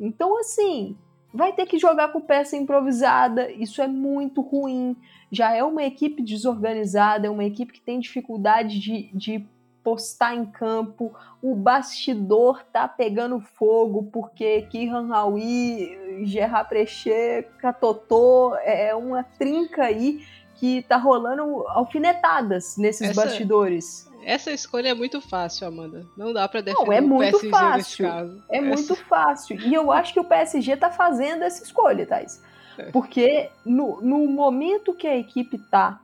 então, 0.00 0.38
assim, 0.38 0.96
vai 1.32 1.52
ter 1.52 1.66
que 1.66 1.78
jogar 1.78 2.08
com 2.08 2.20
peça 2.20 2.56
improvisada. 2.56 3.50
Isso 3.50 3.82
é 3.82 3.86
muito 3.86 4.40
ruim. 4.40 4.96
Já 5.30 5.54
é 5.54 5.62
uma 5.62 5.82
equipe 5.82 6.22
desorganizada, 6.22 7.26
é 7.26 7.30
uma 7.30 7.44
equipe 7.44 7.72
que 7.72 7.80
tem 7.80 8.00
dificuldade 8.00 8.78
de, 8.78 9.10
de 9.12 9.46
postar 9.88 10.34
em 10.34 10.44
campo. 10.44 11.14
O 11.42 11.54
bastidor 11.54 12.62
tá 12.72 12.86
pegando 12.86 13.40
fogo 13.40 14.08
porque 14.12 14.62
Kiran 14.62 15.08
Raui, 15.08 16.24
Gerard 16.24 16.68
Precher, 16.68 17.48
Catotô, 17.58 18.54
é 18.56 18.94
uma 18.94 19.22
trinca 19.22 19.84
aí 19.84 20.22
que 20.58 20.82
tá 20.82 20.96
rolando 20.96 21.66
alfinetadas 21.68 22.76
nesses 22.76 23.10
essa, 23.10 23.22
bastidores. 23.22 24.10
Essa 24.24 24.50
escolha 24.50 24.88
é 24.88 24.94
muito 24.94 25.20
fácil, 25.20 25.68
Amanda. 25.68 26.04
Não 26.16 26.32
dá 26.32 26.48
para 26.48 26.60
defender 26.60 26.86
Não, 26.86 26.92
é 26.92 27.00
muito 27.00 27.36
o 27.36 27.40
PSG 27.40 27.50
fácil. 27.50 27.76
nesse 27.76 28.02
caso. 28.02 28.44
É 28.50 28.58
essa... 28.58 28.66
muito 28.66 28.96
fácil. 28.96 29.60
E 29.60 29.74
eu 29.74 29.92
acho 29.92 30.12
que 30.12 30.20
o 30.20 30.24
PSG 30.24 30.76
tá 30.76 30.90
fazendo 30.90 31.42
essa 31.42 31.62
escolha, 31.62 32.04
Thais. 32.04 32.42
É. 32.76 32.90
Porque 32.90 33.48
no, 33.64 34.00
no 34.00 34.26
momento 34.26 34.94
que 34.94 35.06
a 35.06 35.16
equipe 35.16 35.58
tá 35.58 36.00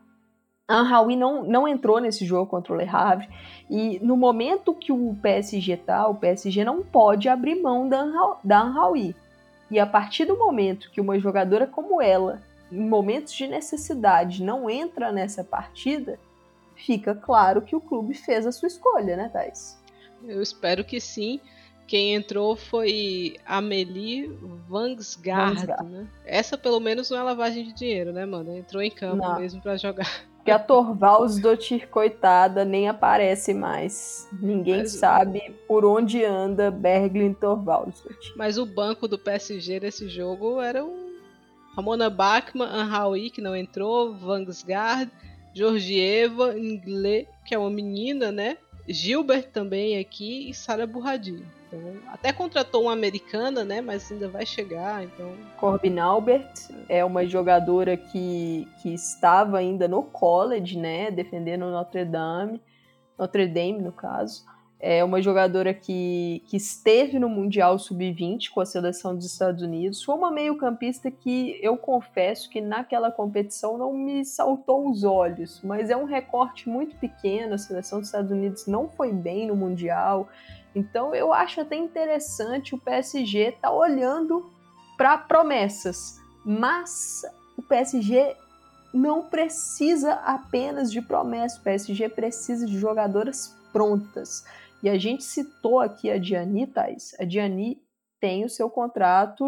a 0.66 0.76
Anhawi 0.76 1.14
não, 1.14 1.42
não 1.44 1.68
entrou 1.68 2.00
nesse 2.00 2.24
jogo 2.24 2.50
contra 2.50 2.72
o 2.72 2.76
Le 2.76 2.88
Havre. 2.88 3.28
E 3.68 3.98
no 4.02 4.16
momento 4.16 4.74
que 4.74 4.92
o 4.92 5.16
PSG 5.20 5.76
tá, 5.78 6.06
o 6.08 6.14
PSG 6.14 6.64
não 6.64 6.82
pode 6.82 7.28
abrir 7.28 7.60
mão 7.60 7.88
da, 7.88 8.04
da 8.42 8.60
Anhawi. 8.60 9.14
E 9.70 9.78
a 9.78 9.86
partir 9.86 10.24
do 10.24 10.38
momento 10.38 10.90
que 10.90 11.00
uma 11.00 11.18
jogadora 11.18 11.66
como 11.66 12.00
ela 12.00 12.40
em 12.70 12.88
momentos 12.88 13.32
de 13.32 13.46
necessidade 13.46 14.42
não 14.42 14.68
entra 14.68 15.12
nessa 15.12 15.44
partida, 15.44 16.18
fica 16.74 17.14
claro 17.14 17.62
que 17.62 17.76
o 17.76 17.80
clube 17.80 18.14
fez 18.14 18.46
a 18.46 18.52
sua 18.52 18.68
escolha, 18.68 19.16
né, 19.16 19.28
Thais? 19.32 19.78
Eu 20.26 20.42
espero 20.42 20.84
que 20.84 21.00
sim. 21.00 21.40
Quem 21.86 22.14
entrou 22.14 22.56
foi 22.56 23.36
Amelie 23.44 24.28
Vangsgaard, 24.68 25.66
né? 25.66 26.06
Essa 26.24 26.56
pelo 26.56 26.80
menos 26.80 27.10
não 27.10 27.18
é 27.18 27.22
lavagem 27.22 27.64
de 27.64 27.74
dinheiro, 27.74 28.10
né, 28.12 28.24
mano? 28.24 28.56
Entrou 28.56 28.82
em 28.82 28.90
campo 28.90 29.16
não. 29.16 29.38
mesmo 29.38 29.60
para 29.60 29.76
jogar. 29.76 30.24
Porque 30.44 30.50
a 30.50 30.58
Torvalds 30.58 31.38
Dotir, 31.38 31.88
coitada, 31.88 32.66
nem 32.66 32.86
aparece 32.86 33.54
mais. 33.54 34.28
Ninguém 34.30 34.80
Mas, 34.80 34.92
sabe 34.92 35.54
por 35.66 35.86
onde 35.86 36.22
anda 36.22 36.70
Berglin 36.70 37.32
Torvalds. 37.32 38.02
Mas 38.36 38.58
o 38.58 38.66
banco 38.66 39.08
do 39.08 39.18
PSG 39.18 39.80
nesse 39.80 40.06
jogo 40.06 40.60
era 40.60 40.84
um 40.84 41.03
Ramona 41.76 42.08
Bachmann, 42.08 42.68
Anhaui, 42.68 43.30
que 43.30 43.40
não 43.40 43.56
entrou, 43.56 44.14
Vangsgaard, 44.14 45.10
Georgieva, 45.52 46.58
Inglê, 46.58 47.26
que 47.44 47.54
é 47.54 47.58
uma 47.58 47.70
menina, 47.70 48.30
né? 48.30 48.56
Gilbert 48.88 49.50
também 49.50 49.98
aqui 49.98 50.48
e 50.48 50.54
Sara 50.54 50.86
Burradi. 50.86 51.44
Então, 51.66 51.80
até 52.08 52.32
contratou 52.32 52.82
uma 52.82 52.92
americana, 52.92 53.64
né? 53.64 53.80
Mas 53.80 54.10
ainda 54.12 54.28
vai 54.28 54.44
chegar, 54.44 55.02
então... 55.02 55.32
Corbin 55.56 55.98
Albert 55.98 56.52
é 56.88 57.04
uma 57.04 57.26
jogadora 57.26 57.96
que, 57.96 58.68
que 58.82 58.92
estava 58.92 59.58
ainda 59.58 59.88
no 59.88 60.02
college, 60.02 60.78
né? 60.78 61.10
Defendendo 61.10 61.70
Notre 61.70 62.04
Dame, 62.04 62.60
Notre 63.18 63.46
Dame, 63.46 63.80
no 63.80 63.92
caso 63.92 64.44
é 64.86 65.02
uma 65.02 65.22
jogadora 65.22 65.72
que, 65.72 66.42
que 66.46 66.58
esteve 66.58 67.18
no 67.18 67.26
Mundial 67.26 67.78
Sub-20 67.78 68.50
com 68.50 68.60
a 68.60 68.66
seleção 68.66 69.16
dos 69.16 69.24
Estados 69.24 69.62
Unidos. 69.62 70.02
Foi 70.02 70.14
uma 70.14 70.30
meio-campista 70.30 71.10
que 71.10 71.58
eu 71.62 71.74
confesso 71.74 72.50
que 72.50 72.60
naquela 72.60 73.10
competição 73.10 73.78
não 73.78 73.94
me 73.94 74.26
saltou 74.26 74.90
os 74.90 75.02
olhos, 75.02 75.58
mas 75.64 75.88
é 75.88 75.96
um 75.96 76.04
recorte 76.04 76.68
muito 76.68 76.96
pequeno. 76.96 77.54
A 77.54 77.58
seleção 77.58 78.00
dos 78.00 78.08
Estados 78.08 78.30
Unidos 78.30 78.66
não 78.66 78.86
foi 78.86 79.10
bem 79.10 79.46
no 79.46 79.56
Mundial. 79.56 80.28
Então 80.74 81.14
eu 81.14 81.32
acho 81.32 81.62
até 81.62 81.76
interessante 81.76 82.74
o 82.74 82.78
PSG 82.78 83.38
estar 83.38 83.68
tá 83.68 83.72
olhando 83.72 84.44
para 84.98 85.16
promessas, 85.16 86.20
mas 86.44 87.22
o 87.56 87.62
PSG 87.62 88.36
não 88.92 89.22
precisa 89.22 90.12
apenas 90.12 90.92
de 90.92 91.00
promessas, 91.00 91.58
o 91.58 91.62
PSG 91.62 92.10
precisa 92.10 92.66
de 92.66 92.78
jogadoras 92.78 93.56
prontas. 93.72 94.44
E 94.84 94.88
a 94.90 94.98
gente 94.98 95.24
citou 95.24 95.80
aqui 95.80 96.10
a 96.10 96.18
Diani, 96.18 96.66
Thais. 96.66 97.16
A 97.18 97.24
Diani 97.24 97.80
tem 98.20 98.44
o 98.44 98.50
seu 98.50 98.68
contrato 98.68 99.42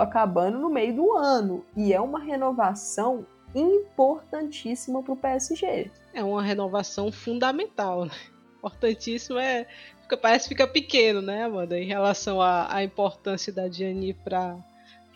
acabando 0.00 0.58
no 0.58 0.68
meio 0.68 0.96
do 0.96 1.12
ano. 1.16 1.64
E 1.76 1.92
é 1.92 2.00
uma 2.00 2.18
renovação 2.18 3.24
importantíssima 3.54 5.00
para 5.00 5.12
o 5.12 5.16
PSG. 5.16 5.88
É 6.12 6.24
uma 6.24 6.42
renovação 6.42 7.12
fundamental, 7.12 8.04
né? 8.04 8.10
Importantíssimo 8.58 9.38
é. 9.38 9.64
Parece 10.20 10.48
que 10.48 10.56
fica 10.56 10.66
pequeno, 10.66 11.22
né, 11.22 11.44
Amanda, 11.44 11.78
em 11.78 11.86
relação 11.86 12.42
à, 12.42 12.74
à 12.74 12.82
importância 12.82 13.52
da 13.52 13.68
Gianni 13.68 14.12
para 14.12 14.58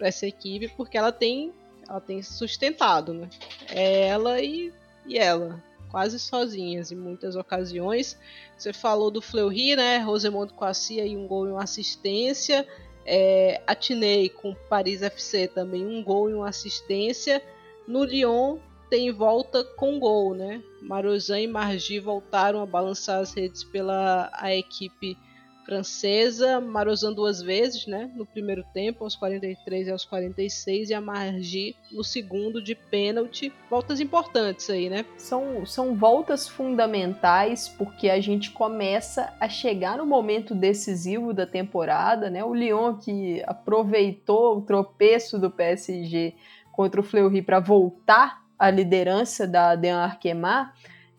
essa 0.00 0.24
equipe, 0.24 0.68
porque 0.76 0.96
ela 0.96 1.10
tem, 1.10 1.52
ela 1.88 2.00
tem 2.00 2.22
sustentado, 2.22 3.12
né? 3.12 3.28
É 3.70 4.06
ela 4.06 4.40
e, 4.40 4.72
e 5.04 5.18
ela 5.18 5.60
quase 5.94 6.18
sozinhas 6.18 6.90
em 6.90 6.96
muitas 6.96 7.36
ocasiões. 7.36 8.18
Você 8.58 8.72
falou 8.72 9.12
do 9.12 9.22
Fleury, 9.22 9.76
né? 9.76 9.98
Rosemont 9.98 10.52
com 10.52 10.64
a 10.64 10.74
Cia 10.74 11.06
e 11.06 11.16
um 11.16 11.24
gol 11.24 11.46
e 11.46 11.52
uma 11.52 11.62
assistência. 11.62 12.66
É, 13.06 13.62
Atinei 13.64 14.28
com 14.28 14.56
Paris 14.68 15.02
FC 15.02 15.46
também 15.46 15.86
um 15.86 16.02
gol 16.02 16.28
e 16.28 16.34
uma 16.34 16.48
assistência. 16.48 17.40
No 17.86 18.02
Lyon 18.02 18.58
tem 18.90 19.12
volta 19.12 19.62
com 19.62 20.00
gol, 20.00 20.34
né? 20.34 20.60
Marozan 20.82 21.38
e 21.38 21.46
Margi 21.46 22.00
voltaram 22.00 22.60
a 22.60 22.66
balançar 22.66 23.20
as 23.20 23.32
redes 23.32 23.62
pela 23.62 24.32
a 24.32 24.52
equipe 24.52 25.16
francesa, 25.64 26.60
Marozan 26.60 27.12
duas 27.12 27.40
vezes, 27.40 27.86
né? 27.86 28.10
No 28.14 28.26
primeiro 28.26 28.64
tempo, 28.72 29.04
aos 29.04 29.16
43 29.16 29.88
e 29.88 29.90
aos 29.90 30.04
46, 30.04 30.90
e 30.90 30.94
a 30.94 31.00
Margi 31.00 31.74
no 31.90 32.04
segundo 32.04 32.62
de 32.62 32.74
pênalti. 32.74 33.52
Voltas 33.70 34.00
importantes 34.00 34.68
aí, 34.70 34.88
né? 34.88 35.04
São, 35.16 35.64
são 35.64 35.94
voltas 35.94 36.46
fundamentais 36.46 37.68
porque 37.68 38.10
a 38.10 38.20
gente 38.20 38.50
começa 38.50 39.32
a 39.40 39.48
chegar 39.48 39.98
no 39.98 40.06
momento 40.06 40.54
decisivo 40.54 41.32
da 41.32 41.46
temporada, 41.46 42.28
né? 42.28 42.44
O 42.44 42.54
Lyon 42.54 42.96
que 42.96 43.42
aproveitou 43.46 44.58
o 44.58 44.62
tropeço 44.62 45.38
do 45.38 45.50
PSG 45.50 46.34
contra 46.72 47.00
o 47.00 47.04
Fleury 47.04 47.40
para 47.40 47.60
voltar 47.60 48.44
à 48.58 48.70
liderança 48.70 49.46
da 49.46 49.74
Dean 49.74 49.98
Arquemar 49.98 50.74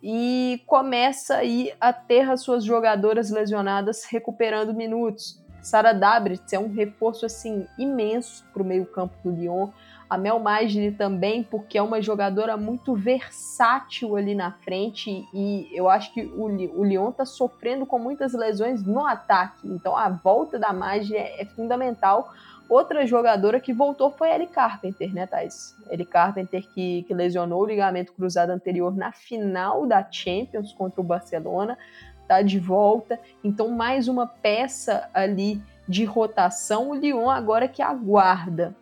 e 0.07 0.61
começa 0.67 1.37
aí 1.37 1.73
a 1.81 1.91
ter 1.91 2.29
as 2.29 2.41
suas 2.41 2.63
jogadoras 2.63 3.31
lesionadas 3.31 4.05
recuperando 4.05 4.71
minutos. 4.71 5.43
Sara 5.63 5.93
Dabritz 5.93 6.53
é 6.53 6.59
um 6.59 6.71
reforço 6.71 7.25
assim 7.25 7.65
imenso 7.75 8.45
para 8.53 8.61
o 8.61 8.65
meio-campo 8.65 9.15
do 9.23 9.31
Lyon. 9.31 9.69
A 10.07 10.15
Mel 10.15 10.37
Magri 10.37 10.91
também, 10.91 11.41
porque 11.41 11.75
é 11.75 11.81
uma 11.81 12.03
jogadora 12.03 12.55
muito 12.55 12.93
versátil 12.93 14.15
ali 14.15 14.35
na 14.35 14.51
frente 14.51 15.27
e 15.33 15.67
eu 15.73 15.89
acho 15.89 16.13
que 16.13 16.21
o, 16.21 16.43
o 16.43 16.83
Lyon 16.83 17.09
está 17.09 17.25
sofrendo 17.25 17.83
com 17.87 17.97
muitas 17.97 18.33
lesões 18.33 18.83
no 18.83 19.07
ataque. 19.07 19.67
Então 19.67 19.97
a 19.97 20.07
volta 20.07 20.59
da 20.59 20.71
Magri 20.71 21.15
é, 21.15 21.41
é 21.41 21.45
fundamental 21.45 22.31
Outra 22.67 23.05
jogadora 23.05 23.59
que 23.59 23.71
voltou 23.71 24.11
foi 24.11 24.31
Ellie 24.31 24.47
Carpenter, 24.47 25.13
né, 25.13 25.27
Thais? 25.27 25.75
Ellie 25.89 26.05
Carpenter 26.05 26.67
que, 26.73 27.03
que 27.03 27.13
lesionou 27.13 27.61
o 27.61 27.65
ligamento 27.65 28.13
cruzado 28.13 28.49
anterior 28.49 28.95
na 28.95 29.11
final 29.11 29.85
da 29.85 30.05
Champions 30.09 30.73
contra 30.73 30.99
o 30.99 31.03
Barcelona, 31.03 31.77
tá 32.27 32.41
de 32.41 32.59
volta. 32.59 33.19
Então, 33.43 33.69
mais 33.69 34.07
uma 34.07 34.25
peça 34.25 35.09
ali 35.13 35.61
de 35.87 36.03
rotação. 36.05 36.89
O 36.89 36.95
Lyon 36.95 37.29
agora 37.29 37.67
que 37.67 37.81
aguarda 37.81 38.75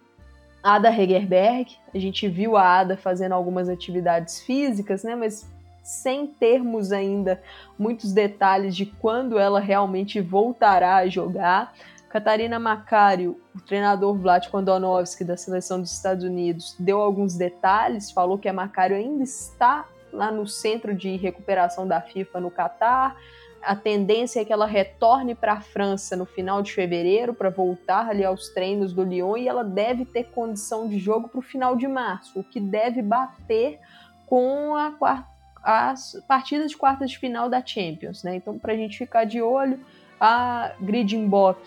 Ada 0.64 0.89
Hegerberg. 0.89 1.76
A 1.93 1.99
gente 1.99 2.27
viu 2.30 2.55
a 2.55 2.80
Ada 2.80 2.95
fazendo 2.95 3.34
algumas 3.34 3.68
atividades 3.68 4.41
físicas, 4.41 5.03
né, 5.03 5.14
mas 5.14 5.51
sem 5.84 6.26
termos 6.26 6.93
ainda 6.93 7.41
muitos 7.77 8.14
detalhes 8.14 8.73
de 8.73 8.85
quando 8.85 9.38
ela 9.38 9.60
realmente 9.60 10.22
voltará 10.22 10.95
a 10.95 11.07
jogar. 11.10 11.73
Catarina 12.14 12.60
Macario, 12.60 13.41
o 13.56 13.60
treinador 13.60 14.14
Vlatko 14.14 14.56
Andonovski 14.56 15.23
da 15.23 15.35
seleção 15.35 15.81
dos 15.81 15.91
Estados 15.91 16.23
Unidos, 16.23 16.76
deu 16.77 17.02
alguns 17.02 17.35
detalhes, 17.35 18.11
falou 18.11 18.38
que 18.38 18.48
a 18.48 18.53
Macario 18.53 18.95
ainda 18.95 19.23
está 19.23 19.88
lá 20.11 20.31
no 20.31 20.45
centro 20.45 20.94
de 20.94 21.15
recuperação 21.15 21.88
da 21.88 21.99
FIFA 21.99 22.40
no 22.40 22.52
Catar. 22.52 23.18
A 23.64 23.76
tendência 23.76 24.40
é 24.40 24.45
que 24.45 24.53
ela 24.53 24.68
retorne 24.68 25.34
para 25.34 25.53
a 25.53 25.61
França 25.61 26.15
no 26.15 26.23
final 26.23 26.61
de 26.61 26.72
fevereiro 26.72 27.34
para 27.34 27.49
voltar 27.49 28.07
ali 28.07 28.23
aos 28.23 28.49
treinos 28.49 28.94
do 28.94 29.03
Lyon 29.03 29.35
e 29.35 29.48
ela 29.48 29.64
deve 29.64 30.06
ter 30.06 30.26
condição 30.26 30.88
de 30.88 30.99
jogo 30.99 31.27
para 31.27 31.40
o 31.40 31.41
final 31.41 31.76
de 31.76 31.88
março, 31.88 32.40
o 32.40 32.44
que 32.44 32.60
deve 32.60 33.02
bater 33.02 33.80
com 34.27 34.76
a 34.76 34.91
quarta, 34.91 35.27
as 35.64 36.23
partidas 36.27 36.69
de 36.69 36.77
quartas 36.77 37.10
de 37.10 37.18
final 37.18 37.49
da 37.49 37.65
Champions, 37.65 38.22
né? 38.22 38.35
Então, 38.35 38.60
para 38.60 38.73
a 38.73 38.77
gente 38.77 38.99
ficar 38.99 39.23
de 39.23 39.41
olho, 39.41 39.84
a 40.22 40.73
Gridinbock 40.80 41.60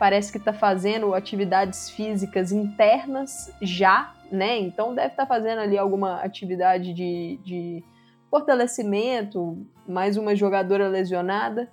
parece 0.00 0.32
que 0.32 0.38
está 0.38 0.50
fazendo 0.50 1.14
atividades 1.14 1.90
físicas 1.90 2.52
internas 2.52 3.52
já, 3.60 4.14
né? 4.32 4.58
Então 4.58 4.94
deve 4.94 5.08
estar 5.08 5.26
tá 5.26 5.28
fazendo 5.28 5.58
ali 5.58 5.76
alguma 5.76 6.22
atividade 6.22 6.94
de, 6.94 7.38
de 7.44 7.84
fortalecimento, 8.30 9.58
mais 9.86 10.16
uma 10.16 10.34
jogadora 10.34 10.88
lesionada. 10.88 11.70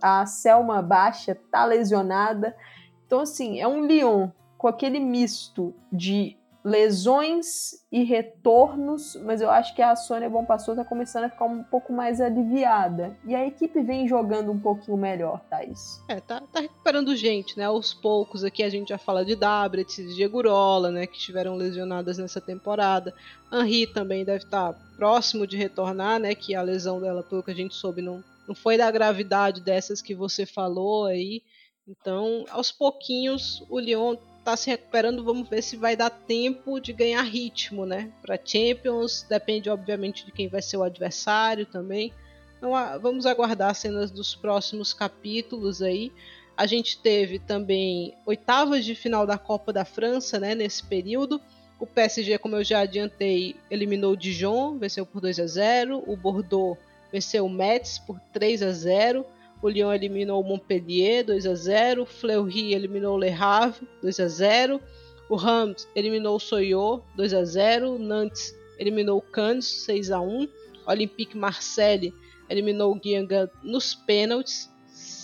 A 0.00 0.24
Selma 0.26 0.80
Baixa 0.80 1.36
tá 1.50 1.64
lesionada. 1.64 2.56
Então, 3.04 3.18
assim, 3.18 3.60
é 3.60 3.66
um 3.66 3.84
Lyon 3.84 4.28
com 4.56 4.68
aquele 4.68 5.00
misto 5.00 5.74
de 5.92 6.36
lesões 6.64 7.80
e 7.90 8.04
retornos, 8.04 9.16
mas 9.24 9.40
eu 9.40 9.50
acho 9.50 9.74
que 9.74 9.80
a 9.80 9.96
Sônia 9.96 10.28
Bonpassou 10.28 10.76
tá 10.76 10.84
começando 10.84 11.24
a 11.24 11.30
ficar 11.30 11.46
um 11.46 11.62
pouco 11.62 11.92
mais 11.92 12.20
aliviada. 12.20 13.16
E 13.24 13.34
a 13.34 13.46
equipe 13.46 13.82
vem 13.82 14.06
jogando 14.06 14.52
um 14.52 14.60
pouquinho 14.60 14.96
melhor, 14.96 15.40
Thaís. 15.48 16.02
É, 16.08 16.20
tá, 16.20 16.42
tá 16.52 16.60
recuperando 16.60 17.16
gente, 17.16 17.56
né? 17.56 17.64
Aos 17.64 17.94
poucos 17.94 18.44
aqui 18.44 18.62
a 18.62 18.68
gente 18.68 18.90
já 18.90 18.98
fala 18.98 19.24
de 19.24 19.34
Dabret, 19.34 19.96
de 19.96 20.14
Jegurola, 20.14 20.90
né? 20.90 21.06
Que 21.06 21.16
estiveram 21.16 21.54
lesionadas 21.54 22.18
nessa 22.18 22.40
temporada. 22.40 23.14
Henri 23.52 23.86
também 23.86 24.24
deve 24.24 24.44
estar 24.44 24.72
tá 24.72 24.80
próximo 24.96 25.46
de 25.46 25.56
retornar, 25.56 26.20
né? 26.20 26.34
Que 26.34 26.54
a 26.54 26.62
lesão 26.62 27.00
dela, 27.00 27.22
pelo 27.22 27.42
que 27.42 27.50
a 27.50 27.56
gente 27.56 27.74
soube, 27.74 28.02
não, 28.02 28.22
não 28.46 28.54
foi 28.54 28.76
da 28.76 28.90
gravidade 28.90 29.62
dessas 29.62 30.02
que 30.02 30.14
você 30.14 30.44
falou 30.44 31.06
aí. 31.06 31.42
Então, 31.88 32.44
aos 32.50 32.70
pouquinhos, 32.70 33.64
o 33.68 33.80
Lyon 33.80 34.16
tá 34.44 34.56
se 34.56 34.70
recuperando, 34.70 35.24
vamos 35.24 35.48
ver 35.48 35.62
se 35.62 35.76
vai 35.76 35.96
dar 35.96 36.10
tempo 36.10 36.80
de 36.80 36.92
ganhar 36.92 37.22
ritmo, 37.22 37.84
né? 37.84 38.10
Para 38.22 38.38
Champions, 38.42 39.24
depende 39.28 39.68
obviamente 39.70 40.24
de 40.24 40.32
quem 40.32 40.48
vai 40.48 40.62
ser 40.62 40.76
o 40.76 40.82
adversário 40.82 41.66
também. 41.66 42.12
Então, 42.58 42.72
vamos 43.00 43.26
aguardar 43.26 43.74
cenas 43.74 44.10
dos 44.10 44.34
próximos 44.34 44.92
capítulos 44.92 45.80
aí. 45.80 46.12
A 46.56 46.66
gente 46.66 46.98
teve 46.98 47.38
também 47.38 48.14
oitavas 48.26 48.84
de 48.84 48.94
final 48.94 49.26
da 49.26 49.38
Copa 49.38 49.72
da 49.72 49.84
França, 49.84 50.38
né, 50.38 50.54
nesse 50.54 50.84
período. 50.84 51.40
O 51.78 51.86
PSG, 51.86 52.36
como 52.36 52.56
eu 52.56 52.62
já 52.62 52.80
adiantei, 52.80 53.56
eliminou 53.70 54.12
o 54.12 54.16
Dijon, 54.16 54.76
venceu 54.76 55.06
por 55.06 55.22
2 55.22 55.40
a 55.40 55.46
0. 55.46 56.04
O 56.06 56.14
Bordeaux 56.14 56.78
venceu 57.10 57.46
o 57.46 57.50
Metz 57.50 57.98
por 57.98 58.20
3 58.32 58.62
a 58.62 58.72
0. 58.72 59.24
O 59.62 59.68
Lyon 59.68 59.92
eliminou 59.92 60.40
o 60.40 60.44
Montpellier 60.44 61.24
2 61.24 61.46
a 61.46 61.54
0, 61.54 62.06
Fleury 62.06 62.72
eliminou 62.72 63.14
o 63.14 63.18
Le 63.18 63.30
Havre 63.30 63.86
2 64.02 64.20
a 64.20 64.28
0, 64.28 64.80
o 65.28 65.36
Rams 65.36 65.86
eliminou 65.94 66.36
o 66.36 66.40
Soyot 66.40 67.02
2 67.14 67.34
a 67.34 67.44
0, 67.44 67.98
Nantes 67.98 68.54
eliminou 68.78 69.18
o 69.18 69.22
Cannes 69.22 69.66
6 69.84 70.10
a 70.10 70.20
1, 70.20 70.48
Olympique 70.86 71.36
Marseille 71.36 72.14
eliminou 72.48 72.92
o 72.92 72.94
Guingamp 72.94 73.50
nos 73.62 73.94
pênaltis 73.94 74.70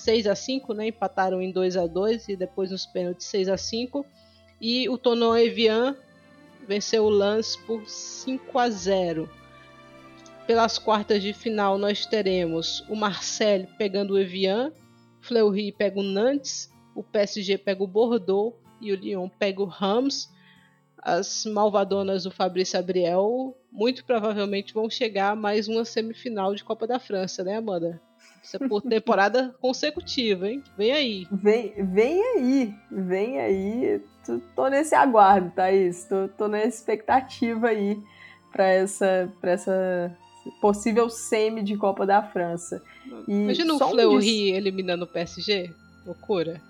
6 0.07 0.29
a 0.29 0.35
5, 0.37 0.73
né? 0.73 0.87
Empataram 0.89 1.43
em 1.43 1.51
2 1.51 1.77
a 1.77 1.87
2 1.87 2.29
e 2.29 2.37
depois 2.37 2.71
nos 2.71 2.87
pênaltis 2.87 3.27
6 3.27 3.49
a 3.49 3.57
5. 3.57 4.07
E 4.61 4.89
o 4.89 4.97
Tonon 4.97 5.37
Evian 5.37 5.97
venceu 6.67 7.05
o 7.05 7.11
Lens 7.11 7.57
por 7.57 7.85
5 7.87 8.59
a 8.59 8.71
0. 8.71 9.29
Pelas 10.47 10.79
quartas 10.79 11.23
de 11.23 11.33
final 11.33 11.77
nós 11.77 12.07
teremos 12.07 12.85
o 12.89 12.95
Marseille 12.95 13.69
pegando 13.77 14.15
o 14.15 14.19
Evian, 14.19 14.73
Fleury 15.21 15.73
pega 15.73 15.99
o 15.99 16.05
Nantes, 16.05 16.71
o 16.95 17.03
PSG 17.03 17.59
pega 17.59 17.83
o 17.83 17.87
Bordeaux 17.87 18.55
e 18.81 18.93
o 18.93 18.95
Lyon 18.95 19.29
pega 19.29 19.61
o 19.61 19.65
Rams. 19.65 20.29
As 21.03 21.45
malvadonas 21.47 22.25
do 22.25 22.31
Fabrício 22.31 22.79
Abriel 22.79 23.57
muito 23.73 24.05
provavelmente 24.05 24.73
vão 24.73 24.89
chegar 24.89 25.33
a 25.33 25.37
mais 25.37 25.67
uma 25.67 25.85
semifinal 25.85 26.55
de 26.55 26.63
Copa 26.63 26.87
da 26.87 27.01
França, 27.01 27.43
né, 27.43 27.57
Amanda? 27.57 28.01
Isso 28.43 28.57
é 28.57 28.69
por 28.69 28.83
temporada 28.89 29.55
consecutiva, 29.61 30.49
hein? 30.49 30.63
Vem 30.79 30.93
aí. 30.93 31.27
Vem, 31.31 31.75
vem 31.85 32.23
aí, 32.23 32.75
vem 32.91 33.41
aí. 33.41 34.01
Tô, 34.25 34.41
tô 34.55 34.69
nesse 34.69 34.95
aguardo, 34.95 35.51
Thaís. 35.51 36.05
Tô, 36.05 36.29
tô 36.29 36.47
nessa 36.47 36.69
expectativa 36.79 37.69
aí 37.69 38.01
para 38.53 38.69
essa, 38.69 39.33
pra 39.41 39.51
essa 39.51 40.17
possível 40.61 41.09
semi 41.09 41.63
de 41.63 41.77
Copa 41.77 42.07
da 42.07 42.23
França. 42.23 42.83
E 43.27 43.33
Imagina 43.33 43.75
o 43.75 43.79
Fleury 43.79 44.53
um 44.53 44.57
eliminando 44.57 45.05
o 45.05 45.07
PSG. 45.07 45.71
Loucura. 46.05 46.61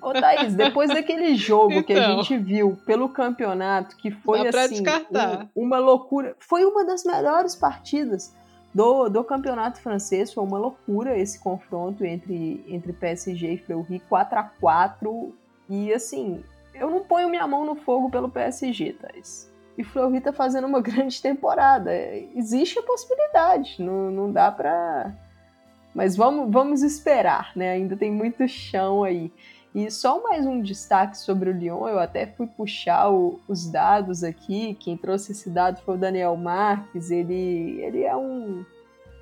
Ô, 0.00 0.12
Thaís, 0.12 0.54
depois 0.54 0.88
daquele 0.92 1.34
jogo 1.36 1.72
então, 1.72 1.82
que 1.84 1.92
a 1.92 1.98
então. 1.98 2.22
gente 2.22 2.36
viu 2.36 2.76
pelo 2.84 3.08
campeonato, 3.08 3.96
que 3.96 4.10
foi 4.10 4.46
assim, 4.48 4.82
um, 5.54 5.62
uma 5.64 5.78
loucura. 5.78 6.34
Foi 6.40 6.64
uma 6.64 6.84
das 6.84 7.04
melhores 7.04 7.54
partidas 7.54 8.34
do, 8.74 9.08
do 9.08 9.22
campeonato 9.22 9.80
francês. 9.80 10.32
Foi 10.32 10.42
uma 10.42 10.58
loucura 10.58 11.16
esse 11.16 11.38
confronto 11.38 12.04
entre, 12.04 12.64
entre 12.68 12.92
PSG 12.92 13.54
e 13.54 13.58
Fleury, 13.58 14.00
4 14.08 14.38
a 14.38 14.42
4 14.42 15.34
E 15.70 15.92
assim, 15.92 16.42
eu 16.74 16.90
não 16.90 17.04
ponho 17.04 17.28
minha 17.28 17.46
mão 17.46 17.64
no 17.64 17.76
fogo 17.76 18.10
pelo 18.10 18.28
PSG, 18.28 18.94
Thais. 18.94 19.51
E 20.14 20.20
tá 20.20 20.32
fazendo 20.32 20.66
uma 20.66 20.80
grande 20.82 21.20
temporada. 21.20 21.92
Existe 22.34 22.78
a 22.78 22.82
possibilidade, 22.82 23.76
não, 23.82 24.10
não 24.10 24.32
dá 24.32 24.50
pra. 24.50 25.12
Mas 25.94 26.16
vamos, 26.16 26.50
vamos 26.50 26.82
esperar, 26.82 27.52
né? 27.54 27.72
Ainda 27.72 27.96
tem 27.96 28.10
muito 28.10 28.46
chão 28.48 29.04
aí. 29.04 29.30
E 29.74 29.90
só 29.90 30.22
mais 30.22 30.44
um 30.44 30.60
destaque 30.60 31.16
sobre 31.16 31.48
o 31.48 31.52
Lyon, 31.52 31.88
eu 31.88 31.98
até 31.98 32.26
fui 32.26 32.46
puxar 32.46 33.10
o, 33.10 33.40
os 33.48 33.70
dados 33.70 34.22
aqui. 34.22 34.74
Quem 34.74 34.98
trouxe 34.98 35.32
esse 35.32 35.48
dado 35.48 35.80
foi 35.82 35.94
o 35.94 35.98
Daniel 35.98 36.36
Marques. 36.36 37.10
Ele, 37.10 37.80
ele 37.80 38.02
é 38.02 38.14
um, 38.14 38.66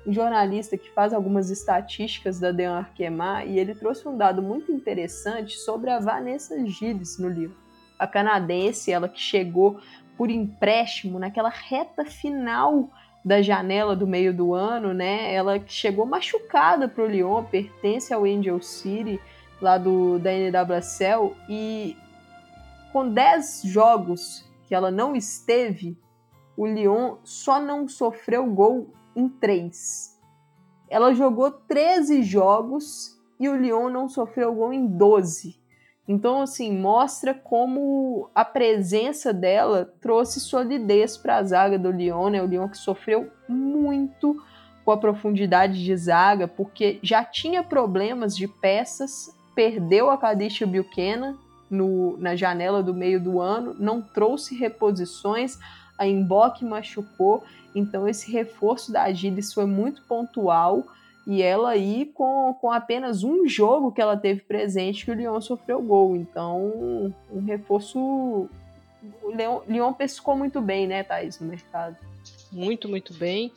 um 0.05 0.13
jornalista 0.13 0.77
que 0.77 0.89
faz 0.91 1.13
algumas 1.13 1.49
estatísticas 1.49 2.37
da 2.37 2.51
Deon 2.51 2.73
Arquemar 2.73 3.47
e 3.47 3.59
ele 3.59 3.73
trouxe 3.73 4.05
um 4.07 4.17
dado 4.17 4.41
muito 4.41 4.73
interessante 4.73 5.57
sobre 5.57 5.89
a 5.89 5.99
Vanessa 5.99 6.65
Gilles 6.65 7.17
no 7.17 7.29
livro. 7.29 7.55
A 7.97 8.05
canadense, 8.05 8.91
ela 8.91 9.07
que 9.07 9.19
chegou 9.19 9.79
por 10.21 10.29
empréstimo 10.29 11.17
naquela 11.17 11.49
reta 11.49 12.05
final 12.05 12.91
da 13.25 13.41
janela 13.41 13.95
do 13.95 14.05
meio 14.05 14.31
do 14.31 14.53
ano, 14.53 14.93
né? 14.93 15.33
Ela 15.33 15.59
chegou 15.65 16.05
machucada 16.05 16.87
para 16.87 17.03
o 17.03 17.07
Lyon, 17.07 17.43
pertence 17.45 18.13
ao 18.13 18.23
Angel 18.23 18.61
City 18.61 19.19
lá 19.59 19.79
do 19.79 20.19
da 20.19 20.29
NWSL 20.31 21.35
e 21.49 21.97
com 22.93 23.09
10 23.09 23.63
jogos 23.63 24.47
que 24.67 24.75
ela 24.75 24.91
não 24.91 25.15
esteve, 25.15 25.97
o 26.55 26.67
Lyon 26.67 27.15
só 27.23 27.59
não 27.59 27.87
sofreu 27.87 28.45
gol 28.45 28.93
em 29.15 29.27
3. 29.27 30.21
Ela 30.87 31.15
jogou 31.15 31.49
13 31.49 32.21
jogos 32.21 33.19
e 33.39 33.49
o 33.49 33.55
Lyon 33.55 33.89
não 33.89 34.07
sofreu 34.07 34.53
gol 34.53 34.71
em 34.71 34.85
12. 34.85 35.59
Então, 36.07 36.41
assim, 36.41 36.75
mostra 36.77 37.33
como 37.33 38.29
a 38.33 38.43
presença 38.43 39.31
dela 39.31 39.93
trouxe 40.01 40.39
solidez 40.39 41.15
para 41.15 41.37
a 41.37 41.43
zaga 41.43 41.77
do 41.77 41.91
Lyon, 41.91 42.29
né? 42.29 42.41
O 42.41 42.47
Lyon 42.47 42.67
que 42.67 42.77
sofreu 42.77 43.31
muito 43.47 44.35
com 44.83 44.91
a 44.91 44.97
profundidade 44.97 45.83
de 45.83 45.95
zaga, 45.95 46.47
porque 46.47 46.99
já 47.03 47.23
tinha 47.23 47.63
problemas 47.63 48.35
de 48.35 48.47
peças, 48.47 49.35
perdeu 49.55 50.09
a 50.09 50.17
Kadisha 50.17 50.65
Buchanan 50.65 51.37
no, 51.69 52.17
na 52.17 52.35
janela 52.35 52.81
do 52.81 52.93
meio 52.93 53.21
do 53.21 53.39
ano, 53.39 53.75
não 53.79 54.01
trouxe 54.01 54.55
reposições, 54.55 55.57
a 55.97 56.07
Emboque 56.07 56.65
machucou, 56.65 57.43
então 57.75 58.07
esse 58.07 58.31
reforço 58.31 58.91
da 58.91 59.11
Gilles 59.13 59.53
foi 59.53 59.65
muito 59.65 60.01
pontual 60.03 60.83
e 61.25 61.41
ela 61.41 61.71
aí 61.71 62.11
com, 62.13 62.53
com 62.59 62.71
apenas 62.71 63.23
um 63.23 63.47
jogo 63.47 63.91
que 63.91 64.01
ela 64.01 64.17
teve 64.17 64.41
presente 64.41 65.05
que 65.05 65.11
o 65.11 65.13
Lyon 65.13 65.39
sofreu 65.39 65.81
gol. 65.81 66.15
Então, 66.15 67.13
um 67.31 67.43
reforço. 67.45 67.99
O 67.99 69.31
Lyon, 69.31 69.61
Lyon 69.67 69.93
pescou 69.93 70.35
muito 70.35 70.61
bem, 70.61 70.87
né, 70.87 71.03
Thaís, 71.03 71.39
no 71.39 71.47
mercado. 71.47 71.97
Muito, 72.51 72.89
muito 72.89 73.13
bem. 73.13 73.51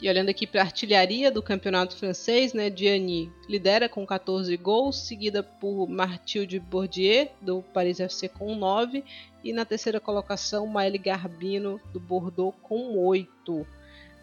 E 0.00 0.10
olhando 0.10 0.28
aqui 0.28 0.46
para 0.46 0.60
a 0.60 0.64
artilharia 0.64 1.30
do 1.30 1.42
campeonato 1.42 1.96
francês, 1.96 2.52
né, 2.52 2.68
Diani 2.68 3.32
lidera 3.48 3.88
com 3.88 4.04
14 4.04 4.54
gols, 4.58 4.96
seguida 5.06 5.42
por 5.42 5.88
Marthilde 5.88 6.60
Bourdieu, 6.60 7.28
do 7.40 7.62
Paris 7.72 7.98
FC, 7.98 8.28
com 8.28 8.54
9, 8.54 9.02
e 9.42 9.54
na 9.54 9.64
terceira 9.64 9.98
colocação, 9.98 10.66
Maëlle 10.66 10.98
Garbino, 10.98 11.80
do 11.94 12.00
Bordeaux, 12.00 12.54
com 12.62 12.98
8. 12.98 13.66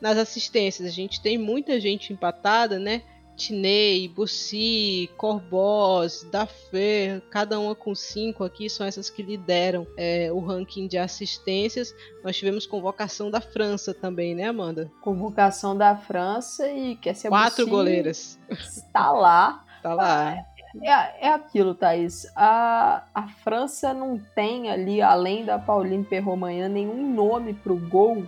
Nas 0.04 0.18
assistências, 0.18 0.86
a 0.86 0.92
gente 0.92 1.22
tem 1.22 1.38
muita 1.38 1.80
gente 1.80 2.12
empatada, 2.12 2.78
né? 2.78 3.04
Tinei, 3.38 4.06
Bussi, 4.10 5.10
Corbos, 5.16 6.28
Dafer, 6.30 7.22
cada 7.32 7.58
uma 7.58 7.74
com 7.74 7.96
cinco 7.96 8.44
aqui, 8.44 8.70
são 8.70 8.86
essas 8.86 9.10
que 9.10 9.24
lideram 9.24 9.88
é, 9.96 10.30
o 10.30 10.42
ranking 10.42 10.88
de 10.88 10.98
assistências. 10.98 11.96
Nós 12.22 12.36
tivemos 12.36 12.66
convocação 12.66 13.32
da 13.32 13.40
França 13.40 13.94
também, 13.94 14.36
né, 14.36 14.44
Amanda? 14.44 14.92
Convocação 15.02 15.74
da 15.74 15.96
França 15.96 16.70
e 16.70 16.98
quer 16.98 17.16
ser 17.16 17.30
Quatro 17.30 17.66
goleiras. 17.66 18.38
Está 18.50 19.10
lá. 19.10 19.64
Está 19.78 19.94
lá. 19.94 20.36
É, 20.82 21.28
é 21.28 21.30
aquilo, 21.30 21.74
Thaís. 21.74 22.28
A, 22.36 23.06
a 23.16 23.30
França 23.42 23.94
não 23.94 24.20
tem 24.36 24.70
ali, 24.70 25.02
além 25.02 25.46
da 25.46 25.58
Pauline 25.58 26.04
Perromanhã, 26.04 26.68
nenhum 26.68 27.10
nome 27.14 27.54
para 27.54 27.72
o 27.72 27.80
gol 27.80 28.28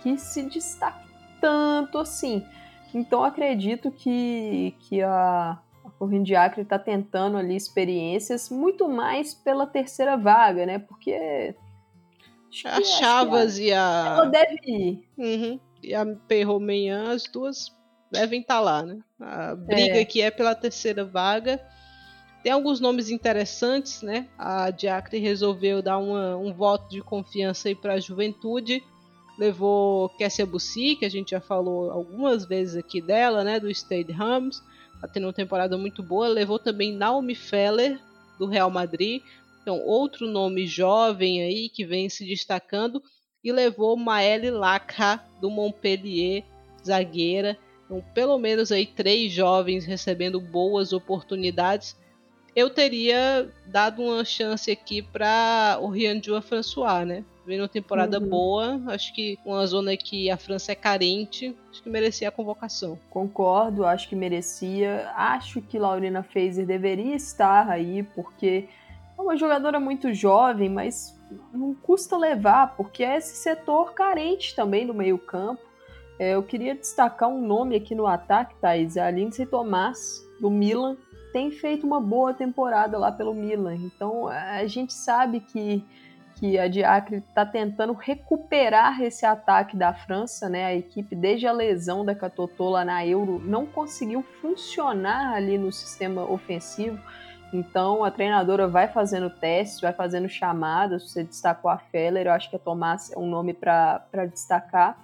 que 0.00 0.16
se 0.16 0.44
destaque 0.44 1.07
tanto 1.40 1.98
assim. 1.98 2.44
Então 2.94 3.22
acredito 3.24 3.90
que, 3.90 4.74
que 4.80 5.02
a, 5.02 5.58
a 5.84 5.90
Corrente 5.98 6.26
de 6.26 6.36
Acre 6.36 6.62
está 6.62 6.78
tentando 6.78 7.36
ali 7.36 7.54
experiências 7.54 8.50
muito 8.50 8.88
mais 8.88 9.34
pela 9.34 9.66
terceira 9.66 10.16
vaga, 10.16 10.64
né? 10.66 10.78
Porque. 10.78 11.54
A 12.64 12.82
Chavas 12.82 13.58
e 13.58 13.72
a. 13.72 14.14
Ela 14.16 14.26
deve 14.26 14.58
ir. 14.64 15.08
Uhum. 15.18 15.60
E 15.82 15.94
a 15.94 16.04
Perromenhan, 16.26 17.12
as 17.12 17.24
duas 17.24 17.76
devem 18.10 18.40
estar 18.40 18.54
tá 18.54 18.60
lá, 18.60 18.82
né? 18.82 18.98
A 19.20 19.54
briga 19.54 20.00
é. 20.00 20.04
que 20.04 20.22
é 20.22 20.30
pela 20.30 20.54
terceira 20.54 21.04
vaga. 21.04 21.60
Tem 22.42 22.52
alguns 22.52 22.80
nomes 22.80 23.10
interessantes, 23.10 24.00
né? 24.00 24.28
A 24.38 24.70
Diacre 24.70 25.18
resolveu 25.18 25.82
dar 25.82 25.98
uma, 25.98 26.36
um 26.36 26.52
voto 26.52 26.88
de 26.88 27.02
confiança 27.02 27.68
aí 27.68 27.74
para 27.74 27.94
a 27.94 28.00
juventude 28.00 28.82
levou 29.38 30.08
Kessia 30.10 30.44
Bussi, 30.44 30.96
que 30.96 31.04
a 31.04 31.08
gente 31.08 31.30
já 31.30 31.40
falou 31.40 31.90
algumas 31.90 32.44
vezes 32.44 32.76
aqui 32.76 33.00
dela, 33.00 33.44
né, 33.44 33.60
do 33.60 33.72
Stade 33.72 34.10
Rams, 34.10 34.60
tá 35.00 35.06
tendo 35.06 35.26
uma 35.26 35.32
temporada 35.32 35.78
muito 35.78 36.02
boa, 36.02 36.26
levou 36.26 36.58
também 36.58 36.92
Naomi 36.92 37.36
Feller, 37.36 38.00
do 38.36 38.46
Real 38.46 38.70
Madrid, 38.70 39.22
então 39.62 39.80
outro 39.80 40.26
nome 40.26 40.66
jovem 40.66 41.42
aí 41.42 41.68
que 41.68 41.84
vem 41.84 42.08
se 42.08 42.24
destacando, 42.26 43.00
e 43.42 43.52
levou 43.52 43.96
Maëlle 43.96 44.50
Lacra, 44.50 45.24
do 45.40 45.48
Montpellier, 45.48 46.44
zagueira, 46.84 47.56
então 47.84 48.02
pelo 48.12 48.38
menos 48.38 48.72
aí 48.72 48.86
três 48.86 49.32
jovens 49.32 49.84
recebendo 49.84 50.40
boas 50.40 50.92
oportunidades, 50.92 51.96
eu 52.56 52.68
teria 52.68 53.48
dado 53.66 54.02
uma 54.02 54.24
chance 54.24 54.68
aqui 54.68 55.00
para 55.00 55.78
o 55.80 55.88
Rian 55.88 56.20
Jua 56.20 56.42
François, 56.42 57.06
né? 57.06 57.24
Vem 57.48 57.62
uma 57.62 57.68
temporada 57.68 58.20
uhum. 58.20 58.28
boa, 58.28 58.82
acho 58.88 59.14
que 59.14 59.38
uma 59.42 59.66
zona 59.66 59.96
que 59.96 60.30
a 60.30 60.36
França 60.36 60.72
é 60.72 60.74
carente, 60.74 61.56
acho 61.70 61.82
que 61.82 61.88
merecia 61.88 62.28
a 62.28 62.30
convocação. 62.30 62.98
Concordo, 63.08 63.86
acho 63.86 64.06
que 64.06 64.14
merecia. 64.14 65.10
Acho 65.16 65.62
que 65.62 65.78
Laurina 65.78 66.22
Fazer 66.22 66.66
deveria 66.66 67.16
estar 67.16 67.70
aí, 67.70 68.02
porque 68.02 68.68
é 69.16 69.22
uma 69.22 69.34
jogadora 69.34 69.80
muito 69.80 70.12
jovem, 70.12 70.68
mas 70.68 71.18
não 71.50 71.72
custa 71.72 72.18
levar, 72.18 72.76
porque 72.76 73.02
é 73.02 73.16
esse 73.16 73.36
setor 73.36 73.94
carente 73.94 74.54
também 74.54 74.84
no 74.84 74.92
meio-campo. 74.92 75.62
É, 76.18 76.34
eu 76.34 76.42
queria 76.42 76.74
destacar 76.74 77.30
um 77.30 77.40
nome 77.40 77.76
aqui 77.76 77.94
no 77.94 78.06
ataque, 78.06 78.56
Thaís, 78.60 78.98
é 78.98 79.00
a 79.00 79.10
Lindsay 79.10 79.46
Tomás, 79.46 80.22
do 80.38 80.50
Milan. 80.50 80.98
Tem 81.32 81.50
feito 81.50 81.86
uma 81.86 81.98
boa 81.98 82.34
temporada 82.34 82.98
lá 82.98 83.10
pelo 83.10 83.32
Milan. 83.32 83.76
Então 83.76 84.28
a 84.28 84.66
gente 84.66 84.92
sabe 84.92 85.40
que 85.40 85.82
que 86.38 86.56
a 86.56 86.68
Diacre 86.68 87.16
está 87.16 87.44
tentando 87.44 87.92
recuperar 87.92 89.02
esse 89.02 89.26
ataque 89.26 89.76
da 89.76 89.92
França, 89.92 90.48
né? 90.48 90.66
A 90.66 90.74
equipe, 90.74 91.16
desde 91.16 91.48
a 91.48 91.52
lesão 91.52 92.04
da 92.04 92.14
Catotô 92.14 92.70
lá 92.70 92.84
na 92.84 93.04
Euro, 93.04 93.40
não 93.44 93.66
conseguiu 93.66 94.22
funcionar 94.40 95.34
ali 95.34 95.58
no 95.58 95.72
sistema 95.72 96.22
ofensivo. 96.30 96.96
Então 97.52 98.04
a 98.04 98.10
treinadora 98.10 98.68
vai 98.68 98.86
fazendo 98.86 99.28
testes, 99.28 99.80
vai 99.80 99.92
fazendo 99.92 100.28
chamadas. 100.28 101.10
Você 101.10 101.24
destacou 101.24 101.68
a 101.70 101.78
Feller, 101.78 102.26
eu 102.26 102.32
acho 102.32 102.48
que 102.48 102.56
a 102.56 102.60
Tomás 102.60 103.10
é 103.10 103.18
um 103.18 103.26
nome 103.26 103.52
para 103.52 104.26
destacar. 104.32 104.96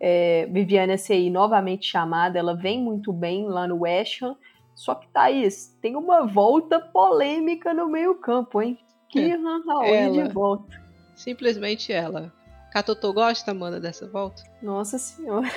É, 0.00 0.46
Viviane 0.48 0.96
SI 0.96 1.28
novamente 1.28 1.86
chamada, 1.86 2.38
ela 2.38 2.54
vem 2.54 2.80
muito 2.80 3.12
bem 3.12 3.48
lá 3.48 3.66
no 3.66 3.80
West 3.80 4.22
Ham. 4.22 4.36
Só 4.76 4.94
que, 4.94 5.08
Thaís, 5.08 5.76
tem 5.82 5.96
uma 5.96 6.24
volta 6.24 6.78
polêmica 6.78 7.74
no 7.74 7.88
meio-campo, 7.88 8.62
hein? 8.62 8.78
Que 9.08 9.28
Raul 9.28 10.12
de 10.12 10.32
volta. 10.32 10.80
Simplesmente 11.14 11.92
ela. 11.92 12.32
Catotô 12.72 13.12
gosta, 13.12 13.50
Amanda, 13.50 13.80
dessa 13.80 14.06
volta? 14.06 14.42
Nossa 14.62 14.98
senhora. 14.98 15.48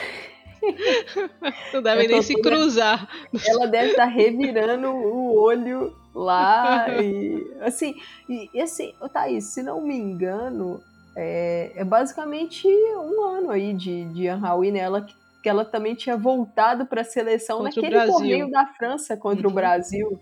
Não 1.74 1.82
deve 1.82 2.08
nem 2.08 2.22
se 2.22 2.36
cruzar. 2.42 3.08
Ela 3.48 3.68
deve 3.68 3.92
estar 3.92 4.06
tá 4.06 4.10
revirando 4.10 4.90
o 4.90 5.36
olho 5.36 5.96
lá. 6.14 6.88
e 7.02 7.46
assim, 7.62 7.96
e, 8.30 8.62
assim, 8.62 8.94
Thaís, 9.12 9.46
se 9.46 9.64
não 9.64 9.82
me 9.82 9.96
engano, 9.96 10.82
é, 11.16 11.72
é 11.76 11.84
basicamente 11.84 12.68
um 12.68 13.24
ano 13.24 13.52
aí 13.52 13.74
de, 13.74 14.06
de 14.06 14.28
Anhaui 14.28 14.72
nela, 14.72 15.02
que, 15.02 15.14
que 15.44 15.50
ela 15.50 15.66
também 15.66 15.96
tinha 15.96 16.16
voltado 16.16 16.86
para 16.86 17.02
a 17.02 17.06
seleção 17.06 17.60
contra 17.60 17.82
naquele 17.82 18.06
torneio 18.06 18.50
da 18.50 18.66
França 18.68 19.18
contra 19.18 19.48
uhum. 19.48 19.52
o 19.52 19.56
Brasil. 19.56 20.20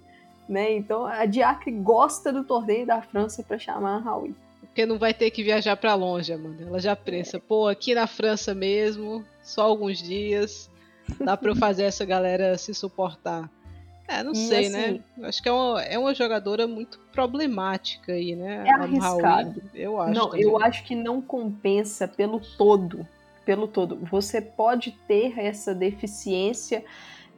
Né? 0.50 0.76
Então 0.76 1.06
a 1.06 1.28
Diacre 1.28 1.72
gosta 1.72 2.34
do 2.34 2.44
torneio 2.44 2.84
da 2.84 3.04
França 3.04 3.44
para 3.44 3.60
chamar 3.60 3.98
a 3.98 4.00
Raul. 4.00 4.34
Porque 4.62 4.84
não 4.84 4.98
vai 4.98 5.14
ter 5.14 5.30
que 5.30 5.44
viajar 5.44 5.78
para 5.78 5.94
longe, 5.94 6.34
Amanda. 6.34 6.64
Ela 6.64 6.80
já 6.80 6.96
pensa, 6.96 7.40
pô, 7.40 7.68
aqui 7.68 7.94
na 7.94 8.08
França 8.08 8.56
mesmo, 8.56 9.24
só 9.44 9.62
alguns 9.64 10.02
dias, 10.02 10.68
dá 11.24 11.38
para 11.38 11.52
eu 11.52 11.56
fazer 11.56 11.84
essa 11.84 12.04
galera 12.04 12.58
se 12.58 12.74
suportar. 12.74 13.48
É, 14.08 14.24
não 14.24 14.32
e, 14.32 14.36
sei, 14.36 14.66
assim, 14.66 14.72
né? 14.72 15.00
Acho 15.22 15.44
que 15.44 15.48
é 15.48 15.52
uma, 15.52 15.84
é 15.84 16.00
uma 16.00 16.16
jogadora 16.16 16.66
muito 16.66 17.00
problemática 17.12 18.14
aí, 18.14 18.36
né? 18.36 18.64
É 18.66 18.72
arriscado. 18.72 19.62
eu 19.76 20.02
acho. 20.02 20.14
Não, 20.16 20.30
também. 20.32 20.44
eu 20.44 20.60
acho 20.60 20.84
que 20.84 20.96
não 20.96 21.22
compensa 21.22 22.08
pelo 22.08 22.40
todo. 22.58 23.08
Pelo 23.46 23.68
todo. 23.68 23.98
Você 24.10 24.42
pode 24.42 24.92
ter 25.08 25.38
essa 25.38 25.76
deficiência 25.76 26.84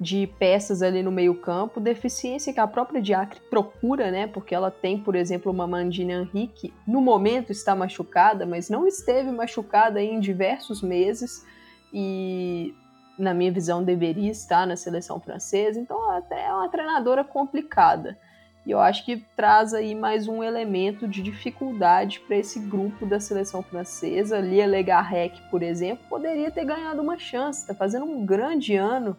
de 0.02 0.26
peças 0.40 0.82
ali 0.82 1.03
no 1.03 1.11
meio-campo, 1.11 1.80
deficiência 1.80 2.52
que 2.52 2.60
a 2.60 2.65
própria 2.65 2.99
Diacre 2.99 3.40
procura, 3.52 4.10
né? 4.10 4.26
Porque 4.26 4.56
ela 4.56 4.72
tem, 4.72 4.98
por 4.98 5.14
exemplo, 5.14 5.52
uma 5.52 5.68
Mandina 5.68 6.14
Henrique, 6.14 6.73
no 6.88 6.99
momento 6.99 7.52
está 7.52 7.76
machucada, 7.76 8.44
mas 8.44 8.68
não 8.68 8.88
esteve 8.88 9.30
machucada 9.30 10.02
em 10.02 10.19
diversos 10.19 10.82
meses 10.82 11.45
e 11.94 12.73
na 13.15 13.32
minha 13.32 13.52
visão, 13.52 13.84
deveria 13.84 14.32
estar 14.32 14.65
na 14.65 14.76
seleção 14.76 15.19
francesa. 15.19 15.80
Então, 15.80 16.10
até 16.10 16.48
é 16.48 16.52
uma 16.52 16.68
treinadora 16.69 17.23
complicada. 17.23 18.18
E 18.65 18.72
eu 18.72 18.80
acho 18.80 19.06
que 19.06 19.18
traz 19.36 19.72
aí 19.72 19.94
mais 19.94 20.28
um 20.28 20.44
elemento 20.44 21.07
de 21.07 21.22
dificuldade 21.22 22.19
para 22.22 22.38
esse 22.38 22.60
grupo 22.60 23.06
da 23.06 23.19
seleção 23.19 23.61
francesa. 23.61 24.40
Lia 24.40 24.65
Legarrec, 24.65 25.40
por 25.52 25.61
exemplo, 25.61 26.03
poderia 26.10 26.49
ter 26.49 26.65
ganhado 26.65 27.03
uma 27.03 27.19
chance. 27.19 27.61
Está 27.61 27.76
fazendo 27.76 28.06
um 28.06 28.26
grande 28.26 28.76
ano 28.76 29.15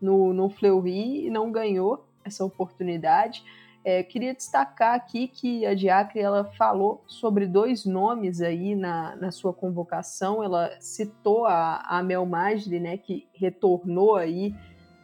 no, 0.00 0.32
no 0.32 0.48
Fleury 0.48 1.26
e 1.26 1.30
não 1.30 1.50
ganhou 1.50 2.06
essa 2.24 2.44
oportunidade. 2.44 3.42
É, 3.84 4.02
queria 4.02 4.34
destacar 4.34 4.94
aqui 4.94 5.28
que 5.28 5.64
a 5.64 5.72
Diacre 5.72 6.18
ela 6.18 6.44
falou 6.58 7.04
sobre 7.06 7.46
dois 7.46 7.84
nomes 7.84 8.40
aí 8.40 8.74
na, 8.74 9.14
na 9.14 9.30
sua 9.30 9.52
convocação. 9.52 10.42
Ela 10.42 10.72
citou 10.80 11.46
a, 11.46 11.76
a 11.86 12.02
Mel 12.02 12.26
Magri, 12.26 12.80
né, 12.80 12.96
que 12.96 13.28
retornou 13.32 14.16
aí 14.16 14.52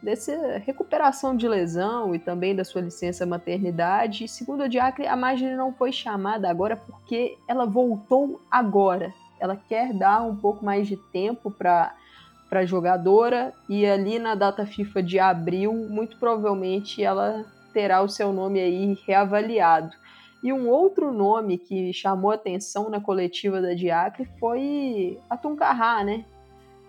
dessa 0.01 0.57
recuperação 0.57 1.33
de 1.33 1.47
lesão 1.47 2.13
e 2.13 2.19
também 2.19 2.53
da 2.53 2.65
sua 2.65 2.81
licença 2.81 3.25
maternidade. 3.25 4.27
Segundo 4.27 4.63
a 4.63 4.67
Diacre, 4.67 5.07
a 5.07 5.15
Magri 5.15 5.55
não 5.55 5.71
foi 5.71 5.93
chamada 5.93 6.49
agora 6.49 6.75
porque 6.75 7.37
ela 7.47 7.65
voltou 7.65 8.41
agora. 8.51 9.13
Ela 9.39 9.55
quer 9.55 9.93
dar 9.93 10.23
um 10.23 10.35
pouco 10.35 10.63
mais 10.63 10.89
de 10.89 10.97
tempo 10.97 11.49
para 11.49 11.95
para 12.53 12.67
jogadora 12.67 13.51
e 13.67 13.83
ali 13.83 14.19
na 14.19 14.35
data 14.35 14.63
FIFA 14.63 15.01
de 15.01 15.17
abril, 15.17 15.73
muito 15.73 16.17
provavelmente 16.17 17.01
ela 17.01 17.43
terá 17.73 18.03
o 18.03 18.07
seu 18.07 18.31
nome 18.31 18.59
aí 18.59 18.95
reavaliado. 19.07 19.91
E 20.43 20.53
um 20.53 20.69
outro 20.69 21.11
nome 21.11 21.57
que 21.57 21.91
chamou 21.91 22.29
atenção 22.29 22.91
na 22.91 23.01
coletiva 23.01 23.59
da 23.59 23.73
Diacre 23.73 24.29
foi 24.39 25.17
a 25.27 25.35
Tuncarrá, 25.35 26.03
né? 26.03 26.25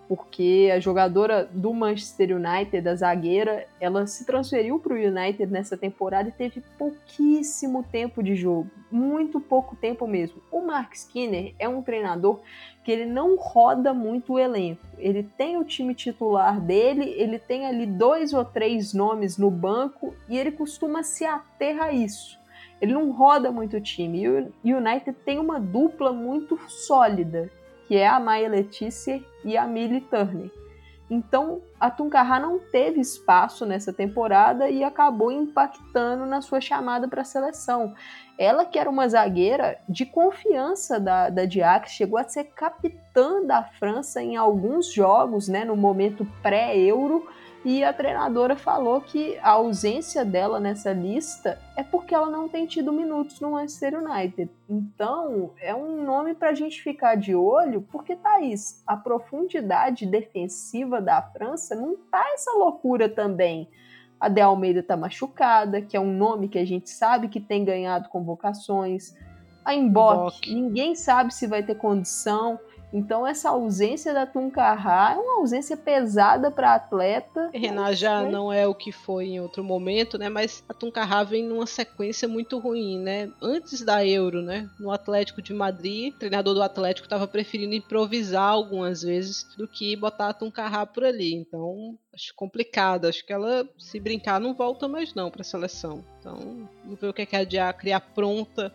Porque 0.07 0.71
a 0.75 0.79
jogadora 0.79 1.49
do 1.51 1.73
Manchester 1.73 2.37
United, 2.37 2.87
a 2.87 2.95
zagueira, 2.95 3.67
ela 3.81 4.07
se 4.07 4.27
transferiu 4.27 4.79
para 4.79 4.93
o 4.93 4.97
United 4.97 5.47
nessa 5.47 5.77
temporada 5.77 6.29
e 6.29 6.33
teve 6.33 6.63
pouquíssimo 6.79 7.83
tempo 7.83 8.23
de 8.23 8.37
jogo, 8.37 8.71
muito 8.91 9.41
pouco 9.41 9.75
tempo 9.75 10.07
mesmo. 10.07 10.43
O 10.53 10.61
Mark 10.61 10.93
Skinner 10.93 11.55
é 11.59 11.69
um 11.69 11.83
treinador 11.83 12.41
que 12.85 12.93
ele 12.93 13.07
não 13.07 13.37
roda 13.37 13.95
muito 13.95 14.35
o 14.35 14.39
elenco. 14.39 14.85
Ele 14.99 15.23
tem 15.23 15.57
o 15.57 15.65
time 15.65 15.95
titular 15.95 16.61
dele, 16.61 17.15
ele 17.17 17.39
tem 17.39 17.67
ali 17.67 17.87
dois 17.87 18.35
ou 18.35 18.45
três 18.45 18.93
nomes 18.93 19.39
no 19.39 19.51
banco 19.51 20.15
e 20.29 20.39
ele 20.39 20.53
costuma 20.53 21.03
se 21.03 21.25
ater 21.25 21.83
a 21.83 21.93
isso. 21.93 22.39
Ele 22.81 22.93
não 22.93 23.11
roda 23.11 23.51
muito 23.51 23.79
o 23.79 23.81
time. 23.81 24.23
E 24.63 24.75
o 24.75 24.77
United 24.77 25.17
tem 25.25 25.39
uma 25.39 25.59
dupla 25.59 26.13
muito 26.13 26.59
sólida, 26.69 27.51
que 27.87 27.97
é 27.97 28.07
a 28.07 28.21
Maia 28.21 28.49
Letícia 28.49 29.23
e 29.45 29.57
a 29.57 29.67
Millie 29.67 30.01
Turner. 30.01 30.51
Então, 31.11 31.61
a 31.79 31.91
Tuncarra 31.91 32.41
não 32.41 32.59
teve 32.59 32.99
espaço 32.99 33.67
nessa 33.67 33.93
temporada 33.93 34.71
e 34.71 34.83
acabou 34.83 35.31
impactando 35.31 36.25
na 36.25 36.41
sua 36.41 36.61
chamada 36.61 37.07
para 37.07 37.21
a 37.21 37.25
seleção. 37.25 37.95
Ela 38.39 38.65
que 38.65 38.79
era 38.79 38.89
uma 38.89 39.07
zagueira 39.07 39.79
de 39.89 40.07
confiança 40.07 40.99
da, 40.99 41.29
da 41.29 41.45
Diac, 41.45 41.91
chegou 41.91 42.19
a 42.19 42.25
ser 42.25 42.45
capitã 42.45 43.43
da 43.45 43.63
França 43.63 44.23
em 44.23 44.37
alguns 44.37 44.93
jogos, 44.93 45.47
né, 45.47 45.65
no 45.65 45.77
momento 45.77 46.27
pré-euro, 46.43 47.29
e 47.65 47.83
a 47.83 47.95
treinadora 47.95 48.57
falou 48.57 49.01
que 49.01 49.39
a 49.39 49.53
ausência 49.53 50.23
dela 50.23 50.61
nessa 50.61 50.93
lista 50.93 51.59
é 51.75 51.83
porque 51.83 52.15
ela 52.15 52.29
não 52.29 52.47
tem 52.47 52.67
tido 52.67 52.93
minutos 52.93 53.41
no 53.41 53.53
Manchester 53.53 54.03
United. 54.03 54.51
Então, 54.69 55.53
é 55.59 55.75
um 55.75 56.05
nome 56.05 56.35
para 56.35 56.51
a 56.51 56.55
gente 56.55 56.83
ficar 56.83 57.15
de 57.15 57.35
olho, 57.35 57.81
porque, 57.91 58.17
Thaís, 58.17 58.83
a 58.87 58.99
profundidade 58.99 60.05
defensiva 60.05 61.01
da 61.01 61.23
França 61.23 61.75
não 61.75 61.97
tá 62.11 62.23
essa 62.35 62.53
loucura 62.53 63.09
também. 63.09 63.67
A 64.21 64.29
De 64.29 64.43
Almeida 64.43 64.83
tá 64.83 64.95
machucada, 64.95 65.81
que 65.81 65.97
é 65.97 66.01
um 66.01 66.13
nome 66.13 66.49
que 66.49 66.59
a 66.59 66.67
gente 66.67 66.91
sabe 66.91 67.29
que 67.29 67.41
tem 67.41 67.65
ganhado 67.65 68.11
convocações. 68.11 69.15
A 69.65 69.75
Emboque, 69.75 70.55
ninguém 70.55 70.95
sabe 70.95 71.33
se 71.33 71.47
vai 71.47 71.63
ter 71.63 71.77
condição. 71.77 72.59
Então, 72.95 73.27
essa 73.27 73.51
ausência 73.51 74.15
da 74.15 74.25
Tuncarra 74.25 75.15
é 75.15 75.17
uma 75.17 75.41
ausência 75.41 75.77
pesada 75.77 76.49
para 76.49 76.71
a 76.71 76.75
atleta. 76.77 77.51
Renan 77.53 77.93
já 77.93 78.23
né? 78.23 78.31
não 78.31 78.53
é 78.53 78.69
o 78.69 78.75
que 78.75 78.93
foi 78.93 79.31
em 79.31 79.41
outro 79.41 79.65
momento, 79.65 80.17
né? 80.17 80.29
Mas 80.29 80.63
a 80.69 80.73
Tuncarra 80.73 81.25
vem 81.25 81.43
numa 81.43 81.67
sequência 81.67 82.29
muito 82.29 82.57
ruim, 82.57 83.01
né? 83.01 83.33
Antes 83.43 83.83
da 83.83 84.07
Euro, 84.07 84.43
né? 84.43 84.71
No 84.79 84.93
Atlético 84.93 85.43
de 85.43 85.53
Madrid, 85.53 86.15
o 86.15 86.19
treinador 86.21 86.55
do 86.55 86.63
Atlético 86.63 87.07
estava 87.07 87.27
preferindo 87.27 87.75
improvisar 87.75 88.51
algumas 88.51 89.03
vezes 89.03 89.43
do 89.59 89.67
que 89.67 89.97
botar 89.97 90.29
a 90.29 90.35
Tuncarra 90.35 90.87
por 90.87 91.05
ali. 91.05 91.35
Então, 91.35 91.99
acho 92.15 92.33
complicado. 92.37 93.09
Acho 93.09 93.27
que 93.27 93.33
ela, 93.33 93.69
se 93.77 93.99
brincar, 93.99 94.39
não 94.39 94.55
volta 94.55 94.87
mais 94.87 95.13
não 95.15 95.33
para 95.33 95.41
a 95.41 95.45
seleção. 95.45 96.05
Então, 96.21 96.69
vamos 96.85 97.01
ver 97.01 97.09
o 97.09 97.13
que, 97.13 97.23
é 97.23 97.27
que 97.27 97.35
a 97.35 97.43
Diacre 97.43 97.91
pronta 98.15 98.73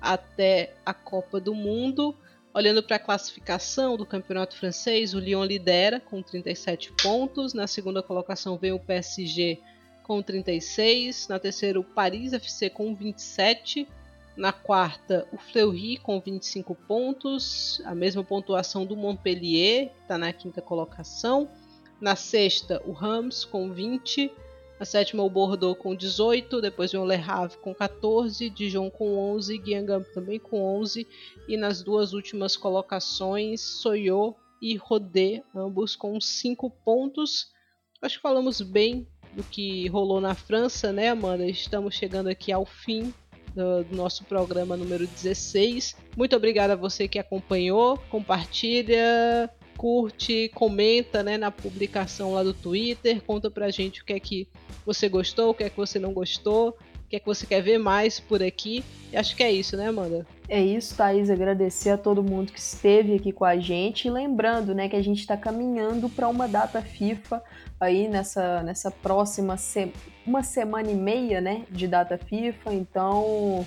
até 0.00 0.74
a 0.84 0.92
Copa 0.92 1.38
do 1.38 1.54
Mundo. 1.54 2.12
Olhando 2.54 2.82
para 2.82 2.96
a 2.96 2.98
classificação 2.98 3.96
do 3.96 4.04
campeonato 4.04 4.54
francês, 4.54 5.14
o 5.14 5.18
Lyon 5.18 5.42
lidera 5.42 5.98
com 5.98 6.22
37 6.22 6.92
pontos. 7.02 7.54
Na 7.54 7.66
segunda 7.66 8.02
colocação 8.02 8.58
vem 8.58 8.72
o 8.72 8.78
PSG 8.78 9.58
com 10.02 10.20
36. 10.20 11.28
Na 11.28 11.38
terceira, 11.38 11.80
o 11.80 11.84
Paris 11.84 12.34
FC 12.34 12.68
com 12.68 12.94
27. 12.94 13.88
Na 14.36 14.52
quarta, 14.52 15.26
o 15.32 15.38
Fleury 15.38 15.96
com 15.96 16.20
25 16.20 16.74
pontos, 16.74 17.80
a 17.86 17.94
mesma 17.94 18.22
pontuação 18.22 18.84
do 18.84 18.96
Montpellier, 18.96 19.88
que 19.88 20.02
está 20.02 20.18
na 20.18 20.30
quinta 20.30 20.60
colocação. 20.60 21.48
Na 21.98 22.16
sexta, 22.16 22.82
o 22.84 22.92
Rams 22.92 23.46
com 23.46 23.72
20. 23.72 24.30
A 24.82 24.84
sétima, 24.84 25.22
o 25.22 25.30
Bordeaux 25.30 25.78
com 25.78 25.94
18, 25.94 26.60
depois 26.60 26.90
vem 26.90 27.00
o 27.00 27.06
Le 27.06 27.14
Havre 27.14 27.56
com 27.58 27.72
14, 27.72 28.50
Dijon 28.50 28.90
com 28.90 29.16
11, 29.34 29.56
Guingamp 29.56 30.04
também 30.12 30.40
com 30.40 30.60
11 30.80 31.06
e 31.46 31.56
nas 31.56 31.84
duas 31.84 32.12
últimas 32.12 32.56
colocações, 32.56 33.60
Soyo 33.60 34.34
e 34.60 34.74
Rodé, 34.74 35.44
ambos 35.54 35.94
com 35.94 36.20
5 36.20 36.68
pontos. 36.84 37.52
Acho 38.02 38.16
que 38.16 38.22
falamos 38.22 38.60
bem 38.60 39.06
do 39.32 39.44
que 39.44 39.86
rolou 39.86 40.20
na 40.20 40.34
França, 40.34 40.92
né, 40.92 41.10
Amanda? 41.10 41.46
Estamos 41.46 41.94
chegando 41.94 42.26
aqui 42.26 42.50
ao 42.50 42.66
fim 42.66 43.14
do, 43.54 43.84
do, 43.84 43.94
nosso 43.94 44.24
programa 44.24 44.76
número 44.76 45.06
16. 45.06 45.94
Muito 46.16 46.34
obrigada 46.34 46.72
a 46.72 46.76
você 46.76 47.06
que 47.06 47.20
acompanhou, 47.20 47.98
compartilha, 48.10 49.48
curte, 49.82 50.48
comenta 50.54 51.24
né, 51.24 51.36
na 51.36 51.50
publicação 51.50 52.34
lá 52.34 52.44
do 52.44 52.54
Twitter, 52.54 53.20
conta 53.20 53.50
pra 53.50 53.68
gente 53.68 54.00
o 54.00 54.04
que 54.04 54.12
é 54.12 54.20
que 54.20 54.46
você 54.86 55.08
gostou, 55.08 55.50
o 55.50 55.54
que 55.54 55.64
é 55.64 55.68
que 55.68 55.76
você 55.76 55.98
não 55.98 56.12
gostou, 56.12 56.68
o 56.68 57.08
que 57.08 57.16
é 57.16 57.18
que 57.18 57.26
você 57.26 57.44
quer 57.44 57.60
ver 57.60 57.78
mais 57.78 58.20
por 58.20 58.40
aqui. 58.44 58.84
E 59.12 59.16
acho 59.16 59.34
que 59.34 59.42
é 59.42 59.50
isso, 59.50 59.76
né, 59.76 59.88
Amanda? 59.88 60.24
É 60.48 60.60
isso, 60.60 60.96
Thaís. 60.96 61.28
Agradecer 61.30 61.90
a 61.90 61.98
todo 61.98 62.22
mundo 62.22 62.52
que 62.52 62.60
esteve 62.60 63.16
aqui 63.16 63.32
com 63.32 63.44
a 63.44 63.56
gente. 63.56 64.06
E 64.06 64.10
lembrando 64.10 64.72
né, 64.72 64.88
que 64.88 64.94
a 64.94 65.02
gente 65.02 65.18
está 65.18 65.36
caminhando 65.36 66.08
para 66.08 66.28
uma 66.28 66.46
data 66.46 66.80
FIFA 66.80 67.42
aí 67.80 68.06
nessa, 68.06 68.62
nessa 68.62 68.88
próxima 68.88 69.56
se 69.56 69.92
uma 70.24 70.44
semana 70.44 70.92
e 70.92 70.94
meia 70.94 71.40
né, 71.40 71.64
de 71.68 71.88
data 71.88 72.16
FIFA. 72.16 72.72
Então 72.72 73.66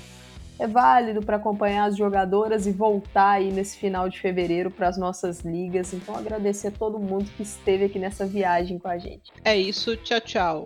é 0.57 0.67
válido 0.67 1.21
para 1.21 1.37
acompanhar 1.37 1.85
as 1.85 1.97
jogadoras 1.97 2.65
e 2.65 2.71
voltar 2.71 3.31
aí 3.31 3.51
nesse 3.51 3.77
final 3.77 4.09
de 4.09 4.19
fevereiro 4.19 4.71
para 4.71 4.87
as 4.87 4.97
nossas 4.97 5.41
ligas. 5.41 5.93
Então 5.93 6.15
agradecer 6.15 6.69
a 6.69 6.71
todo 6.71 6.99
mundo 6.99 7.25
que 7.35 7.43
esteve 7.43 7.85
aqui 7.85 7.99
nessa 7.99 8.25
viagem 8.25 8.79
com 8.79 8.87
a 8.87 8.97
gente. 8.97 9.31
É 9.43 9.55
isso, 9.55 9.95
tchau, 9.97 10.21
tchau. 10.21 10.65